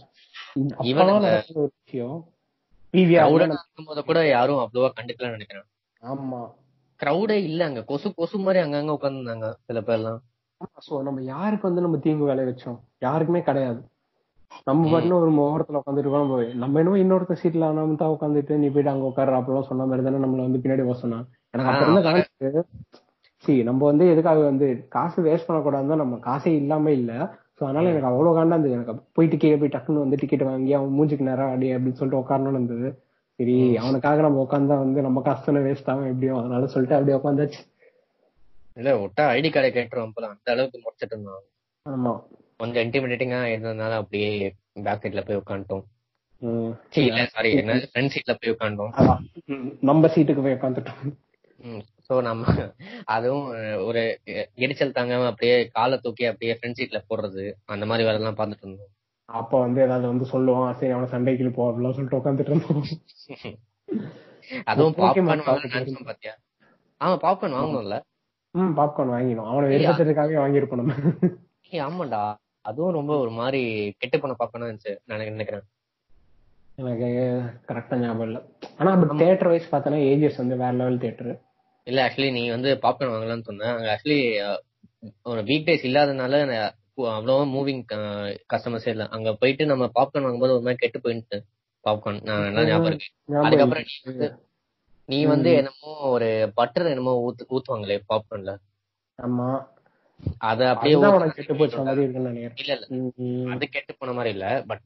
ஒரு 1.56 1.72
விஷயம் 1.80 2.18
இருக்கும்போது 2.94 4.02
கூட 4.04 4.20
யாரும் 4.28 4.62
அவ்வளவா 4.62 4.90
கண்டுக்கலன்னு 4.92 5.38
நினைக்கிறேன். 5.38 5.68
ஆமா. 6.04 6.42
கிரௌடே 7.00 7.38
இல்ல 7.44 7.62
அங்க 7.66 7.82
கொசு 7.84 8.08
கொசு 8.14 8.38
மாதிரி 8.38 8.60
அங்கங்க 8.64 8.94
உட்காந்துருந்தாங்க 8.98 9.48
சில 9.68 9.80
பேர்லாம். 9.82 10.20
சோ 10.86 11.02
நம்ம 11.02 11.22
யாருக்கு 11.24 11.68
வந்து 11.68 11.82
நம்ம 11.82 11.98
தீங்கு 11.98 12.24
வேலை 12.24 12.44
வச்சோம்? 12.46 12.78
யாருக்குமே 13.00 13.42
கிடையாது. 13.42 13.82
நம்ம 14.64 14.90
பாட்டுன்னு 14.92 15.18
ஒரு 15.18 15.32
ஓரத்துல 15.46 15.80
உட்காந்துட்டு 15.80 16.06
இருக்கோம். 16.06 16.26
நம்ம 16.26 16.44
நம்ம 16.62 16.80
என்னமோ 16.80 16.98
இன்னொருத்த 16.98 17.36
சீட்ல 17.42 17.70
நம்ம 17.74 17.96
தான் 17.96 18.14
உட்காந்துட்டு 18.16 18.54
நீ 18.56 18.68
போயிட்டு 18.70 18.92
அங்க 18.92 19.06
உட்கார 19.06 19.38
அப்படிலாம் 19.40 19.70
சொன்ன 19.70 19.86
மாதிரி 19.86 20.06
தானே 20.06 20.22
நம்மள 20.24 20.42
வந்து 20.42 20.62
பின்னாடி 20.64 20.84
போக 20.84 20.98
சொன்னா 21.00 21.20
எனக்கு 21.54 21.72
அப்ப 21.72 21.86
இருந்த 21.86 22.02
காலத்துக்கு 22.02 22.64
சி 23.46 23.56
நம்ம 23.64 23.82
வந்து 23.86 24.06
எதுக்காக 24.10 24.44
வந்து 24.44 24.68
காசு 24.90 25.18
வேஸ்ட் 25.22 25.48
பண்ணக்கூடாதுன்னு 25.48 26.02
நம்ம 26.04 26.20
காசே 26.28 26.52
இல்லாம 26.54 26.92
இல்ல. 26.92 27.12
சோ 27.58 27.64
அதனால 27.66 27.90
எனக்கு 27.90 28.10
அவ்வளவு 28.10 28.36
காண்டா 28.38 28.56
இருந்தது. 28.56 28.78
எனக்கு 28.78 28.94
போயிட்டு 29.14 29.38
கீழே 29.38 29.58
போய் 29.58 29.74
டக்குன்னு 29.76 30.04
வந்து 30.04 30.20
டிக்கெட் 30.22 30.44
வாங்கி 30.44 30.74
அவன் 30.74 30.96
மூஞ்சுக்கு 30.98 31.28
நேரம் 31.30 31.54
அடி 31.54 31.68
அப்படின்னு 31.76 32.00
சொல்லிட்டு 32.00 32.22
உட்காரணும்னு 32.22 32.60
இருந்தது. 32.60 32.90
சரி 33.40 33.54
அவனுக்காக 33.78 34.22
நம்ம 34.22 34.44
உட்காந்தா 34.44 34.76
வந்து 34.78 35.00
நம்ம 35.02 35.22
காசு 35.22 35.46
தானே 35.46 35.62
வேஸ்ட் 35.68 35.90
ஆகும் 35.90 36.10
எப்படியும். 36.12 36.40
அதனால 36.40 36.68
சொல்லிட்டு 36.68 36.98
அப்படியே 36.98 37.18
உட்காந்தாச்சு 37.20 37.62
இல்ல 38.78 38.92
விட்டா 39.02 39.26
ஐடி 39.36 39.50
கார்டை 39.50 39.70
கேட்டுருவோம் 39.72 40.16
போல. 40.16 40.30
அந்த 40.34 40.52
அளவுக்கு 40.52 40.80
முடிச்சிட்டு 40.84 41.16
இருந்தான். 41.16 41.44
ஆமா. 41.86 42.14
கொஞ்சம் 42.56 42.84
இன்டிமிடேட்டிங்கா 42.84 43.40
இருந்ததுனால 43.44 43.92
அப்படியே 43.92 44.56
பேக் 44.74 45.02
சீட்ல 45.04 45.22
போய் 45.26 45.42
உட்காந்துட்டோம். 45.46 45.84
சாரி 47.28 47.52
என்ன 47.52 47.74
ஃப்ரண்ட் 47.74 48.14
சீட்ல 48.14 48.36
போய் 48.40 48.56
உட்காந்தோம். 48.56 48.92
அதான். 48.94 49.22
ம், 49.46 49.78
நம்ம 49.82 50.08
சீட்டுக்கு 50.08 50.44
போய் 50.44 50.54
உட்காந்துட்டோம். 50.54 51.14
சோ 52.10 52.22
நம்ம 52.22 52.72
அதுவும் 53.04 53.46
ஒரு 53.86 54.20
எரிச்சல் 54.54 54.92
தாங்காம 54.92 55.26
அப்படியே 55.26 55.68
காலை 55.68 55.98
தூக்கி 55.98 56.26
அப்படியே 56.26 56.60
ஃப்ரண்ட் 56.62 56.78
சீட்ல 56.80 57.00
போடுறது 57.10 57.54
அந்த 57.66 57.86
மாதிரி 57.86 58.10
வேலைலாம் 58.10 58.38
பார்த்துட்டு 58.38 58.66
இருந்தோம். 58.66 58.92
அப்ப 59.26 59.60
வந்து 59.60 59.82
ஏதாவது 59.82 60.08
வந்து 60.08 60.26
சொல்லுவான் 60.32 60.74
சரி 60.74 60.94
அவன 60.94 61.06
சண்டைக்கு 61.06 61.52
போ 61.52 61.72
அப்படிலாம் 61.72 61.96
சொல்லிட்டு 61.96 62.20
உட்காந்துட்டு 62.20 62.50
இருந்தோம். 62.50 62.84
அதுவும் 64.64 64.94
பாப்கார்ன் 64.94 65.66
நினைச்சோம் 65.66 66.06
பாத்தியா? 66.06 66.34
ஆமா 67.02 67.16
பாப்கார்ன் 67.22 67.58
வாங்கணும்ல. 67.58 67.98
ம் 68.52 68.74
பாப்கார்ன் 68.78 69.14
வாங்கினோம் 69.16 69.50
அவனை 69.50 69.70
வெறுப்பதுக்காகவே 69.70 70.38
வாங்கியிருப்போம் 70.44 70.82
நம்ம. 70.82 70.94
ஆமாண்டா. 71.72 72.36
அதுவும் 72.66 72.98
ரொம்ப 72.98 73.14
ஒரு 73.18 73.32
மாதிரி 73.40 73.62
கெட்டு 74.00 74.18
போன 74.18 74.36
பாப்கார்னா 74.40 74.68
இருந்துச்சு 74.68 74.94
நான் 75.04 75.24
நினைக்கிறேன். 75.32 75.66
எனக்கு 76.78 77.10
கரெக்டா 77.68 77.96
ஞாபகம் 78.00 78.28
இல்ல. 78.28 78.40
ஆனா 78.80 78.92
பட் 79.02 79.14
தியேட்டர் 79.20 79.52
வைஸ் 79.52 79.72
பார்த்தனா 79.72 80.00
ஏஜிஎஸ் 80.10 80.42
வந்து 80.42 80.56
வேற 80.62 80.72
லெவல் 80.80 81.02
தியேட்டர் 81.04 81.34
இல்ல 81.88 82.00
ஆக்சுவலி 82.06 82.32
நீ 82.32 82.44
வந்து 82.50 82.70
பாப்கார்ன் 82.84 83.14
வாங்கலாம்னு 83.14 83.48
சொன்ன. 83.50 83.70
அங்க 83.74 83.90
ஆக்சுவலி 83.94 84.20
ஒரு 85.32 85.42
வீக் 85.50 85.68
டேஸ் 85.68 85.88
இல்லாதனால 85.90 86.36
அவ்வளவா 87.10 87.44
மூவிங் 87.54 87.82
கஸ்டமர்ஸே 88.52 88.92
இல்ல. 88.94 89.06
அங்க 89.16 89.30
போயிட்டு 89.42 89.64
நம்ம 89.72 89.88
பாப்கார்ன் 89.98 90.26
வாங்கும்போது 90.26 90.56
ஒரு 90.56 90.66
மாதிரி 90.66 90.82
கெட்டு 90.84 91.00
போயிட்டு 91.00 91.38
பாப்கார்ன் 91.86 92.22
நான் 92.28 92.68
ஞாபகம் 92.70 92.90
இருக்கு. 92.92 93.10
அதுக்கப்புறம் 93.42 93.86
நீ 93.88 93.96
வந்து 94.06 94.28
நீ 95.10 95.18
வந்து 95.26 95.50
என்னமோ 95.60 95.92
ஒரு 96.14 96.28
பட்டர் 96.56 96.92
என்னமோ 96.92 97.14
ஊத்து 97.26 97.44
ஊத்துவாங்களே 97.56 97.98
பாப்கார்ன்ல 98.10 98.54
ஆமா. 99.20 99.50
அத 100.50 100.68
அப்படியே 100.72 100.96
கெட்டு 101.38 101.56
போச்ச 101.60 101.78
மாதிரி 101.82 102.06
இருக்குன்னு 102.06 102.52
இல்ல 102.56 102.76
இல்ல. 102.76 102.86
அது 103.54 103.70
கெட்டு 103.70 103.96
போன 103.96 104.14
மாதிரி 104.18 104.34
இல்ல. 104.36 104.48
பட் 104.70 104.84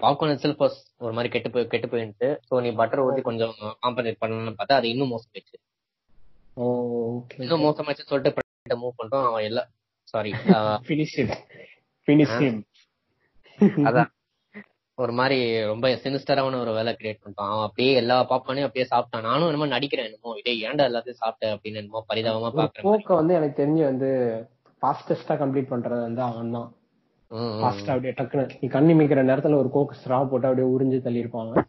பாப்கார்ன் 0.00 0.32
இட்செல்ஃப் 0.34 0.62
ஒரு 1.00 1.12
மாதிரி 1.16 1.30
கெட்டு 1.34 1.50
போய் 1.50 1.70
கெட்டு 1.72 1.90
போயிட்டு 1.90 2.28
சோ 2.46 2.60
நீ 2.64 2.70
பட்டர் 2.80 3.04
ஊத்தி 3.04 3.22
கொஞ்சம் 3.28 3.54
காம்பன்சேட் 3.82 4.20
பண்ணணும்னு 4.22 4.58
பார்த்தா 4.58 4.78
அது 4.80 4.92
இன்னும் 4.92 5.12
மோசம் 5.12 5.30
போயிடுச்சு 5.32 5.58
இன்னும் 7.38 7.62
மோசமாச்சு 7.64 8.06
சொல்லிட்டு 8.06 8.76
மூவ் 8.76 8.96
பண்ணிட்டோம். 8.96 9.26
அவன் 9.28 9.44
இல்ல 9.48 9.60
சாரி 10.14 10.32
அதான். 13.88 14.10
ஒரு 14.98 15.12
மாதிரி 15.18 15.36
ரொம்ப 15.70 15.88
சினிஸ்டரான 16.02 16.58
ஒரு 16.60 16.72
வேலை 16.76 16.94
கிரியேட் 16.94 17.18
பண்ணிட்டான். 17.18 17.48
அவன் 17.48 17.66
அப்படியே 17.66 17.90
எல்லா 18.00 18.16
பாப்கார்னையும் 18.30 18.68
அப்படியே 18.68 18.88
சாப்பிட்டான். 18.90 19.22
நானும் 19.22 19.48
என்னமோ 19.48 19.68
நடிக்கிறேன் 19.74 20.08
என்னமோ. 20.08 20.34
இதே 20.40 20.52
ஏன்டா 20.64 20.88
எல்லாத்தையும் 20.88 21.20
சாப்பிட்டேன் 21.20 21.54
அப்படின்னு 21.54 21.80
என்னமோ 21.82 22.04
பரிதாபமா 22.10 22.50
பாக்குறேன் 22.54 23.20
வந்து 23.20 23.36
எனக்கு 23.38 23.60
தெரிஞ்சு 23.60 23.84
வந்து 23.84 24.08
ஃபாஸ்டஸ்டா 24.82 25.34
கம்ப்ளீட் 25.42 25.72
பண்றது 25.72 26.00
வந்து 26.08 26.22
அவன் 26.28 26.54
தான் 26.56 26.68
ஃபாஸ்டா 27.60 27.92
அப்படியே 27.94 28.14
டக்குனு 28.18 28.44
நீ 28.60 28.68
கண்ணி 28.76 28.94
மிக்கிற 28.98 29.22
நேரத்துல 29.30 29.60
ஒரு 29.62 29.70
கோக் 29.76 29.98
ஸ்ட்ரா 30.00 30.18
போட்டு 30.30 30.48
அப்படியே 30.50 30.68
உறிஞ்சு 30.74 30.98
தள்ளி 31.06 31.22
இருப்பாங்க 31.24 31.64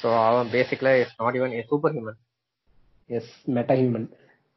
சோ 0.00 0.08
அவன் 0.28 0.52
basically 0.56 0.92
not 1.22 1.38
even 1.40 1.56
super 1.72 1.94
human 1.96 2.18
as 3.10 3.32
meta 3.56 3.74
human 3.80 4.06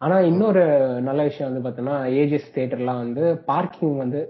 ஆனா 0.01 0.15
இன்னொரு 0.29 0.61
நல்ல 1.07 1.21
விஷயம் 1.29 1.49
வந்து 1.49 1.63
பாத்தீங்கன்னா 1.65 1.97
ஏஜிஎஸ் 2.19 2.53
தியேட்டர்லாம் 2.53 3.01
வந்து 3.05 3.23
பார்க்கிங் 3.49 3.97
வந்து 4.03 4.21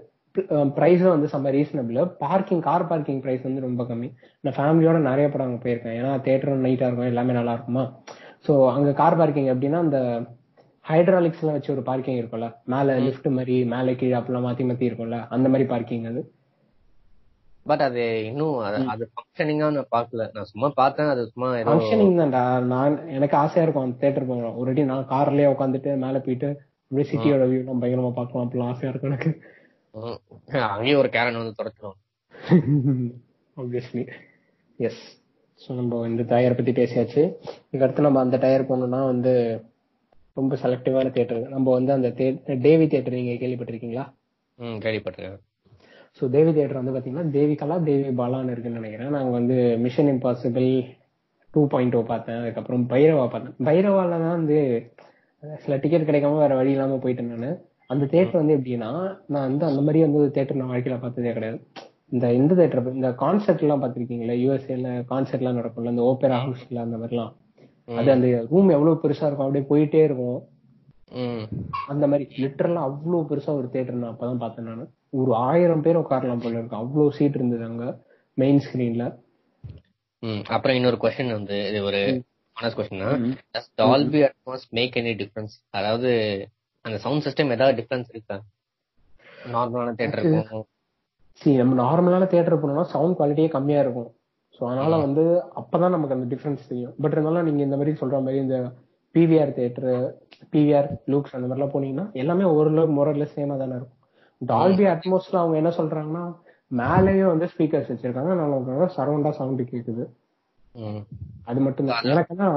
பிரைஸும் 0.76 1.14
வந்து 1.14 1.30
செம்ம 1.32 1.50
reasonable 1.56 1.98
parking 2.24 2.62
car 2.66 2.84
parking 2.90 3.20
price 3.24 3.42
வந்து 3.46 3.64
ரொம்ப 3.66 3.82
கம்மி. 3.88 4.08
நான் 4.44 4.56
ஃபேமிலியோட 4.58 4.98
நிறைய 5.08 5.26
படம் 5.30 5.48
அங்க 5.48 5.58
போயிருக்கேன். 5.64 5.96
ஏன்னா 6.00 6.12
தியேட்டரும் 6.24 6.64
நைட்டா 6.66 6.86
இருக்கும். 6.88 7.10
எல்லாமே 7.12 7.32
நல்லா 7.38 7.54
இருக்குமா? 7.56 7.84
சோ 8.46 8.52
அங்க 8.76 8.92
கார் 9.00 9.18
பார்க்கிங் 9.20 9.50
எப்படின்னா 9.52 9.80
அந்த 9.86 9.98
ஹைட்ராலிக்ஸ் 10.84 11.40
எல்லாம் 11.40 11.52
வச்சு 11.52 11.72
ஒரு 11.72 11.82
பார்க்கிங் 11.82 12.20
இருக்கும்ல. 12.22 12.46
மேல 12.64 12.98
லிஃப்ட் 12.98 13.28
மாதிரி 13.28 13.64
மேல 13.64 13.94
கீழே 13.94 14.14
அப்படிலாம் 14.14 14.46
மாத்தி 14.46 14.64
மாத்தி 14.64 14.86
இருக்கும்ல. 14.88 15.26
அந்த 15.28 15.48
மாதிரி 15.48 15.68
பார்க்கிங் 15.68 16.04
அது. 16.04 16.22
பட் 17.66 17.80
அது 17.80 18.24
இன்னும் 18.24 18.56
அது- 18.90 19.08
ஃபங்க்ஷனிங்கா 19.12 19.66
நான் 19.70 19.90
பாக்கல 19.90 20.30
நான் 20.32 20.44
சும்மா 20.44 20.68
பார்த்தேன் 20.74 21.06
அது 21.06 21.26
சும்மா 21.26 21.48
ஃபங்க்ஷனிங் 21.68 22.16
தான்டா. 22.20 22.42
நான் 22.64 23.08
எனக்கு 23.08 23.36
ஆசையா 23.36 23.62
இருக்கும் 23.62 23.84
அந்த 23.84 23.96
தியேட்டர் 23.98 24.26
போகணும் 24.26 24.56
ஒரு 24.56 24.64
வாட்டி 24.64 24.84
நான் 24.84 25.08
கார்லயே 25.08 25.48
உட்காந்துட்டு 25.48 25.96
மேல 25.96 26.18
போயிட்டு 26.18 26.48
அப்படியே 26.82 27.10
சிட்டியோட 27.10 27.44
வியூ 27.46 27.62
நம்ம 27.62 27.86
பயங்கரமா 27.86 28.12
பார்க்கலாம் 28.12 28.46
அப்படிலாம் 28.46 28.68
ஆசையா 28.68 28.90
இருக்கும் 28.90 29.10
எனக்கு. 29.10 29.30
அங்கேயும் 30.68 30.98
ஒரு 30.98 31.08
கேரன் 31.08 31.36
வந்து 31.36 31.58
தொடச்சிடும் 31.58 31.98
ஆப்வியஸ்லி 33.56 34.04
எஸ் 34.78 35.02
ஸோ 35.60 35.74
நம்ம 35.74 36.08
இந்த 36.08 36.22
டயர் 36.22 36.56
பத்தி 36.56 36.72
பேசியாச்சு. 36.72 37.22
இதுக்கு 37.64 37.82
அடுத்து 37.82 38.02
நம்ம 38.02 38.20
அந்த 38.20 38.36
டயர் 38.36 38.68
போகணும்னா 38.68 39.04
வந்து 39.04 39.32
ரொம்ப 40.36 40.56
செலக்டிவான 40.62 41.10
தியேட்டர் 41.14 41.40
நம்ம 41.54 41.66
வந்து 41.78 41.92
அந்த 41.96 42.08
தேவி 42.66 42.84
தியேட்டர் 42.92 43.18
நீங்க 43.18 43.34
கேள்விப்பட்டிருக்கீங்களா? 43.42 44.04
ம் 44.58 44.78
கேள்விப்பட்டிருக்கேன். 44.84 45.40
ஸோ 46.18 46.22
தேவி 46.36 46.50
தியேட்டர் 46.56 46.80
வந்து 46.80 46.94
பாத்தீங்கன்னா 46.94 47.28
தேவி 47.36 47.54
கலா 47.60 47.76
தேவி 47.88 48.10
பாலான்னு 48.20 48.52
இருக்குன்னு 48.54 48.80
நினைக்கிறேன். 48.80 49.14
நாங்க 49.16 49.30
வந்து 49.38 49.56
mission 49.84 50.10
impossible 50.14 50.68
two 51.54 51.62
point 51.72 51.96
O 51.98 52.02
பார்த்தேன். 52.12 52.40
அதுக்கப்புறம் 52.42 52.84
பைரவா 52.92 53.24
பார்த்தேன். 53.32 53.56
பைரவால 53.68 54.18
தான் 54.24 54.36
வந்து 54.38 54.58
சில 55.64 55.76
டிக்கெட் 55.82 56.08
கிடைக்காம 56.08 56.40
வேற 56.42 56.54
வழி 56.60 56.74
இல்லாம 56.74 56.98
போயிட்டேன் 57.04 57.32
நானு. 57.34 57.50
அந்த 57.90 58.04
தியேட்டர் 58.12 58.40
வந்து 58.40 58.56
எப்படின்னா 58.58 58.90
நான் 59.32 59.48
வந்து 59.48 59.64
அந்த 59.70 59.80
மாதிரி 59.86 60.02
வந்து 60.06 60.20
தியேட்டர் 60.34 60.60
நான் 60.60 60.72
வாழ்க்கையில 60.72 60.98
பார்த்ததே 61.04 61.32
கிடையாது. 61.38 61.58
இந்த 62.14 62.26
இந்த 62.40 62.52
தியேட்டர் 62.58 62.96
இந்த 62.98 63.10
கான்சர்ட் 63.22 63.64
எல்லாம் 63.66 63.82
பார்த்திருக்கீங்களா 63.82 64.36
யூஎஸ்ஏல 64.42 64.90
கான்சர்ட் 65.12 65.42
எல்லாம் 65.42 65.58
நடக்கும்ல 65.60 65.94
இந்த 65.94 66.04
ஓபேரா 66.10 66.38
ஹவுஸ்ல 66.44 66.84
அந்த 66.86 66.96
மாதிரிலாம். 67.02 67.32
அது 68.00 68.10
அந்த 68.14 68.26
ரூம் 68.50 68.70
எவ்வளவு 68.76 69.00
பெருசா 69.02 69.26
இருக்கும்? 69.28 69.46
அப்படியே 69.46 69.64
போயிட்டே 69.70 70.00
இருக்கும். 70.08 70.40
அந்த 71.92 72.04
மாதிரி 72.10 72.24
லிட்டரலா 72.42 72.82
அவ்வளவு 72.88 73.28
பெருசா 73.30 73.50
ஒரு 73.60 73.68
தேட்டர் 73.72 74.00
நான் 74.02 74.12
அப்பதான் 74.12 74.42
பார்த்தேன் 74.42 74.68
நானு. 74.70 74.84
ஒரு 75.20 75.32
ஆயிரம் 75.48 75.84
பேர் 75.86 76.00
உட்காரலாம் 76.02 76.42
போல 76.44 76.58
இருக்கு. 76.58 76.80
அவ்வளவு 76.82 77.16
சீட் 77.18 77.38
இருந்தது 77.38 77.64
அங்க 77.70 77.86
மெயின் 78.38 78.62
ஸ்கிரீன்ல 78.66 79.06
அப்புறம் 80.54 80.76
இன்னொரு 80.78 80.98
கொஸ்டின் 81.02 81.36
வந்து 81.36 81.56
இது 81.70 81.78
ஒரு 81.88 82.00
honest 82.56 82.78
question 82.78 83.04
Dolby 83.82 84.20
Atmos 84.28 84.66
make 84.78 84.98
any 85.00 85.12
difference 85.22 85.54
அதாவது 85.70 86.10
அந்த 86.84 86.96
சவுண்ட் 87.04 87.24
சிஸ்டம் 87.26 87.54
ஏதாவது 87.56 87.76
டிஃபரன்ஸ் 87.80 88.10
இருக்கா? 88.14 88.36
நார்மலான 89.54 89.94
தியேட்டருக்கும் 89.98 90.66
சரி 91.40 91.56
நம்ம 91.60 91.76
நார்மலான 91.82 92.26
தியேட்டர் 92.32 92.60
போனோம்னா 92.62 92.86
சவுண்ட் 92.94 93.16
குவாலிட்டியே 93.18 93.50
கம்மியா 93.56 93.80
இருக்கும். 93.84 94.10
ஸோ 94.56 94.62
அதனால 94.68 94.96
வந்து 95.04 95.22
அப்பதான் 95.60 95.94
நமக்கு 95.96 96.16
அந்த 96.16 96.26
டிஃபரன்ஸ் 96.32 96.68
தெரியும். 96.70 96.94
பட் 97.02 97.12
இருந்தாலும் 97.12 97.46
நீங்க 97.48 97.62
இந்த 97.62 97.76
மாதிரி 97.76 97.92
சொல்ற 98.00 98.16
மாதிரி 98.22 98.38
இந்த 98.44 98.56
பிவிஆர் 99.14 99.54
தியேட்டர் 99.56 99.90
பிவிஆர் 100.52 100.88
லூக்ஸ் 101.12 101.34
அந்த 101.36 101.46
மாதிரிலாம் 101.46 101.74
போனீங்கன்னா 101.74 102.06
எல்லாமே 102.12 102.44
ஓரளவுக்கு 102.56 102.94
மொரல்ல 102.98 103.26
சேமா 103.34 103.56
தானே 103.62 103.74
இருக்கும். 103.78 103.98
டால்பி 104.40 104.84
அட்மாஸ்ல 104.92 105.40
அவங்க 105.42 105.56
என்ன 105.62 105.70
சொல்றாங்கன்னா 105.78 106.24
மேலேயே 106.70 107.24
வந்து 107.24 107.46
ஸ்பீக்கர்ஸ் 107.52 107.90
வச்சிருக்காங்க. 107.92 108.34
நம்ம 108.40 108.88
சரௌண்டா 108.96 109.32
சவுண்ட் 109.38 109.62
கேக்குது. 109.72 110.04
அது 111.44 111.60
மட்டும் 111.60 111.88
தான் 111.90 112.08
எனக்குன்னா 112.12 112.48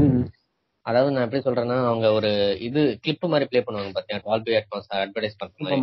ம். 0.00 0.22
அதாவது 0.86 1.12
நான் 1.12 1.24
எப்படி 1.26 1.42
சொல்றேன்னா 1.44 1.76
அவங்க 1.86 2.06
ஒரு 2.12 2.30
இது 2.60 2.80
கிளிப் 3.00 3.24
மாதிரி 3.26 3.46
ப்ளே 3.50 3.60
பண்ணுவாங்க 3.60 3.92
பாத்தியா? 3.92 4.18
டால்பி 4.26 4.52
அட்மாஸ் 4.58 4.90
அட்வர்டைஸ் 4.96 5.38
பண்ற 5.38 5.54
மாதிரி. 5.60 5.80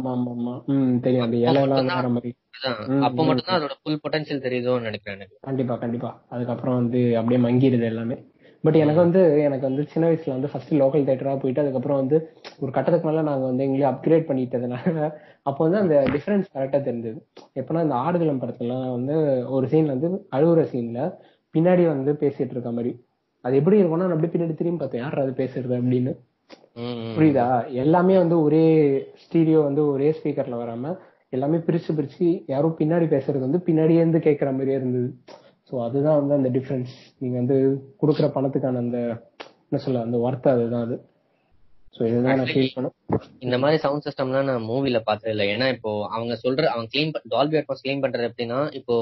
அப்ப 3.02 3.24
மட்டும் 3.24 3.48
தான் 3.48 3.58
அதோட 3.60 3.74
ஃபுல் 3.80 4.02
பொட்டன்ஷியல் 4.04 4.46
தெரியுதோன்னு 4.46 4.88
நினைக்கிறேன் 4.90 5.24
கண்டிப்பா 5.40 5.76
கண்டிப்பா. 5.76 6.12
அதுக்கப்புறம் 6.30 6.76
வந்து 6.76 7.18
அப்படியே 7.18 7.42
மங்கிடுது 7.42 7.86
எல்லாமே. 7.86 8.18
பட் 8.64 8.76
எனக்கு 8.76 9.00
வந்து 9.00 9.22
எனக்கு 9.42 9.66
வந்து 9.68 9.84
சின்ன 9.86 10.10
வயசுல 10.10 10.36
வந்து 10.36 10.50
ஃபர்ஸ்ட் 10.52 10.74
லோக்கல் 10.74 11.08
தேட்டரா 11.08 11.40
போயிட்டு 11.40 11.62
அதுக்கப்புறம் 11.62 11.98
வந்து 11.98 12.18
ஒரு 12.60 12.72
கட்டத்துக்கு 12.72 13.08
மேல 13.08 13.22
நாங்க 13.22 13.46
வந்து 13.46 13.66
எங்களையும் 13.66 13.92
அப்கிரேட் 13.92 14.30
பண்ணிட்டதுனால 14.30 14.94
அப்போ 15.44 15.60
வந்து 15.66 15.78
அந்த 15.78 15.96
டிஃபரன்ஸ் 16.14 16.48
கரெக்டா 16.54 16.80
தெரிஞ்சது. 16.82 17.20
எப்பனா 17.56 17.82
இந்த 17.82 17.96
ஆடுகளம் 18.04 18.42
படத்துலாம் 18.42 18.86
வந்து 18.92 19.16
ஒரு 19.50 19.68
சீன்ல 19.68 19.96
வந்து 19.96 20.10
அழுகுற 20.32 20.62
சீன்ல 20.72 21.00
பின்னாடி 21.56 21.84
வந்து 21.88 22.14
பேசிட்டு 22.22 22.56
இருக்க 22.56 22.72
மாதிரி. 22.72 22.94
அது 23.44 23.58
எப்படி 23.58 23.78
இருக்கும்னா 23.82 24.04
நான் 24.04 24.16
அப்படியே 24.16 24.34
பின்னாடி 24.34 24.56
திரும்பி 24.56 24.80
பார்த்தேன். 24.80 25.02
யார் 25.02 25.20
அது 25.20 25.32
பேசுறது 25.32 25.74
அப்படின்னு. 25.80 26.12
புரியுதா? 27.18 27.48
எல்லாமே 27.74 28.18
வந்து 28.18 28.36
ஒரே 28.42 28.66
ஸ்டீரியோ 29.24 29.60
வந்து 29.64 29.82
ஒரே 29.88 30.10
ஸ்பீக்கர்ல 30.12 30.60
வராம 30.62 30.94
எல்லாமே 31.30 31.58
பிரிச்சு 31.58 31.92
பிரிச்சு 31.98 32.28
யாரோ 32.48 32.68
பின்னாடி 32.80 33.06
பேசுறது 33.14 33.40
வந்து 33.40 33.60
பின்னாடியே 33.68 34.02
இருந்து 34.04 34.20
கேக்குற 34.20 34.50
மாதிரியே 34.52 34.78
இருந்தது. 34.78 35.10
சோ 35.70 35.84
அதுதான் 35.84 36.20
வந்து 36.20 36.36
அந்த 36.36 36.50
டிஃபரன்ஸ் 36.50 36.94
நீங்க 37.20 37.36
வந்து 37.38 37.58
குடுக்குற 38.02 38.28
பணத்துக்கான 38.36 38.82
அந்த 38.86 39.00
என்ன 39.68 39.82
சொல்ல 39.86 40.02
அந்த 40.02 40.18
ஒர்த் 40.18 40.48
அதுதான் 40.48 40.86
அது. 40.88 40.98
சோ 41.96 42.02
இதுதான் 42.08 42.38
நான் 42.38 42.52
ஃபீல் 42.54 42.74
பண்ணேன் 42.76 42.93
இந்த 43.44 43.56
மாதிரி 43.62 43.78
சவுண்ட் 43.84 44.06
சிஸ்டம்லாம் 44.06 44.48
நான் 44.50 44.68
மூவில 44.70 45.00
பார்த்தது 45.02 45.32
இல்ல. 45.34 45.44
ஏன்னா 45.54 45.68
இப்போ 45.74 45.92
அவங்க 46.14 46.34
சொல்ற 46.44 46.64
அவங்க 46.72 46.88
கிளீன் 46.94 47.12
டால்பி 47.34 47.58
அட்மாஸ் 47.60 47.84
கிளீன் 47.84 48.04
பண்றது 48.04 48.30
எப்படின்னா 48.30 48.60
இப்போ 48.80 48.96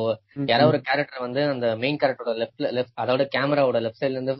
யாராவது 0.47 0.71
ஒரு 0.71 0.79
கேரக்டர் 0.87 1.25
வந்து 1.25 1.41
அந்த 1.51 1.67
மெயின் 1.83 1.99
கேரக்டரோட 2.01 2.33
லெஃப்ட் 2.41 2.65
லெஃப்ட் 2.77 2.99
அதோட 3.03 3.25
கேமராவோட 3.35 3.79
லெஃப்ட் 3.85 4.01
சைடுல 4.01 4.19
இருந்து 4.19 4.35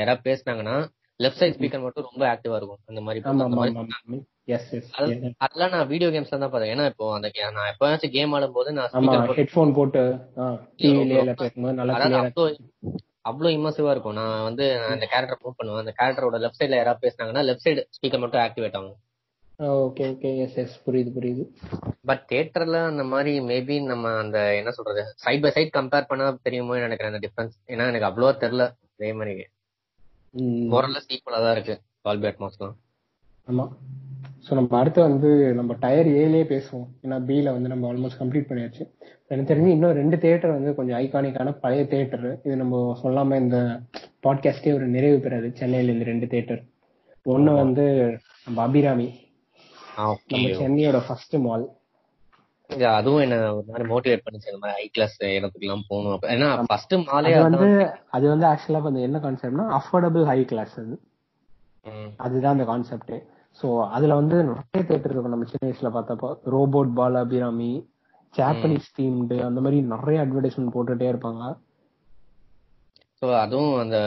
யாராவது 0.00 0.26
பேசுனாங்கன்னா 0.28 0.76
லெஃப்ட் 1.20 1.40
சைட் 1.40 1.56
ஸ்பீக்கர் 1.56 1.84
மட்டும் 1.84 2.08
ரொம்ப 2.08 2.24
ஆக்டிவா 2.32 2.58
இருக்கும். 2.58 2.80
அந்த 2.90 3.00
மாதிரி 3.00 3.20
அதெல்லாம் 5.40 5.72
நான் 5.74 5.88
வீடியோ 5.90 6.08
கேம்ஸ்ல 6.12 6.36
தான் 6.36 6.52
பார்த்தேன். 6.52 6.72
ஏன்னா 6.74 6.84
இப்போ 6.92 7.06
அந்த 7.16 7.28
நான் 7.56 7.70
எப்பயாச்சும் 7.72 8.14
கேம் 8.14 8.34
ஆடும்போது 8.36 8.70
நான் 8.76 8.86
ஆமா 8.90 9.00
ஸ்பீக்கர் 9.06 9.26
போட்டு 9.26 9.40
ஹெட்போன் 9.40 9.74
போட்டு 9.78 10.02
டிவில 10.78 11.24
நல்லா 11.80 12.22
அவ்வளோ 13.28 13.48
அவ்வளோ 13.48 13.50
இம்மர்சிவா 13.56 13.90
இருக்கும். 13.90 14.18
நான் 14.20 14.42
வந்து 14.42 14.64
அந்த 14.92 15.06
கேரக்டர் 15.06 15.42
மூவ் 15.42 15.56
பண்ணுவேன். 15.56 15.82
அந்த 15.84 15.94
கேரக்டரோட 15.98 16.38
லெஃப்ட் 16.44 16.60
சைடுல 16.60 16.80
யாராவது 16.80 17.04
பேசுனாங்கன்னா 17.04 17.44
லெஃப்ட் 17.48 17.66
சைடு 17.66 17.84
ஸ்பீக்கர் 17.96 18.22
மட்டும் 18.24 18.42
ஆக்டிவேட் 18.46 18.78
ஆகும். 18.80 18.96
ஓகே 19.86 20.04
ஓகே 20.12 20.30
எஸ் 20.38 20.56
எஸ் 20.56 20.74
புரியுது 20.84 21.10
புரியுது. 21.16 21.44
பட் 22.04 22.24
தியேட்டர்ல 22.32 22.80
அந்த 22.86 23.04
மாதிரி 23.04 23.32
மேபி 23.40 23.76
நம்ம 23.82 24.12
அந்த 24.16 24.38
என்ன 24.54 24.70
சொல்றது 24.70 25.02
சைட் 25.16 25.42
பை 25.42 25.50
சைட் 25.50 25.76
கம்பேர் 25.76 26.10
பண்ணா 26.10 26.26
தெரியுமோ 26.42 26.78
நினைக்கிறேன் 26.78 27.12
அந்த 27.14 27.22
டிஃபரன்ஸ் 27.26 27.56
ஏன்னா 27.66 27.86
எனக்கு 27.92 28.08
அவ்வளவா 28.10 28.32
தெரியல. 28.44 28.66
அதே 28.94 29.12
மாதிரி. 29.12 29.34
மோரல்லஸ் 30.72 31.10
ஈக்குவலா 31.14 31.40
தான் 31.46 31.52
இருக்கு. 31.52 31.76
டால்பி 32.04 32.28
அட்மாஸ்லாம் 32.30 32.76
ஆமா. 33.48 33.64
சோ 34.50 34.54
நம்ம 34.54 34.78
அடுத்து 34.78 35.02
வந்து 35.02 35.54
நம்ம 35.54 35.76
டயர் 35.80 36.06
ஏலயே 36.06 36.42
பேசுவோம். 36.42 36.86
ஏன்னா 37.02 37.20
பில 37.26 37.42
வந்து 37.42 37.68
நம்ம 37.68 37.92
ஆல்மோஸ்ட் 37.92 38.20
கம்ப்ளீட் 38.20 38.48
பண்ணியாச்சு. 38.48 38.96
எனக்கு 39.26 39.54
தெரிஞ்சு 39.54 39.66
இன்னும் 39.66 39.92
ரெண்டு 39.92 40.18
தியேட்டர் 40.18 40.50
வந்து 40.50 40.74
கொஞ்சம் 40.74 40.98
ஐகானிக்கான 40.98 41.52
பழைய 41.52 41.86
தியேட்டர் 41.86 42.40
இது 42.44 42.56
நம்ம 42.56 42.98
சொல்லாம 43.02 43.36
இந்த 43.36 43.80
பாட்காஸ்டே 44.22 44.74
ஒரு 44.74 44.86
நிறைவு 44.86 45.18
பெறாது. 45.18 45.50
சென்னையில 45.54 45.92
இந்த 45.92 46.04
ரெண்டு 46.04 46.26
தியேட்டர் 46.26 46.64
ஒண்ணு 47.24 47.54
வந்து 47.54 48.18
நம்ம 48.44 48.62
அபிராமி. 48.62 49.14
நம்ம 50.28 50.48
சென்னையோட 50.48 51.02
ஃபர்ஸ்ட் 51.08 51.34
மால் 51.34 51.66
அதுவும் 52.86 53.20
என்ன 53.20 53.54
ஒரு 53.56 53.64
மாதிரி 53.66 53.88
மோட்டிவேட் 53.88 54.26
பண்ணுச்சு. 54.30 54.46
இந்த 54.46 54.58
மாதிரி 54.60 54.80
ஹை 54.80 54.88
கிளாஸ் 54.92 55.22
இடத்துக்குலாம் 55.22 55.80
போகணும். 55.88 56.12
அப்ப- 56.12 56.28
ஏன்னா 56.28 56.62
ஃபர்ஸ்ட் 56.66 56.94
மாலே 56.94 57.42
வந்து 57.50 57.90
அது 58.10 58.28
வந்து 58.28 58.46
ஆக்சுவலா 58.46 58.82
வந்து 58.82 59.00
என்ன 59.00 59.18
கான்செப்ட்னா 59.18 59.78
அஃபோர்டபுள் 59.78 60.24
ஹை 60.24 60.44
கிளாஸ் 60.44 60.80
அது. 60.80 61.00
அதுதான் 62.16 62.52
அந்த 62.52 62.64
கான்செப்ட் 62.64 63.12
சோ 63.58 63.68
அதுல 63.96 64.16
வந்து 64.20 64.36
நிறைய 64.48 64.80
தேட்டர் 64.88 65.12
இருக்கும். 65.12 65.34
நம்ம 65.34 65.46
சின்ன 65.52 65.64
வயசுல 65.66 65.90
பார்த்தப்போ 65.94 66.28
ரோபோட் 66.54 66.90
பால் 66.98 67.18
அபிராமி 67.22 67.72
ஜாப்பனீஸ் 68.34 68.94
தீம்டு 68.96 69.36
அந்த 69.46 69.58
மாதிரி 69.64 69.78
நிறைய 69.92 70.24
அட்வர்டைஸ்மெண்ட் 70.24 70.74
போட்டுட்டே 70.74 71.06
இருப்பாங்க. 71.12 71.42
சோ 73.22 73.28
அதுவும் 73.44 73.76
அந்த 73.82 73.98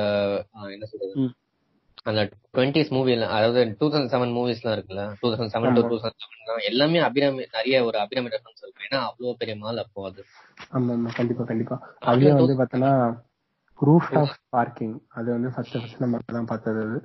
என்ன 0.76 0.86
சொல்றது. 0.92 1.24
அந்த 2.10 2.22
டுவெண்ட்டிஸ் 2.56 2.92
மூவி 2.96 3.12
அதாவது 3.38 3.64
டூ 3.80 3.88
தௌசண்ட் 3.88 4.12
செவன் 4.14 4.36
மூவிஸ்லாம் 4.38 4.76
இருக்குல்ல? 4.78 5.04
Two 5.20 5.28
thousand 5.32 5.54
seven 5.56 5.76
two 5.78 5.84
thousand 5.92 6.22
seven 6.22 6.68
எல்லாமே 6.70 7.00
அபிராமி 7.08 7.44
நிறைய 7.58 7.84
ஒரு 7.88 7.98
அபிராமி 8.04 8.32
ரெஃபரன்ஸ் 8.36 8.64
இருக்கும் 8.64 8.88
ஏன்னா 8.88 9.02
அவ்வளவு 9.10 9.38
பெரிய 9.42 9.56
மால் 9.64 9.84
அப்போ 9.84 10.06
அது. 10.10 10.22
ஆமா 10.72 10.94
ஆமா. 10.96 11.12
கண்டிப்பா 11.20 11.44
கண்டிப்பா. 11.52 11.76
அதுலயும் 12.06 12.40
வந்து 12.40 12.58
பார்த்தோன்னா 12.62 12.94
ரூஃப் 13.80 14.10
டாப் 14.16 14.34
பார்க்கிங் 14.56 14.96
அது 15.20 15.28
வந்து 15.36 15.52
ஃபர்ஸ்ட் 15.54 15.78
ஃபர்ஸ்ட் 15.78 16.04
நம்ம 16.06 16.24
தான் 16.38 16.52
பார்த்தது 16.54 16.82
அது. 16.88 17.00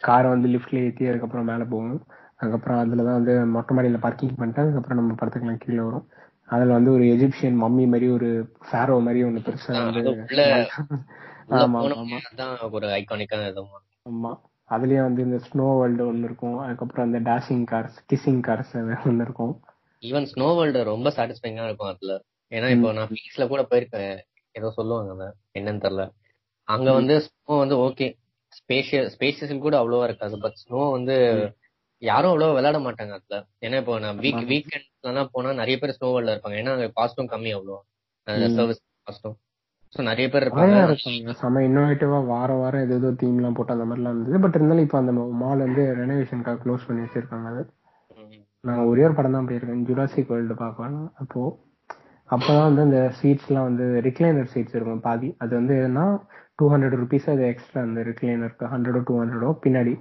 காரை 0.00 0.28
வந்து 0.28 0.48
லிஃப்ட்ல 0.48 0.84
ஏத்தி 0.84 1.06
அதுக்கப்புறம் 1.06 1.44
மேல 1.44 1.64
போகும் 1.64 2.00
அதுக்கப்புறம் 2.36 2.78
அதுலதான் 2.78 3.18
வந்து 3.20 3.46
மொட்டை 3.46 3.76
மாடியில 3.76 3.98
பார்க்கிங் 3.98 4.34
பண்ணிட்டு 4.34 4.60
அதுக்கப்புறம் 4.60 5.00
நம்ம 5.00 5.14
படத்துக்குலாம் 5.14 5.56
கீழே 5.56 5.80
வரும். 5.80 6.06
அதுல 6.44 6.72
வந்து 6.72 6.92
ஒரு 6.92 7.04
எஜிப்சியன் 7.04 7.56
மம்மி 7.60 7.86
மாதிரி 7.86 8.08
ஒரு 8.08 8.28
ஃபேரோ 8.70 9.00
மாதிரி 9.00 9.24
ஒண்ணு 9.24 9.40
பெருசா 9.40 9.72
வந்து 9.84 10.02
ஒரு 12.70 12.86
ஐகானிக்கான 12.90 13.66
ஆமா. 14.06 14.30
அதுலயே 14.70 15.00
வந்து 15.00 15.22
இந்த 15.22 15.36
ஸ்னோ 15.36 15.78
வேர்ல்டு 15.78 16.06
ஒன்னு 16.06 16.24
இருக்கும். 16.24 16.58
அதுக்கப்புறம் 16.58 17.12
அந்த 17.12 17.30
டேஷிங் 17.30 17.64
கார்ஸ் 17.70 17.98
கிசிங் 18.12 18.40
கார்ஸ் 18.40 19.04
ஒன்னு 19.06 19.24
இருக்கும். 19.24 19.54
ஈவன் 20.02 20.28
ஸ்னோ 20.34 20.56
வேர்ல்டு 20.56 20.84
ரொம்ப 20.84 21.10
சாட்டிஸ்ஃபைங்கா 21.16 21.64
இருக்கும் 21.64 21.88
அதுல. 21.88 22.22
ஏன்னா 22.50 22.68
இப்போ 22.70 22.92
நான் 22.92 23.08
பீச்ல 23.08 23.48
கூட 23.48 23.62
போயிருக்கேன். 23.70 24.18
ஏதோ 24.50 24.70
சொல்லுவாங்க 24.70 25.34
என்னன்னு 25.54 25.82
தெரியல. 25.84 26.10
அங்க 26.64 26.92
வந்து 26.92 27.14
ஸ்னோ 27.18 27.58
வந்து 27.58 27.76
ஓகே 27.76 28.18
ஸ்பேஷியஸ் 28.58 29.10
ஸ்பேஷியஸ் 29.16 29.64
கூட 29.66 29.76
அவ்வளவா 29.80 30.06
இருக்காது. 30.08 30.36
பட் 30.44 30.58
ஸ்னோ 30.62 30.82
வந்து 30.96 31.16
யாரும் 32.02 32.30
அவ்வளவா 32.32 32.56
விளையாட 32.56 32.78
மாட்டாங்க 32.86 33.12
அதுல. 33.18 33.36
ஏன்னா 33.66 33.76
இப்போ 33.82 33.94
நான் 34.04 34.18
வீக் 34.24 34.44
வீக்கெண்ட்லாம் 34.52 35.32
போனா 35.34 35.52
நிறைய 35.60 35.76
பேர் 35.82 35.96
ஸ்னோ 35.96 36.10
வேர்ல்ட்ல 36.14 36.34
இருப்பாங்க. 36.34 36.58
ஏன்னா 36.62 36.74
அங்க 36.76 36.88
காஸ்டும் 36.98 37.30
கம்மி 37.32 37.52
அவ்வளோ. 37.56 37.76
சர்வீஸ் 38.58 38.82
காஸ்டும் 39.08 39.36
ஸோ 39.94 40.00
நிறைய 40.08 40.26
பேர் 40.32 40.44
இருப்பாங்க. 40.44 41.34
செம 41.40 41.60
இன்னோவேட்டிவா 41.68 42.18
வாரம் 42.32 42.60
வாரம் 42.62 42.82
ஏதோ 42.86 42.96
ஏதோ 43.00 43.10
தீம் 43.20 43.38
எல்லாம் 43.40 43.56
போட்டு 43.58 43.74
அந்த 43.76 43.84
மாதிரிலாம் 43.88 44.14
இருந்தது. 44.14 44.40
பட் 44.44 44.56
இருந்தாலும் 44.58 44.86
இப்ப 44.86 44.98
அந்த 45.02 45.12
மால் 45.42 45.64
வந்து 45.66 45.84
ரெனோவேஷனுக்காக 46.00 46.60
க்ளோஸ் 46.64 46.86
பண்ணி 46.88 47.04
வச்சிருக்காங்க 47.04 47.48
அது. 47.52 47.62
நான் 48.64 48.88
ஒரே 48.90 49.04
ஒரு 49.06 49.14
படம் 49.18 49.36
தான் 49.36 49.48
போயிருக்கேன் 49.48 49.86
ஜுராசிக் 49.88 50.30
வேர்ல்டு 50.32 50.56
பார்க்கலாம். 50.62 50.98
அப்போ 51.22 51.42
அப்பதான் 52.30 52.68
வந்து 52.68 52.82
அந்த 52.86 53.00
சீட்ஸ் 53.18 53.48
எல்லாம் 53.50 53.68
வந்து 53.68 53.84
ரிக்ளைனர் 54.06 54.50
சீட்ஸ் 54.54 54.76
இருக்கும் 54.76 55.04
பாதி. 55.06 55.28
அது 55.42 55.52
வந்து 55.60 55.74
என்ன 55.88 56.00
டூ 56.58 56.66
ஹண்ட்ரட் 56.72 56.96
ருபீஸ் 57.00 57.26
அது 57.32 57.42
எக்ஸ்ட்ரா 57.50 57.80
அந்த 57.86 58.00
ரிக்ளைனருக்கு 58.08 58.70
ஹண்ட்ரடோ 58.72 59.00
டூ 59.08 59.14
ஹண்ட்ரடோ 59.20 59.50
பின்னாடி. 59.64 59.92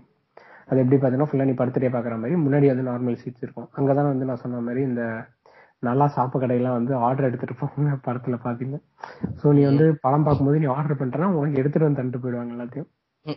அது 0.69 0.79
எப்படி 0.83 0.95
பார்த்தீங்கன்னா 0.95 1.29
ஃபுல்லா 1.29 1.47
நீ 1.49 1.55
படுத்துட்டே 1.59 1.89
பாக்குற 1.93 2.15
மாதிரி 2.21 2.37
முன்னாடி 2.45 2.67
வந்து 2.71 2.85
நார்மல் 2.89 3.19
சீட்ஸ் 3.21 3.43
இருக்கும். 3.45 3.67
அங்கதான் 3.77 4.11
வந்து 4.11 4.27
நான் 4.29 4.43
சொன்ன 4.43 4.61
மாதிரி 4.67 4.81
இந்த 4.89 5.03
நல்லா 5.83 6.05
சாப்பு 6.15 6.37
கடையெல்லாம் 6.41 6.77
வந்து 6.77 6.93
ஆர்டர் 7.07 7.27
எடுத்துட்டு 7.29 7.55
போவாங்க 7.59 7.91
படத்துல 8.05 8.37
பாத்தீங்க 8.45 8.77
சோ 9.39 9.53
நீ 9.57 9.63
வந்து 9.69 9.87
படம் 10.05 10.25
பார்க்கும்போது 10.27 10.61
நீ 10.63 10.69
ஆர்டர் 10.75 10.99
பண்ணிட்டனா 10.99 11.27
உனக்கு 11.37 11.59
எடுத்துட்டு 11.61 11.87
வந்து 11.87 11.99
தந்துட்டு 11.99 12.23
போயிடுவாங்க 12.23 12.55
எல்லாத்தையும். 12.55 12.89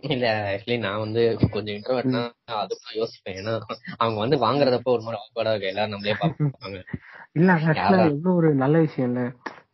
இல்ல 0.09 0.25
ஆக்சுவலி 0.49 0.77
நான் 0.83 1.03
வந்து 1.03 1.21
கொஞ்சம் 1.53 1.75
இன்ட்ரோவர்ட்னா 1.77 2.21
அதுக்குள்ள 2.59 2.93
யோசிப்பேன். 2.99 3.37
ஏன்னா 3.39 3.53
அவங்க 3.97 4.17
வந்து 4.23 4.37
வாங்குறதப்ப 4.45 4.95
ஒரு 4.95 5.05
மாதிரி 5.07 5.21
ஆக்வர்டா 5.23 5.53
இருக்கு. 5.53 5.71
எல்லாரும் 5.73 5.95
நம்மளே 5.95 6.17
பார்ப்பாங்க 6.21 6.79
இல்ல 7.37 7.49
அது 7.55 7.67
ஆக்சுவலா 7.71 8.05
எவ்வளவு 8.07 8.37
ஒரு 8.39 8.49
நல்ல 8.61 8.77
விஷயம் 8.85 9.09
இல்ல. 9.09 9.21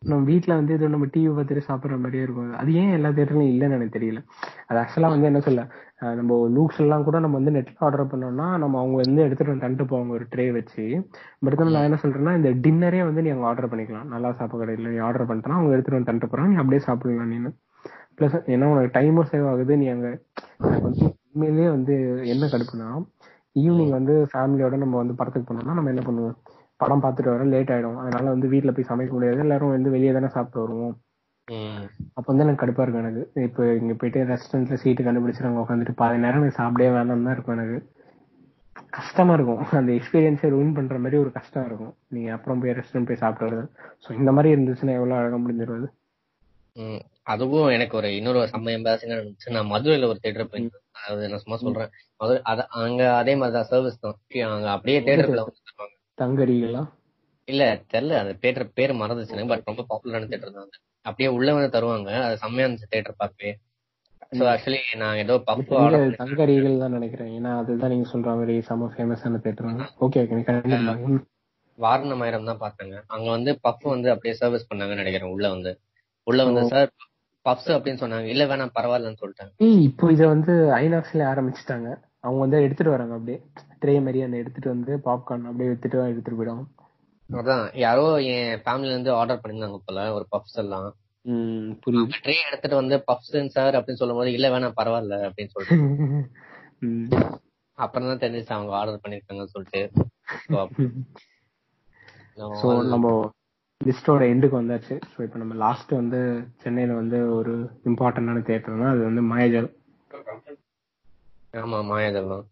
நம்ம 0.02 0.24
வீட்ல 0.24 0.52
வந்து 0.58 0.72
இது 0.74 0.88
நம்ம 0.88 1.06
டிவி 1.14 1.30
பார்த்துட்டு 1.36 1.62
சாப்பிடுற 1.68 1.94
மாதிரியே 2.02 2.24
இருக்கும். 2.24 2.50
அது 2.60 2.70
ஏன் 2.80 2.92
எல்லா 2.96 3.08
தேட்டர்லயும் 3.16 3.52
இல்லைன்னு 3.52 3.76
எனக்கு 3.78 3.94
தெரியல. 3.96 4.20
அது 4.68 4.78
ஆக்சுவலா 4.82 5.08
வந்து 5.14 5.28
என்ன 5.30 5.40
சொல்ல 5.46 5.62
நம்ம 6.18 6.36
லூக்ஸ் 6.56 6.80
எல்லாம் 6.84 7.04
கூட 7.06 7.16
நம்ம 7.24 7.36
வந்து 7.40 7.54
நெட்ல 7.56 7.84
ஆர்டர் 7.86 8.10
பண்ணோம்னா 8.12 8.46
நம்ம 8.62 8.78
அவங்க 8.82 8.96
வந்து 9.02 9.24
எடுத்துட்டு 9.26 9.52
வந்து 9.52 9.64
தந்துட்டு 9.64 9.88
போவாங்க 9.92 10.12
ஒரு 10.18 10.26
ட்ரே 10.34 10.46
வச்சு. 10.58 10.84
பட் 11.44 11.56
நான் 11.74 11.86
என்ன 11.88 11.98
சொல்றேன்னா 12.04 12.34
இந்த 12.40 12.50
டின்னரே 12.66 13.00
வந்து 13.08 13.24
நீ 13.26 13.30
அங்க 13.34 13.46
ஆர்டர் 13.50 13.70
பண்ணிக்கலாம். 13.72 14.08
நல்லா 14.14 14.30
சாப்பிட 14.40 14.60
கடையில் 14.62 14.92
நீ 14.94 15.00
ஆர்டர் 15.08 15.28
பண்ணிட்டா 15.30 15.56
அவங்க 15.58 15.74
எடுத்துட்டு 15.76 15.98
வந்து 15.98 16.10
தந்துட்டு 16.10 16.32
போறாங்க. 16.34 16.52
நீ 16.54 16.60
அப்படியே 16.62 16.82
சாப்பிடலாம் 16.88 17.32
நீனு. 17.34 17.52
பிளஸ் 18.18 18.38
ஏன்னா 18.54 18.68
உனக்கு 18.74 18.94
டைமும் 18.98 19.28
சேவ் 19.32 19.48
ஆகுது 19.50 19.74
நீ 19.82 19.88
அங்க 19.96 20.06
வந்து 20.86 21.04
உண்மையிலேயே 21.26 21.68
வந்து 21.76 21.94
என்ன 22.34 22.44
கடுப்புனா 22.54 22.88
ஈவினிங் 23.56 23.92
வந்து 23.98 24.14
ஃபேமிலியோட 24.32 24.74
நம்ம 24.76 24.96
வந்து 24.96 25.14
படத்துக்கு 25.20 25.48
போனோம்னா 25.48 25.76
நம்ம 25.78 25.92
என்ன 25.92 26.02
பண்ணுவோம்? 26.06 26.36
படம் 26.80 27.02
பார்த்துட்டு 27.04 27.32
வர 27.34 27.44
லேட் 27.52 27.70
ஆயிடும். 27.74 27.98
அதனால 28.02 28.24
வந்து 28.34 28.48
வீட்ல 28.54 28.72
போய் 28.74 28.90
சமைக்க 28.90 29.12
முடியாது. 29.16 29.44
எல்லாரும் 29.46 29.74
வந்து 29.76 29.92
வெளியே 29.94 30.14
தானே 30.16 30.30
சாப்பிட்டு 30.36 30.62
வருவோம். 30.64 30.96
அப்ப 32.16 32.26
வந்து 32.30 32.44
எனக்கு 32.44 32.62
கடுப்பா 32.62 32.84
இருக்கும் 32.84 33.04
எனக்கு. 33.04 33.22
இப்போ 33.48 33.62
இங்க 33.80 33.92
போயிட்டு 34.00 34.24
ரெஸ்டாரண்ட்ல 34.32 34.76
சீட்டு 34.82 35.06
கண்டுபிடிச்சு 35.06 35.48
அங்க 35.50 35.62
உட்காந்துட்டு 35.64 36.00
பாதி 36.00 36.24
நேரம் 36.24 36.42
எனக்கு 36.42 36.60
சாப்பிடவே 36.62 36.90
வேணாம் 36.96 37.26
தான் 37.28 37.36
இருக்கும் 37.36 37.56
எனக்கு. 37.58 37.78
கஷ்டமா 38.96 39.32
இருக்கும். 39.36 39.62
அந்த 39.78 39.90
எக்ஸ்பீரியன்ஸை 39.98 40.48
ரூன் 40.54 40.74
பண்ற 40.76 40.96
மாதிரி 41.04 41.16
ஒரு 41.22 41.30
கஷ்டம் 41.38 41.66
இருக்கும். 41.68 41.94
நீங்க 42.14 42.28
அப்புறம் 42.36 42.60
போய் 42.62 42.76
ரெஸ்டாரண்ட் 42.78 43.08
போய் 43.10 43.22
சாப்பிட்டு 43.22 43.46
வருது 43.46 43.64
ஸோ 44.04 44.08
இந்த 44.20 44.30
மாதிரி 44.36 44.52
இருந்துச்சுன்னா 44.54 44.96
எவ்வளவு 44.98 45.18
அழகா 45.20 45.38
முடிஞ்சிருவது. 45.44 45.88
அதுவும் 47.32 47.72
எனக்கு 47.76 47.94
ஒரு 48.00 48.08
இன்னொரு 48.16 48.40
செம்ம 48.52 48.72
எம்பாசிங்கா 48.76 49.16
இருந்துச்சு 49.18 49.54
நான் 49.54 49.70
மதுரையில 49.72 50.08
ஒரு 50.12 50.20
தேட்டர் 50.24 50.50
போயிருந்தேன். 50.50 50.84
அதாவது 50.98 51.30
நான் 51.30 51.42
சும்மா 51.44 51.58
சொல்றேன். 51.62 51.90
மதுரை 52.20 52.38
அத 52.50 52.66
அங்க 52.82 53.02
அதே 53.20 53.34
மாதிரிதான் 53.40 53.68
சர்வீஸ் 53.72 54.02
தான். 54.04 54.18
அங்க 54.56 54.68
அப்படியே 54.76 54.98
தேட்டருக்குள்ள 55.08 55.44
வந்து 55.48 55.67
தங்கரிகளா 56.18 56.82
இல்ல 57.48 57.64
தெரியல. 57.92 58.16
அந்த 58.22 58.32
தேட்டர் 58.42 58.74
பேர் 58.78 59.00
மறந்துச்சு 59.02 59.48
பட் 59.52 59.68
ரொம்ப 59.70 59.84
பாப்புலரான 59.90 60.28
தேட்டர் 60.32 60.56
தான். 60.56 60.68
அப்படியே 61.06 61.28
உள்ள 61.36 61.48
வந்து 61.56 61.74
தருவாங்க. 61.76 62.10
அது 62.26 62.36
செம்மையா 62.42 62.66
இருந்துச்சு 62.66 62.92
தேட்டர் 62.94 63.20
பார்க்கவே. 63.22 63.52
சோ 64.38 64.42
ஆக்சுவலி 64.52 64.80
நான் 65.02 65.20
ஏதோ 65.22 65.34
பண்ணி 65.46 66.08
தங்கரிகள் 66.16 66.80
தான் 66.82 66.94
நினைக்கிறேன். 66.96 67.30
ஏன்னா 67.36 67.50
அதுதான் 67.60 67.92
நீங்க 67.92 68.08
சொல்ற 68.12 68.34
மாதிரி 68.40 68.54
செம 68.68 68.88
ஃபேமஸான 68.94 69.40
தேட்டர் 69.44 69.68
ஓகே 70.06 70.22
ஓகே. 70.24 71.20
வாரணமாயிரம் 71.78 72.48
தான் 72.50 72.62
பார்த்தாங்க. 72.64 72.96
அங்க 73.06 73.26
வந்து 73.30 73.50
பஃப் 73.64 73.86
வந்து 73.94 74.08
அப்படியே 74.12 74.34
சர்வீஸ் 74.34 74.68
பண்ணாங்கன்னு 74.70 75.02
நினைக்கிறேன் 75.02 75.32
உள்ள 75.34 75.46
வந்து. 75.48 75.72
உள்ள 76.26 76.44
வந்து 76.44 76.64
சார் 76.72 76.90
பப்ஸ் 77.46 77.70
அப்படின்னு 77.76 78.02
சொன்னாங்க. 78.02 78.28
இல்ல 78.34 78.44
வேணாம் 78.46 78.76
பரவாயில்லன்னு 78.78 79.20
சொல்லிட்டாங்க. 79.22 79.52
இப்போ 79.88 80.12
இத 80.12 80.22
வந்து 80.26 80.54
ஐநாக்ஸ்ல 80.80 81.28
ஆரம்பிச்சுட்டாங்க. 81.32 81.88
அவங்க 82.20 82.40
வந்து 82.40 82.58
எடுத்துட்டு 82.66 82.94
வராங்க 82.96 83.14
அப்படியே. 83.18 83.38
ட்ரே 83.82 83.94
மாதிரி 84.00 84.20
அந்த 84.22 84.36
எடுத்துட்டு 84.36 84.68
வந்து 84.68 84.92
பாப்கார்ன் 85.04 85.48
அப்படியே 85.48 85.70
எடுத்துட்டு 85.70 85.98
எடுத்துட்டு 86.04 86.38
போயிடுவாங்க. 86.38 86.64
அதான் 87.30 87.64
யாரோ 87.78 88.04
என் 88.32 88.60
ஃபேமிலில 88.60 88.94
இருந்து 88.94 89.10
ஆர்டர் 89.14 89.40
பண்ணிருந்தாங்க 89.42 89.78
போல 89.86 90.04
ஒரு 90.12 90.24
பப்ஸ் 90.32 90.58
எல்லாம். 90.58 90.86
ம், 91.24 91.70
புரியுது. 91.82 92.20
ட்ரே 92.24 92.36
எடுத்துட்டு 92.46 92.76
வந்து 92.76 92.96
பப்ஸ் 93.08 93.32
சார் 93.56 93.78
அப்படின்னு 93.78 94.00
சொல்லும் 94.02 94.20
போது 94.20 94.30
இல்ல 94.32 94.48
வேணாம் 94.48 94.78
பரவாயில்ல 94.78 95.16
அப்படின்னு 95.28 95.54
சொல்லிட்டு. 95.54 95.78
ம். 96.86 97.08
அப்புறம் 97.78 98.08
தான் 98.08 98.22
தெரிஞ்சிச்சு 98.22 98.54
அவங்க 98.54 98.72
ஆர்டர் 98.74 99.02
பண்ணிருக்காங்கன்னு 99.02 99.54
சொல்லிட்டு. 99.54 99.82
சோ 102.60 102.68
நம்ம 102.92 103.08
லிஸ்டோட 103.80 104.22
எண்டுக்கு 104.32 104.56
வந்தாச்சு. 104.56 104.94
சோ 105.10 105.18
இப்போ 105.22 105.38
நம்ம 105.38 105.54
லாஸ்ட் 105.62 105.92
வந்து 105.92 106.20
சென்னையில 106.56 106.94
வந்து 106.94 107.18
ஒரு 107.34 107.52
இம்பார்ட்டன்டான 107.84 108.42
தியேட்டர்னா 108.48 108.88
அது 108.90 109.02
வந்து 109.04 109.22
மாயாஜல் 109.30 109.68
ஆமா 111.54 111.78
மாயாஜால் 111.90 112.32
தான் 112.32 112.46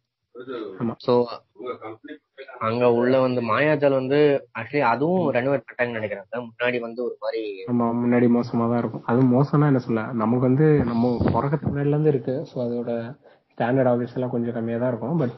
சோ 1.06 1.14
அங்க 2.58 2.84
உள்ள 2.92 3.14
வந்து 3.20 3.40
மாயாஜால் 3.42 3.98
வந்து 4.00 4.18
ஆக்சுவலி 4.58 4.82
அதுவும் 4.90 5.24
ரெனோவேட் 5.30 5.64
பண்ணிட்டாங்கன்னு 5.64 5.98
நினைக்கிறேன். 5.98 6.26
முன்னாடி 6.48 6.78
வந்து 6.80 7.00
ஒரு 7.04 7.16
மாதிரி 7.20 7.42
ஆமா 7.72 7.86
முன்னாடி 8.02 8.26
மோசமா 8.36 8.64
தான் 8.72 8.78
இருக்கும். 8.78 9.04
அது 9.04 9.20
மோசம்னா 9.34 9.66
என்ன 9.66 9.78
சொல்ல? 9.78 10.02
நமக்கு 10.22 10.44
வந்து 10.48 10.66
நம்ம 10.84 11.12
பிறக்கிறதுக்கு 11.34 11.70
முன்னாடில 11.70 11.96
இருந்து 11.96 12.12
இருக்கு. 12.14 12.34
சோ 12.50 12.56
அதோட 12.66 12.90
ஸ்டாண்டர்ட் 13.50 13.90
ஆஃபீஸ் 13.92 14.14
எல்லாம் 14.14 14.34
கொஞ்சம் 14.34 14.56
கம்மியா 14.58 14.78
தான் 14.78 14.88
இருக்கும். 14.88 15.18
பட் 15.18 15.34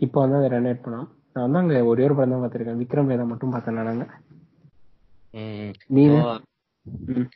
இப்போ 0.00 0.20
வந்து 0.20 0.38
அதை 0.38 0.48
ரெனோவேட் 0.56 0.84
பண்ணோம். 0.84 1.08
நான் 1.32 1.44
வந்து 1.46 1.58
அங்க 1.58 1.84
ஒரே 1.84 2.04
ஒரு 2.04 2.14
படம் 2.14 2.34
தான் 2.34 2.42
பார்த்திருக்கேன். 2.44 2.80
விக்ரம் 2.82 3.10
வேதா 3.10 3.26
மட்டும் 3.26 3.50
பார்த்தேன் 3.50 4.10
so, 5.34 6.34
ம். 7.14 7.28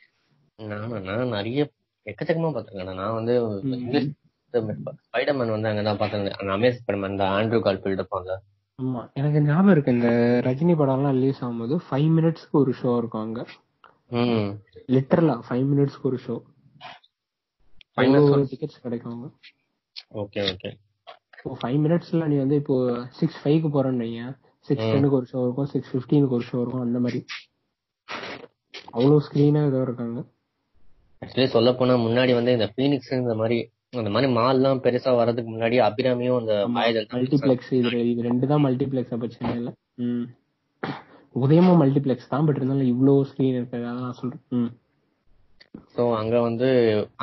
நானா 0.59 0.99
நான் 1.07 1.33
நிறைய 1.35 1.61
எக்கச்சக்கமா 2.05 2.49
பாத்திருக்கேன் 2.53 2.99
நான் 3.01 3.17
வந்து 3.17 3.33
இங்கிலீஷ் 3.77 4.09
ஸ்பைடர்மேன் 4.53 5.53
வந்து 5.55 5.69
அங்கதான் 5.69 5.99
பார்த்தேன். 6.01 6.23
அந்த 6.39 6.51
அமேஸ் 6.57 6.77
ஸ்பைடர்மேன் 6.79 7.13
இந்த 7.15 7.25
ஆண்ட்ரூ 7.37 7.59
கால்ஃபீல்ட் 7.67 7.99
இருப்பாங்க 7.99 8.31
ஆமா. 8.79 9.01
எனக்கு 9.19 9.39
ஞாபகம் 9.47 9.71
இருக்கு 9.71 9.93
இந்த 9.95 10.09
ரஜினி 10.45 10.73
படம்லாம் 10.81 11.15
ரிலீஸ் 11.17 11.41
ஆகும்போது 11.45 11.75
ஃபைவ் 11.87 12.09
மினிட்ஸ்க்கு 12.17 12.55
ஒரு 12.61 12.73
ஷோ 12.81 12.91
இருக்கும் 12.97 13.23
அங்க. 13.25 13.41
லிட்டரலா 14.95 15.35
ஃபைவ் 15.47 15.65
மினிட்ஸ்க்கு 15.73 16.09
ஒரு 16.11 16.19
ஷோ 16.27 16.37
Five 17.97 18.09
minutes 18.13 18.51
டிக்கெட்ஸ் 18.51 18.83
கிடைக்கும் 18.83 19.13
அங்க. 19.13 19.27
ஓகே 20.21 20.41
ஓகே 20.51 20.69
இப்போ 21.37 21.55
ஃபைவ் 21.61 21.79
மினிட்ஸ்ல 21.85 22.27
நீ 22.31 22.35
வந்து 22.37 22.55
இப்போ 22.61 22.75
சிக்ஸ் 23.19 23.39
ஃபைவ்க்கு 23.41 23.69
போறேன்னு 23.75 24.03
வைங்க. 24.03 24.23
சிக்ஸ் 24.67 24.87
டென்னுக்கு 24.91 25.17
ஒரு 25.19 25.27
ஷோ 25.31 25.39
இருக்கும் 25.45 25.69
சிக்ஸ் 25.73 25.91
ஃபிஃப்டீனுக்கு 25.91 26.37
ஒரு 26.37 26.45
ஷோ 26.51 26.57
இருக்கும் 26.61 26.85
அந்த 26.85 26.99
மாதிரி. 27.05 27.19
அவ்வளவு 28.95 29.23
ஸ்கிரீனா 29.27 29.61
ஏதோ 29.69 29.81
இருக்காங்க. 29.87 30.19
ஆக்சுவலி 31.21 31.47
சொல்ல 31.55 31.73
போனா 31.79 31.95
முன்னாடி 32.05 32.33
வந்து 32.39 32.55
இந்த 32.57 32.67
பீனிக்ஸ் 32.77 33.11
இந்த 33.21 33.35
மாதிரி 33.41 33.57
அந்த 33.93 34.09
மாதிரி 34.09 34.27
மால்லாம் 34.33 34.81
பெருசா 34.83 35.11
வர்றதுக்கு 35.19 35.51
முன்னாடி 35.51 35.77
அபிராமியும் 35.85 36.39
அந்த 36.39 36.55
மல்டிப்ளெக்ஸ் 37.13 37.71
இது 37.77 38.01
இது 38.11 38.27
ரெண்டு 38.27 38.49
தான் 38.51 38.63
மல்டிப்ளெக்ஸ் 38.65 39.13
அப்ப 39.15 39.29
சென்னையில. 39.35 39.69
ம். 40.03 40.25
உதயமும் 41.35 41.81
மல்டிப்ளெக்ஸ் 41.81 42.29
தான் 42.29 42.45
பட் 42.47 42.59
இருந்தாலும் 42.59 42.91
இவ்வளவு 42.91 43.25
ஸ்கிரீன் 43.29 43.57
இருக்கு 43.57 43.77
அதான் 43.79 43.99
நான் 43.99 44.19
சொல்றேன். 44.19 44.43
ம். 44.57 44.69
சோ 45.95 46.03
அங்க 46.19 46.35
வந்து 46.45 46.67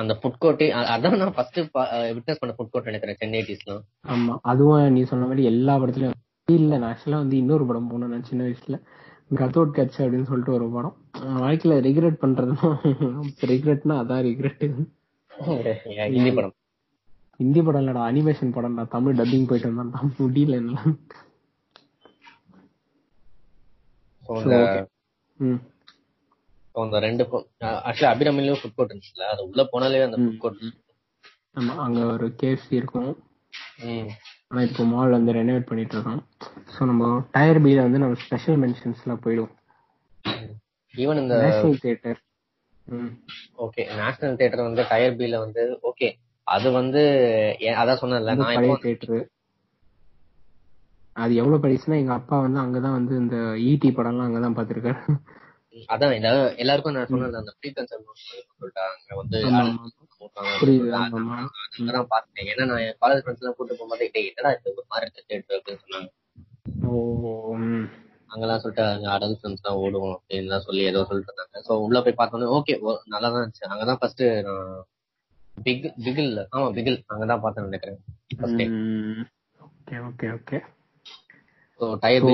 அந்த 0.00 0.12
ஃபுட் 0.18 0.40
கோர்ட்டே 0.42 0.66
அதான் 0.92 1.16
நான் 1.22 1.34
ஃபர்ஸ்ட் 1.36 1.58
விட்னஸ் 2.10 2.40
பண்ண 2.42 2.52
ஃபுட் 2.56 2.72
கோர்ட் 2.72 2.90
நினைக்கிறேன் 2.90 3.20
சென்னை 3.20 3.40
டீஸ்லாம் 3.48 3.82
ஆமா. 4.14 4.34
அதுவும் 4.52 4.92
நீ 4.96 5.02
சொன்ன 5.04 5.26
மாதிரி 5.26 5.44
எல்லா 5.52 5.74
படத்துலயும். 5.80 6.18
இல்ல 6.48 6.72
நான் 6.76 6.90
ஆக்சுவலா 6.90 7.22
வந்து 7.22 7.40
இன்னொரு 7.42 7.64
படம் 7.66 7.88
போனேன் 7.90 8.12
நான் 8.14 8.28
சின்ன 8.28 8.44
வயசுல. 8.46 8.76
கத்தோட் 9.30 9.76
கட்ச் 9.76 9.98
அப்படின்னு 10.02 10.28
சொல்லிட்டு 10.28 10.56
ஒரு 10.58 10.66
படம். 10.74 10.94
வாழ்க்கையில 11.40 11.76
ரிக்ரெட் 11.86 12.22
பண்றதுன்னா 12.22 12.68
ரிக்ரெட்னா 13.52 13.96
அதான் 14.02 14.22
ரிக்ரெட் 14.28 14.64
ஹிந்தி 15.44 16.30
படம். 16.36 16.54
ஹிந்தி 17.40 17.60
படம் 17.62 17.82
இல்லடா 17.82 18.02
அனிமேஷன் 18.10 18.54
படம்டா 18.56 18.84
தமிழ் 18.94 19.18
டப்பிங் 19.18 19.48
போயிட்டு 19.48 19.72
வந்தான் 19.80 20.14
முடியல 20.20 20.60
அந்த 26.74 26.98
ரெண்டு 27.04 27.24
ஆக்சுவலி 27.88 28.08
அபிராமிலையும் 28.12 28.58
ஃபுட் 28.60 28.76
கோர்ட் 28.76 28.90
இருந்துச்சுல? 28.92 29.26
அது 29.32 29.42
உள்ள 29.48 29.62
போனாலே 29.72 30.02
அந்த 30.06 30.18
ஃபுட் 30.22 30.42
கோர்ட் 30.44 30.64
ஆமா 31.58 31.74
அங்க 31.84 32.00
ஒரு 32.14 32.26
கேஎஃப்சி 32.40 32.74
இருக்கும். 32.80 33.12
ஆனா 34.48 34.60
இப்போ 34.68 34.82
மால் 34.84 35.16
வந்து 35.16 35.36
ரெனோவேட் 35.38 35.68
பண்ணிட்டு 35.68 35.94
இருக்கோம் 35.96 36.20
நம்ம 36.90 37.08
டயர் 37.36 37.62
பில 37.64 37.84
வந்து 37.86 38.02
நம்ம 38.02 38.18
ஸ்பெஷல் 38.24 38.60
மென்ஷன்ஸ்ல 38.64 39.14
போயிடுவோம். 39.24 39.54
ஈவன் 40.94 41.20
இந்த 41.22 41.34
national 41.44 41.82
theatre 41.84 42.20
okay 43.58 43.82
national 43.96 44.36
theatre 44.36 44.62
வந்து 44.62 44.82
டயர் 44.88 45.16
பில 45.16 45.38
வந்து 45.38 45.62
ஓகே. 45.84 46.08
அது 46.46 46.68
வந்து 46.72 47.00
அதான் 47.76 48.00
சொன்னேன்ல 48.02 48.32
ரொம்ப 48.32 48.42
நான் 48.42 48.58
பழைய 48.58 48.76
தியேட்டர் 48.82 49.22
அது 51.16 51.34
எவ்வளவு 51.34 51.62
பழிச்சுன்னா 51.62 51.98
எங்க 51.98 52.12
அப்பா 52.12 52.36
வந்து 52.40 52.60
அங்கதான் 52.60 52.96
வந்து 52.96 53.14
இந்த 53.16 53.36
ஈடி 53.66 53.90
படம்லாம் 53.92 54.26
அங்கதான் 54.26 54.56
பாத்திருக்காரு 54.58 55.00
அதான் 55.88 56.14
எல்லாருக்கும் 56.56 56.94
நான் 56.94 57.10
சொன்னது 57.10 57.40
அந்த 57.40 57.52
ப்ரீ 57.56 57.70
சொல்லிட்டு 57.72 58.82
அங்க 58.84 59.16
வந்து 59.16 59.38
பார்த்தேன். 62.06 62.46
ஏன்னா 62.46 62.64
நான் 62.66 62.84
காலேஜ் 63.02 63.22
ஃப்ரெண்ட்ஸ் 63.22 63.42
எல்லாம் 63.42 63.56
கூட்டு 63.56 63.74
போகும்போது 63.74 64.06
என்னடா 64.22 64.52
இது 64.52 64.72
ஒரு 64.72 64.86
மாதிரி 64.88 65.10
அப்படின்னு 65.56 65.82
சொன்னாங்க. 65.84 66.08
ஓ. 66.88 66.94
அங்கெல்லாம் 68.30 68.60
சொல்லிட்டு 68.60 68.84
அங்க 68.86 69.08
அடல் 69.10 69.36
ஃபிலிம்ஸ் 69.36 69.64
தான் 69.64 69.78
ஓடுவோம் 69.82 70.16
அப்படின்னு 70.16 70.58
சொல்லி 70.64 70.82
ஏதோ 70.84 71.02
சொல்லிட்டு 71.04 71.32
இருந்தாங்க. 71.32 71.62
சோ 71.66 71.72
உள்ள 71.84 72.00
போய் 72.00 72.18
பார்த்தோன்னே 72.18 72.48
ஓகே 72.56 72.74
நல்லா 73.06 73.28
தான் 73.28 73.40
இருந்துச்சு. 73.40 73.66
அங்கதான் 73.68 74.00
ஃபர்ஸ்ட் 74.00 74.24
நான் 74.46 74.70
பிக் 75.58 75.86
பிகில் 76.04 76.32
ஆமா 76.50 76.66
பிகில் 76.76 76.98
அங்கதான் 77.08 77.42
பார்த்தேன் 77.44 77.68
நினைக்கிறேன். 77.68 78.00
Okay 78.40 78.66
okay 80.08 80.28
okay 80.32 80.58
so 81.80 81.86
tier 82.02 82.26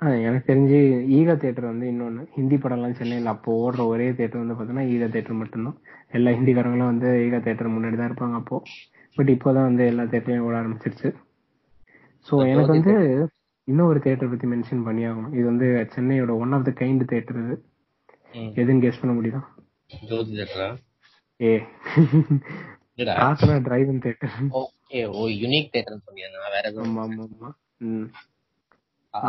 ஆ, 0.00 0.08
எனக்கு 0.20 0.48
தெரிஞ்சு 0.48 0.78
ஈகா 1.16 1.34
தியேட்டர் 1.34 1.68
வந்து 1.68 1.86
இன்னொன்னு. 1.90 2.22
ஹிந்தி 2.34 2.56
படம்லாம் 2.56 2.96
சென்னையில் 2.98 3.30
அப்போ 3.32 3.50
ஓடுற 3.60 3.82
ஒரே 3.86 4.06
தியேட்டர் 4.12 4.42
வந்து 4.42 4.54
பார்த்தீங்கன்னா 4.54 4.88
ஈகா 4.92 5.06
தியேட்டர் 5.06 5.38
மட்டும்தான். 5.38 5.76
எல்லா 6.12 6.30
ஹிந்திக்காரங்களும் 6.30 6.90
வந்து 6.90 7.10
ஈகா 7.26 7.38
தியேட்டர் 7.38 7.74
முன்னாடி 7.74 7.96
தான் 7.96 8.10
இருப்பாங்க 8.10 8.36
அப்போ. 8.36 8.56
பட் 9.16 9.30
இப்போதான் 9.34 9.68
வந்து 9.68 9.84
எல்லா 9.86 10.04
தியேட்டர்லையும் 10.04 10.46
ஓட 10.46 10.56
ஆரம்பிச்சிருச்சு. 10.58 11.08
ஸோ 12.28 12.34
எனக்கு 12.46 12.74
வந்து 12.74 12.94
இன்னும் 13.68 13.88
ஒரு 13.90 14.00
தியேட்டர் 14.00 14.30
பத்தி 14.30 14.46
மென்ஷன் 14.46 14.86
பண்ணி 14.86 15.02
ஆகணும் 15.06 15.34
இது 15.34 15.44
வந்து 15.44 15.66
சென்னையோட 15.94 16.32
one 16.38 16.52
of 16.52 16.66
the 16.66 16.72
kind 16.80 17.08
theatre 17.10 17.38
இது. 17.42 17.56
எதுன்னு 18.58 18.84
கெஸ் 18.84 19.00
பண்ண 19.00 19.12
முடியுதா? 19.14 19.40
ஜோதி 20.02 20.32
தேட்டரா 20.38 20.68
ஏ. 21.40 21.52
காசனா 23.14 23.56
drive in 23.66 24.02
theatre 24.02 24.34
okay 24.60 25.00
oh 25.14 25.22
unique 25.40 25.72
தேட்டர்னு 25.74 26.04
சொன்னீங்க 26.06 26.30
நான் 26.34 26.54
வேற 26.54 26.64
எதுவும் 26.68 26.98
ஆமா 26.98 27.24
ஆமா 27.26 27.50
ம். 27.86 28.06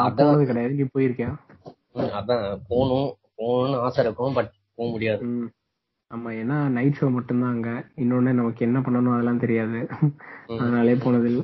அதான். 0.03 0.45
கிடையாது. 0.45 0.73
நீ 0.73 0.85
போயிருக்கியா? 0.93 1.31
அதான். 2.15 2.41
போகணும் 2.69 3.09
போகணும்னு 3.39 3.81
ஆசை 3.81 4.03
இருக்கும் 4.03 4.35
பட் 4.37 4.49
போக 4.77 4.87
முடியாது. 4.91 5.23
ஆமா 6.11 6.29
ஏன்னா 6.39 6.57
நைட் 6.73 6.97
ஷோ 6.99 7.07
மட்டும்தான் 7.11 7.53
அங்க. 7.53 7.69
இன்னொன்னு 7.97 8.31
நமக்கு 8.33 8.61
என்ன 8.65 8.79
பண்ணணும் 8.79 9.15
அதெல்லாம் 9.15 9.43
தெரியாது. 9.45 9.79
அதனாலே 10.55 10.95
போனது 10.97 11.29
இல்ல 11.31 11.43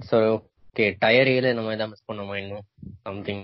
சோ 0.00 0.18
ஓகே 0.74 0.84
டயர் 1.00 1.28
ஏல 1.32 1.48
நம்ம 1.56 1.72
ஏதாவது 1.74 1.90
மிஸ் 1.90 2.06
பண்ணோமா 2.10 2.34
இன்னும்? 2.42 2.62
சம்திங் 3.06 3.42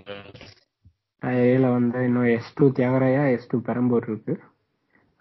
ஏல 1.48 1.70
வந்து 1.74 1.98
இன்னும் 2.06 2.28
S 2.34 2.54
two 2.58 2.66
Thyagaraja 2.78 3.22
S 3.32 3.48
two 3.50 3.56
Perambur 3.66 4.06
இருக்கு. 4.08 4.34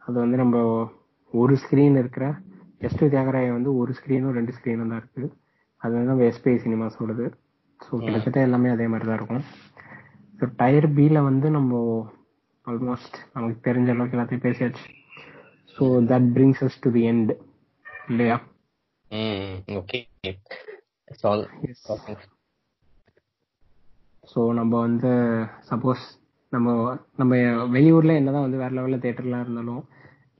அது 0.01 0.15
வந்து 0.23 0.37
நம்ம 0.41 0.61
ஒரு 1.33 1.55
ஸ்கிரீன் 1.63 1.97
இருக்கிற 2.01 2.25
எஸ் 2.87 2.97
டூ 2.99 3.07
தியாகராயா 3.15 3.49
வந்து 3.57 3.71
ஒரு 3.81 3.93
ஸ்கிரீனும் 3.97 4.35
ரெண்டு 4.37 4.55
ஸ்கிரீனும் 4.57 4.93
தான் 4.93 5.01
இருக்கு. 5.03 5.23
அது 5.81 5.91
வந்து 5.95 6.11
நம்ம 6.11 6.25
எஸ்பிஐ 6.31 6.55
சினிமாஸோடது 6.65 7.25
ஸோ 7.79 7.91
கிட்டத்தட்ட 8.05 8.45
எல்லாமே 8.47 8.71
அதே 8.75 8.87
மாதிரி 8.93 9.07
தான் 9.09 9.19
இருக்கும். 9.19 9.43
ஸோ 10.39 10.49
டயர் 10.61 10.89
பியில் 10.99 11.25
வந்து 11.29 11.49
நம்ம 11.57 11.81
ஆல்மோஸ்ட் 12.65 13.19
நமக்கு 13.35 13.59
தெரிஞ்ச 13.67 13.89
அளவுக்கு 13.95 14.17
எல்லாத்தையும் 14.17 14.45
பேசியாச்சு. 14.47 14.85
So 15.75 15.83
that 16.13 16.29
brings 16.37 16.63
us 16.67 16.79
to 16.85 16.91
the 16.97 17.03
end 17.11 17.33
இல்லையா? 18.11 18.39
ஓகே 19.81 20.01
ஸோ 24.23 24.39
நம்ம 24.53 24.73
வந்து 24.79 25.11
சப்போஸ் 25.69 26.03
நம்ம 26.51 26.73
நம்ம 27.15 27.35
வெளியூர்ல 27.75 28.13
என்னதான் 28.19 28.45
வந்து 28.45 28.61
வேற 28.63 28.71
லெவலில் 28.77 29.03
தேட்டர்லாம் 29.05 29.43
இருந்தாலும் 29.45 29.83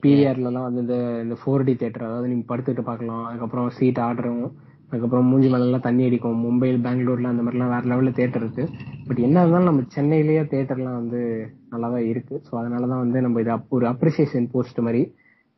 பிவிஆர்லலாம் 0.02 0.66
வந்து 0.66 0.82
இந்த 0.84 0.96
இந்த 1.22 1.36
ஃபோர் 1.40 1.64
டி 1.64 1.72
தேட்டர் 1.74 2.06
அதாவது 2.08 2.30
நீங்க 2.32 2.44
படுத்துட்டு 2.50 2.82
பார்க்கலாம். 2.82 3.24
அதுக்கப்புறம் 3.26 3.68
சீட் 3.78 3.98
ஆர்டரும் 3.98 4.44
அதுக்கப்புறம் 4.90 5.28
மூஞ்சி 5.30 5.48
மேலாம் 5.48 5.86
தண்ணி 5.86 6.02
அடிக்கும். 6.08 6.36
மும்பையில் 6.44 6.84
பெங்களூர்ல 6.86 7.32
அந்த 7.32 7.42
மாதிரிலாம் 7.42 7.72
வேற 7.74 7.84
லெவலில் 7.92 8.18
தேட்டர் 8.20 8.44
இருக்கு. 8.44 8.64
பட் 9.08 9.18
என்ன 9.18 9.40
இருந்தாலும் 9.42 9.70
நம்ம 9.70 9.84
சென்னையிலேயே 9.96 10.42
தேட்டர்லாம் 10.52 11.00
வந்து 11.02 11.20
நல்லா 11.72 11.88
தான் 11.94 12.06
இருக்கு. 12.12 12.36
ஸோ 12.46 12.52
அதனால 12.60 12.88
தான் 12.92 13.02
வந்து 13.04 13.20
நம்ம 13.20 13.40
இது 13.40 13.52
ஒரு 13.68 13.86
அப்ரிசியேஷன் 13.86 14.48
போஸ்ட் 14.54 14.80
மாதிரி 14.80 15.02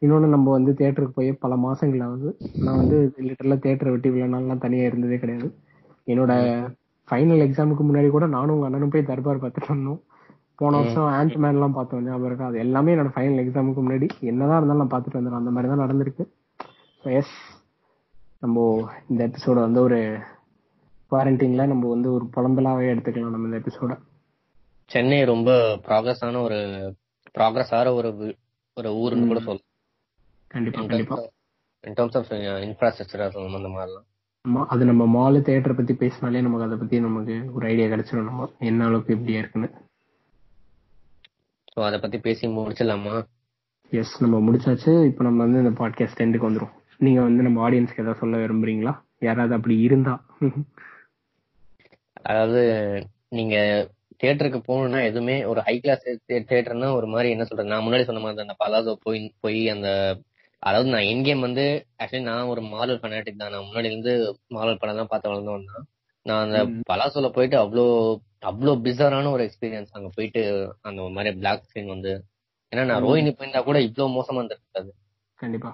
இன்னொன்று 0.02 0.28
நம்ம 0.34 0.50
வந்து 0.56 0.72
தேட்டருக்கு 0.80 1.18
போய் 1.18 1.30
பல 1.44 1.54
மாசங்கள் 1.64 2.04
ஆகுது 2.06 2.30
நான் 2.64 2.78
வந்து 2.82 2.98
லிட்டரலாக 3.26 3.58
தேட்டரை 3.64 3.90
விட்டு 3.94 4.10
இவ்வளோ 4.10 4.28
நாள்லாம் 4.34 4.62
தனியாக 4.64 4.90
இருந்ததே 4.90 5.18
கிடையாது. 5.22 5.48
என்னோட 6.06 6.32
ஃபைனல் 7.08 7.44
எக்ஸாமுக்கு 7.46 7.84
முன்னாடி 7.88 8.08
கூட 8.10 8.26
நானும் 8.36 8.54
உங்க 8.54 8.68
அண்ணனும் 8.68 8.92
போய் 8.94 9.08
தர்பார் 9.10 9.42
பார்த்துட்டு 9.42 9.72
வந்தோம். 9.74 10.00
போன 10.60 10.78
வருஷம் 10.80 11.10
ஆண்ட் 11.18 11.36
மேன் 11.42 11.56
எல்லாம் 11.56 11.76
பார்த்தோம். 11.76 12.02
ஞாபகம் 12.06 12.28
இருக்கா? 12.30 12.48
அது 12.50 12.58
எல்லாமே 12.64 12.92
என்னோட 12.94 13.10
ஃபைனல் 13.14 13.42
எக்ஸாமுக்கு 13.44 13.82
முன்னாடி. 13.84 14.08
என்னதான் 14.30 14.58
இருந்தாலும் 14.58 14.82
நான் 14.82 14.92
பார்த்துட்டு 14.94 15.18
வந்துடும் 15.18 15.40
அந்த 15.40 15.52
மாதிரி 15.54 15.70
தான் 15.72 15.84
நடந்திருக்கு 15.84 16.24
எஸ் 17.04 17.36
நம்ம 18.44 18.66
இந்த 19.10 19.20
எபிசோட 19.28 19.58
வந்து 19.66 19.80
ஒரு 19.86 19.98
குவாரண்டைன்ல 21.12 21.64
நம்ம 21.72 21.88
வந்து 21.88 22.08
ஒரு 22.16 22.24
புலம்பலாவே 22.34 22.90
எடுத்துக்கலாம் 22.92 23.34
நம்ம 23.36 23.48
இந்த 23.48 23.60
எபிசோட 23.62 23.94
சென்னை 24.90 25.18
ரொம்ப 25.32 25.50
ப்ராக்ரஸ் 25.86 26.22
ஆன 26.26 26.42
ஒரு 26.42 26.60
ப்ராக்ரஸ் 27.38 27.74
ஆகிற 27.78 27.90
ஒரு 27.94 28.10
ஒரு 28.76 28.90
ஊருன்னு 29.02 29.30
கூட 29.30 29.40
சொல்லலாம். 29.40 29.66
கண்டிப்பா 30.50 30.80
கண்டிப்பா. 30.84 31.16
இன் 31.84 31.92
டர்ம்ஸ் 31.92 32.16
ஆஃப் 32.16 32.30
இன்ஃப்ராஸ்ட்ரக்சர் 32.66 33.24
அந்த 33.56 33.68
மாதிரிலாம். 33.68 34.06
அது 34.68 34.84
நம்ம 34.84 35.02
மாலு 35.16 35.34
தேட்டரை 35.34 35.76
பத்தி 35.76 35.94
பேசினாலே 35.94 36.40
நமக்கு 36.40 36.66
அதை 36.66 36.78
பத்தி 36.78 37.00
நமக்கு 37.00 37.52
ஒரு 37.54 37.66
ஐடியா 37.66 37.86
கிடைச்சிடும் 37.86 38.24
நம்ம. 38.24 38.48
என்ன 38.58 38.86
அளவுக்கு 38.86 39.14
இப்படியா 39.14 39.38
இருக்குன்னு. 39.38 39.68
ஸோ 41.72 41.80
அதை 41.80 41.98
பத்தி 41.98 42.18
பேசி 42.18 42.46
முடிச்சிடலாமா? 42.46 43.14
எஸ் 43.92 44.22
நம்ம 44.22 44.50
முடிச்சாச்சு. 44.50 45.04
இப்போ 45.04 45.22
நம்ம 45.24 45.44
வந்து 45.44 45.58
இந்த 45.58 45.72
பாட்காஸ்ட் 45.82 46.22
எண்டுக்கு 46.24 46.48
வந்துரும். 46.50 46.74
நீங்க 46.98 47.20
வந்து 47.20 47.42
நம்ம 47.42 47.70
ஆடியன்ஸ்க்கு 47.70 48.02
ஏதாவது 48.02 48.18
சொல்ல 48.18 48.36
விரும்புறீங்களா? 48.36 48.94
யாராவது 49.18 49.54
அப்படி 49.54 49.78
இருந்தா. 49.78 50.14
அதாவது 52.22 52.62
நீங்க 53.28 53.54
தியேட்டருக்கு 54.22 54.60
போகணும்னா 54.68 55.04
எதுவுமே 55.04 55.44
ஒரு 55.44 55.60
ஹை 55.60 55.80
கிளாஸ் 55.80 56.02
தியேட்டர்னா 56.28 56.92
ஒரு 56.94 57.06
மாதிரி 57.06 57.30
என்ன 57.30 57.44
சொல்றது? 57.44 57.68
நான் 57.68 57.82
முன்னாடி 57.82 58.02
சொன்ன 58.02 58.20
மாதிரி 58.20 58.48
அந்த 58.48 58.56
பலாசோ 58.64 58.94
போய் 59.02 59.34
போய் 59.40 59.68
அந்த 59.68 59.88
அதாவது 60.62 60.88
நான் 60.94 61.08
என் 61.10 61.24
கேம் 61.26 61.46
வந்து 61.46 61.64
ஆக்சுவலி 62.00 62.24
நான் 62.30 62.50
ஒரு 62.52 62.62
மாடல் 62.72 63.00
ஃபனாட்டிக் 63.02 63.40
தான். 63.42 63.52
நான் 63.54 63.66
முன்னாடி 63.68 63.88
இருந்து 63.90 64.12
மாடல் 64.56 64.80
படம் 64.80 65.00
தான் 65.00 65.10
பார்த்து 65.12 65.30
வளர்ந்தவன் 65.30 65.70
தான் 65.72 65.86
நான் 66.26 66.42
அந்த. 66.46 66.58
பலாசோல 66.90 67.28
போயிட்டு 67.36 67.56
அவ்வளோ 67.62 67.84
அவ்வளோ 68.50 68.72
பிஸரான 68.86 69.30
ஒரு 69.36 69.44
எக்ஸ்பீரியன்ஸ் 69.48 69.94
அங்க 69.96 70.08
போயிட்டு 70.16 70.42
அந்த 70.88 71.08
மாதிரி 71.16 71.30
பிளாக் 71.40 71.64
ஸ்கிரீன் 71.68 71.94
வந்து. 71.94 72.12
ஏன்னா 72.72 72.82
நான். 72.90 73.04
ரோஹினி 73.06 73.30
போயிருந்தா 73.36 73.62
கூட 73.68 73.78
இவ்வளவு 73.86 74.14
மோசமா 74.16 74.40
இருந்திருக்காது. 74.40 74.90
கண்டிப்பா. 75.38 75.70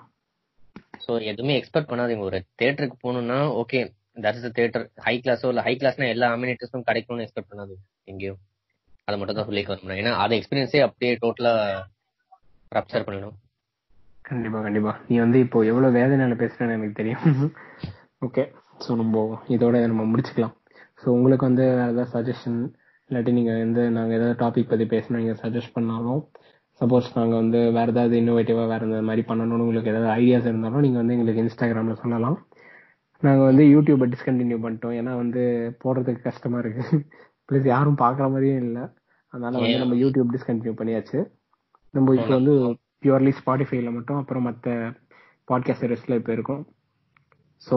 சோ 1.04 1.12
எதுவுமே 1.30 1.56
எக்ஸ்பெக்ட் 1.60 1.90
பண்ணாதீங்க. 1.90 2.26
ஒரு 2.30 2.38
தியேட்டருக்கு 2.60 2.96
போகணும்னா 3.04 3.38
okay 3.62 3.80
that 4.24 4.38
is 4.38 4.54
theatre 4.58 4.84
high 5.06 5.14
கிளாஸோ 5.24 5.48
இல்ல 5.52 5.62
ஹை 5.66 5.74
கிளாஸ்னா 5.80 6.06
எல்லா 6.14 6.28
அமினிட்டிஸும் 6.36 6.86
கிடைக்கும்னு 6.90 7.24
எக்ஸ்பெக்ட் 7.26 7.50
பண்ணாதீங்க. 7.50 7.82
எங்கேயும். 8.12 8.40
அதை 9.08 9.16
மட்டும் 9.18 9.38
தான் 9.38 9.48
சொல்லிக்க 9.50 9.72
வரணும் 9.72 9.98
ஏன்னா 10.02 10.12
அதை 10.22 10.36
எக்ஸ்பீரியன்ஸே 10.40 10.80
அப்படியே 10.86 11.12
டோட்டலா 11.24 11.52
ரப்சர் 12.72 13.06
பண்ணிடும். 13.08 13.36
கண்டிப்பா 14.26 14.60
கண்டிப்பா. 14.60 14.92
நீ 15.08 15.14
வந்து 15.18 15.38
இப்போ 15.38 15.58
எவ்வளவு 15.64 15.96
வேதனையில 15.98 16.34
பேசுறேன்னு 16.34 16.72
எனக்கு 16.72 16.94
தெரியும். 16.94 17.24
ஓகே 18.22 18.42
ஸோ 18.80 18.90
நம்ம 18.96 19.22
இதோட 19.48 19.74
இதை 19.76 19.86
நம்ம 19.86 20.04
முடிச்சுக்கலாம். 20.04 20.54
ஸோ 21.02 21.06
உங்களுக்கு 21.10 21.44
வந்து 21.44 21.64
வேற 21.70 21.86
ஏதாவது 21.86 22.10
சஜஷன் 22.12 22.58
இல்லாட்டி 23.10 23.32
நீங்க 23.32 23.52
வந்து 23.58 23.82
நாங்க 23.90 24.12
ஏதாவது 24.14 24.36
டாபிக் 24.42 24.70
பத்தி 24.70 24.84
பேசணும் 24.84 25.20
நீங்க 25.20 25.34
சஜஸ்ட் 25.42 25.74
பண்ணாலும் 25.74 26.20
சப்போஸ் 26.80 27.16
நாங்க 27.16 27.34
வந்து 27.36 27.58
வேற 27.72 27.86
ஏதாவது 27.90 28.14
இன்னோவேட்டிவா 28.16 28.64
வேற 28.66 28.84
இந்த 28.84 29.00
மாதிரி 29.00 29.22
பண்ணணும்னு 29.22 29.64
உங்களுக்கு 29.64 29.92
ஏதாவது 29.92 30.10
ஐடியாஸ் 30.16 30.46
இருந்தாலும் 30.46 30.80
நீங்க 30.80 30.98
வந்து 30.98 31.14
எங்களுக்கு 31.14 31.42
இன்ஸ்டாகிராம்ல 31.42 31.94
சொல்லலாம். 31.94 32.38
நாங்க 33.22 33.42
வந்து 33.44 33.64
யூடியூபை 33.64 34.08
டிஸ்கண்டினியூ 34.14 34.58
பண்ணிட்டோம். 34.58 34.96
ஏன்னா 34.96 35.12
வந்து 35.16 35.42
போடுறதுக்கு 35.84 36.22
கஷ்டமா 36.22 36.58
இருக்கு. 36.58 36.82
ப்ளஸ் 37.48 37.66
யாரும் 37.66 38.00
பார்க்குற 38.00 38.26
மாதிரியும் 38.30 38.62
இல்லை. 38.62 38.84
அதனால 39.34 39.58
வந்து? 39.58 39.78
நம்ம 39.78 39.94
யூடியூப் 39.94 40.34
டிஸ்கண்டினியூ 40.34 40.74
பண்ணியாச்சு. 40.74 41.18
நம்ம 41.94 42.14
இப்போ 42.14 42.32
வந்து 42.34 42.54
பியூர்லி 43.02 43.32
ஸ்பாட்டிஃபைல 43.40 43.90
மட்டும் 43.92 44.18
அப்புறம் 44.18 44.46
மற்ற 44.48 44.70
பாட்காஸ்ட் 45.48 45.82
சர்வீஸ்ல 45.82 46.18
இப்போ 46.20 46.32
இருக்கும். 46.32 46.62
ஸோ 47.62 47.76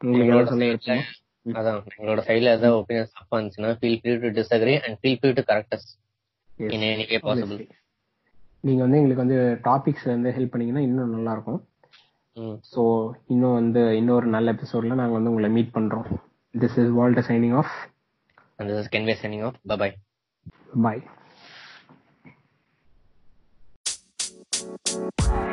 உங்களுக்கு 0.00 0.98
அதான் 1.46 1.78
எங்களோட 1.92 2.20
சைடுல 2.26 2.50
ஏதாவது 2.50 2.76
ஒப்பீனியன்ஸ் 2.80 3.14
தப்பா 3.16 3.36
இருந்துச்சுன்னா 3.36 3.70
feel 3.78 3.98
free 4.00 4.12
to 4.24 4.30
disagree 4.36 4.74
and 4.82 4.96
feel 5.00 5.18
free 5.20 5.30
to 5.38 5.42
correct 5.48 5.74
as 5.76 5.88
in 6.74 6.84
any 6.88 7.04
way 7.10 7.18
possible. 7.24 7.62
நீங்க 8.64 8.80
வந்து 8.82 8.98
எங்களுக்கு 8.98 9.24
வந்து 9.24 9.38
டாபிக்ஸ் 9.64 10.06
வந்து 10.12 10.32
ஹெல்ப் 10.36 10.52
பண்ணீங்கன்னா 10.52 10.84
இன்னும் 10.88 11.14
நல்லா 11.16 11.32
இருக்கும் 11.36 11.60
ஸோ 12.72 12.82
இன்னும் 13.26 13.56
வந்து 13.60 13.82
இன்னொரு 14.00 14.28
நல்ல 14.36 14.52
எபிசோட்ல 14.52 14.98
நாங்க 15.00 15.16
வந்து 15.18 15.32
உங்களை 15.32 15.50
மீட் 15.56 15.74
பண்றோம். 15.74 16.06
This 16.54 16.78
is 16.82 16.92
Walter 16.98 17.26
signing 17.30 17.56
off 17.62 17.74
and 18.56 18.68
this 18.70 18.80
is 18.82 18.92
Kenway 18.94 19.16
signing 19.22 19.44
off 19.48 19.58
bye 19.74 19.90
bye 20.84 21.02
Música 24.72 25.51